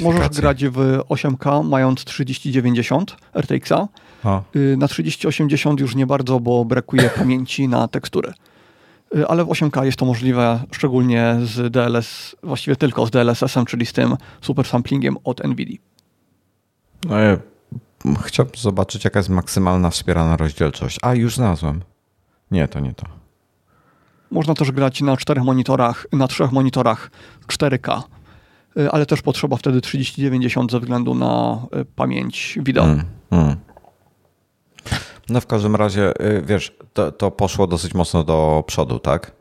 możesz 0.00 0.28
grać 0.28 0.64
w 0.64 1.00
8K 1.08 1.64
mając 1.64 2.04
3090 2.04 3.16
RTX-a 3.34 3.88
a. 4.24 4.42
Y, 4.56 4.76
na 4.76 4.88
3080 4.88 5.80
już 5.80 5.94
nie 5.94 6.06
bardzo, 6.06 6.40
bo 6.40 6.64
brakuje 6.64 7.10
pamięci 7.10 7.68
na 7.68 7.88
tekstury. 7.88 8.32
Y, 9.16 9.28
ale 9.28 9.44
w 9.44 9.48
8K 9.48 9.84
jest 9.84 9.98
to 9.98 10.04
możliwe, 10.04 10.60
szczególnie 10.72 11.36
z 11.44 11.72
DLS, 11.72 12.36
właściwie 12.42 12.76
tylko 12.76 13.06
z 13.06 13.10
DLSS-em, 13.10 13.66
czyli 13.66 13.86
z 13.86 13.92
tym 13.92 14.16
super 14.40 14.66
samplingiem 14.66 15.16
od 15.24 15.44
NVIDIA. 15.44 15.78
No 17.04 17.18
ja 17.18 17.38
chciałbym 18.24 18.54
zobaczyć, 18.56 19.04
jaka 19.04 19.18
jest 19.18 19.28
maksymalna 19.28 19.90
wspierana 19.90 20.36
rozdzielczość. 20.36 20.98
A, 21.02 21.14
już 21.14 21.36
znalazłem. 21.36 21.80
Nie, 22.50 22.68
to 22.68 22.80
nie 22.80 22.94
to. 22.94 23.06
Można 24.30 24.54
też 24.54 24.72
grać 24.72 25.00
na 25.00 25.16
czterech 25.16 25.44
monitorach, 25.44 26.06
na 26.12 26.28
trzech 26.28 26.52
monitorach 26.52 27.10
4K, 27.46 28.02
y, 28.78 28.90
ale 28.90 29.06
też 29.06 29.22
potrzeba 29.22 29.56
wtedy 29.56 29.80
3090 29.80 30.72
ze 30.72 30.80
względu 30.80 31.14
na 31.14 31.62
pamięć 31.96 32.58
wideo. 32.62 32.84
Mm, 32.84 33.04
mm. 33.30 33.56
No 35.28 35.40
w 35.40 35.46
każdym 35.46 35.76
razie, 35.76 36.12
y, 36.20 36.42
wiesz, 36.46 36.72
to, 36.92 37.12
to 37.12 37.30
poszło 37.30 37.66
dosyć 37.66 37.94
mocno 37.94 38.24
do 38.24 38.64
przodu, 38.66 38.98
tak? 38.98 39.32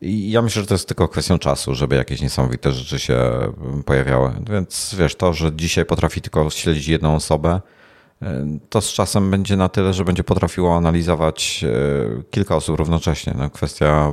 I 0.00 0.30
ja 0.30 0.42
myślę, 0.42 0.62
że 0.62 0.68
to 0.68 0.74
jest 0.74 0.88
tylko 0.88 1.08
kwestią 1.08 1.38
czasu, 1.38 1.74
żeby 1.74 1.96
jakieś 1.96 2.20
niesamowite 2.20 2.72
rzeczy 2.72 2.98
się 2.98 3.20
pojawiały. 3.84 4.32
Więc 4.50 4.94
wiesz, 4.98 5.14
to, 5.14 5.32
że 5.32 5.52
dzisiaj 5.56 5.84
potrafi 5.84 6.20
tylko 6.20 6.50
śledzić 6.50 6.88
jedną 6.88 7.14
osobę, 7.14 7.60
to 8.68 8.80
z 8.80 8.92
czasem 8.92 9.30
będzie 9.30 9.56
na 9.56 9.68
tyle, 9.68 9.92
że 9.92 10.04
będzie 10.04 10.24
potrafiło 10.24 10.76
analizować 10.76 11.64
y, 11.64 12.22
kilka 12.30 12.56
osób 12.56 12.78
równocześnie. 12.78 13.34
No, 13.38 13.50
kwestia 13.50 14.12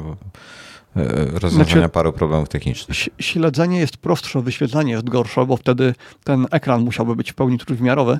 rozwiązania 1.33 1.65
znaczy, 1.65 1.89
paru 1.89 2.13
problemów 2.13 2.49
technicznych. 2.49 2.97
Śledzenie 3.19 3.79
jest 3.79 3.97
prostsze, 3.97 4.41
wyświetlanie 4.41 4.91
jest 4.91 5.09
gorsze, 5.09 5.45
bo 5.45 5.57
wtedy 5.57 5.95
ten 6.23 6.47
ekran 6.51 6.83
musiałby 6.83 7.15
być 7.15 7.31
w 7.31 7.35
pełni 7.35 7.57
trójwymiarowy. 7.57 8.17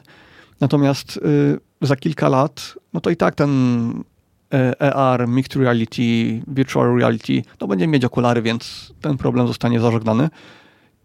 Natomiast 0.60 1.20
za 1.82 1.96
kilka 1.96 2.30
lat, 2.30 2.74
no 2.94 3.02
to 3.02 3.10
i 3.10 3.16
tak 3.16 3.36
ten 3.36 4.04
AR, 4.80 5.22
e 5.22 5.28
Mixed 5.28 5.56
Reality, 5.56 6.42
Virtual 6.48 6.98
Reality, 6.98 7.42
no 7.62 7.68
będzie 7.68 7.88
mieć 7.88 8.06
okulary, 8.06 8.42
więc 8.42 8.94
ten 9.02 9.18
problem 9.18 9.48
zostanie 9.48 9.80
zażegnany. 9.80 10.30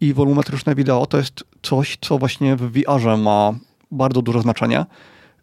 I 0.00 0.14
wolumetryczne 0.14 0.74
wideo 0.74 1.06
to 1.06 1.18
jest 1.18 1.44
coś, 1.62 1.98
co 2.00 2.18
właśnie 2.18 2.56
w 2.56 2.72
VR-ze 2.72 3.16
ma 3.16 3.54
bardzo 3.92 4.22
duże 4.22 4.42
znaczenie. 4.42 4.86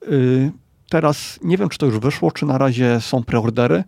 Y, 0.08 0.52
teraz 0.90 1.40
nie 1.44 1.58
wiem, 1.58 1.70
czy 1.70 1.78
to 1.78 1.86
już 1.86 2.00
wyszło, 2.00 2.32
czy 2.32 2.46
na 2.46 2.58
razie 2.58 3.02
są 3.02 3.24
preordery. 3.24 3.84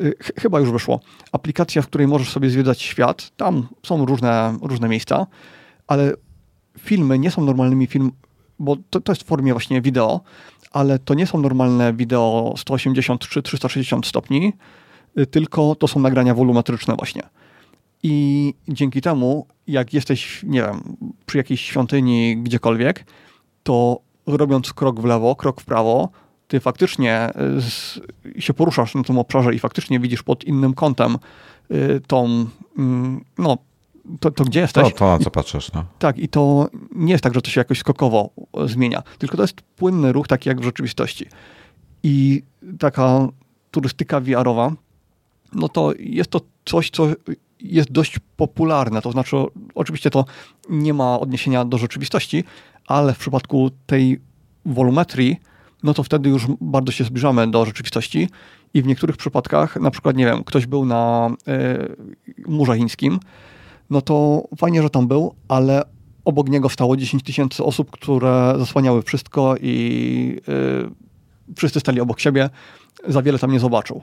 Y, 0.00 0.14
chyba 0.40 0.60
już 0.60 0.70
wyszło. 0.70 1.00
Aplikacja, 1.32 1.82
w 1.82 1.86
której 1.86 2.06
możesz 2.06 2.30
sobie 2.30 2.50
zwiedzać 2.50 2.82
świat. 2.82 3.30
Tam 3.36 3.68
są 3.86 4.06
różne, 4.06 4.58
różne 4.62 4.88
miejsca, 4.88 5.26
ale 5.86 6.12
filmy 6.78 7.18
nie 7.18 7.30
są 7.30 7.44
normalnymi 7.44 7.86
film, 7.86 8.12
bo 8.58 8.76
to, 8.90 9.00
to 9.00 9.12
jest 9.12 9.22
w 9.22 9.26
formie 9.26 9.52
właśnie 9.52 9.82
wideo, 9.82 10.20
ale 10.72 10.98
to 10.98 11.14
nie 11.14 11.26
są 11.26 11.38
normalne 11.40 11.94
wideo 11.94 12.54
180 12.56 13.28
czy 13.28 13.42
360 13.42 14.06
stopni, 14.06 14.52
y, 15.18 15.26
tylko 15.26 15.74
to 15.74 15.88
są 15.88 16.00
nagrania 16.00 16.34
wolumetryczne 16.34 16.94
właśnie. 16.96 17.22
I 18.02 18.54
dzięki 18.68 19.00
temu, 19.00 19.46
jak 19.66 19.94
jesteś, 19.94 20.42
nie 20.42 20.62
wiem, 20.62 20.96
przy 21.26 21.38
jakiejś 21.38 21.60
świątyni 21.60 22.36
gdziekolwiek, 22.36 23.04
to 23.62 24.00
robiąc 24.26 24.72
krok 24.72 25.00
w 25.00 25.04
lewo, 25.04 25.36
krok 25.36 25.60
w 25.60 25.64
prawo, 25.64 26.08
ty 26.48 26.60
faktycznie 26.60 27.30
y, 27.58 27.60
z, 27.60 28.00
się 28.38 28.54
poruszasz 28.54 28.94
na 28.94 29.02
tym 29.02 29.18
obszarze 29.18 29.54
i 29.54 29.58
faktycznie 29.58 30.00
widzisz 30.00 30.22
pod 30.22 30.44
innym 30.44 30.74
kątem 30.74 31.18
y, 31.70 32.00
tą, 32.06 32.46
mm, 32.78 33.24
no, 33.38 33.58
to, 34.20 34.30
to 34.30 34.44
gdzie 34.44 34.60
jesteś. 34.60 34.92
To, 34.92 34.98
to 34.98 35.06
na 35.06 35.18
co 35.18 35.30
patrzysz. 35.30 35.72
No. 35.72 35.84
Tak, 35.98 36.18
i 36.18 36.28
to 36.28 36.68
nie 36.94 37.12
jest 37.12 37.24
tak, 37.24 37.34
że 37.34 37.42
to 37.42 37.50
się 37.50 37.60
jakoś 37.60 37.78
skokowo 37.78 38.30
zmienia, 38.66 39.02
tylko 39.18 39.36
to 39.36 39.42
jest 39.42 39.60
płynny 39.60 40.12
ruch, 40.12 40.28
taki 40.28 40.48
jak 40.48 40.60
w 40.60 40.64
rzeczywistości. 40.64 41.26
i 42.02 42.42
taka 42.78 43.28
turystyka 43.70 44.20
VR-owa, 44.20 44.72
no 45.52 45.68
to 45.68 45.92
jest 45.98 46.30
to 46.30 46.40
coś, 46.64 46.90
co 46.90 47.06
jest 47.60 47.92
dość 47.92 48.18
popularne. 48.36 49.02
To 49.02 49.12
znaczy, 49.12 49.36
oczywiście 49.74 50.10
to 50.10 50.24
nie 50.68 50.94
ma 50.94 51.20
odniesienia 51.20 51.64
do 51.64 51.78
rzeczywistości, 51.78 52.44
ale 52.90 53.14
w 53.14 53.18
przypadku 53.18 53.70
tej 53.86 54.20
wolumetrii, 54.66 55.40
no 55.82 55.94
to 55.94 56.02
wtedy 56.02 56.28
już 56.28 56.46
bardzo 56.60 56.92
się 56.92 57.04
zbliżamy 57.04 57.50
do 57.50 57.64
rzeczywistości 57.64 58.28
i 58.74 58.82
w 58.82 58.86
niektórych 58.86 59.16
przypadkach, 59.16 59.76
na 59.76 59.90
przykład, 59.90 60.16
nie 60.16 60.24
wiem, 60.24 60.44
ktoś 60.44 60.66
był 60.66 60.84
na 60.84 61.30
y, 61.48 62.46
Murze 62.46 62.76
Chińskim, 62.76 63.20
no 63.90 64.02
to 64.02 64.44
fajnie, 64.58 64.82
że 64.82 64.90
tam 64.90 65.08
był, 65.08 65.34
ale 65.48 65.82
obok 66.24 66.48
niego 66.48 66.68
stało 66.68 66.96
10 66.96 67.22
tysięcy 67.22 67.64
osób, 67.64 67.90
które 67.90 68.54
zasłaniały 68.58 69.02
wszystko 69.02 69.54
i 69.60 70.36
y, 71.48 71.54
wszyscy 71.56 71.80
stali 71.80 72.00
obok 72.00 72.20
siebie, 72.20 72.50
za 73.08 73.22
wiele 73.22 73.38
tam 73.38 73.52
nie 73.52 73.60
zobaczył. 73.60 74.02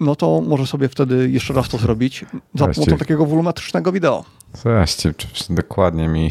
No 0.00 0.16
to 0.16 0.40
może 0.40 0.66
sobie 0.66 0.88
wtedy 0.88 1.30
jeszcze 1.30 1.54
raz 1.54 1.68
to 1.68 1.78
zrobić 1.78 2.24
za 2.54 2.68
pomocą 2.68 2.96
takiego 2.96 3.26
wolumetrycznego 3.26 3.92
wideo. 3.92 4.24
Zaście, 4.62 5.14
dokładnie 5.50 6.08
mi... 6.08 6.30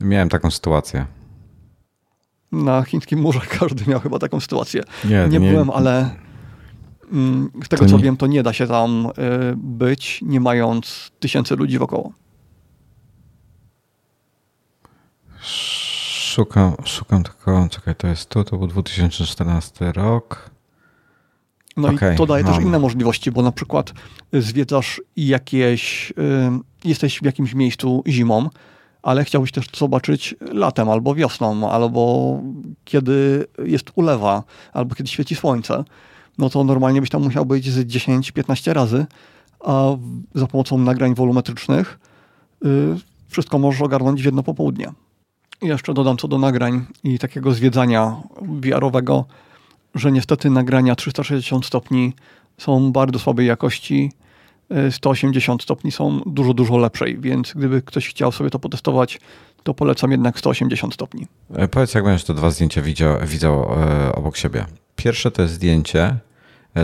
Miałem 0.00 0.28
taką 0.28 0.50
sytuację. 0.50 1.06
Na 2.52 2.82
chińskim 2.82 3.20
murze 3.20 3.40
każdy 3.58 3.90
miał 3.90 4.00
chyba 4.00 4.18
taką 4.18 4.40
sytuację. 4.40 4.82
Nie, 5.04 5.28
nie, 5.28 5.38
nie 5.38 5.50
byłem, 5.50 5.70
ale 5.70 6.10
mm, 7.12 7.50
z 7.64 7.68
tego 7.68 7.86
co 7.86 7.96
nie... 7.96 8.02
wiem, 8.02 8.16
to 8.16 8.26
nie 8.26 8.42
da 8.42 8.52
się 8.52 8.66
tam 8.66 9.06
y, 9.06 9.10
być, 9.56 10.20
nie 10.22 10.40
mając 10.40 11.10
tysięcy 11.20 11.56
ludzi 11.56 11.78
wokoło. 11.78 12.12
Szukam, 15.40 16.74
szukam 16.84 17.22
tylko, 17.22 17.68
czekaj, 17.70 17.94
to 17.94 18.06
jest 18.06 18.28
tu, 18.28 18.44
to 18.44 18.56
był 18.56 18.66
2014 18.66 19.92
rok. 19.92 20.50
No 21.76 21.88
okay, 21.88 22.14
i 22.14 22.16
to 22.16 22.26
daje 22.26 22.44
mam. 22.44 22.54
też 22.54 22.64
inne 22.64 22.78
możliwości, 22.78 23.30
bo 23.30 23.42
na 23.42 23.52
przykład 23.52 23.92
zwiedzasz 24.32 25.02
jakieś, 25.16 26.10
y, 26.10 26.14
jesteś 26.84 27.18
w 27.18 27.24
jakimś 27.24 27.54
miejscu 27.54 28.02
zimą, 28.06 28.50
ale 29.04 29.24
chciałbyś 29.24 29.52
też 29.52 29.66
zobaczyć 29.76 30.34
latem 30.40 30.88
albo 30.88 31.14
wiosną, 31.14 31.70
albo 31.70 32.40
kiedy 32.84 33.46
jest 33.64 33.90
ulewa, 33.94 34.42
albo 34.72 34.94
kiedy 34.94 35.10
świeci 35.10 35.34
słońce, 35.34 35.84
no 36.38 36.50
to 36.50 36.64
normalnie 36.64 37.00
byś 37.00 37.10
tam 37.10 37.22
musiał 37.22 37.46
być 37.46 37.70
z 37.70 37.86
10-15 37.86 38.72
razy, 38.72 39.06
a 39.60 39.88
za 40.34 40.46
pomocą 40.46 40.78
nagrań 40.78 41.14
wolumetrycznych 41.14 41.98
y, 42.64 42.68
wszystko 43.28 43.58
możesz 43.58 43.82
ogarnąć 43.82 44.22
w 44.22 44.24
jedno 44.24 44.42
popołudnie. 44.42 44.92
I 45.62 45.66
jeszcze 45.66 45.94
dodam 45.94 46.16
co 46.16 46.28
do 46.28 46.38
nagrań 46.38 46.86
i 47.04 47.18
takiego 47.18 47.52
zwiedzania 47.52 48.16
VR-owego, 48.42 49.24
że 49.94 50.12
niestety 50.12 50.50
nagrania 50.50 50.94
360 50.94 51.66
stopni 51.66 52.12
są 52.58 52.92
bardzo 52.92 53.18
słabej 53.18 53.46
jakości. 53.46 54.12
180 54.90 55.60
e, 55.60 55.64
stopni 55.64 55.92
są 55.92 56.20
dużo, 56.26 56.54
dużo 56.54 56.76
lepszej, 56.76 57.18
więc 57.18 57.52
gdyby 57.56 57.82
ktoś 57.82 58.08
chciał 58.08 58.32
sobie 58.32 58.50
to 58.50 58.58
potestować, 58.58 59.20
to 59.62 59.74
polecam 59.74 60.10
jednak 60.10 60.38
180 60.38 60.94
stopni. 60.94 61.26
E, 61.54 61.68
powiedz, 61.68 61.94
jak 61.94 62.04
będziesz 62.04 62.24
te 62.24 62.34
dwa 62.34 62.50
zdjęcia 62.50 62.82
widział, 62.82 63.18
widział 63.26 63.62
e, 63.62 64.14
obok 64.14 64.36
siebie. 64.36 64.66
Pierwsze 64.96 65.30
to 65.30 65.42
jest 65.42 65.54
zdjęcie 65.54 66.16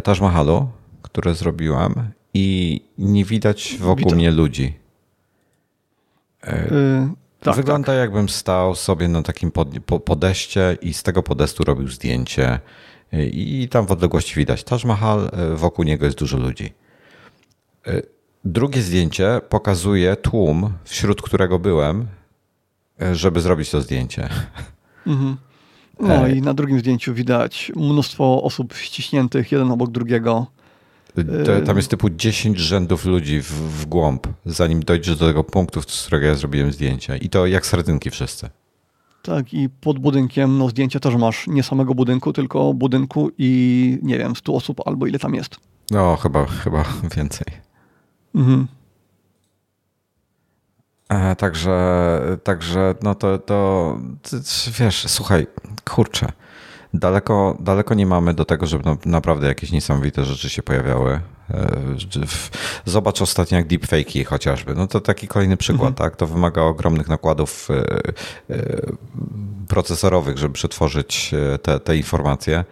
Taj 0.05 0.21
Mahalu, 0.21 0.69
które 1.03 1.35
zrobiłam 1.35 1.95
i 2.35 2.81
nie 2.99 3.25
widać 3.25 3.77
wokół 3.81 4.05
Widzę. 4.05 4.17
mnie 4.17 4.31
ludzi. 4.31 4.75
Tak, 7.41 7.57
Wygląda 7.57 7.87
tak. 7.87 7.97
jakbym 7.97 8.29
stał 8.29 8.75
sobie 8.75 9.09
na 9.09 9.23
takim 9.23 9.51
pod, 9.51 9.69
po, 9.87 10.01
podeście 10.01 10.79
i 10.83 10.95
z 10.95 11.03
tego 11.03 11.23
podestu 11.23 11.65
robił 11.65 11.89
zdjęcie 11.89 12.61
i 13.33 13.69
tam 13.71 13.87
w 13.87 13.93
odległości 13.93 14.35
widać 14.35 14.65
Taj 14.65 14.79
Mahal, 14.85 15.31
e, 15.33 15.57
wokół 15.57 15.85
niego 15.85 16.05
jest 16.05 16.19
dużo 16.19 16.39
ludzi. 16.39 16.73
E, 17.87 18.03
drugie 18.45 18.83
zdjęcie 18.83 19.41
pokazuje 19.49 20.17
tłum, 20.17 20.73
wśród 20.85 21.23
którego 21.23 21.59
byłem, 21.59 22.07
e, 23.03 23.15
żeby 23.15 23.41
zrobić 23.41 23.71
to 23.71 23.81
zdjęcie. 23.81 24.29
Mhm. 25.07 25.37
No 26.03 26.29
i 26.29 26.43
na 26.43 26.55
drugim 26.55 26.81
zdjęciu 26.81 27.15
widać 27.15 27.73
mnóstwo 27.77 28.43
osób 28.43 28.75
ściśniętych 28.75 29.53
jeden 29.53 29.71
obok 29.71 29.91
drugiego. 29.91 30.47
Tam 31.67 31.77
jest 31.77 31.91
typu 31.91 32.11
10 32.11 32.59
rzędów 32.59 33.05
ludzi 33.05 33.43
w, 33.43 33.53
w 33.53 33.87
głąb, 33.87 34.27
zanim 34.47 34.81
dojdziesz 34.81 35.17
do 35.17 35.27
tego 35.27 35.45
punktu, 35.45 35.83
z 35.83 36.03
którego 36.03 36.27
ja 36.27 36.35
zrobiłem 36.35 36.73
zdjęcie. 36.73 37.17
I 37.17 37.29
to 37.29 37.47
jak 37.47 37.67
sardynki 37.67 38.11
wszyscy. 38.11 38.49
Tak, 39.23 39.55
i 39.55 39.69
pod 39.69 39.99
budynkiem 39.99 40.59
no, 40.59 40.69
zdjęcia 40.69 41.01
też 41.01 41.15
masz 41.15 41.47
nie 41.47 41.63
samego 41.63 41.95
budynku, 41.95 42.33
tylko 42.33 42.75
budynku 42.75 43.31
i 43.39 43.99
nie 44.03 44.19
wiem, 44.19 44.37
100 44.37 44.55
osób 44.55 44.81
albo 44.87 45.07
ile 45.07 45.19
tam 45.19 45.35
jest. 45.35 45.57
No, 45.91 46.17
chyba, 46.17 46.47
chyba 46.47 46.85
więcej. 47.17 47.47
Mhm. 48.35 48.67
E, 51.09 51.37
także, 51.37 52.21
także, 52.45 52.95
no 53.03 53.15
to, 53.15 53.39
to, 53.39 53.99
wiesz, 54.79 55.07
słuchaj, 55.09 55.47
kurczę, 55.91 56.33
daleko, 56.95 57.57
daleko 57.61 57.95
nie 57.95 58.07
mamy 58.07 58.35
do 58.35 58.45
tego, 58.45 58.67
żeby 58.67 58.85
naprawdę 59.07 59.47
jakieś 59.47 59.73
niesamowite 59.73 60.25
rzeczy 60.25 60.51
się 60.51 60.63
pojawiały. 60.63 61.21
E, 61.51 61.71
zobacz 62.85 63.23
ostatnio 63.23 63.59
jak 63.59 63.67
deepfake'i 63.67 64.25
chociażby. 64.25 64.75
No 64.75 64.87
to 64.87 65.01
taki 65.01 65.29
kolejny 65.29 65.57
przykład, 65.57 65.91
mhm. 65.91 65.95
tak? 65.95 66.17
To 66.17 66.27
wymaga 66.27 66.63
ogromnych 66.63 67.09
nakładów 67.09 67.69
e, 67.71 68.57
procesorowych, 69.69 70.39
żeby 70.39 70.55
przetworzyć 70.55 71.35
te, 71.63 71.81
te 71.81 71.97
informacje. 71.97 72.65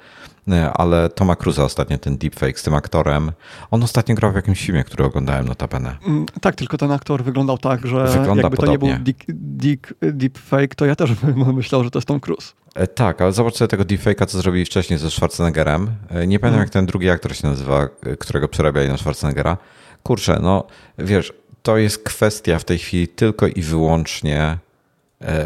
Ale 0.55 1.09
Toma 1.09 1.37
Cruza 1.37 1.65
ostatnio, 1.65 1.99
ten 1.99 2.19
deepfake 2.19 2.61
z 2.61 2.63
tym 2.63 2.75
aktorem, 2.75 3.33
on 3.71 3.83
ostatnio 3.83 4.15
grał 4.15 4.33
w 4.33 4.35
jakimś 4.35 4.67
filmie, 4.67 4.85
który 4.85 5.05
oglądałem 5.05 5.49
notabene. 5.49 5.97
Mm, 6.07 6.27
tak, 6.41 6.55
tylko 6.55 6.79
ten 6.79 6.93
aktor 6.93 7.25
wyglądał 7.25 7.59
tak, 7.59 7.87
że 7.87 8.07
Wygląda 8.07 8.43
jakby 8.43 8.57
podobnie. 8.57 8.79
to 8.79 8.87
nie 8.87 9.05
był 9.05 9.05
deep, 9.05 9.25
deep, 9.29 9.87
deepfake, 10.01 10.75
to 10.75 10.87
ja 10.87 10.97
też 10.97 11.15
bym 11.15 11.55
myślał, 11.57 11.85
że 11.85 11.91
to 11.91 11.99
jest 11.99 12.09
Tom 12.09 12.21
Cruise. 12.21 12.53
E, 12.75 12.87
tak, 12.87 13.21
ale 13.21 13.33
zobacz 13.33 13.57
sobie 13.57 13.69
tego 13.69 13.85
deepfake'a, 13.85 14.27
co 14.27 14.39
zrobili 14.39 14.65
wcześniej 14.65 14.99
ze 14.99 15.11
Schwarzeneggerem. 15.11 15.91
E, 16.09 16.27
nie 16.27 16.39
pamiętam, 16.39 16.41
hmm. 16.41 16.61
jak 16.61 16.71
ten 16.71 16.87
drugi 16.87 17.11
aktor 17.11 17.37
się 17.37 17.49
nazywa, 17.49 17.89
e, 18.03 18.17
którego 18.17 18.49
przerabiali 18.49 18.89
na 18.89 18.97
Schwarzeneggera. 18.97 19.57
Kurczę, 20.03 20.39
no 20.43 20.67
wiesz, 20.99 21.33
to 21.63 21.77
jest 21.77 22.05
kwestia 22.05 22.59
w 22.59 22.65
tej 22.65 22.79
chwili 22.79 23.09
tylko 23.09 23.47
i 23.47 23.63
wyłącznie 23.63 24.59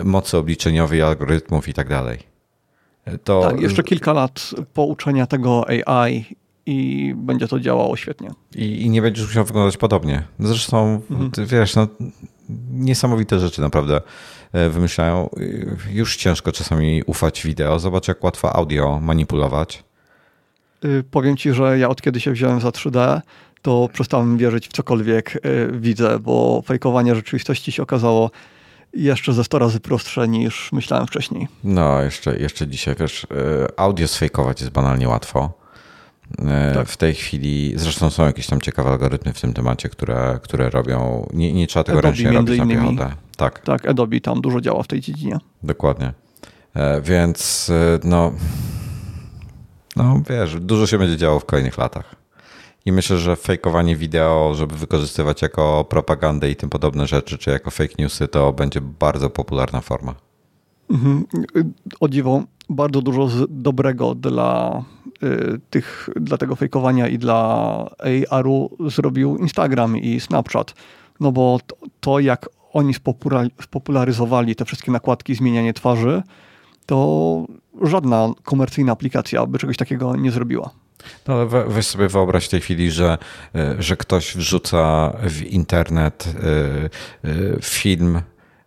mocy 0.05 0.37
obliczeniowej, 0.37 1.03
algorytmów 1.03 1.69
i 1.69 1.75
tak 1.75 1.89
dalej. 1.89 2.32
To... 3.25 3.41
Tak, 3.41 3.61
jeszcze 3.61 3.83
kilka 3.83 4.13
lat 4.13 4.51
pouczenia 4.75 5.27
tego 5.27 5.67
AI 5.69 6.25
i 6.67 7.13
będzie 7.17 7.49
to 7.49 7.61
działało 7.61 7.97
świetnie. 7.97 8.31
I, 8.55 8.83
i 8.83 8.91
nie 8.91 9.03
będziesz 9.03 9.27
musiał 9.27 9.45
wyglądać 9.45 9.77
podobnie. 9.77 10.23
Zresztą, 10.39 11.03
mhm. 11.11 11.47
wiesz, 11.47 11.77
no, 11.77 11.89
niesamowite 12.71 13.39
rzeczy 13.39 13.61
naprawdę 13.61 14.01
E, 14.53 14.71
wymyślają. 14.71 15.29
Już 15.93 16.17
ciężko 16.17 16.53
czasami 16.53 17.03
ufać 17.07 17.43
wideo. 17.43 17.79
Zobacz, 17.79 18.09
jak 18.09 18.25
łatwo 18.25 18.57
audio 18.57 19.01
manipulować. 19.01 19.85
Y, 20.85 21.05
powiem 21.11 21.37
ci, 21.37 21.53
że 21.53 21.79
ja 21.79 21.89
od 21.89 22.03
kiedy 22.03 22.21
się 22.21 22.33
wziąłem 22.33 22.61
za 22.61 22.69
3D, 22.69 23.21
to 23.63 23.89
przestałem 23.93 24.39
wierzyć 24.39 24.69
w 24.69 24.73
cokolwiek 24.73 25.37
y, 25.37 25.69
widzę, 25.73 26.19
bo 26.19 26.63
fejkowanie 26.67 27.15
rzeczywistości 27.15 27.73
się 27.73 27.83
okazało 27.83 28.31
jeszcze 28.95 29.33
ze 29.33 29.45
100 29.45 29.59
razy 29.59 29.81
prostsze 29.81 30.29
niż 30.29 30.73
myślałem 30.73 31.07
wcześniej. 31.07 31.49
No, 31.65 32.03
jeszcze, 32.03 32.39
jeszcze 32.39 32.69
dzisiaj, 32.69 32.95
wiesz, 33.01 33.25
y, 33.25 33.27
audio 33.77 34.09
sfejkować 34.09 34.61
jest 34.61 34.73
banalnie 34.73 35.09
łatwo. 35.09 35.63
E, 36.39 36.75
tak. 36.75 36.89
W 36.89 36.97
tej 36.97 37.15
chwili, 37.15 37.73
zresztą 37.77 38.11
są 38.11 38.27
jakieś 38.27 38.47
tam 38.47 38.61
ciekawe 38.61 38.91
algorytmy 38.91 39.33
w 39.33 39.41
tym 39.41 39.53
temacie, 39.53 39.89
które, 39.89 40.41
które 40.43 40.71
robią, 40.71 41.29
nie, 41.33 41.53
nie 41.53 41.67
trzeba 41.67 41.85
tego 41.85 41.99
Adobe 41.99 42.09
ręcznie 42.09 42.33
robić 42.33 42.59
na 42.59 42.67
piechotę. 42.67 43.15
Tak. 43.37 43.59
tak, 43.59 43.89
Adobe 43.89 44.21
tam 44.21 44.41
dużo 44.41 44.61
działa 44.61 44.83
w 44.83 44.87
tej 44.87 45.01
dziedzinie. 45.01 45.39
Dokładnie. 45.63 46.13
E, 46.75 47.01
więc 47.01 47.71
e, 47.71 47.99
no, 48.05 48.33
no 49.97 50.23
wiesz, 50.31 50.61
dużo 50.61 50.87
się 50.87 50.99
będzie 50.99 51.17
działo 51.17 51.41
w 51.41 51.45
kolejnych 51.45 51.79
latach. 51.79 52.22
I 52.87 52.93
myślę, 52.93 53.19
że 53.19 53.37
fejkowanie 53.37 53.97
wideo, 53.97 54.55
żeby 54.55 54.77
wykorzystywać 54.77 55.43
jako 55.43 55.85
propagandę 55.85 56.51
i 56.51 56.57
tym 56.57 56.71
podobne 56.71 57.07
rzeczy, 57.07 57.39
czy 57.39 57.51
jako 57.51 57.71
fake 57.71 57.95
newsy, 57.99 58.29
to 58.29 58.53
będzie 58.53 58.81
bardzo 58.81 59.31
popularna 59.31 59.81
forma. 59.81 60.15
Mhm. 60.91 61.25
O 62.01 62.09
dziwo, 62.09 62.43
bardzo 62.69 63.03
dużo 63.03 63.47
dobrego 63.49 64.15
dla 64.15 64.85
y, 65.23 65.61
tych, 65.71 66.09
dla 66.17 66.39
tego 66.39 66.57
fejkowania 66.57 67.09
i 67.09 67.19
dla 67.19 67.37
AR-u 68.31 68.71
zrobił 68.91 69.37
Instagram 69.37 69.97
i 69.97 70.21
Snapchat. 70.21 70.75
No 71.21 71.33
bo 71.33 71.61
to, 71.67 71.77
to 72.01 72.19
jak 72.21 72.49
oni 72.73 72.95
spopularyzowali 73.61 74.57
te 74.57 74.65
wszystkie 74.65 74.93
nakładki, 74.93 75.35
zmienianie 75.35 75.73
twarzy, 75.73 76.23
to 76.87 77.47
żadna 77.83 78.29
komercyjna 78.43 78.93
aplikacja 78.93 79.47
by 79.47 79.59
czegoś 79.59 79.77
takiego 79.77 80.17
nie 80.17 80.31
zrobiła. 80.31 80.71
No 81.29 81.35
ale 81.35 81.47
weź 81.47 81.87
sobie 81.87 82.09
wyobraź 82.09 82.47
w 82.47 82.49
tej 82.49 82.61
chwili, 82.61 82.91
że, 82.91 83.19
y, 83.57 83.83
że 83.83 83.97
ktoś 83.97 84.37
wrzuca 84.37 85.13
w 85.23 85.43
internet 85.43 86.35
film 87.63 88.21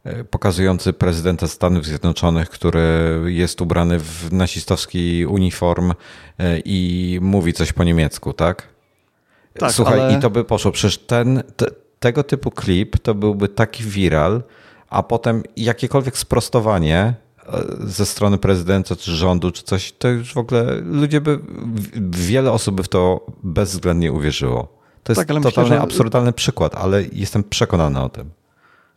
e, 0.03 0.23
pokazujący 0.23 0.93
prezydenta 0.93 1.47
Stanów 1.47 1.85
Zjednoczonych, 1.85 2.49
który 2.49 3.21
jest 3.25 3.61
ubrany 3.61 3.99
w 3.99 4.33
nazistowski 4.33 5.25
uniform 5.25 5.93
e, 6.39 6.59
i 6.65 7.19
mówi 7.21 7.53
coś 7.53 7.73
po 7.73 7.83
niemiecku, 7.83 8.33
tak? 8.33 8.67
tak 9.59 9.71
Słuchaj, 9.71 9.99
ale... 9.99 10.17
i 10.17 10.19
to 10.19 10.29
by 10.29 10.43
poszło. 10.43 10.71
Przecież 10.71 10.97
ten, 10.97 11.43
te, 11.55 11.65
tego 11.99 12.23
typu 12.23 12.51
klip 12.51 12.99
to 12.99 13.15
byłby 13.15 13.49
taki 13.49 13.83
viral, 13.83 14.43
a 14.89 15.03
potem 15.03 15.43
jakiekolwiek 15.57 16.17
sprostowanie 16.17 17.13
ze 17.79 18.05
strony 18.05 18.37
prezydenta, 18.37 18.95
czy 18.95 19.11
rządu, 19.11 19.51
czy 19.51 19.63
coś, 19.63 19.91
to 19.91 20.07
już 20.07 20.33
w 20.33 20.37
ogóle 20.37 20.75
ludzie 20.81 21.21
by, 21.21 21.39
wiele 22.11 22.51
osób 22.51 22.75
by 22.75 22.83
w 22.83 22.87
to 22.87 23.25
bezwzględnie 23.43 24.11
uwierzyło. 24.11 24.67
To 25.03 25.11
jest 25.11 25.19
tak, 25.19 25.27
totalnie 25.27 25.45
myślę, 25.45 25.65
że... 25.65 25.81
absurdalny 25.81 26.33
przykład, 26.33 26.75
ale 26.75 27.03
jestem 27.13 27.43
przekonany 27.43 28.01
o 28.01 28.09
tym. 28.09 28.29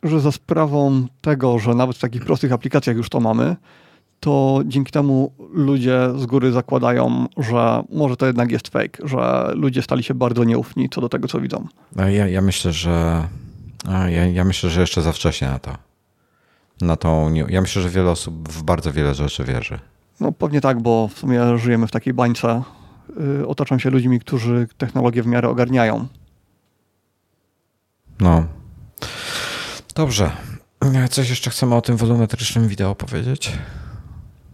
Że 0.03 0.19
za 0.19 0.31
sprawą 0.31 1.07
tego, 1.21 1.59
że 1.59 1.75
nawet 1.75 1.97
w 1.97 1.99
takich 1.99 2.25
prostych 2.25 2.51
aplikacjach 2.51 2.97
już 2.97 3.09
to 3.09 3.19
mamy, 3.19 3.55
to 4.19 4.61
dzięki 4.65 4.91
temu 4.91 5.31
ludzie 5.51 6.09
z 6.17 6.25
góry 6.25 6.51
zakładają, 6.51 7.27
że 7.37 7.83
może 7.91 8.17
to 8.17 8.25
jednak 8.25 8.51
jest 8.51 8.67
fake, 8.67 9.07
że 9.07 9.51
ludzie 9.55 9.81
stali 9.81 10.03
się 10.03 10.13
bardzo 10.13 10.43
nieufni 10.43 10.89
co 10.89 11.01
do 11.01 11.09
tego, 11.09 11.27
co 11.27 11.41
widzą. 11.41 11.67
Ja, 11.95 12.27
ja 12.27 12.41
myślę, 12.41 12.71
że 12.71 13.27
ja, 13.87 14.27
ja 14.27 14.43
myślę, 14.43 14.69
że 14.69 14.81
jeszcze 14.81 15.01
za 15.01 15.11
wcześnie 15.11 15.47
na 15.47 15.59
to 15.59 15.88
na 16.81 16.95
tą. 16.95 17.33
Ja 17.33 17.61
myślę, 17.61 17.81
że 17.81 17.89
wiele 17.89 18.11
osób 18.11 18.49
w 18.49 18.63
bardzo 18.63 18.91
wiele 18.91 19.15
rzeczy 19.15 19.43
wierzy. 19.43 19.79
No 20.19 20.31
pewnie 20.31 20.61
tak, 20.61 20.81
bo 20.81 21.07
w 21.07 21.19
sumie 21.19 21.57
żyjemy 21.57 21.87
w 21.87 21.91
takiej 21.91 22.13
bańce. 22.13 22.63
Yy, 23.19 23.47
otaczam 23.47 23.79
się 23.79 23.89
ludźmi, 23.89 24.19
którzy 24.19 24.67
technologię 24.77 25.23
w 25.23 25.27
miarę 25.27 25.49
ogarniają. 25.49 26.07
No. 28.19 28.45
Dobrze. 29.95 30.31
Coś 31.09 31.29
jeszcze 31.29 31.49
chcemy 31.49 31.75
o 31.75 31.81
tym 31.81 31.97
wolumetrycznym 31.97 32.67
wideo 32.67 32.95
powiedzieć? 32.95 33.57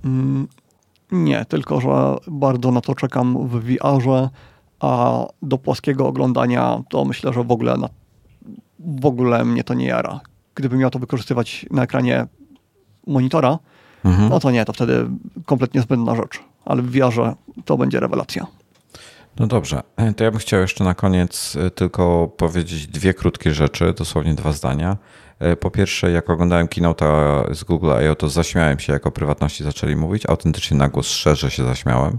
Mm, 0.06 0.48
nie, 1.12 1.46
tylko 1.46 1.82
że 1.82 2.16
bardzo 2.28 2.72
na 2.72 2.82
to 2.82 2.96
czekam 2.96 3.48
w 3.48 3.64
VR-ze, 3.64 4.30
a 4.80 5.22
do 5.42 5.58
płaskiego 5.58 6.08
oglądania 6.08 6.84
to 6.90 7.06
myślę, 7.06 7.34
że 7.34 7.44
w 7.44 7.52
ogóle, 7.52 7.78
na, 7.78 7.90
w 8.80 9.06
ogóle 9.06 9.46
mnie 9.46 9.64
to 9.64 9.74
nie 9.74 9.86
jara 9.86 10.20
gdybym 10.56 10.80
miał 10.80 10.90
to 10.90 11.00
wykorzystywać 11.00 11.66
na 11.72 11.84
ekranie 11.84 12.28
monitora, 13.08 13.60
mhm. 14.06 14.30
no 14.30 14.40
to 14.40 14.52
nie, 14.52 14.66
to 14.66 14.74
wtedy 14.74 15.06
kompletnie 15.46 15.82
zbędna 15.82 16.16
rzecz. 16.16 16.40
Ale 16.66 16.82
w 16.82 16.92
VR 16.92 17.36
to 17.66 17.78
będzie 17.78 18.00
rewelacja. 18.00 18.48
No 19.40 19.48
dobrze, 19.48 19.84
e, 19.96 20.14
to 20.14 20.24
ja 20.24 20.32
bym 20.32 20.40
chciał 20.40 20.62
jeszcze 20.62 20.84
na 20.84 20.94
koniec 20.94 21.56
e, 21.56 21.70
tylko 21.70 22.28
powiedzieć 22.38 22.88
dwie 22.88 23.14
krótkie 23.14 23.54
rzeczy, 23.54 23.94
dosłownie 23.98 24.36
dwa 24.36 24.52
zdania. 24.52 24.98
E, 25.40 25.56
po 25.56 25.72
pierwsze, 25.72 26.12
jak 26.12 26.30
oglądałem 26.30 26.68
keynote 26.68 27.06
z 27.52 27.64
Google 27.64 27.92
I.O., 28.06 28.16
to 28.16 28.30
zaśmiałem 28.30 28.80
się, 28.80 28.94
jak 28.94 29.08
o 29.08 29.12
prywatności 29.12 29.64
zaczęli 29.64 29.96
mówić. 29.96 30.26
Autentycznie 30.26 30.78
na 30.78 30.90
głos 30.90 31.08
szczerze 31.08 31.52
się 31.52 31.64
zaśmiałem. 31.66 32.18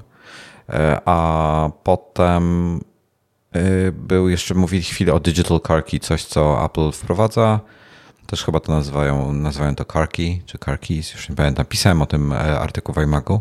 A 1.04 1.70
potem 1.82 2.80
był 3.92 4.28
jeszcze, 4.28 4.54
mówili 4.54 4.82
chwilę 4.82 5.12
o 5.12 5.20
Digital 5.20 5.60
Car 5.60 5.84
Key, 5.84 6.00
coś 6.00 6.24
co 6.24 6.64
Apple 6.64 6.92
wprowadza. 6.92 7.60
Też 8.26 8.44
chyba 8.44 8.60
to 8.60 8.72
nazywają, 8.72 9.32
nazywają 9.32 9.74
to 9.74 9.84
Carkey, 9.84 10.42
czy 10.46 10.58
Carkeys, 10.58 11.12
już 11.12 11.28
nie 11.28 11.36
pamiętam. 11.36 11.66
Pisałem 11.66 12.02
o 12.02 12.06
tym 12.06 12.32
e, 12.32 12.60
artykuł 12.60 12.94
w 12.94 12.98
iMagu. 12.98 13.40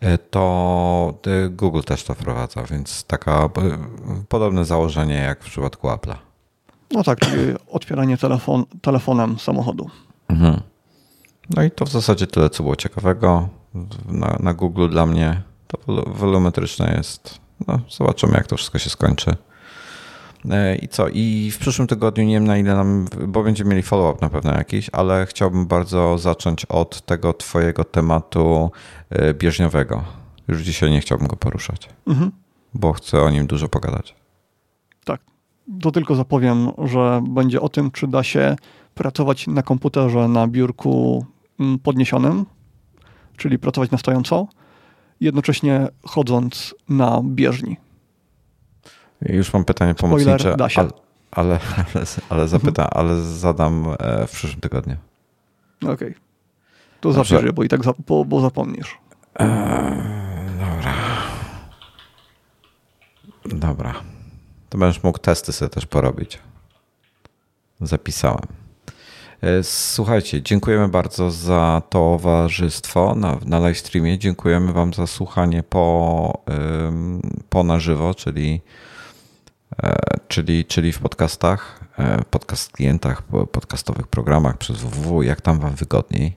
E, 0.00 0.18
to 0.18 1.14
e, 1.26 1.48
Google 1.48 1.80
też 1.80 2.04
to 2.04 2.14
wprowadza, 2.14 2.62
więc 2.62 3.04
taka 3.04 3.48
podobne 4.28 4.64
założenie 4.64 5.14
jak 5.14 5.44
w 5.44 5.50
przypadku 5.50 5.88
Apple'a. 5.88 6.16
No 6.90 7.02
tak, 7.02 7.20
czyli 7.20 7.54
otwieranie 7.70 8.18
telefon, 8.18 8.64
telefonem 8.82 9.38
samochodu. 9.38 9.90
Mhm. 10.28 10.60
No 11.50 11.62
i 11.62 11.70
to 11.70 11.84
w 11.84 11.88
zasadzie 11.88 12.26
tyle, 12.26 12.50
co 12.50 12.62
było 12.62 12.76
ciekawego. 12.76 13.48
Na, 14.08 14.36
na 14.40 14.54
Google 14.54 14.88
dla 14.88 15.06
mnie 15.06 15.42
to 15.66 15.78
wolumetryczne 16.06 16.94
jest. 16.96 17.38
No, 17.66 17.80
zobaczymy, 17.90 18.32
jak 18.34 18.46
to 18.46 18.56
wszystko 18.56 18.78
się 18.78 18.90
skończy. 18.90 19.36
E, 20.50 20.76
I 20.76 20.88
co? 20.88 21.08
I 21.08 21.50
w 21.50 21.58
przyszłym 21.58 21.88
tygodniu 21.88 22.24
nie 22.24 22.34
wiem 22.34 22.44
na 22.44 22.58
ile 22.58 22.74
nam, 22.74 23.06
bo 23.28 23.42
będziemy 23.42 23.70
mieli 23.70 23.82
follow-up 23.82 24.18
na 24.22 24.30
pewno 24.30 24.52
jakiś, 24.52 24.90
ale 24.92 25.26
chciałbym 25.26 25.66
bardzo 25.66 26.18
zacząć 26.18 26.64
od 26.64 27.00
tego 27.06 27.32
twojego 27.32 27.84
tematu 27.84 28.70
e, 29.10 29.34
bieżniowego. 29.34 30.04
Już 30.48 30.62
dzisiaj 30.62 30.90
nie 30.90 31.00
chciałbym 31.00 31.28
go 31.28 31.36
poruszać, 31.36 31.88
mhm. 32.06 32.30
bo 32.74 32.92
chcę 32.92 33.22
o 33.22 33.30
nim 33.30 33.46
dużo 33.46 33.68
pogadać. 33.68 34.14
Tak. 35.04 35.20
To 35.82 35.90
tylko 35.90 36.14
zapowiem, 36.14 36.70
że 36.84 37.22
będzie 37.28 37.60
o 37.60 37.68
tym, 37.68 37.90
czy 37.90 38.08
da 38.08 38.22
się 38.22 38.56
pracować 38.94 39.46
na 39.46 39.62
komputerze 39.62 40.28
na 40.28 40.46
biurku 40.46 41.26
mm, 41.60 41.78
podniesionym, 41.78 42.46
czyli 43.36 43.58
pracować 43.58 43.90
na 43.90 43.98
stojąco, 43.98 44.46
jednocześnie 45.20 45.88
chodząc 46.02 46.74
na 46.88 47.22
bieżni. 47.24 47.76
Już 49.22 49.52
mam 49.52 49.64
pytanie 49.64 49.94
pomocnicze. 49.94 50.56
Ale, 50.58 50.88
ale, 51.30 51.58
ale, 51.94 52.06
ale 52.28 52.48
zapytam, 52.48 52.88
ale 52.90 53.20
zadam 53.20 53.86
e, 53.98 54.26
w 54.26 54.30
przyszłym 54.30 54.60
tygodniu. 54.60 54.96
Okej. 55.82 55.94
Okay. 55.94 56.14
To 57.00 57.12
zapisz, 57.12 57.52
bo 57.52 57.64
i 57.64 57.68
tak 57.68 57.80
bo, 58.06 58.24
bo 58.24 58.40
zapomnisz. 58.40 58.98
Eee, 59.34 59.48
dobra. 60.60 60.94
Dobra. 63.44 63.94
To 64.68 64.78
będziesz 64.78 65.02
mógł 65.02 65.18
testy 65.18 65.52
sobie 65.52 65.68
też 65.68 65.86
porobić. 65.86 66.38
Zapisałem. 67.80 68.46
E, 69.40 69.62
słuchajcie, 69.62 70.42
dziękujemy 70.42 70.88
bardzo 70.88 71.30
za 71.30 71.82
towarzystwo 71.90 73.14
na, 73.14 73.38
na 73.46 73.58
live 73.58 73.78
streamie. 73.78 74.18
Dziękujemy 74.18 74.72
Wam 74.72 74.94
za 74.94 75.06
słuchanie 75.06 75.62
po, 75.62 76.44
po 77.50 77.62
na 77.62 77.80
żywo, 77.80 78.14
czyli 78.14 78.60
czyli, 80.28 80.64
czyli 80.64 80.92
w 80.92 80.98
podcastach, 80.98 81.80
e, 81.98 82.24
podcast 82.30 82.72
klientach, 82.72 83.22
podcastowych 83.52 84.06
programach 84.06 84.58
przez 84.58 84.76
www, 84.76 85.22
jak 85.22 85.40
tam 85.40 85.60
Wam 85.60 85.74
wygodniej. 85.74 86.36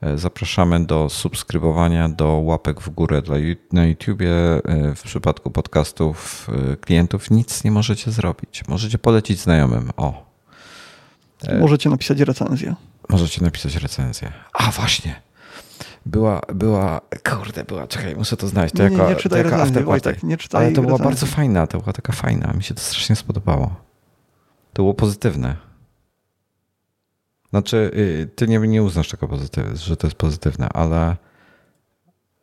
E, 0.00 0.18
zapraszamy 0.18 0.86
do 0.86 1.08
subskrybowania, 1.08 2.08
do 2.08 2.26
łapek 2.26 2.80
w 2.80 2.90
górę 2.90 3.22
dla, 3.22 3.36
na 3.72 3.86
YouTubie. 3.86 4.30
W 4.96 5.02
przypadku 5.04 5.50
podcastów 5.50 6.46
klientów 6.80 7.30
nic 7.30 7.64
nie 7.64 7.70
możecie 7.70 8.10
zrobić. 8.10 8.68
Możecie 8.68 8.98
polecić 8.98 9.40
znajomym. 9.40 9.90
O. 9.96 10.26
Możecie 11.60 11.90
napisać 11.90 12.20
recenzję. 12.20 12.74
Możecie 13.08 13.42
napisać 13.42 13.76
recenzję. 13.76 14.32
A 14.52 14.70
właśnie. 14.70 15.27
Była, 16.08 16.40
była, 16.54 17.00
kurde, 17.30 17.64
była, 17.64 17.86
czekaj, 17.86 18.16
muszę 18.16 18.36
to 18.36 18.48
znaleźć. 18.48 18.74
To 18.74 18.82
nie, 18.82 18.90
jako, 18.90 19.04
nie, 19.04 19.14
nie 19.14 19.16
czytaj 19.16 19.42
to 19.42 19.48
jako 19.50 19.82
Wojtek, 19.82 20.22
nie 20.22 20.36
czytaj 20.36 20.64
Ale 20.64 20.74
to 20.74 20.82
była 20.82 20.98
bardzo 20.98 21.26
fajna, 21.26 21.66
to 21.66 21.78
była 21.78 21.92
taka 21.92 22.12
fajna, 22.12 22.52
mi 22.52 22.62
się 22.62 22.74
to 22.74 22.80
strasznie 22.80 23.16
spodobało. 23.16 23.74
To 24.72 24.82
było 24.82 24.94
pozytywne. 24.94 25.56
Znaczy, 27.50 27.90
y, 27.94 28.30
ty 28.34 28.48
nie, 28.48 28.58
nie 28.58 28.82
uznasz 28.82 29.08
tego 29.08 29.28
pozytywne, 29.28 29.76
że 29.76 29.96
to 29.96 30.06
jest 30.06 30.16
pozytywne, 30.16 30.68
ale, 30.68 31.16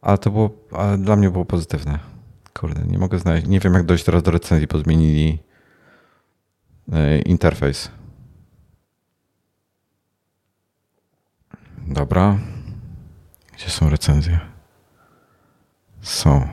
ale 0.01 0.17
to 0.17 0.31
było, 0.31 0.49
ale 0.71 0.97
dla 0.97 1.15
mnie 1.15 1.29
było 1.29 1.45
pozytywne. 1.45 1.99
Kurde, 2.59 2.81
nie 2.87 2.97
mogę 2.97 3.19
znaleźć, 3.19 3.47
nie 3.47 3.59
wiem 3.59 3.73
jak 3.73 3.83
dojść 3.83 4.03
teraz 4.03 4.23
do 4.23 4.31
recenzji, 4.31 4.67
bo 4.67 4.79
zmienili 4.79 5.39
y, 6.93 7.21
interfejs. 7.21 7.91
Dobra. 11.87 12.37
Gdzie 13.55 13.69
są 13.69 13.89
recenzje? 13.89 14.39
Są. 16.01 16.47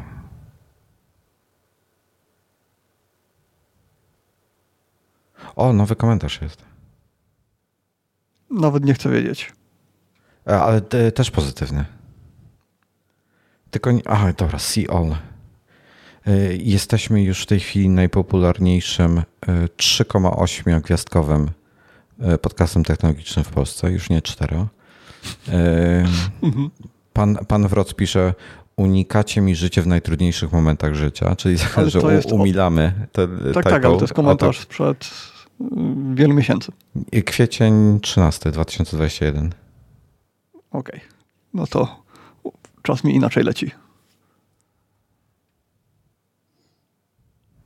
O, 5.56 5.72
nowy 5.72 5.96
komentarz 5.96 6.40
jest. 6.42 6.64
Nawet 8.50 8.84
nie 8.84 8.94
chcę 8.94 9.10
wiedzieć. 9.10 9.52
E, 10.46 10.60
ale 10.62 10.80
też 11.14 11.30
pozytywny. 11.30 11.84
Tylko 13.70 13.92
nie. 13.92 14.02
Aha, 14.08 14.32
dobra, 14.32 14.58
see 14.58 14.88
all. 14.88 15.16
E, 16.26 16.54
jesteśmy 16.56 17.22
już 17.22 17.42
w 17.42 17.46
tej 17.46 17.60
chwili 17.60 17.88
najpopularniejszym 17.88 19.22
3,8 19.76 20.76
e, 20.76 20.80
gwiazdkowym 20.80 21.50
podcastem 22.42 22.84
technologicznym 22.84 23.44
w 23.44 23.50
Polsce, 23.50 23.90
już 23.90 24.10
nie 24.10 24.22
4. 24.22 24.66
Pan, 27.12 27.36
pan 27.48 27.68
Wroc 27.68 27.94
pisze, 27.94 28.34
unikacie 28.76 29.40
mi 29.40 29.56
życie 29.56 29.82
w 29.82 29.86
najtrudniejszych 29.86 30.52
momentach 30.52 30.94
życia, 30.94 31.36
czyli 31.36 31.56
ale 31.76 31.90
że 31.94 32.00
umilamy. 32.32 33.06
Te, 33.12 33.28
tak, 33.54 33.64
tak, 33.64 33.84
ale 33.84 33.96
to 33.96 34.00
jest 34.00 34.14
komentarz 34.14 34.56
to... 34.56 34.62
sprzed 34.62 35.10
mm, 35.60 36.14
wielu 36.14 36.34
miesięcy. 36.34 36.72
Kwiecień 37.26 38.00
13, 38.00 38.50
2021. 38.50 39.46
Okej, 39.46 39.54
okay. 40.70 41.00
no 41.54 41.66
to 41.66 42.02
czas 42.82 43.04
mi 43.04 43.14
inaczej 43.14 43.44
leci. 43.44 43.70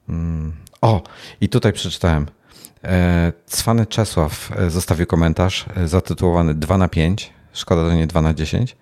Hmm. 0.07 0.53
O, 0.81 1.03
i 1.41 1.49
tutaj 1.49 1.73
przeczytałem. 1.73 2.27
Cwany 3.47 3.87
Czesław 3.87 4.53
zostawił 4.69 5.07
komentarz 5.07 5.67
zatytułowany 5.85 6.55
2 6.55 6.79
na 6.79 6.89
5. 6.89 7.36
Szkoda, 7.57 7.91
to 7.91 7.95
nie 7.95 8.07
2 8.07 8.23
na 8.23 8.35
10. 8.35 8.77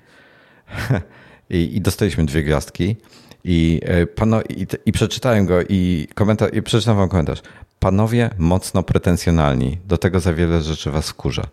I, 1.50 1.76
i 1.76 1.80
dostaliśmy 1.80 2.26
dwie 2.26 2.42
gwiazdki. 2.42 2.96
I, 3.44 3.80
pano, 4.14 4.42
i, 4.42 4.66
i, 4.86 4.92
przeczytałem 4.92 5.46
go 5.46 5.62
i, 5.68 6.08
komentarz, 6.14 6.50
i 6.52 6.62
przeczytam 6.62 6.96
wam 6.96 7.08
komentarz. 7.08 7.42
Panowie 7.78 8.30
mocno 8.38 8.82
pretensjonalni, 8.82 9.78
do 9.86 9.98
tego 9.98 10.20
za 10.20 10.34
wiele 10.34 10.62
rzeczy 10.62 10.90
was 10.90 11.08
wkurza. 11.08 11.46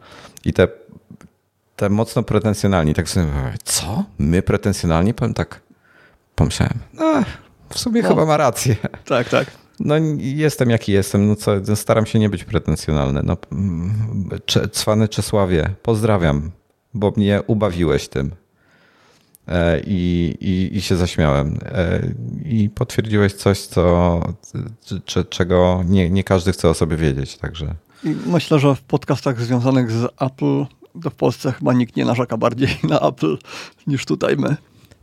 I 0.45 0.53
te, 0.53 0.67
te 1.75 1.89
mocno 1.89 2.23
pretensjonalni, 2.23 2.93
tak 2.93 3.09
sobie 3.09 3.27
co? 3.63 4.03
My 4.17 4.41
pretensjonalni? 4.41 5.13
Powiem 5.13 5.33
tak, 5.33 5.61
pomyślałem, 6.35 6.79
no, 6.93 7.23
w 7.69 7.79
sumie 7.79 8.01
no. 8.01 8.09
chyba 8.09 8.25
ma 8.25 8.37
rację. 8.37 8.75
Tak, 9.05 9.29
tak. 9.29 9.51
No 9.79 9.95
jestem 10.17 10.69
jaki 10.69 10.91
jestem, 10.91 11.27
no 11.27 11.35
co, 11.35 11.51
no, 11.67 11.75
staram 11.75 12.05
się 12.05 12.19
nie 12.19 12.29
być 12.29 12.43
pretensjonalny. 12.43 13.21
No, 13.23 13.37
cwany 14.71 15.07
Czesławie, 15.07 15.69
pozdrawiam, 15.81 16.51
bo 16.93 17.13
mnie 17.17 17.41
ubawiłeś 17.47 18.07
tym. 18.07 18.31
E, 19.47 19.79
I, 19.79 20.35
i, 20.39 20.77
i 20.77 20.81
się 20.81 20.95
zaśmiałem. 20.95 21.59
E, 21.65 22.01
I 22.45 22.69
potwierdziłeś 22.69 23.33
coś, 23.33 23.59
co, 23.59 24.21
czego 25.29 25.83
nie, 25.85 26.09
nie 26.09 26.23
każdy 26.23 26.51
chce 26.51 26.69
o 26.69 26.73
sobie 26.73 26.97
wiedzieć. 26.97 27.37
Także. 27.37 27.75
I 28.03 28.15
myślę, 28.25 28.59
że 28.59 28.75
w 28.75 28.81
podcastach 28.81 29.41
związanych 29.41 29.91
z 29.91 30.05
Apple 30.05 30.65
to 31.03 31.09
w 31.09 31.15
Polsce 31.15 31.51
chyba 31.51 31.73
nikt 31.73 31.95
nie 31.95 32.05
narzeka 32.05 32.37
bardziej 32.37 32.69
na 32.89 32.99
Apple 32.99 33.37
niż 33.87 34.05
tutaj 34.05 34.35
my. 34.37 34.55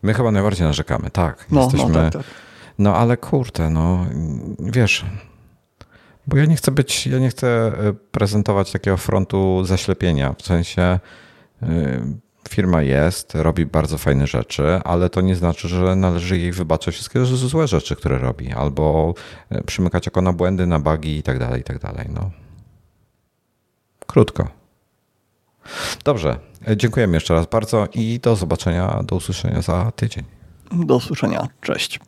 My 0.02 0.14
chyba 0.14 0.30
najbardziej 0.30 0.66
narzekamy, 0.66 1.10
tak. 1.10 1.46
No, 1.50 1.60
no 1.60 1.62
Jesteśmy... 1.62 1.88
no, 1.88 1.94
tak, 1.94 2.12
tak. 2.12 2.22
no 2.78 2.96
ale 2.96 3.16
kurde, 3.16 3.70
no 3.70 4.06
wiesz, 4.58 5.04
bo 6.26 6.36
ja 6.36 6.44
nie 6.44 6.56
chcę 6.56 6.70
być, 6.70 7.06
ja 7.06 7.18
nie 7.18 7.28
chcę 7.28 7.46
e, 7.48 7.92
prezentować 7.92 8.72
takiego 8.72 8.96
frontu 8.96 9.64
zaślepienia. 9.64 10.34
W 10.38 10.42
sensie 10.42 10.98
firma 12.48 12.82
jest, 12.82 13.34
robi 13.34 13.66
bardzo 13.66 13.98
fajne 13.98 14.26
rzeczy, 14.26 14.80
ale 14.84 15.10
to 15.10 15.20
nie 15.20 15.36
znaczy, 15.36 15.68
że 15.68 15.96
należy 15.96 16.38
jej 16.38 16.52
wybaczać 16.52 16.94
wszystkie 16.94 17.24
złe 17.24 17.68
rzeczy, 17.68 17.96
które 17.96 18.18
robi, 18.18 18.52
albo 18.52 19.14
e, 19.50 19.64
przymykać 19.64 20.08
oko 20.08 20.22
na 20.22 20.32
błędy, 20.32 20.66
na 20.66 20.78
bugi 20.78 21.16
i 21.16 21.22
tak 21.22 21.38
dalej, 21.38 21.60
i 21.60 21.64
tak 21.64 21.78
dalej. 21.78 22.06
No. 22.14 22.30
Krótko. 24.06 24.48
Dobrze, 26.04 26.38
e, 26.68 26.76
dziękujemy 26.76 27.16
jeszcze 27.16 27.34
raz 27.34 27.46
bardzo 27.46 27.88
i 27.94 28.20
do 28.22 28.36
zobaczenia, 28.36 29.02
do 29.02 29.16
usłyszenia 29.16 29.62
za 29.62 29.92
tydzień. 29.96 30.24
Do 30.72 30.96
usłyszenia, 30.96 31.48
cześć. 31.60 32.00